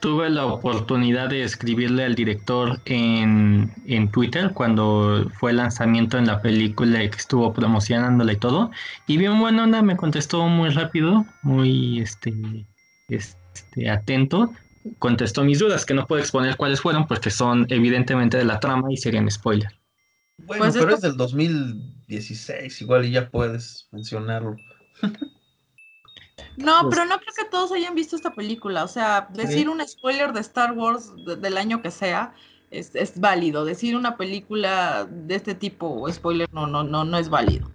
Tuve 0.00 0.28
la 0.28 0.46
oportunidad 0.46 1.28
de 1.28 1.44
escribirle 1.44 2.04
al 2.04 2.16
director 2.16 2.80
en, 2.84 3.72
en 3.86 4.10
Twitter 4.10 4.50
cuando 4.52 5.30
fue 5.38 5.52
el 5.52 5.58
lanzamiento 5.58 6.18
en 6.18 6.26
la 6.26 6.42
película 6.42 7.04
y 7.04 7.10
que 7.10 7.18
estuvo 7.18 7.52
promocionándola 7.52 8.32
y 8.32 8.36
todo. 8.36 8.72
Y 9.06 9.18
bien 9.18 9.38
bueno 9.38 9.62
onda, 9.62 9.82
me 9.82 9.96
contestó 9.96 10.48
muy 10.48 10.70
rápido, 10.70 11.24
muy 11.42 12.00
este, 12.00 12.34
este 13.08 13.88
atento. 13.88 14.52
Contestó 14.98 15.44
mis 15.44 15.60
dudas, 15.60 15.86
que 15.86 15.94
no 15.94 16.08
puedo 16.08 16.20
exponer 16.20 16.56
cuáles 16.56 16.80
fueron 16.80 17.06
porque 17.06 17.30
son 17.30 17.66
evidentemente 17.68 18.36
de 18.36 18.44
la 18.44 18.58
trama 18.58 18.92
y 18.92 18.96
serían 18.96 19.30
spoiler. 19.30 19.77
Bueno, 20.38 20.64
pues 20.64 20.76
pero 20.76 20.94
es 20.94 21.00
del 21.00 21.16
2016, 21.16 22.80
igual 22.82 23.04
y 23.04 23.12
ya 23.12 23.28
puedes 23.30 23.88
mencionarlo. 23.92 24.56
No, 26.56 26.82
pues 26.82 26.96
pero 26.96 27.08
no 27.08 27.18
creo 27.20 27.34
que 27.36 27.50
todos 27.50 27.72
hayan 27.72 27.94
visto 27.94 28.16
esta 28.16 28.34
película. 28.34 28.82
O 28.82 28.88
sea, 28.88 29.28
decir 29.32 29.68
un 29.68 29.86
spoiler 29.86 30.32
de 30.32 30.40
Star 30.40 30.72
Wars 30.72 31.12
del 31.24 31.56
año 31.56 31.82
que 31.82 31.90
sea 31.90 32.34
es, 32.70 33.12
válido. 33.20 33.64
Decir 33.64 33.96
una 33.96 34.16
película 34.16 35.06
de 35.08 35.34
este 35.34 35.54
tipo, 35.54 36.10
spoiler, 36.12 36.48
no, 36.52 36.66
no, 36.66 36.82
no, 36.82 37.04
no 37.04 37.18
es 37.18 37.28
válido. 37.28 37.70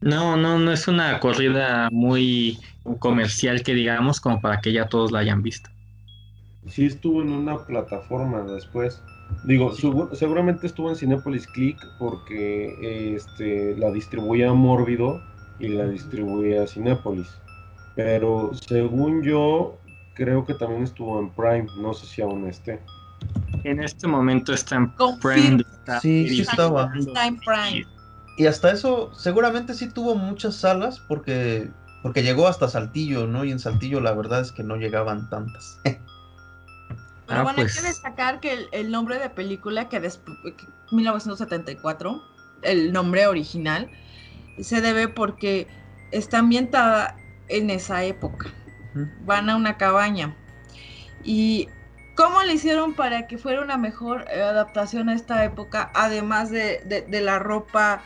No, 0.00 0.36
no, 0.36 0.58
no 0.58 0.72
es 0.72 0.86
una 0.86 1.18
corrida 1.20 1.88
muy 1.90 2.58
comercial 3.00 3.62
que 3.62 3.74
digamos 3.74 4.20
como 4.20 4.40
para 4.40 4.60
que 4.60 4.72
ya 4.72 4.88
todos 4.88 5.10
la 5.10 5.20
hayan 5.20 5.42
visto. 5.42 5.70
Sí 6.68 6.86
estuvo 6.86 7.22
en 7.22 7.32
una 7.32 7.64
plataforma 7.64 8.42
después. 8.42 9.02
Digo, 9.42 9.72
su- 9.72 10.10
seguramente 10.12 10.66
estuvo 10.66 10.90
en 10.90 10.96
Cinepolis 10.96 11.46
Click 11.48 11.86
porque 11.98 13.14
este, 13.14 13.76
la 13.76 13.90
distribuía 13.90 14.52
Mórbido 14.52 15.20
y 15.58 15.68
la 15.68 15.86
distribuía 15.86 16.66
Cinepolis. 16.66 17.40
Pero 17.94 18.50
según 18.54 19.22
yo, 19.22 19.78
creo 20.14 20.44
que 20.44 20.54
también 20.54 20.82
estuvo 20.82 21.18
en 21.18 21.30
Prime. 21.30 21.68
No 21.76 21.94
sé 21.94 22.06
si 22.06 22.22
aún 22.22 22.46
esté. 22.48 22.80
En 23.64 23.82
este 23.82 24.06
momento 24.06 24.52
está 24.52 24.76
en. 24.76 24.92
Prime. 25.20 25.62
está 25.72 26.00
Sí, 26.00 26.28
sí 26.28 26.42
estaba. 26.42 26.92
Está 26.96 27.26
en 27.26 27.36
Prime. 27.36 27.86
Y 28.36 28.46
hasta 28.46 28.70
eso, 28.70 29.12
seguramente 29.14 29.74
sí 29.74 29.88
tuvo 29.90 30.14
muchas 30.14 30.54
salas 30.54 31.00
porque, 31.08 31.70
porque 32.02 32.22
llegó 32.22 32.46
hasta 32.46 32.68
Saltillo, 32.68 33.26
¿no? 33.26 33.44
Y 33.44 33.50
en 33.50 33.58
Saltillo 33.58 34.00
la 34.00 34.12
verdad 34.12 34.42
es 34.42 34.52
que 34.52 34.62
no 34.62 34.76
llegaban 34.76 35.28
tantas. 35.28 35.80
Pero 37.28 37.40
Ah, 37.40 37.42
bueno, 37.44 37.58
pues. 37.62 37.76
hay 37.76 37.82
que 37.82 37.88
destacar 37.88 38.40
que 38.40 38.52
el, 38.54 38.68
el 38.72 38.90
nombre 38.90 39.18
de 39.18 39.28
película 39.30 39.88
que 39.88 40.00
después 40.00 40.36
1974, 40.90 42.22
el 42.62 42.92
nombre 42.92 43.26
original, 43.26 43.90
se 44.58 44.80
debe 44.80 45.08
porque 45.08 45.68
está 46.10 46.38
ambientada 46.38 47.16
en 47.48 47.70
esa 47.70 48.02
época. 48.04 48.46
Van 49.26 49.48
a 49.50 49.56
una 49.56 49.76
cabaña. 49.76 50.34
¿Y 51.22 51.68
cómo 52.16 52.42
le 52.42 52.54
hicieron 52.54 52.94
para 52.94 53.26
que 53.26 53.36
fuera 53.38 53.60
una 53.60 53.76
mejor 53.76 54.24
eh, 54.32 54.40
adaptación 54.42 55.08
a 55.10 55.14
esta 55.14 55.44
época? 55.44 55.90
Además 55.94 56.50
de, 56.50 56.80
de- 56.86 57.02
de 57.02 57.20
la 57.20 57.38
ropa, 57.38 58.02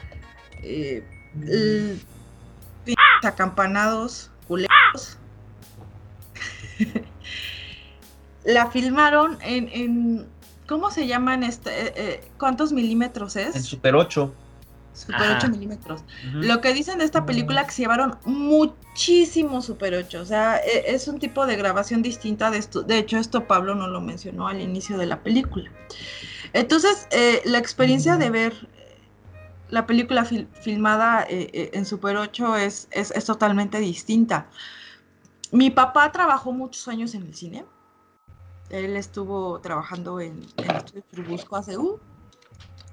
eh, 0.63 1.05
el- 1.43 2.01
pinches 2.85 2.99
acampanados, 3.25 4.31
culeros. 4.49 5.17
la 8.45 8.71
filmaron 8.71 9.39
en, 9.43 9.69
en- 9.73 10.27
¿cómo 10.67 10.91
se 10.91 11.07
llaman 11.07 11.43
este? 11.43 11.71
eh, 11.71 11.93
eh, 11.97 12.31
¿Cuántos 12.39 12.73
milímetros 12.73 13.37
es? 13.37 13.55
En 13.57 13.63
Super 13.63 13.95
8. 13.95 14.35
Super 14.95 15.17
Ajá. 15.23 15.37
8 15.39 15.49
milímetros. 15.49 16.03
Lo 16.35 16.61
que 16.61 16.75
dicen 16.75 16.99
de 16.99 17.05
esta 17.07 17.25
película 17.25 17.65
que 17.65 17.71
se 17.73 17.81
llevaron 17.83 18.19
muchísimo 18.27 19.63
Super 19.63 19.95
8, 19.95 20.21
o 20.21 20.25
sea, 20.27 20.57
e- 20.59 20.95
es 20.95 21.09
un 21.09 21.19
tipo 21.19 21.47
de 21.47 21.57
grabación 21.57 22.03
distinta 22.03 22.51
de 22.51 22.59
esto. 22.59 22.83
De 22.83 22.99
hecho, 22.99 23.17
esto 23.19 23.47
Pablo 23.47 23.75
no 23.75 23.89
lo 23.89 24.01
mencionó 24.03 24.49
al 24.49 24.61
inicio 24.61 24.99
de 24.99 25.07
la 25.07 25.23
película. 25.23 25.71
Entonces, 26.53 27.09
eh, 27.11 27.41
la 27.47 27.57
experiencia 27.59 28.17
de 28.19 28.29
ver 28.29 28.69
la 29.71 29.87
película 29.87 30.25
fil- 30.27 30.49
filmada 30.61 31.23
eh, 31.27 31.49
eh, 31.55 31.71
en 31.73 31.87
Super 31.87 32.19
8 32.19 32.57
es, 32.57 32.89
es, 32.91 33.11
es 33.13 33.25
totalmente 33.25 33.79
distinta. 33.79 34.49
Mi 35.53 35.71
papá 35.71 36.13
trabajó 36.13 36.53
muchos 36.53 36.87
años 36.89 37.15
en 37.15 37.23
el 37.23 37.35
cine. 37.35 37.65
Él 38.73 38.97
estuvo 38.97 39.61
trabajando 39.61 40.19
en, 40.19 40.45
en 40.57 40.77
Estudios 40.77 41.05
Churubusco 41.13 41.57
ACU 41.57 42.01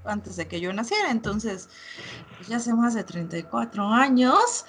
antes 0.05 0.35
de 0.35 0.47
que 0.47 0.59
yo 0.59 0.71
naciera, 0.73 1.11
entonces 1.11 1.69
pues 2.37 2.47
ya 2.47 2.57
hace 2.57 2.73
más 2.73 2.93
de 2.93 3.03
34 3.03 3.87
años. 3.87 4.65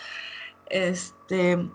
Este, 0.67 1.71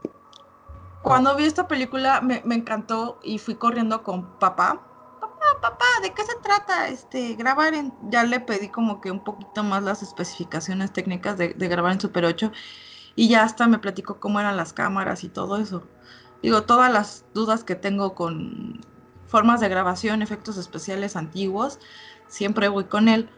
cuando 1.04 1.36
vi 1.36 1.46
esta 1.46 1.68
película 1.68 2.22
me, 2.22 2.42
encantó 2.56 3.20
y 3.24 3.38
fui 3.40 3.56
corriendo 3.56 4.04
con 4.04 4.40
papá. 4.40 4.82
Papá, 5.20 5.46
papá, 5.62 5.86
¿de 6.02 6.14
qué 6.14 6.24
se 6.24 6.36
trata? 6.42 6.88
Este, 6.88 7.36
grabar 7.36 7.74
en. 7.74 7.94
Ya 8.10 8.24
le 8.24 8.40
pedí 8.40 8.70
como 8.70 9.02
que 9.02 9.12
un 9.12 9.24
poquito 9.24 9.64
más 9.64 9.84
las 9.84 10.02
especificaciones 10.02 10.94
técnicas 10.94 11.38
de 11.38 11.54
grabar 11.54 11.92
en 11.92 12.02
Super 12.02 12.26
8 12.26 12.52
y 13.16 13.30
ya 13.30 13.44
hasta 13.44 13.68
me 13.68 13.80
platicó 13.80 14.20
cómo 14.20 14.40
eran 14.40 14.58
las 14.58 14.74
cámaras 14.74 15.24
y 15.24 15.30
todo 15.30 15.58
eso. 15.58 15.84
Digo, 16.42 16.64
todas 16.64 16.92
las 16.92 17.26
dudas 17.34 17.64
que 17.64 17.76
tengo 17.76 18.14
con 18.14 18.82
formas 19.28 19.60
de 19.60 19.70
grabación, 19.70 20.22
efectos 20.22 20.58
especiales 20.58 21.16
antiguos, 21.16 21.80
siempre 22.28 22.68
voy 22.68 22.86
con 22.86 23.08
él. 23.08 23.30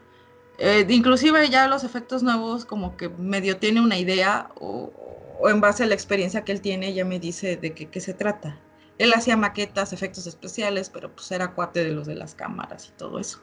Eh, 0.58 0.86
inclusive 0.88 1.48
ya 1.50 1.68
los 1.68 1.84
efectos 1.84 2.22
nuevos 2.22 2.64
como 2.64 2.96
que 2.96 3.08
medio 3.08 3.58
tiene 3.58 3.80
una 3.80 3.96
idea 3.96 4.50
o, 4.56 4.92
o 5.38 5.48
en 5.48 5.60
base 5.60 5.84
a 5.84 5.86
la 5.86 5.94
experiencia 5.94 6.44
que 6.44 6.52
él 6.52 6.60
tiene 6.60 6.92
ya 6.94 7.04
me 7.04 7.20
dice 7.20 7.56
de 7.56 7.74
qué, 7.74 7.88
qué 7.88 8.00
se 8.00 8.14
trata. 8.14 8.58
Él 8.98 9.12
hacía 9.14 9.36
maquetas, 9.36 9.92
efectos 9.92 10.26
especiales, 10.26 10.90
pero 10.90 11.14
pues 11.14 11.30
era 11.30 11.54
cuate 11.54 11.84
de 11.84 11.92
los 11.92 12.06
de 12.06 12.16
las 12.16 12.34
cámaras 12.34 12.88
y 12.88 12.98
todo 12.98 13.20
eso. 13.20 13.38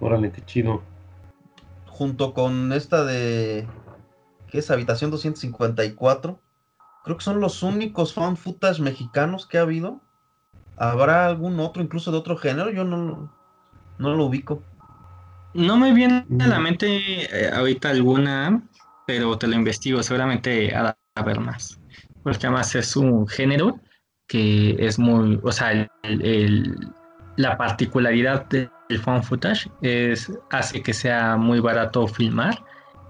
Órale, 0.00 0.32
qué 0.32 0.44
chido. 0.44 0.82
Junto 1.86 2.34
con 2.34 2.72
esta 2.72 3.04
de. 3.04 3.68
¿Qué 4.48 4.58
es? 4.58 4.70
Habitación 4.70 5.12
254. 5.12 6.40
Creo 7.04 7.16
que 7.16 7.24
son 7.24 7.40
los 7.40 7.62
únicos 7.62 8.14
fan 8.14 8.36
footage 8.36 8.80
mexicanos 8.80 9.46
que 9.46 9.58
ha 9.58 9.62
habido. 9.62 10.00
¿Habrá 10.80 11.26
algún 11.26 11.60
otro, 11.60 11.82
incluso 11.82 12.10
de 12.10 12.16
otro 12.18 12.36
género? 12.38 12.70
Yo 12.70 12.84
no, 12.84 12.96
lo- 12.96 13.28
no 13.98 14.14
lo 14.14 14.24
ubico. 14.24 14.62
No 15.52 15.76
me 15.76 15.92
viene 15.92 16.24
a 16.40 16.46
la 16.46 16.58
Mm. 16.58 16.62
mente 16.62 16.86
eh, 16.88 17.50
ahorita 17.52 17.90
alguna, 17.90 18.62
pero 19.06 19.36
te 19.36 19.46
lo 19.46 19.54
investigo, 19.56 20.02
seguramente 20.02 20.50
de 20.50 20.94
haber 21.16 21.40
más. 21.40 21.78
Porque 22.22 22.46
además 22.46 22.74
es 22.74 22.96
un 22.96 23.28
género 23.28 23.78
que 24.26 24.76
es 24.78 24.98
muy, 24.98 25.38
o 25.42 25.52
sea, 25.52 25.72
el- 25.72 25.88
el- 26.02 26.92
la 27.36 27.56
particularidad 27.58 28.46
del 28.46 28.70
fan 29.02 29.22
footage 29.22 29.70
es, 29.82 30.32
hace 30.50 30.82
que 30.82 30.94
sea 30.94 31.36
muy 31.36 31.60
barato 31.60 32.06
filmar. 32.06 32.58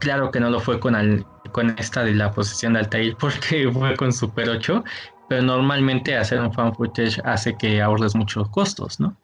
Claro 0.00 0.30
que 0.30 0.40
no 0.40 0.50
lo 0.50 0.60
fue 0.60 0.80
con, 0.80 0.94
al- 0.96 1.24
con 1.52 1.70
esta 1.78 2.02
de 2.04 2.14
la 2.14 2.32
posesión 2.32 2.72
de 2.72 2.80
Altair 2.80 3.16
porque 3.20 3.70
fue 3.70 3.94
con 3.96 4.12
Super 4.12 4.48
8, 4.50 4.82
pero 5.30 5.42
normalmente 5.42 6.16
hacer 6.16 6.40
un 6.40 6.52
fan 6.52 6.74
footage 6.74 7.20
hace 7.24 7.56
que 7.56 7.80
ahorres 7.80 8.16
muchos 8.16 8.48
costos, 8.48 8.98
¿no? 8.98 9.16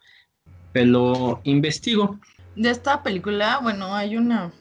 Pero 0.72 1.40
investigo. 1.42 2.20
De 2.54 2.70
esta 2.70 3.02
película, 3.02 3.58
bueno, 3.60 3.92
hay 3.92 4.16
una, 4.16 4.52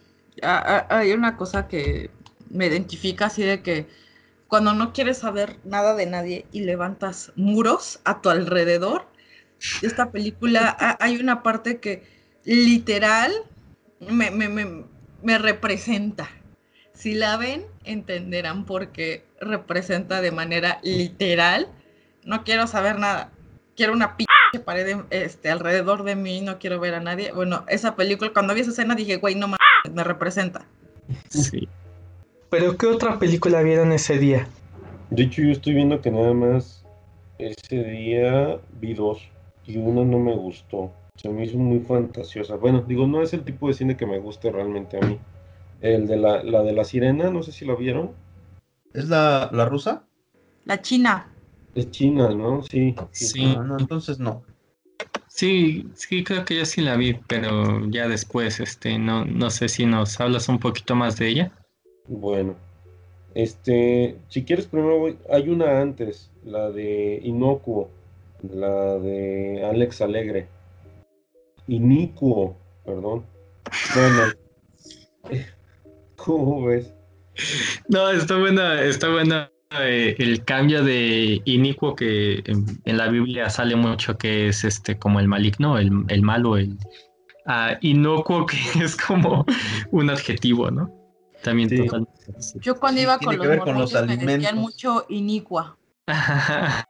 hay 0.41 1.11
una 1.11 1.37
cosa 1.37 1.67
que 1.67 2.09
me 2.49 2.65
identifica 2.65 3.27
así 3.27 3.43
de 3.43 3.61
que 3.61 3.85
cuando 4.47 4.73
no 4.73 4.91
quieres 4.91 5.19
saber 5.19 5.59
nada 5.63 5.93
de 5.93 6.07
nadie 6.07 6.47
y 6.51 6.61
levantas 6.61 7.31
muros 7.35 7.99
a 8.05 8.21
tu 8.23 8.31
alrededor, 8.31 9.05
de 9.83 9.87
esta 9.87 10.09
película 10.09 10.75
ha- 10.79 10.97
hay 10.99 11.17
una 11.17 11.43
parte 11.43 11.79
que 11.79 12.07
literal 12.43 13.31
me, 13.99 14.31
me- 14.31 14.49
me- 14.49 14.85
me 15.21 15.37
representa. 15.37 16.27
Si 16.95 17.13
la 17.13 17.37
ven, 17.37 17.67
entenderán 17.85 18.65
por 18.65 18.89
qué 18.89 19.25
representa 19.39 20.21
de 20.21 20.31
manera 20.31 20.79
literal. 20.83 21.67
No 22.23 22.43
quiero 22.43 22.67
saber 22.67 22.99
nada. 22.99 23.31
Quiero 23.75 23.93
una 23.93 24.17
pinche 24.17 24.29
pared 24.63 24.97
este, 25.09 25.49
alrededor 25.49 26.03
de 26.03 26.15
mí, 26.15 26.41
no 26.41 26.59
quiero 26.59 26.79
ver 26.79 26.95
a 26.95 26.99
nadie. 26.99 27.31
Bueno, 27.31 27.65
esa 27.67 27.95
película, 27.95 28.31
cuando 28.33 28.53
vi 28.53 28.61
esa 28.61 28.71
escena 28.71 28.95
dije, 28.95 29.17
güey, 29.17 29.35
no 29.35 29.47
mames, 29.47 29.93
me 29.93 30.03
representa. 30.03 30.65
Sí. 31.29 31.67
¿Pero 32.49 32.77
qué 32.77 32.87
otra 32.87 33.19
película 33.19 33.61
vieron 33.61 33.91
ese 33.91 34.17
día? 34.17 34.47
De 35.09 35.23
hecho, 35.23 35.41
yo 35.41 35.51
estoy 35.51 35.73
viendo 35.73 36.01
que 36.01 36.11
nada 36.11 36.33
más 36.33 36.85
ese 37.37 37.83
día 37.83 38.57
vi 38.79 38.93
dos 38.93 39.21
y 39.65 39.77
una 39.77 40.03
no 40.03 40.19
me 40.19 40.35
gustó. 40.35 40.91
Se 41.15 41.29
me 41.29 41.45
hizo 41.45 41.57
muy 41.57 41.79
fantasiosa. 41.79 42.55
Bueno, 42.55 42.83
digo, 42.87 43.07
no 43.07 43.21
es 43.21 43.33
el 43.33 43.43
tipo 43.43 43.67
de 43.67 43.73
cine 43.73 43.97
que 43.97 44.05
me 44.05 44.19
guste 44.19 44.51
realmente 44.51 44.97
a 44.97 45.01
mí. 45.01 45.19
El 45.85 46.07
de 46.07 46.17
la, 46.17 46.43
la 46.43 46.63
de 46.63 46.73
la 46.73 46.83
sirena, 46.83 47.29
no 47.29 47.43
sé 47.43 47.51
si 47.51 47.63
la 47.63 47.75
vieron. 47.75 48.11
¿Es 48.91 49.07
la, 49.07 49.51
la 49.53 49.65
rusa? 49.65 50.03
La 50.63 50.81
China. 50.81 51.31
Es 51.75 51.91
China, 51.91 52.29
¿no? 52.29 52.63
Sí. 52.63 52.95
Sí. 53.11 53.53
Ah, 53.55 53.61
no, 53.61 53.77
entonces 53.77 54.17
no. 54.17 54.41
Sí, 55.27 55.85
sí, 55.93 56.23
creo 56.23 56.43
que 56.43 56.57
yo 56.57 56.65
sí 56.65 56.81
la 56.81 56.95
vi, 56.95 57.13
pero 57.27 57.85
ya 57.91 58.07
después, 58.07 58.59
este, 58.59 58.97
no, 58.97 59.25
no 59.25 59.51
sé 59.51 59.69
si 59.69 59.85
nos 59.85 60.19
hablas 60.19 60.49
un 60.49 60.57
poquito 60.57 60.95
más 60.95 61.17
de 61.17 61.27
ella. 61.27 61.51
Bueno. 62.07 62.55
Este, 63.35 64.17
si 64.27 64.43
quieres 64.43 64.65
primero 64.65 64.97
voy, 64.97 65.19
hay 65.29 65.49
una 65.49 65.81
antes, 65.81 66.31
la 66.43 66.71
de 66.71 67.19
Inocuo, 67.21 67.91
la 68.41 68.97
de 68.97 69.63
Alex 69.63 70.01
Alegre. 70.01 70.47
Inicuo, 71.67 72.57
perdón. 72.83 73.23
Bueno. 73.93 74.33
¿Cómo 76.25 76.65
ves? 76.65 76.91
No, 77.87 78.09
está 78.09 78.37
buena, 78.37 78.81
está 78.81 79.09
buena 79.09 79.51
eh, 79.79 80.15
el 80.17 80.43
cambio 80.43 80.83
de 80.83 81.41
inicuo 81.45 81.95
que 81.95 82.41
en, 82.45 82.65
en 82.85 82.97
la 82.97 83.09
Biblia 83.09 83.49
sale 83.49 83.75
mucho 83.75 84.17
que 84.17 84.47
es 84.47 84.63
este 84.63 84.97
como 84.97 85.19
el 85.19 85.27
maligno, 85.27 85.77
el, 85.77 85.91
el 86.07 86.21
malo, 86.23 86.57
el 86.57 86.77
ah, 87.45 87.77
inocuo 87.81 88.45
que 88.45 88.57
es 88.83 88.95
como 88.95 89.45
un 89.91 90.09
adjetivo, 90.09 90.71
¿no? 90.71 90.91
También 91.43 91.69
Sí. 91.69 91.77
totalmente. 91.77 92.11
Yo 92.61 92.79
cuando 92.79 93.01
iba 93.01 93.19
con 93.19 93.37
los 93.37 93.57
con 93.59 93.77
los 93.77 93.93
me 94.07 94.17
decían 94.17 94.57
mucho 94.57 95.05
inicua. 95.09 95.77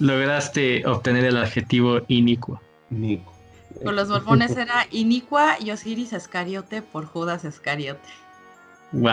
Lograste 0.00 0.84
obtener 0.86 1.24
el 1.24 1.36
adjetivo 1.36 2.00
inicuo. 2.08 2.60
Nico. 2.90 3.37
Con 3.84 3.94
los 3.96 4.08
mormones 4.08 4.56
era 4.56 4.86
inicua 4.90 5.56
y 5.60 5.70
Osiris 5.70 6.12
Escariote 6.12 6.82
por 6.82 7.06
Judas 7.06 7.44
Escariote. 7.44 8.08
Wow. 8.92 9.12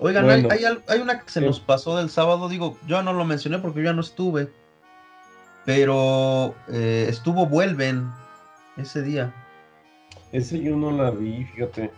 Oigan, 0.00 0.24
Bueno. 0.24 0.48
hay, 0.50 0.58
hay 0.58 0.64
al- 0.64 0.84
hay 0.88 1.00
una 1.00 1.20
que 1.20 1.30
se 1.30 1.40
nos 1.40 1.58
pasó 1.58 1.96
del 1.96 2.10
sábado, 2.10 2.48
digo, 2.48 2.78
yo 2.86 3.02
no 3.02 3.12
lo 3.12 3.24
mencioné 3.24 3.58
porque 3.58 3.78
yo 3.80 3.86
ya 3.86 3.92
no 3.92 4.00
estuve, 4.00 4.52
pero 5.64 6.54
eh, 6.68 7.06
estuvo 7.08 7.46
Vuelven 7.46 8.10
ese 8.76 9.02
día. 9.02 9.32
Ese 10.32 10.60
yo 10.60 10.76
no 10.76 10.92
la 10.92 11.10
vi, 11.10 11.44
fíjate. 11.46 11.90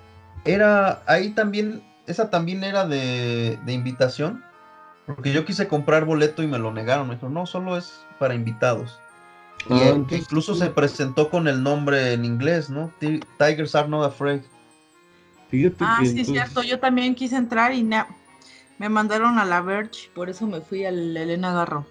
Era, 0.44 1.02
ahí 1.06 1.30
también, 1.30 1.82
esa 2.06 2.30
también 2.30 2.64
era 2.64 2.86
de, 2.86 3.58
de 3.64 3.72
invitación, 3.72 4.42
porque 5.14 5.32
yo 5.32 5.44
quise 5.44 5.68
comprar 5.68 6.04
boleto 6.04 6.42
y 6.42 6.46
me 6.46 6.58
lo 6.58 6.72
negaron, 6.72 7.08
me 7.08 7.14
dijeron, 7.14 7.34
no, 7.34 7.46
solo 7.46 7.76
es 7.76 8.04
para 8.18 8.34
invitados. 8.34 8.98
Y 9.68 9.74
Ah, 9.74 9.94
incluso 10.10 10.54
se 10.54 10.70
presentó 10.70 11.28
con 11.28 11.46
el 11.46 11.62
nombre 11.62 12.12
en 12.14 12.24
inglés, 12.24 12.70
¿no? 12.70 12.90
Ti- 12.98 13.20
Tigers 13.38 13.74
are 13.74 13.88
not 13.88 14.06
afraid. 14.06 14.40
Fíjate 15.48 15.76
Ah, 15.80 15.98
que 16.00 16.06
sí, 16.06 16.20
es 16.20 16.28
entonces- 16.28 16.52
cierto. 16.52 16.62
Yo 16.62 16.78
también 16.80 17.14
quise 17.14 17.36
entrar 17.36 17.74
y 17.74 17.82
me 17.82 18.88
mandaron 18.88 19.38
a 19.38 19.44
la 19.44 19.60
Verge, 19.60 20.08
por 20.14 20.30
eso 20.30 20.46
me 20.46 20.60
fui 20.62 20.84
al 20.86 21.14
Elena 21.16 21.52
Garro. 21.52 21.84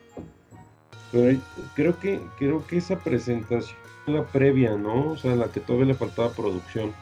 Pero 1.12 1.40
creo 1.76 2.00
que, 2.00 2.22
creo 2.38 2.66
que 2.66 2.78
esa 2.78 2.98
presentación 3.00 3.78
fue 4.06 4.14
la 4.16 4.24
previa, 4.26 4.76
¿no? 4.76 5.12
O 5.12 5.18
sea, 5.18 5.36
la 5.36 5.48
que 5.48 5.60
todavía 5.60 5.88
le 5.88 5.96
faltaba 5.96 6.32
producción. 6.32 6.94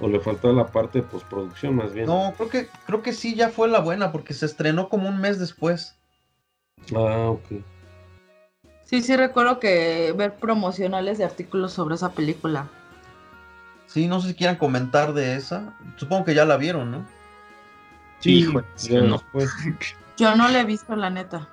O 0.00 0.08
le 0.08 0.20
faltaba 0.20 0.52
la 0.52 0.66
parte 0.66 1.00
de 1.00 1.06
postproducción, 1.06 1.76
más 1.76 1.92
bien. 1.92 2.06
No, 2.06 2.34
creo 2.36 2.48
que, 2.48 2.68
creo 2.86 3.02
que 3.02 3.12
sí, 3.12 3.34
ya 3.34 3.50
fue 3.50 3.68
la 3.68 3.80
buena, 3.80 4.10
porque 4.10 4.34
se 4.34 4.46
estrenó 4.46 4.88
como 4.88 5.08
un 5.08 5.20
mes 5.20 5.38
después. 5.38 5.96
Ah, 6.94 7.30
ok. 7.30 7.62
Sí, 8.84 9.02
sí 9.02 9.16
recuerdo 9.16 9.60
que 9.60 10.12
ver 10.16 10.34
promocionales 10.34 11.18
de 11.18 11.24
artículos 11.24 11.72
sobre 11.72 11.94
esa 11.94 12.12
película. 12.12 12.68
Sí, 13.86 14.08
no 14.08 14.20
sé 14.20 14.28
si 14.28 14.34
quieran 14.34 14.56
comentar 14.56 15.12
de 15.14 15.36
esa. 15.36 15.74
Supongo 15.96 16.24
que 16.24 16.34
ya 16.34 16.44
la 16.44 16.56
vieron, 16.56 16.90
¿no? 16.90 17.06
Sí, 18.18 18.38
Híjole, 18.38 18.66
ya 18.76 19.00
no. 19.00 19.12
después. 19.14 19.50
Yo 20.16 20.34
no 20.36 20.48
la 20.48 20.60
he 20.60 20.64
visto, 20.64 20.94
la 20.96 21.10
neta. 21.10 21.48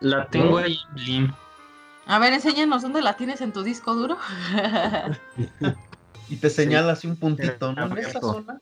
La 0.00 0.26
tengo 0.26 0.58
ahí 0.58 0.78
en 0.88 0.94
Blim. 0.94 1.32
A 2.06 2.18
ver, 2.18 2.32
enséñanos 2.32 2.82
dónde 2.82 3.02
la 3.02 3.16
tienes 3.16 3.40
en 3.40 3.52
tu 3.52 3.62
disco 3.62 3.94
duro. 3.94 4.18
Y 6.28 6.36
te 6.36 6.50
señala 6.50 6.92
así 6.92 7.06
un 7.06 7.16
puntito, 7.16 7.72
¿no? 7.72 7.84
En 7.84 7.88
Perfecto. 7.90 8.18
esa 8.18 8.20
zona. 8.20 8.60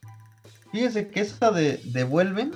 Fíjese 0.72 1.08
que 1.08 1.20
esta 1.20 1.50
de, 1.50 1.80
de 1.84 2.04
Vuelven, 2.04 2.52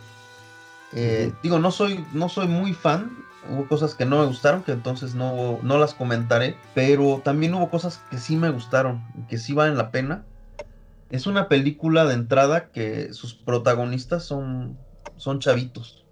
eh, 0.93 1.33
digo, 1.43 1.59
no 1.59 1.71
soy, 1.71 2.05
no 2.13 2.29
soy 2.29 2.49
muy 2.49 2.75
fan. 2.75 3.25
Hubo 3.51 3.67
cosas 3.69 3.95
que 3.95 4.05
no 4.05 4.19
me 4.21 4.27
gustaron, 4.27 4.63
que 4.63 4.73
entonces 4.73 5.15
no, 5.15 5.61
no 5.63 5.79
las 5.79 5.95
comentaré. 5.95 6.57
Pero 6.75 7.23
también 7.25 7.55
hubo 7.55 7.71
cosas 7.71 8.03
que 8.11 8.19
sí 8.19 8.37
me 8.37 8.51
gustaron, 8.51 9.03
que 9.29 9.39
sí 9.39 9.55
valen 9.55 9.79
la 9.79 9.91
pena. 9.91 10.25
Es 11.11 11.27
una 11.27 11.49
película 11.49 12.05
de 12.05 12.15
entrada 12.15 12.71
que 12.71 13.15
sus 13.15 13.35
protagonistas 13.35 14.25
son, 14.25 14.77
son 15.17 15.39
chavitos. 15.39 16.05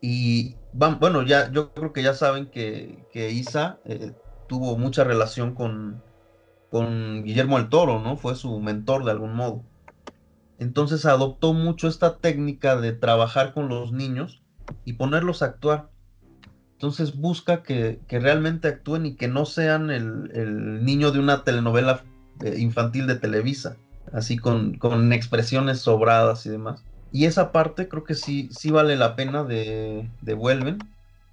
Y 0.00 0.56
van, 0.72 0.98
bueno, 0.98 1.22
ya, 1.22 1.50
yo 1.52 1.72
creo 1.72 1.92
que 1.92 2.02
ya 2.02 2.12
saben 2.12 2.46
que, 2.46 3.06
que 3.12 3.30
Isa 3.30 3.78
eh, 3.84 4.12
tuvo 4.48 4.76
mucha 4.76 5.04
relación 5.04 5.54
con, 5.54 6.02
con 6.72 7.22
Guillermo 7.22 7.58
el 7.58 7.68
Toro, 7.68 8.00
¿no? 8.00 8.16
Fue 8.16 8.34
su 8.34 8.58
mentor 8.58 9.04
de 9.04 9.10
algún 9.10 9.34
modo. 9.34 9.62
Entonces 10.58 11.04
adoptó 11.04 11.52
mucho 11.52 11.86
esta 11.86 12.16
técnica 12.16 12.76
de 12.76 12.94
trabajar 12.94 13.52
con 13.52 13.68
los 13.68 13.92
niños 13.92 14.40
y 14.86 14.94
ponerlos 14.94 15.42
a 15.42 15.46
actuar. 15.46 15.90
Entonces 16.72 17.14
busca 17.14 17.62
que, 17.62 18.00
que 18.08 18.18
realmente 18.18 18.68
actúen 18.68 19.04
y 19.04 19.16
que 19.16 19.28
no 19.28 19.44
sean 19.44 19.90
el, 19.90 20.30
el 20.32 20.82
niño 20.82 21.10
de 21.12 21.18
una 21.18 21.44
telenovela 21.44 22.04
eh, 22.40 22.54
infantil 22.58 23.06
de 23.06 23.16
Televisa, 23.16 23.76
así 24.14 24.38
con, 24.38 24.78
con 24.78 25.12
expresiones 25.12 25.80
sobradas 25.80 26.46
y 26.46 26.48
demás. 26.48 26.86
Y 27.12 27.26
esa 27.26 27.52
parte 27.52 27.86
creo 27.86 28.04
que 28.04 28.14
sí, 28.14 28.48
sí 28.50 28.70
vale 28.70 28.96
la 28.96 29.14
pena 29.14 29.44
de, 29.44 30.08
de 30.22 30.32
Vuelven, 30.32 30.78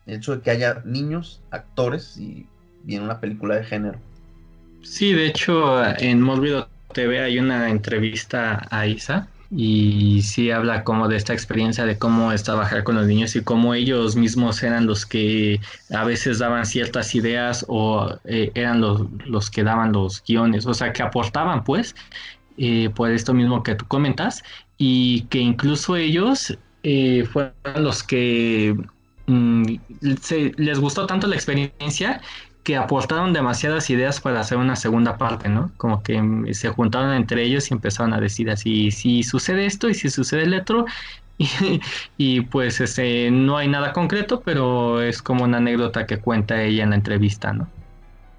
el 0.06 0.16
hecho 0.16 0.36
de 0.36 0.42
que 0.42 0.52
haya 0.52 0.82
niños, 0.84 1.42
actores 1.50 2.18
y, 2.18 2.46
y 2.86 2.96
en 2.96 3.04
una 3.04 3.22
película 3.22 3.56
de 3.56 3.64
género. 3.64 4.09
Sí, 4.82 5.14
de 5.14 5.28
hecho, 5.28 5.84
en 5.98 6.22
Mórbido 6.22 6.72
TV 6.92 7.20
hay 7.22 7.40
una 7.40 7.70
entrevista 7.70 8.68
a 8.72 8.88
Isa 8.88 9.32
y 9.52 10.22
sí 10.24 10.52
habla 10.52 10.84
como 10.84 11.08
de 11.08 11.18
esta 11.18 11.34
experiencia 11.34 11.86
de 11.86 11.98
cómo 11.98 12.32
es 12.32 12.44
trabajar 12.44 12.84
con 12.84 12.96
los 12.96 13.08
niños 13.08 13.36
y 13.36 13.44
cómo 13.44 13.74
ellos 13.74 14.16
mismos 14.16 14.62
eran 14.64 14.86
los 14.88 15.06
que 15.06 15.60
a 15.94 16.04
veces 16.06 16.40
daban 16.40 16.66
ciertas 16.66 17.14
ideas 17.16 17.66
o 17.68 18.16
eh, 18.26 18.52
eran 18.56 18.80
los, 18.82 19.02
los 19.26 19.50
que 19.52 19.64
daban 19.64 19.92
los 19.92 20.24
guiones, 20.24 20.66
o 20.66 20.74
sea, 20.74 20.94
que 20.94 21.04
aportaban 21.04 21.64
pues 21.64 21.96
eh, 22.58 22.90
por 22.92 23.12
esto 23.12 23.34
mismo 23.34 23.64
que 23.64 23.76
tú 23.76 23.86
comentas 23.88 24.44
y 24.78 25.28
que 25.28 25.40
incluso 25.40 25.96
ellos 25.96 26.58
eh, 26.84 27.26
fueron 27.26 27.54
los 27.84 28.04
que 28.04 28.76
mm, 29.28 29.64
se- 30.22 30.54
les 30.58 30.80
gustó 30.80 31.06
tanto 31.08 31.28
la 31.28 31.36
experiencia 31.36 32.22
que 32.70 32.78
aportaron 32.78 33.34
demasiadas 33.34 33.90
ideas 33.90 34.22
para 34.22 34.42
hacer 34.42 34.60
una 34.60 34.76
segunda 34.76 35.18
parte, 35.18 35.50
¿no? 35.50 35.72
Como 35.78 36.04
que 36.04 36.22
mm, 36.22 36.54
se 36.54 36.70
juntaron 36.70 37.16
entre 37.16 37.42
ellos 37.42 37.72
y 37.72 37.74
empezaron 37.74 38.14
a 38.14 38.20
decir 38.20 38.52
así, 38.52 38.92
si 38.92 39.24
sucede 39.24 39.66
esto 39.66 39.90
y 39.90 39.96
si 39.96 40.12
sucede 40.12 40.44
el 40.44 40.54
otro, 40.54 40.86
y, 42.18 42.42
pues 42.42 42.80
este, 42.80 43.32
no 43.32 43.58
hay 43.58 43.68
nada 43.68 43.92
concreto, 43.92 44.42
pero 44.42 45.02
es 45.02 45.24
como 45.24 45.46
una 45.46 45.58
anécdota 45.58 46.06
que 46.06 46.20
cuenta 46.20 46.62
ella 46.62 46.84
en 46.84 46.92
la 46.92 46.98
entrevista, 46.98 47.54
¿no? 47.54 47.68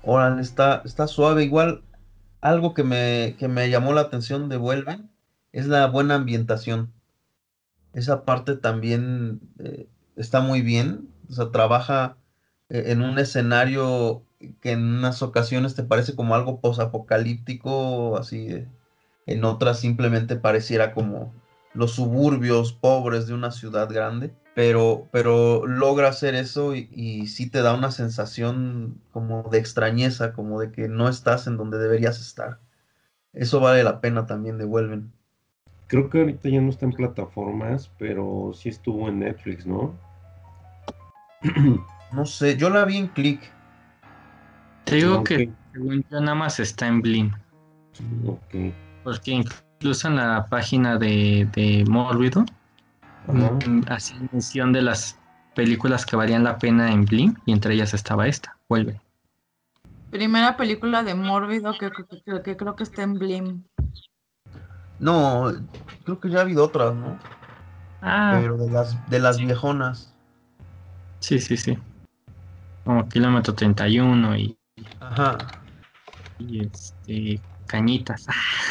Órale, 0.04 0.42
está, 0.42 0.84
suave. 1.08 1.42
Igual, 1.42 1.82
algo 2.40 2.72
que 2.72 2.84
me, 2.84 3.68
llamó 3.68 3.92
la 3.94 4.02
atención 4.02 4.48
de 4.48 4.58
Vuelven 4.58 5.10
es 5.50 5.66
la 5.66 5.88
buena 5.88 6.14
ambientación. 6.14 6.92
Esa 7.94 8.24
parte 8.24 8.54
también 8.54 9.40
eh, 9.58 9.88
está 10.14 10.40
muy 10.40 10.62
bien. 10.62 11.08
O 11.28 11.32
sea, 11.32 11.50
trabaja 11.50 12.14
en 12.70 13.02
un 13.02 13.18
escenario 13.18 14.22
que 14.60 14.72
en 14.72 14.82
unas 14.98 15.22
ocasiones 15.22 15.74
te 15.74 15.82
parece 15.82 16.14
como 16.16 16.34
algo 16.34 16.60
posapocalíptico, 16.60 18.16
así. 18.16 18.64
en 19.26 19.44
otras 19.44 19.80
simplemente 19.80 20.36
pareciera 20.36 20.94
como 20.94 21.34
los 21.74 21.92
suburbios 21.92 22.72
pobres 22.72 23.26
de 23.26 23.34
una 23.34 23.50
ciudad 23.50 23.92
grande. 23.92 24.32
Pero, 24.54 25.08
pero 25.12 25.66
logra 25.66 26.08
hacer 26.08 26.34
eso 26.34 26.74
y, 26.74 26.88
y 26.92 27.28
sí 27.28 27.48
te 27.48 27.62
da 27.62 27.74
una 27.74 27.92
sensación 27.92 29.00
como 29.12 29.48
de 29.50 29.58
extrañeza, 29.58 30.32
como 30.32 30.60
de 30.60 30.72
que 30.72 30.88
no 30.88 31.08
estás 31.08 31.46
en 31.46 31.56
donde 31.56 31.78
deberías 31.78 32.20
estar. 32.20 32.58
Eso 33.32 33.60
vale 33.60 33.84
la 33.84 34.00
pena 34.00 34.26
también 34.26 34.58
de 34.58 34.64
Vuelven. 34.64 35.12
Creo 35.86 36.10
que 36.10 36.20
ahorita 36.20 36.48
ya 36.48 36.60
no 36.60 36.70
está 36.70 36.84
en 36.86 36.92
plataformas, 36.92 37.90
pero 37.98 38.52
sí 38.54 38.68
estuvo 38.68 39.08
en 39.08 39.20
Netflix, 39.20 39.66
¿no? 39.66 39.94
No 42.12 42.26
sé, 42.26 42.56
yo 42.56 42.70
la 42.70 42.84
vi 42.84 42.96
en 42.96 43.08
Click. 43.08 43.40
Te 44.84 44.96
digo 44.96 45.22
que 45.22 45.52
según 45.72 46.04
yo 46.10 46.20
nada 46.20 46.34
más 46.34 46.58
está 46.58 46.86
en 46.88 47.00
Blim, 47.00 47.30
Ok. 48.26 48.54
porque 49.04 49.30
incluso 49.32 50.08
en 50.08 50.16
la 50.16 50.46
página 50.46 50.98
de, 50.98 51.48
de 51.52 51.84
Mórbido 51.88 52.44
hacían 53.88 54.28
mención 54.32 54.72
de 54.72 54.82
las 54.82 55.16
películas 55.54 56.04
que 56.06 56.16
valían 56.16 56.42
la 56.42 56.58
pena 56.58 56.90
en 56.90 57.04
Blim 57.04 57.34
y 57.46 57.52
entre 57.52 57.74
ellas 57.74 57.94
estaba 57.94 58.26
esta, 58.26 58.56
Vuelve. 58.68 59.00
Primera 60.10 60.56
película 60.56 61.04
de 61.04 61.14
Mórbido 61.14 61.78
que, 61.78 61.90
que- 61.92 62.04
que- 62.24 62.42
que 62.42 62.56
creo 62.56 62.74
que 62.74 62.82
está 62.82 63.02
en 63.02 63.14
Blim. 63.14 63.62
No, 64.98 65.52
creo 66.04 66.18
que 66.18 66.28
ya 66.30 66.38
ha 66.38 66.42
habido 66.42 66.64
otras, 66.64 66.94
¿no? 66.94 67.16
Ah, 68.02 68.38
Pero 68.40 68.56
de 68.56 68.70
las, 68.70 69.08
de 69.08 69.18
las 69.20 69.38
viejonas. 69.38 70.12
sí, 71.20 71.38
sí, 71.38 71.56
sí. 71.56 71.78
Como 72.84 73.08
kilómetro 73.08 73.54
31 73.54 74.36
y, 74.36 74.56
Ajá. 75.00 75.38
y, 76.38 76.64
este, 76.66 77.40
cañitas. 77.66 78.26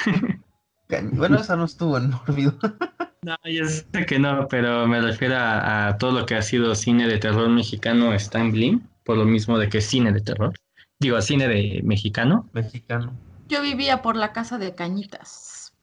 Ca- 0.88 1.03
Bueno, 1.14 1.38
esa 1.40 1.56
no 1.56 1.65
estuvo 1.65 1.98
en 1.98 2.11
Mórbido. 2.11 2.53
No, 3.22 3.36
ya 3.44 3.65
sé 3.65 4.06
que 4.07 4.18
no, 4.18 4.48
pero 4.48 4.88
me 4.88 5.02
refiero 5.02 5.36
a, 5.36 5.88
a 5.90 5.98
todo 5.98 6.22
lo 6.22 6.26
que 6.26 6.36
ha 6.36 6.41
sido 6.41 6.73
cine 6.73 7.06
de 7.06 7.18
terror 7.18 7.49
mexicano 7.49 8.14
está 8.14 8.40
en 8.40 8.53
Blim, 8.53 8.88
por 9.03 9.18
lo 9.18 9.26
mismo 9.26 9.57
de 9.57 9.68
que 9.68 9.80
es 9.80 9.88
cine 9.88 10.14
de 10.14 10.22
terror. 10.22 10.53
Digo, 11.02 11.22
cine 11.22 11.49
de 11.49 11.81
mexicano. 11.84 12.49
Mexicano. 12.53 13.11
Yo 13.49 13.61
vivía 13.61 14.02
por 14.02 14.15
la 14.15 14.31
casa 14.31 14.57
de 14.57 14.73
Cañitas. 14.73 15.73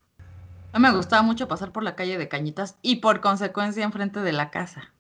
A 0.73 0.78
mí 0.78 0.82
me 0.89 0.97
gustaba 0.97 1.20
mucho 1.20 1.47
pasar 1.47 1.73
por 1.73 1.82
la 1.82 1.94
calle 1.94 2.16
de 2.16 2.27
Cañitas 2.27 2.78
y 2.81 2.97
por 2.97 3.20
consecuencia 3.20 3.85
enfrente 3.85 4.20
de 4.20 4.32
la 4.32 4.51
casa. 4.51 4.94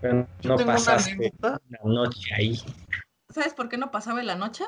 Pero 0.00 0.28
no 0.44 0.54
una 0.54 0.66
pasaste 0.66 1.32
la 1.40 1.58
noche 1.84 2.34
ahí. 2.36 2.58
¿Sabes 3.30 3.54
por 3.54 3.68
qué 3.68 3.76
no 3.76 3.90
pasaba 3.90 4.20
en 4.20 4.26
la 4.26 4.36
noche? 4.36 4.64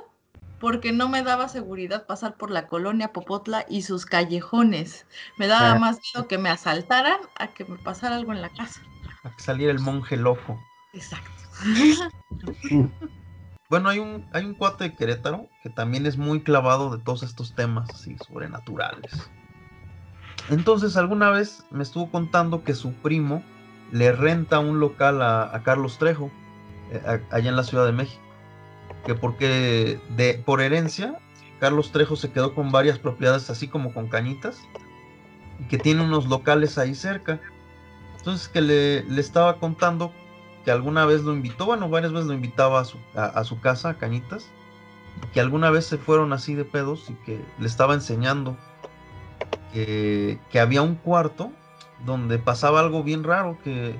Porque 0.60 0.92
no 0.92 1.09
me 1.09 1.22
daba 1.22 1.48
seguridad 1.48 2.06
pasar 2.06 2.36
por 2.36 2.50
la 2.50 2.66
colonia 2.66 3.12
Popotla 3.12 3.64
y 3.68 3.82
sus 3.82 4.06
callejones. 4.06 5.06
Me 5.36 5.46
daba 5.46 5.72
Ah. 5.72 5.78
más 5.78 5.98
miedo 6.02 6.26
que 6.26 6.38
me 6.38 6.48
asaltaran 6.50 7.18
a 7.38 7.48
que 7.48 7.64
me 7.64 7.78
pasara 7.78 8.16
algo 8.16 8.32
en 8.32 8.42
la 8.42 8.48
casa. 8.48 8.80
A 9.22 9.30
que 9.30 9.40
saliera 9.42 9.72
el 9.72 9.78
monje 9.78 10.16
loco. 10.16 10.59
Exacto. 10.92 11.30
bueno, 13.70 13.88
hay 13.88 13.98
un, 14.00 14.26
hay 14.32 14.44
un 14.44 14.55
cuate 14.55 14.84
de 14.84 14.94
Querétaro 14.96 15.48
que 15.62 15.70
también 15.70 16.06
es 16.06 16.16
muy 16.16 16.42
clavado 16.42 16.96
de 16.96 17.02
todos 17.02 17.22
estos 17.22 17.55
temas 17.55 17.90
así 17.90 18.16
sobrenaturales. 18.26 19.30
Entonces 20.50 20.96
alguna 20.96 21.30
vez 21.30 21.64
me 21.70 21.82
estuvo 21.82 22.10
contando 22.10 22.64
que 22.64 22.74
su 22.74 22.92
primo 22.94 23.42
le 23.90 24.12
renta 24.12 24.59
un 24.59 24.81
local 24.81 25.23
a, 25.23 25.60
Carlos 25.65 25.98
Trejo, 25.98 26.31
eh, 26.90 27.23
allá 27.31 27.48
en 27.48 27.56
la 27.56 27.65
Ciudad 27.65 27.86
de 27.86 27.93
México. 27.93 28.23
Que 29.05 29.15
porque 29.15 30.01
de, 30.16 30.43
por 30.44 30.60
herencia, 30.60 31.19
Carlos 31.60 31.93
Trejo 31.93 32.16
se 32.16 32.31
quedó 32.31 32.55
con 32.55 32.70
varias 32.70 32.98
propiedades 32.98 33.51
así 33.51 33.69
como 33.69 33.93
con 33.93 34.09
cañitas. 34.09 34.60
Y 35.60 35.65
que 35.65 35.78
tiene 35.78 36.02
unos 36.02 36.27
locales 36.27 36.78
ahí 36.78 36.94
cerca. 36.94 37.40
Entonces 38.19 38.48
que 38.48 38.60
le, 38.60 39.02
le 39.05 39.20
estaba 39.20 39.59
contando 39.59 40.12
que 40.65 40.70
alguna 40.70 41.06
vez 41.06 41.23
lo 41.23 41.32
invitó, 41.32 41.66
bueno, 41.66 41.89
varias 41.89 42.12
veces 42.12 42.27
lo 42.27 42.35
invitaba 42.35 42.81
a 42.81 42.85
su, 42.85 42.98
a, 43.15 43.43
su 43.44 43.60
casa, 43.60 43.90
a 43.90 43.94
Cañitas, 43.94 44.51
que 45.32 45.40
alguna 45.40 45.70
vez 45.70 45.86
se 45.86 45.98
fueron 45.98 46.32
así 46.32 46.55
de 46.55 46.65
pedos 46.65 47.09
y 47.09 47.15
que 47.24 47.40
le 47.59 47.66
estaba 47.66 47.94
enseñando 47.94 48.56
que, 49.73 50.39
que 50.51 50.60
había 50.60 50.82
un 50.82 50.97
cuarto 50.97 51.52
donde 52.05 52.39
pasaba 52.39 52.81
algo 52.81 53.03
bien 53.03 53.25
raro, 53.25 53.59
que, 53.62 53.97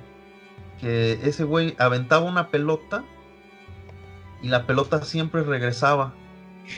que 0.81 1.13
ese 1.23 1.45
güey 1.45 1.75
aventaba 1.79 2.25
una 2.25 2.49
pelota 2.49 3.05
y 4.43 4.49
la 4.49 4.67
pelota 4.67 5.03
siempre 5.03 5.43
regresaba. 5.43 6.13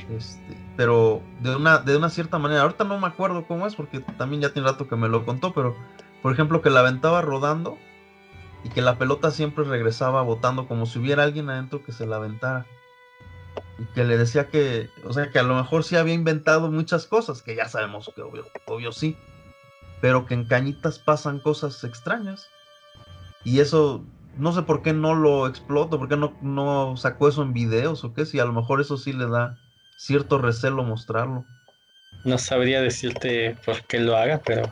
Este, 0.09 0.57
pero 0.77 1.21
de 1.41 1.57
una, 1.57 1.79
de 1.79 1.97
una 1.97 2.11
cierta 2.11 2.39
manera, 2.39 2.63
ahorita 2.63 2.85
no 2.85 2.99
me 2.99 3.09
acuerdo 3.09 3.47
cómo 3.47 3.67
es, 3.67 3.75
porque 3.75 4.01
también 4.01 4.43
ya 4.43 4.53
tiene 4.53 4.69
rato 4.69 4.89
que 4.89 4.97
me 4.97 5.09
lo 5.09 5.25
contó, 5.25 5.53
pero 5.53 5.75
por 6.23 6.33
ejemplo 6.33 6.63
que 6.63 6.71
la 6.71 6.81
aventaba 6.81 7.23
rodando 7.23 7.77
y 8.63 8.69
que 8.69 8.83
la 8.83 8.99
pelota 8.99 9.31
siempre 9.31 9.65
regresaba 9.65 10.23
botando 10.23 10.69
como 10.69 10.87
si 10.87 10.99
hubiera 10.99 11.25
alguien 11.25 11.51
adentro 11.51 11.83
que 11.83 11.93
se 11.93 12.07
la 12.07 12.17
aventara. 12.17 12.67
Y 13.79 13.85
que 13.95 14.05
le 14.05 14.17
decía 14.17 14.49
que, 14.49 14.91
o 15.05 15.13
sea, 15.13 15.31
que 15.31 15.39
a 15.39 15.43
lo 15.43 15.55
mejor 15.55 15.83
sí 15.85 15.97
había 15.97 16.15
inventado 16.15 16.71
muchas 16.71 17.07
cosas, 17.07 17.43
que 17.43 17.57
ya 17.57 17.69
sabemos 17.69 18.11
que 18.15 18.23
obvio, 18.23 18.47
obvio 18.67 18.93
sí, 18.93 19.17
pero 20.01 20.27
que 20.27 20.35
en 20.35 20.45
cañitas 20.45 20.99
pasan 20.99 21.39
cosas 21.39 21.83
extrañas. 21.85 22.49
Y 23.45 23.61
eso, 23.61 24.05
no 24.37 24.53
sé 24.53 24.63
por 24.63 24.83
qué 24.83 24.93
no 24.93 25.15
lo 25.15 25.47
explotó, 25.47 25.99
por 25.99 26.09
qué 26.09 26.17
no, 26.17 26.37
no 26.43 26.97
sacó 26.97 27.29
eso 27.29 27.43
en 27.43 27.53
videos 27.53 28.05
o 28.05 28.13
qué, 28.15 28.27
si 28.27 28.39
a 28.39 28.45
lo 28.45 28.53
mejor 28.53 28.81
eso 28.81 28.97
sí 28.97 29.13
le 29.13 29.29
da 29.29 29.59
cierto 29.97 30.39
recelo 30.39 30.83
mostrarlo. 30.83 31.45
No 32.25 32.39
sabría 32.39 32.81
decirte 32.81 33.57
por 33.65 33.83
qué 33.85 34.01
lo 34.01 34.17
haga, 34.17 34.41
pero 34.45 34.71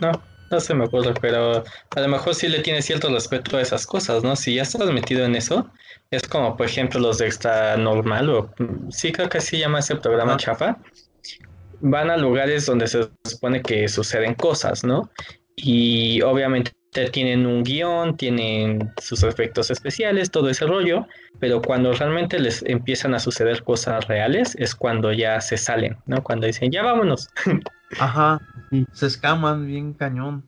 no, 0.00 0.12
no 0.50 0.60
se 0.60 0.74
me 0.74 0.84
ocurre, 0.84 1.14
pero 1.20 1.64
a 1.96 2.00
lo 2.00 2.08
mejor 2.08 2.34
sí 2.34 2.48
le 2.48 2.60
tiene 2.60 2.82
cierto 2.82 3.08
respeto 3.08 3.56
a 3.56 3.62
esas 3.62 3.86
cosas, 3.86 4.22
¿no? 4.22 4.36
Si 4.36 4.54
ya 4.54 4.62
estás 4.62 4.90
metido 4.92 5.24
en 5.24 5.34
eso, 5.34 5.70
es 6.10 6.26
como, 6.28 6.56
por 6.56 6.66
ejemplo, 6.66 7.00
los 7.00 7.18
de 7.18 7.26
Extra 7.26 7.76
Normal, 7.76 8.30
o 8.30 8.54
sí 8.90 9.12
creo 9.12 9.28
que 9.28 9.38
así 9.38 9.58
llama 9.58 9.80
ese 9.80 9.96
programa 9.96 10.36
chafa, 10.36 10.78
van 11.80 12.10
a 12.10 12.16
lugares 12.16 12.66
donde 12.66 12.86
se 12.86 13.08
supone 13.24 13.62
que 13.62 13.88
suceden 13.88 14.34
cosas, 14.34 14.84
¿no? 14.84 15.10
Y 15.56 16.20
obviamente 16.22 16.72
tienen 17.10 17.46
un 17.46 17.64
guion, 17.64 18.16
tienen 18.16 18.92
sus 19.00 19.22
efectos 19.24 19.70
especiales, 19.70 20.30
todo 20.30 20.48
ese 20.48 20.66
rollo, 20.66 21.06
pero 21.40 21.60
cuando 21.60 21.92
realmente 21.92 22.38
les 22.38 22.62
empiezan 22.66 23.14
a 23.14 23.18
suceder 23.18 23.64
cosas 23.64 24.06
reales 24.06 24.54
es 24.58 24.74
cuando 24.74 25.12
ya 25.12 25.40
se 25.40 25.56
salen, 25.56 25.96
¿no? 26.06 26.22
Cuando 26.22 26.46
dicen, 26.46 26.70
ya 26.70 26.82
vámonos. 26.82 27.28
Ajá, 27.98 28.40
se 28.92 29.06
escaman 29.06 29.66
bien 29.66 29.92
cañón. 29.92 30.44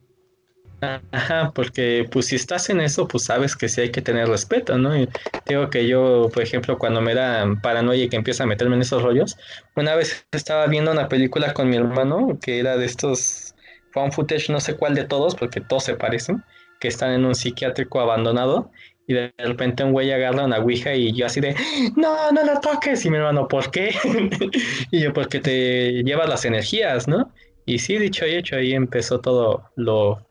Ajá, 0.79 1.51
porque 1.55 2.05
pues 2.11 2.27
si 2.27 2.35
estás 2.35 2.69
en 2.69 2.81
eso, 2.81 3.07
pues 3.07 3.23
sabes 3.23 3.55
que 3.55 3.67
sí 3.67 3.81
hay 3.81 3.91
que 3.91 4.03
tener 4.03 4.27
respeto, 4.27 4.77
¿no? 4.77 4.95
Y 4.95 5.09
digo 5.47 5.71
que 5.71 5.87
yo, 5.87 6.29
por 6.31 6.43
ejemplo, 6.43 6.77
cuando 6.77 7.01
me 7.01 7.15
da 7.15 7.47
paranoia 7.63 8.03
y 8.03 8.09
que 8.09 8.15
empiezo 8.15 8.43
a 8.43 8.45
meterme 8.45 8.75
en 8.75 8.83
esos 8.83 9.01
rollos, 9.01 9.37
una 9.75 9.95
vez 9.95 10.27
estaba 10.31 10.67
viendo 10.67 10.91
una 10.91 11.09
película 11.09 11.53
con 11.53 11.69
mi 11.69 11.77
hermano 11.77 12.37
que 12.39 12.59
era 12.59 12.77
de 12.77 12.85
estos 12.85 13.55
found 13.91 14.13
footage, 14.13 14.51
no 14.51 14.59
sé 14.59 14.75
cuál 14.75 14.93
de 14.93 15.05
todos, 15.05 15.33
porque 15.35 15.61
todos 15.61 15.83
se 15.83 15.95
parecen, 15.95 16.43
que 16.79 16.89
están 16.89 17.11
en 17.13 17.25
un 17.25 17.33
psiquiátrico 17.33 17.99
abandonado 17.99 18.69
y 19.07 19.13
de 19.15 19.33
repente 19.39 19.83
un 19.83 19.93
güey 19.93 20.11
agarra 20.11 20.45
una 20.45 20.59
ouija 20.59 20.93
y 20.93 21.11
yo 21.15 21.25
así 21.25 21.41
de, 21.41 21.55
no, 21.95 22.31
no 22.31 22.43
lo 22.43 22.59
toques. 22.59 23.03
Y 23.03 23.09
mi 23.09 23.17
hermano, 23.17 23.47
¿por 23.47 23.71
qué? 23.71 23.95
y 24.91 24.99
yo, 25.01 25.11
porque 25.13 25.39
te 25.39 26.03
llevas 26.03 26.29
las 26.29 26.45
energías, 26.45 27.07
¿no? 27.07 27.33
Y 27.65 27.79
sí, 27.79 27.97
dicho 27.97 28.25
y 28.27 28.35
hecho, 28.35 28.57
ahí 28.57 28.73
empezó 28.73 29.19
todo 29.19 29.71
lo 29.75 30.26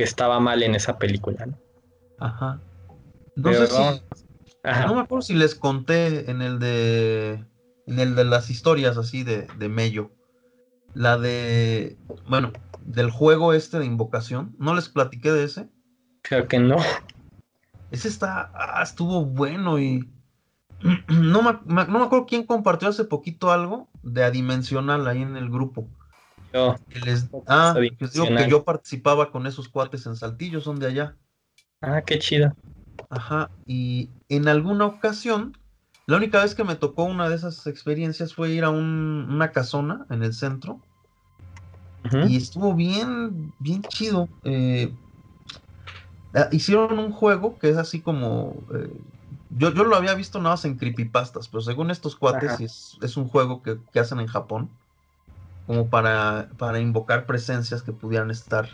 que 0.00 0.04
estaba 0.04 0.40
mal 0.40 0.62
en 0.62 0.74
esa 0.74 0.98
película, 0.98 1.44
¿no? 1.44 1.58
Ajá. 2.20 2.58
No 3.36 3.52
sé 3.52 3.66
si. 3.66 4.02
No 4.64 4.94
me 4.94 5.02
acuerdo 5.02 5.20
si 5.20 5.34
les 5.34 5.54
conté 5.54 6.30
en 6.30 6.40
el 6.40 6.58
de. 6.58 7.44
En 7.86 8.00
el 8.00 8.14
de 8.14 8.24
las 8.24 8.48
historias 8.48 8.96
así 8.96 9.24
de, 9.24 9.46
de 9.58 9.68
Mello. 9.68 10.10
La 10.94 11.18
de. 11.18 11.98
Bueno, 12.26 12.50
del 12.80 13.10
juego 13.10 13.52
este 13.52 13.78
de 13.78 13.84
invocación. 13.84 14.56
¿No 14.58 14.74
les 14.74 14.88
platiqué 14.88 15.32
de 15.32 15.44
ese? 15.44 15.68
Creo 16.22 16.48
que 16.48 16.58
no. 16.58 16.78
Ese 17.90 18.08
está. 18.08 18.50
Ah, 18.54 18.82
estuvo 18.82 19.26
bueno 19.26 19.78
y. 19.78 20.08
No 21.08 21.42
me, 21.42 21.58
no 21.66 21.98
me 21.98 22.04
acuerdo 22.04 22.24
quién 22.24 22.44
compartió 22.44 22.88
hace 22.88 23.04
poquito 23.04 23.52
algo 23.52 23.90
de 24.02 24.24
adimensional 24.24 25.06
ahí 25.06 25.20
en 25.20 25.36
el 25.36 25.50
grupo. 25.50 25.90
Yo. 26.52 26.76
ah, 27.46 27.74
pues 27.98 28.12
digo 28.12 28.26
que 28.26 28.48
yo 28.48 28.64
participaba 28.64 29.30
con 29.30 29.46
esos 29.46 29.68
cuates 29.68 30.06
en 30.06 30.16
Saltillo, 30.16 30.60
son 30.60 30.78
de 30.78 30.86
allá. 30.86 31.16
Ah, 31.80 32.02
qué 32.02 32.18
chido. 32.18 32.52
Ajá, 33.08 33.50
y 33.66 34.10
en 34.28 34.48
alguna 34.48 34.86
ocasión, 34.86 35.56
la 36.06 36.16
única 36.16 36.42
vez 36.42 36.54
que 36.54 36.64
me 36.64 36.76
tocó 36.76 37.04
una 37.04 37.28
de 37.28 37.36
esas 37.36 37.66
experiencias 37.66 38.34
fue 38.34 38.50
ir 38.50 38.64
a 38.64 38.70
una 38.70 39.52
casona 39.52 40.06
en 40.10 40.22
el 40.22 40.32
centro. 40.32 40.80
Y 42.26 42.36
estuvo 42.36 42.74
bien, 42.74 43.52
bien 43.58 43.82
chido. 43.82 44.28
Eh, 44.44 44.92
ah, 46.34 46.48
hicieron 46.50 46.98
un 46.98 47.12
juego 47.12 47.58
que 47.58 47.68
es 47.68 47.76
así 47.76 48.00
como... 48.00 48.54
Eh, 48.74 48.90
yo, 49.50 49.72
yo 49.74 49.84
lo 49.84 49.96
había 49.96 50.14
visto 50.14 50.38
nada 50.38 50.54
más 50.54 50.64
en 50.64 50.76
creepypastas, 50.76 51.48
pero 51.48 51.60
según 51.60 51.90
estos 51.90 52.16
cuates 52.16 52.60
es, 52.60 52.98
es, 53.02 53.16
un 53.16 53.28
juego 53.28 53.62
que, 53.62 53.78
que 53.92 54.00
hacen 54.00 54.18
en 54.20 54.28
Japón 54.28 54.70
como 55.70 55.88
para, 55.88 56.48
para 56.58 56.80
invocar 56.80 57.26
presencias 57.26 57.84
que 57.84 57.92
pudieran 57.92 58.32
estar 58.32 58.68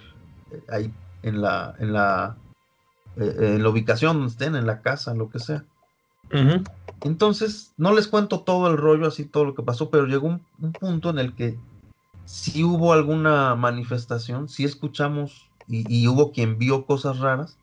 eh, 0.50 0.62
ahí 0.70 0.94
en 1.22 1.42
la, 1.42 1.74
en 1.78 1.92
la, 1.92 2.38
eh, 3.18 3.52
en 3.56 3.62
la 3.62 3.68
ubicación 3.68 4.16
donde 4.16 4.30
estén, 4.30 4.56
en 4.56 4.66
la 4.66 4.80
casa, 4.80 5.12
lo 5.12 5.28
que 5.28 5.38
sea. 5.38 5.62
Entonces, 7.02 7.74
no 7.76 7.92
les 7.92 8.08
cuento 8.08 8.40
todo 8.40 8.70
el 8.70 8.78
rollo, 8.78 9.06
así 9.06 9.26
todo 9.26 9.44
lo 9.44 9.54
que 9.54 9.62
pasó, 9.62 9.90
pero 9.90 10.06
llegó 10.06 10.26
un, 10.26 10.72
punto 10.72 11.10
en 11.10 11.18
el 11.18 11.34
que 11.34 11.58
si 12.24 12.64
hubo 12.64 12.94
alguna 12.94 13.54
manifestación, 13.56 14.48
si 14.48 14.64
escuchamos 14.64 15.50
y, 15.68 16.08
hubo 16.08 16.32
quien 16.32 16.56
vio 16.56 16.86
cosas 16.86 17.18
raras. 17.18 17.58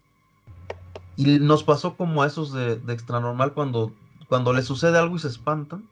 Y 1.15 1.39
nos 1.39 1.63
pasó 1.63 1.97
como 1.97 2.21
a 2.21 2.27
esos 2.27 2.53
de, 2.53 2.75
de 2.75 2.93
extra 2.93 3.19
normal 3.19 3.53
cuando, 3.53 3.93
cuando 4.29 4.53
les 4.53 4.65
sucede 4.65 4.99
algo 4.99 5.15
y 5.15 5.19
se 5.19 5.27
espantan. 5.29 5.89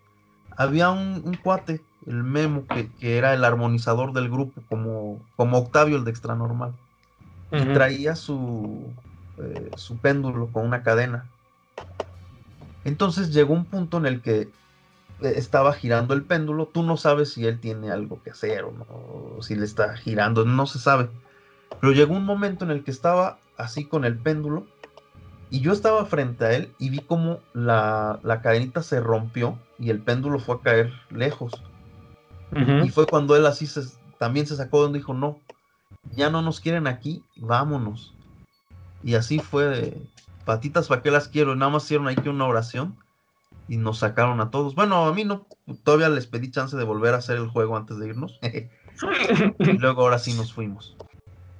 Había 0.55 0.91
un, 0.91 1.23
un 1.25 1.33
cuate 1.33 1.81
el 2.07 2.23
Memo, 2.23 2.65
que, 2.67 2.89
era 3.17 3.33
el 3.33 3.43
armonizador 3.43 4.13
del 4.13 4.29
grupo, 4.29 4.61
como, 4.69 5.21
como 5.35 5.57
Octavio, 5.57 5.97
el 5.97 6.03
de 6.03 6.11
extra 6.11 6.35
normal. 6.35 6.73
Y 7.51 7.65
traía 7.73 8.15
su, 8.15 8.93
eh, 9.37 9.71
su 9.75 9.97
péndulo 9.97 10.47
con 10.47 10.65
una 10.65 10.83
cadena. 10.83 11.25
Entonces 12.85 13.33
llegó 13.33 13.53
un 13.53 13.65
punto 13.65 13.97
en 13.97 14.05
el 14.05 14.21
que 14.21 14.49
eh, 15.21 15.33
estaba 15.35 15.73
girando 15.73 16.13
el 16.13 16.23
péndulo. 16.23 16.67
Tú 16.67 16.83
no 16.83 16.95
sabes 16.97 17.33
si 17.33 17.45
él 17.45 17.59
tiene 17.59 17.91
algo 17.91 18.21
que 18.23 18.31
hacer 18.31 18.63
o 18.63 18.71
no, 18.71 19.41
si 19.41 19.55
le 19.55 19.65
está 19.65 19.95
girando, 19.97 20.45
no 20.45 20.65
se 20.65 20.79
sabe. 20.79 21.09
Pero 21.79 21.93
llegó 21.93 22.13
un 22.15 22.25
momento 22.25 22.63
en 22.63 22.71
el 22.71 22.83
que 22.83 22.91
estaba 22.91 23.37
así 23.57 23.85
con 23.85 24.05
el 24.05 24.17
péndulo. 24.17 24.65
Y 25.49 25.59
yo 25.59 25.73
estaba 25.73 26.05
frente 26.05 26.45
a 26.45 26.53
él 26.53 26.71
y 26.79 26.89
vi 26.89 26.99
como 26.99 27.39
la, 27.53 28.19
la 28.23 28.41
cadenita 28.41 28.81
se 28.83 29.01
rompió 29.01 29.59
y 29.77 29.89
el 29.89 29.99
péndulo 29.99 30.39
fue 30.39 30.55
a 30.55 30.59
caer 30.59 30.93
lejos. 31.09 31.51
Y 32.83 32.89
fue 32.89 33.05
cuando 33.05 33.35
él 33.35 33.45
así 33.45 33.65
se, 33.65 33.81
también 34.19 34.45
se 34.45 34.55
sacó 34.55 34.81
donde 34.81 34.99
dijo, 34.99 35.13
no, 35.13 35.39
ya 36.11 36.29
no 36.29 36.41
nos 36.41 36.59
quieren 36.59 36.87
aquí, 36.87 37.23
vámonos. 37.37 38.13
Y 39.03 39.15
así 39.15 39.39
fue 39.39 40.01
patitas, 40.45 40.87
¿para 40.87 41.01
qué 41.01 41.11
las 41.11 41.27
quiero? 41.27 41.55
Nada 41.55 41.71
más 41.71 41.85
hicieron 41.85 42.07
ahí 42.07 42.15
que 42.15 42.29
una 42.29 42.45
oración 42.45 42.97
y 43.67 43.77
nos 43.77 43.99
sacaron 43.99 44.41
a 44.41 44.51
todos. 44.51 44.75
Bueno, 44.75 45.05
a 45.05 45.13
mí 45.13 45.23
no, 45.23 45.47
todavía 45.83 46.09
les 46.09 46.27
pedí 46.27 46.51
chance 46.51 46.75
de 46.75 46.83
volver 46.83 47.13
a 47.13 47.17
hacer 47.17 47.37
el 47.37 47.47
juego 47.47 47.77
antes 47.77 47.97
de 47.97 48.09
irnos. 48.09 48.39
y 49.59 49.71
luego 49.77 50.01
ahora 50.01 50.19
sí 50.19 50.33
nos 50.33 50.53
fuimos. 50.53 50.95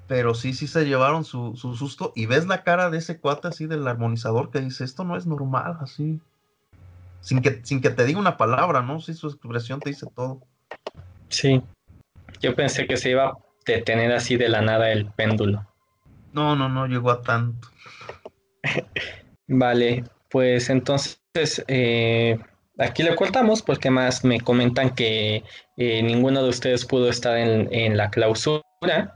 Pero 0.07 0.33
sí, 0.33 0.53
sí 0.53 0.67
se 0.67 0.85
llevaron 0.85 1.23
su, 1.23 1.55
su, 1.55 1.75
susto. 1.75 2.11
Y 2.15 2.25
ves 2.25 2.47
la 2.47 2.63
cara 2.63 2.89
de 2.89 2.97
ese 2.97 3.19
cuate 3.19 3.47
así 3.47 3.65
del 3.65 3.87
armonizador 3.87 4.51
que 4.51 4.59
dice, 4.59 4.83
esto 4.83 5.05
no 5.05 5.15
es 5.15 5.25
normal, 5.25 5.77
así. 5.79 6.19
Sin 7.21 7.41
que, 7.41 7.61
sin 7.63 7.79
que 7.79 7.91
te 7.91 8.03
diga 8.03 8.19
una 8.19 8.35
palabra, 8.35 8.81
¿no? 8.81 8.99
Sí, 8.99 9.13
su 9.13 9.29
expresión 9.29 9.79
te 9.79 9.91
dice 9.91 10.07
todo. 10.13 10.41
Sí, 11.31 11.61
yo 12.41 12.53
pensé 12.55 12.85
que 12.85 12.97
se 12.97 13.11
iba 13.11 13.27
a 13.27 13.37
detener 13.65 14.11
así 14.11 14.35
de 14.35 14.49
la 14.49 14.61
nada 14.61 14.91
el 14.91 15.05
péndulo. 15.05 15.65
No, 16.33 16.55
no, 16.55 16.69
no 16.69 16.87
llegó 16.87 17.11
a 17.11 17.21
tanto. 17.21 17.69
vale, 19.47 20.03
pues 20.29 20.69
entonces 20.69 21.17
eh, 21.67 22.37
aquí 22.77 23.03
le 23.03 23.15
cortamos 23.15 23.61
porque 23.61 23.89
más 23.89 24.23
me 24.25 24.41
comentan 24.41 24.93
que 24.93 25.43
eh, 25.77 26.03
ninguno 26.03 26.43
de 26.43 26.49
ustedes 26.49 26.85
pudo 26.85 27.09
estar 27.09 27.37
en, 27.37 27.73
en 27.73 27.95
la 27.95 28.09
clausura 28.09 29.13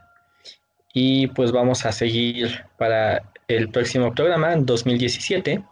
y 0.94 1.28
pues 1.28 1.52
vamos 1.52 1.86
a 1.86 1.92
seguir 1.92 2.64
para 2.78 3.22
el 3.50 3.70
próximo 3.70 4.14
programa, 4.14 4.56
2017, 4.56 5.64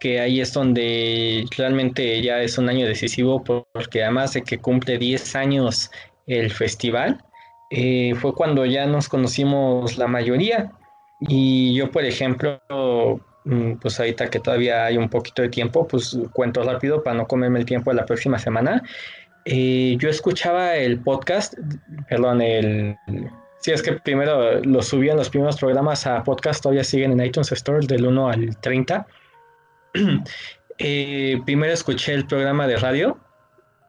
que 0.00 0.18
ahí 0.20 0.40
es 0.40 0.52
donde 0.52 1.44
realmente 1.56 2.22
ya 2.22 2.40
es 2.40 2.58
un 2.58 2.68
año 2.68 2.86
decisivo 2.86 3.44
porque 3.44 4.02
además 4.02 4.32
de 4.32 4.42
que 4.42 4.58
cumple 4.58 4.98
10 4.98 5.36
años 5.36 5.90
el 6.26 6.50
festival, 6.50 7.22
eh, 7.70 8.14
fue 8.16 8.34
cuando 8.34 8.66
ya 8.66 8.86
nos 8.86 9.08
conocimos 9.08 9.98
la 9.98 10.08
mayoría. 10.08 10.72
Y 11.20 11.74
yo, 11.74 11.90
por 11.90 12.04
ejemplo, 12.04 12.60
mm, 13.44 13.74
pues 13.74 14.00
ahorita 14.00 14.28
que 14.30 14.40
todavía 14.40 14.86
hay 14.86 14.96
un 14.96 15.08
poquito 15.08 15.42
de 15.42 15.48
tiempo, 15.50 15.86
pues 15.86 16.18
cuento 16.32 16.62
rápido 16.62 17.02
para 17.02 17.16
no 17.16 17.26
comerme 17.26 17.60
el 17.60 17.66
tiempo 17.66 17.90
de 17.90 17.96
la 17.96 18.06
próxima 18.06 18.38
semana. 18.38 18.82
Eh, 19.44 19.96
yo 19.98 20.08
escuchaba 20.08 20.76
el 20.76 21.00
podcast, 21.00 21.54
perdón, 22.08 22.42
el, 22.42 22.96
si 23.60 23.72
es 23.72 23.82
que 23.82 23.92
primero 23.92 24.60
lo 24.62 24.82
subían 24.82 25.16
los 25.16 25.30
primeros 25.30 25.58
programas 25.58 26.06
a 26.06 26.22
podcast, 26.24 26.62
todavía 26.62 26.84
siguen 26.84 27.12
en 27.12 27.24
iTunes 27.26 27.52
Store 27.52 27.86
del 27.86 28.06
1 28.06 28.28
al 28.28 28.56
30. 28.60 29.06
Eh, 30.82 31.38
primero 31.44 31.74
escuché 31.74 32.14
el 32.14 32.26
programa 32.26 32.66
de 32.66 32.76
radio 32.76 33.18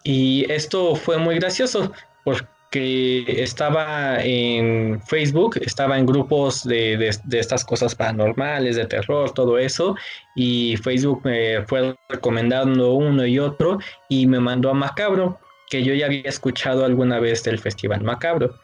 y 0.03 0.45
esto 0.51 0.93
fue 0.93 1.17
muy 1.17 1.35
gracioso 1.35 1.93
porque 2.25 3.23
estaba 3.41 4.21
en 4.21 5.01
Facebook, 5.03 5.57
estaba 5.61 5.97
en 5.97 6.05
grupos 6.05 6.65
de, 6.65 6.97
de, 6.97 7.39
estas 7.39 7.63
cosas 7.63 7.95
paranormales, 7.95 8.75
de 8.75 8.85
terror, 8.87 9.31
todo 9.31 9.57
eso, 9.57 9.95
y 10.35 10.75
Facebook 10.83 11.21
me 11.23 11.65
fue 11.65 11.95
recomendando 12.09 12.93
uno 12.93 13.25
y 13.25 13.39
otro 13.39 13.79
y 14.09 14.27
me 14.27 14.41
mandó 14.41 14.69
a 14.69 14.73
Macabro, 14.73 15.39
que 15.69 15.83
yo 15.83 15.93
ya 15.93 16.07
había 16.07 16.23
escuchado 16.23 16.83
alguna 16.83 17.19
vez 17.19 17.41
del 17.43 17.57
Festival 17.57 18.01
Macabro. 18.01 18.59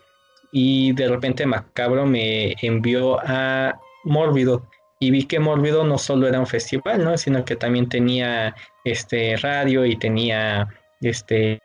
Y 0.52 0.92
de 0.94 1.08
repente 1.08 1.46
Macabro 1.46 2.06
me 2.06 2.56
envió 2.62 3.20
a 3.22 3.80
Mórbido 4.04 4.68
y 5.00 5.12
vi 5.12 5.26
que 5.26 5.40
Mórbido 5.40 5.84
no 5.84 5.98
solo 5.98 6.28
era 6.28 6.40
un 6.40 6.48
festival, 6.48 7.04
¿no? 7.04 7.18
sino 7.18 7.46
que 7.46 7.56
también 7.56 7.88
tenía 7.90 8.56
este 8.84 9.36
radio 9.38 9.86
y 9.86 9.96
tenía 9.98 10.68
este 11.02 11.60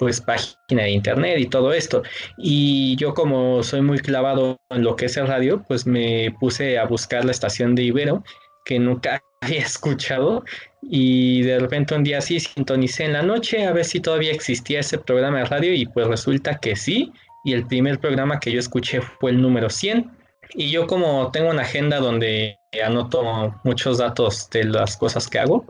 pues 0.00 0.22
página 0.22 0.84
de 0.84 0.90
internet 0.90 1.38
y 1.38 1.46
todo 1.46 1.74
esto. 1.74 2.02
Y 2.38 2.96
yo 2.96 3.12
como 3.12 3.62
soy 3.62 3.82
muy 3.82 3.98
clavado 3.98 4.56
en 4.70 4.82
lo 4.82 4.96
que 4.96 5.06
es 5.06 5.16
el 5.18 5.26
radio, 5.26 5.62
pues 5.68 5.86
me 5.86 6.34
puse 6.40 6.78
a 6.78 6.86
buscar 6.86 7.24
la 7.26 7.32
estación 7.32 7.74
de 7.74 7.82
Ibero 7.82 8.24
que 8.64 8.78
nunca 8.78 9.22
había 9.42 9.60
escuchado 9.60 10.44
y 10.82 11.42
de 11.42 11.58
repente 11.58 11.94
un 11.94 12.02
día 12.02 12.18
así 12.18 12.40
sintonicé 12.40 13.04
en 13.04 13.12
la 13.12 13.22
noche 13.22 13.66
a 13.66 13.72
ver 13.72 13.84
si 13.84 14.00
todavía 14.00 14.32
existía 14.32 14.80
ese 14.80 14.98
programa 14.98 15.38
de 15.38 15.44
radio 15.44 15.74
y 15.74 15.86
pues 15.86 16.06
resulta 16.06 16.58
que 16.58 16.76
sí 16.76 17.12
y 17.44 17.52
el 17.52 17.66
primer 17.66 17.98
programa 17.98 18.40
que 18.40 18.52
yo 18.52 18.58
escuché 18.58 19.00
fue 19.00 19.30
el 19.30 19.40
número 19.40 19.70
100. 19.70 20.10
Y 20.54 20.70
yo 20.70 20.86
como 20.86 21.30
tengo 21.30 21.50
una 21.50 21.62
agenda 21.62 22.00
donde 22.00 22.58
anoto 22.84 23.54
muchos 23.64 23.98
datos 23.98 24.48
de 24.50 24.64
las 24.64 24.96
cosas 24.96 25.28
que 25.28 25.38
hago, 25.38 25.64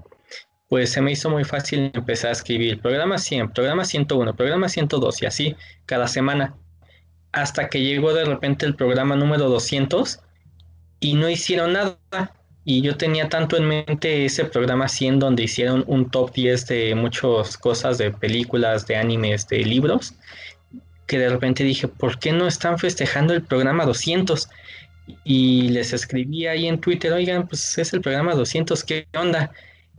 pues 0.68 0.92
se 0.92 1.00
me 1.00 1.12
hizo 1.12 1.28
muy 1.28 1.44
fácil 1.44 1.90
empezar 1.94 2.30
a 2.30 2.32
escribir 2.32 2.80
programa 2.80 3.18
100, 3.18 3.52
programa 3.52 3.84
101, 3.84 4.34
programa 4.36 4.68
102 4.68 5.22
y 5.22 5.26
así 5.26 5.56
cada 5.86 6.06
semana. 6.06 6.54
Hasta 7.32 7.68
que 7.68 7.82
llegó 7.82 8.14
de 8.14 8.24
repente 8.24 8.66
el 8.66 8.74
programa 8.74 9.16
número 9.16 9.48
200 9.48 10.20
y 11.00 11.14
no 11.14 11.28
hicieron 11.28 11.72
nada. 11.72 11.98
Y 12.64 12.82
yo 12.82 12.96
tenía 12.96 13.28
tanto 13.28 13.56
en 13.56 13.66
mente 13.66 14.26
ese 14.26 14.44
programa 14.44 14.86
100 14.86 15.18
donde 15.18 15.44
hicieron 15.44 15.82
un 15.86 16.10
top 16.10 16.32
10 16.32 16.66
de 16.66 16.94
muchas 16.94 17.56
cosas, 17.56 17.98
de 17.98 18.10
películas, 18.12 18.86
de 18.86 18.96
animes, 18.96 19.48
de 19.48 19.64
libros 19.64 20.14
que 21.10 21.18
de 21.18 21.28
repente 21.28 21.64
dije, 21.64 21.88
¿por 21.88 22.20
qué 22.20 22.30
no 22.30 22.46
están 22.46 22.78
festejando 22.78 23.34
el 23.34 23.42
programa 23.42 23.84
200? 23.84 24.48
Y 25.24 25.68
les 25.70 25.92
escribí 25.92 26.46
ahí 26.46 26.68
en 26.68 26.78
Twitter, 26.78 27.12
oigan, 27.12 27.48
pues 27.48 27.76
es 27.78 27.92
el 27.92 28.00
programa 28.00 28.36
200, 28.36 28.84
¿qué 28.84 29.08
onda? 29.18 29.50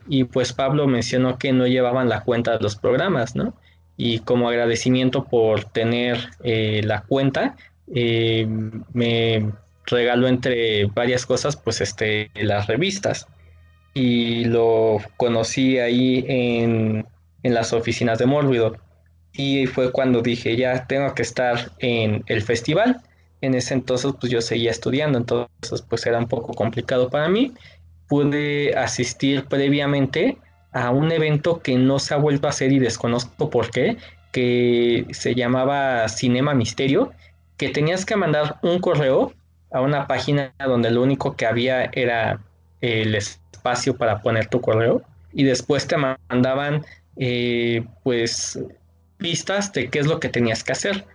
Y 0.07 0.23
pues 0.23 0.53
Pablo 0.53 0.87
mencionó 0.87 1.37
que 1.37 1.51
no 1.51 1.67
llevaban 1.67 2.07
la 2.07 2.23
cuenta 2.23 2.55
de 2.55 2.63
los 2.63 2.77
programas, 2.77 3.35
¿no? 3.35 3.53
Y 3.97 4.19
como 4.19 4.47
agradecimiento 4.47 5.25
por 5.25 5.65
tener 5.65 6.29
eh, 6.45 6.79
la 6.85 7.01
cuenta, 7.01 7.57
eh, 7.93 8.47
me 8.93 9.51
regaló 9.87 10.29
entre 10.29 10.85
varias 10.85 11.25
cosas, 11.25 11.57
pues 11.57 11.81
este, 11.81 12.31
las 12.35 12.67
revistas. 12.67 13.27
Y 13.93 14.45
lo 14.45 14.99
conocí 15.17 15.77
ahí 15.77 16.23
en, 16.29 17.05
en 17.43 17.53
las 17.53 17.73
oficinas 17.73 18.17
de 18.17 18.27
Mórbido 18.27 18.77
y 19.33 19.65
fue 19.67 19.91
cuando 19.91 20.21
dije, 20.21 20.55
ya 20.57 20.85
tengo 20.87 21.13
que 21.15 21.21
estar 21.21 21.71
en 21.79 22.23
el 22.27 22.41
festival. 22.41 23.01
En 23.41 23.55
ese 23.55 23.73
entonces, 23.73 24.13
pues 24.19 24.31
yo 24.31 24.41
seguía 24.41 24.71
estudiando, 24.71 25.17
entonces 25.17 25.81
pues 25.87 26.05
era 26.05 26.19
un 26.19 26.27
poco 26.27 26.53
complicado 26.53 27.09
para 27.09 27.27
mí. 27.29 27.53
Pude 28.07 28.75
asistir 28.75 29.45
previamente 29.45 30.37
a 30.73 30.91
un 30.91 31.11
evento 31.11 31.59
que 31.61 31.77
no 31.77 31.99
se 31.99 32.13
ha 32.13 32.17
vuelto 32.17 32.47
a 32.47 32.51
hacer 32.51 32.71
y 32.71 32.79
desconozco 32.79 33.49
por 33.49 33.71
qué, 33.71 33.97
que 34.31 35.05
se 35.11 35.35
llamaba 35.35 36.07
Cinema 36.07 36.53
Misterio, 36.53 37.11
que 37.57 37.69
tenías 37.69 38.05
que 38.05 38.15
mandar 38.15 38.57
un 38.61 38.79
correo 38.79 39.33
a 39.71 39.81
una 39.81 40.07
página 40.07 40.53
donde 40.59 40.91
lo 40.91 41.01
único 41.01 41.35
que 41.35 41.45
había 41.45 41.85
era 41.93 42.39
el 42.81 43.15
espacio 43.15 43.95
para 43.95 44.21
poner 44.21 44.47
tu 44.47 44.61
correo 44.61 45.01
y 45.33 45.43
después 45.43 45.87
te 45.87 45.95
mandaban 45.97 46.85
eh, 47.17 47.83
pues 48.03 48.59
pistas 49.21 49.71
de 49.71 49.89
qué 49.89 49.99
es 49.99 50.07
lo 50.07 50.19
que 50.19 50.29
tenías 50.29 50.63
que 50.63 50.73
hacer. 50.73 51.05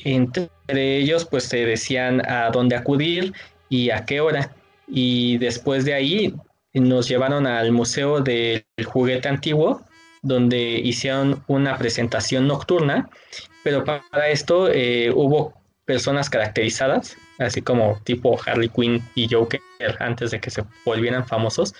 Entre 0.00 0.48
ellos, 0.96 1.26
pues 1.26 1.48
te 1.48 1.64
decían 1.66 2.22
a 2.28 2.50
dónde 2.50 2.74
acudir 2.74 3.34
y 3.68 3.90
a 3.90 4.04
qué 4.06 4.20
hora. 4.20 4.54
Y 4.88 5.38
después 5.38 5.84
de 5.84 5.94
ahí 5.94 6.34
nos 6.72 7.08
llevaron 7.08 7.46
al 7.46 7.70
Museo 7.70 8.20
del 8.20 8.64
Juguete 8.84 9.28
Antiguo, 9.28 9.82
donde 10.22 10.58
hicieron 10.58 11.44
una 11.46 11.76
presentación 11.76 12.46
nocturna, 12.46 13.08
pero 13.62 13.84
para 13.84 14.28
esto 14.28 14.70
eh, 14.70 15.10
hubo 15.14 15.54
personas 15.84 16.30
caracterizadas, 16.30 17.16
así 17.38 17.62
como 17.62 18.00
tipo 18.04 18.38
Harley 18.46 18.68
Quinn 18.68 19.02
y 19.14 19.28
Joker 19.28 19.60
antes 19.98 20.30
de 20.30 20.40
que 20.40 20.50
se 20.50 20.62
volvieran 20.84 21.26
famosos, 21.26 21.74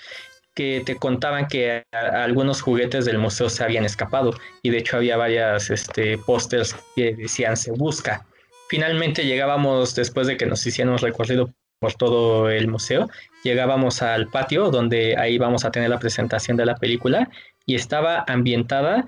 que 0.55 0.83
te 0.85 0.97
contaban 0.97 1.47
que 1.47 1.85
algunos 1.93 2.61
juguetes 2.61 3.05
del 3.05 3.19
museo 3.19 3.49
se 3.49 3.63
habían 3.65 3.85
escapado 3.85 4.35
y 4.63 4.71
de 4.71 4.79
hecho 4.79 4.97
había 4.97 5.17
varias 5.17 5.71
este, 5.71 6.19
pósters 6.19 6.75
que 6.97 7.15
decían 7.15 7.57
se 7.57 7.73
busca. 7.73 8.27
Finalmente 8.69 9.25
llegábamos, 9.25 9.95
después 9.95 10.27
de 10.27 10.37
que 10.37 10.47
nos 10.47 10.65
hicieron 10.67 10.95
un 10.95 10.99
recorrido 10.99 11.53
por 11.81 11.95
todo 11.95 12.51
el 12.51 12.69
museo, 12.69 13.09
llegábamos 13.43 14.03
al 14.03 14.29
patio 14.29 14.71
donde 14.71 15.17
ahí 15.17 15.39
vamos 15.39 15.65
a 15.65 15.71
tener 15.71 15.89
la 15.89 15.99
presentación 15.99 16.57
de 16.57 16.67
la 16.67 16.77
película 16.77 17.29
y 17.65 17.75
estaba 17.75 18.25
ambientada 18.29 19.07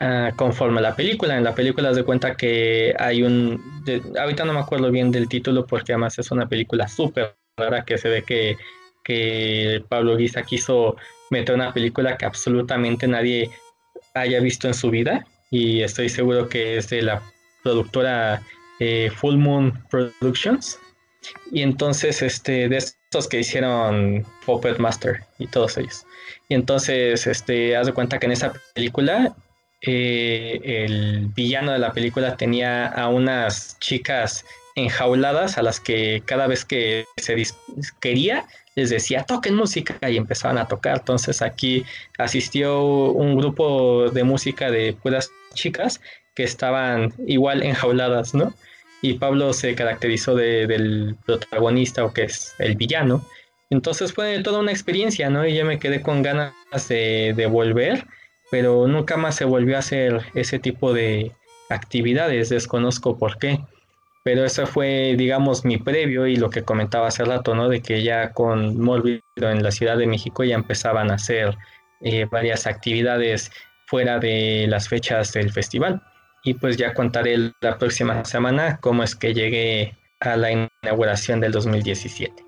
uh, 0.00 0.34
conforme 0.36 0.78
a 0.78 0.82
la 0.82 0.96
película. 0.96 1.36
En 1.36 1.44
la 1.44 1.54
película 1.54 1.92
de 1.92 2.02
cuenta 2.02 2.34
que 2.34 2.94
hay 2.98 3.22
un, 3.22 3.62
ahorita 4.18 4.44
no 4.44 4.54
me 4.54 4.60
acuerdo 4.60 4.90
bien 4.90 5.10
del 5.10 5.28
título 5.28 5.66
porque 5.66 5.92
además 5.92 6.18
es 6.18 6.30
una 6.30 6.48
película 6.48 6.88
súper 6.88 7.36
rara 7.58 7.84
que 7.84 7.98
se 7.98 8.08
ve 8.08 8.22
que 8.22 8.56
que 9.08 9.82
Pablo 9.88 10.18
Guisa 10.18 10.42
quiso 10.42 10.96
meter 11.30 11.54
una 11.54 11.72
película 11.72 12.18
que 12.18 12.26
absolutamente 12.26 13.08
nadie 13.08 13.50
haya 14.14 14.38
visto 14.40 14.68
en 14.68 14.74
su 14.74 14.90
vida 14.90 15.26
y 15.50 15.80
estoy 15.80 16.10
seguro 16.10 16.48
que 16.50 16.76
es 16.76 16.90
de 16.90 17.00
la 17.00 17.22
productora 17.62 18.42
eh, 18.80 19.10
Full 19.16 19.36
Moon 19.36 19.72
Productions. 19.90 20.78
Y 21.50 21.62
entonces 21.62 22.20
este 22.20 22.68
de 22.68 22.76
estos 22.76 23.26
que 23.28 23.40
hicieron 23.40 24.26
Puppet 24.44 24.78
Master 24.78 25.20
y 25.38 25.46
todos 25.46 25.78
ellos. 25.78 26.04
Y 26.50 26.54
entonces 26.54 27.26
este 27.26 27.76
haz 27.76 27.86
de 27.86 27.94
cuenta 27.94 28.18
que 28.18 28.26
en 28.26 28.32
esa 28.32 28.52
película 28.74 29.34
eh, 29.80 30.60
el 30.62 31.28
villano 31.34 31.72
de 31.72 31.78
la 31.78 31.92
película 31.92 32.36
tenía 32.36 32.88
a 32.88 33.08
unas 33.08 33.78
chicas 33.80 34.44
enjauladas 34.74 35.56
a 35.56 35.62
las 35.62 35.80
que 35.80 36.22
cada 36.26 36.46
vez 36.46 36.64
que 36.64 37.04
se 37.16 37.34
quería 38.00 38.46
les 38.78 38.90
decía 38.90 39.24
toquen 39.24 39.56
música 39.56 39.98
y 40.08 40.16
empezaban 40.16 40.56
a 40.58 40.68
tocar. 40.68 40.98
Entonces 40.98 41.42
aquí 41.42 41.84
asistió 42.16 42.82
un 43.10 43.36
grupo 43.36 44.08
de 44.10 44.22
música 44.22 44.70
de 44.70 44.92
puras 44.92 45.30
chicas 45.54 46.00
que 46.34 46.44
estaban 46.44 47.12
igual 47.26 47.62
enjauladas, 47.62 48.34
¿no? 48.34 48.54
Y 49.02 49.14
Pablo 49.14 49.52
se 49.52 49.74
caracterizó 49.74 50.36
del 50.36 51.16
protagonista 51.26 52.04
o 52.04 52.12
que 52.12 52.24
es 52.24 52.54
el 52.58 52.76
villano. 52.76 53.24
Entonces 53.70 54.12
fue 54.12 54.42
toda 54.42 54.60
una 54.60 54.70
experiencia, 54.70 55.28
¿no? 55.28 55.46
Y 55.46 55.56
yo 55.56 55.64
me 55.64 55.78
quedé 55.78 56.00
con 56.00 56.22
ganas 56.22 56.52
de, 56.88 57.48
volver, 57.50 58.06
pero 58.50 58.86
nunca 58.86 59.16
más 59.16 59.34
se 59.34 59.44
volvió 59.44 59.76
a 59.76 59.80
hacer 59.80 60.22
ese 60.34 60.58
tipo 60.58 60.92
de 60.92 61.32
actividades, 61.68 62.48
desconozco 62.48 63.18
por 63.18 63.38
qué 63.38 63.60
pero 64.28 64.44
eso 64.44 64.66
fue, 64.66 65.14
digamos, 65.16 65.64
mi 65.64 65.78
previo 65.78 66.26
y 66.26 66.36
lo 66.36 66.50
que 66.50 66.62
comentaba 66.62 67.08
hace 67.08 67.24
rato, 67.24 67.54
¿no? 67.54 67.70
De 67.70 67.80
que 67.80 68.02
ya 68.02 68.34
con 68.34 68.78
Mórbido 68.78 69.22
en 69.38 69.62
la 69.62 69.70
Ciudad 69.70 69.96
de 69.96 70.06
México 70.06 70.44
ya 70.44 70.54
empezaban 70.54 71.10
a 71.10 71.14
hacer 71.14 71.56
eh, 72.02 72.26
varias 72.30 72.66
actividades 72.66 73.50
fuera 73.86 74.18
de 74.18 74.66
las 74.68 74.86
fechas 74.86 75.32
del 75.32 75.50
festival. 75.50 76.02
Y 76.44 76.52
pues 76.52 76.76
ya 76.76 76.92
contaré 76.92 77.54
la 77.62 77.78
próxima 77.78 78.22
semana 78.26 78.78
cómo 78.82 79.02
es 79.02 79.16
que 79.16 79.32
llegué 79.32 79.96
a 80.20 80.36
la 80.36 80.68
inauguración 80.82 81.40
del 81.40 81.52
2017. 81.52 82.44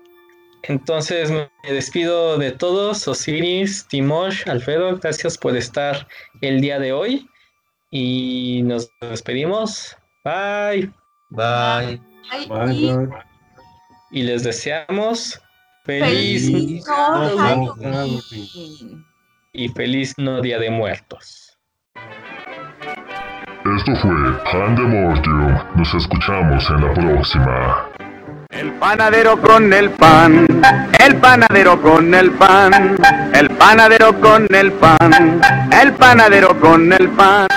Entonces 0.61 1.31
me 1.31 1.49
despido 1.67 2.37
de 2.37 2.51
todos, 2.51 3.07
Osiris, 3.07 3.87
Timor, 3.87 4.33
Alfredo, 4.45 4.97
gracias 4.97 5.35
por 5.35 5.57
estar 5.57 6.07
el 6.41 6.61
día 6.61 6.77
de 6.77 6.93
hoy 6.93 7.27
y 7.89 8.61
nos 8.65 8.87
despedimos. 9.01 9.97
Bye. 10.23 11.00
Bye. 11.31 11.99
Bye, 12.49 12.73
y- 12.73 12.87
bye. 12.95 13.07
Y 14.11 14.23
les 14.23 14.43
deseamos 14.43 15.41
feliz 15.85 16.45
Feliz 16.51 16.85
no, 16.87 17.37
Halloween. 17.37 18.19
y 19.53 19.67
feliz 19.69 20.13
no 20.17 20.41
Día 20.41 20.59
de 20.59 20.69
Muertos. 20.69 21.57
Esto 23.77 23.95
fue 24.01 24.11
Pandemortium. 24.51 25.57
Nos 25.75 25.93
escuchamos 25.93 26.69
en 26.69 26.81
la 26.81 26.93
próxima. 26.93 27.87
El 28.49 28.73
panadero 28.73 29.39
con 29.41 29.71
el 29.71 29.89
pan, 29.91 30.45
el 30.99 31.15
panadero 31.17 31.81
con 31.81 32.13
el 32.13 32.31
pan, 32.31 32.97
el 33.33 33.49
panadero 33.51 34.19
con 34.19 34.53
el 34.53 34.73
pan, 34.73 35.41
el 35.71 35.93
panadero 35.93 36.59
con 36.59 36.91
el 36.91 37.09
pan. 37.11 37.47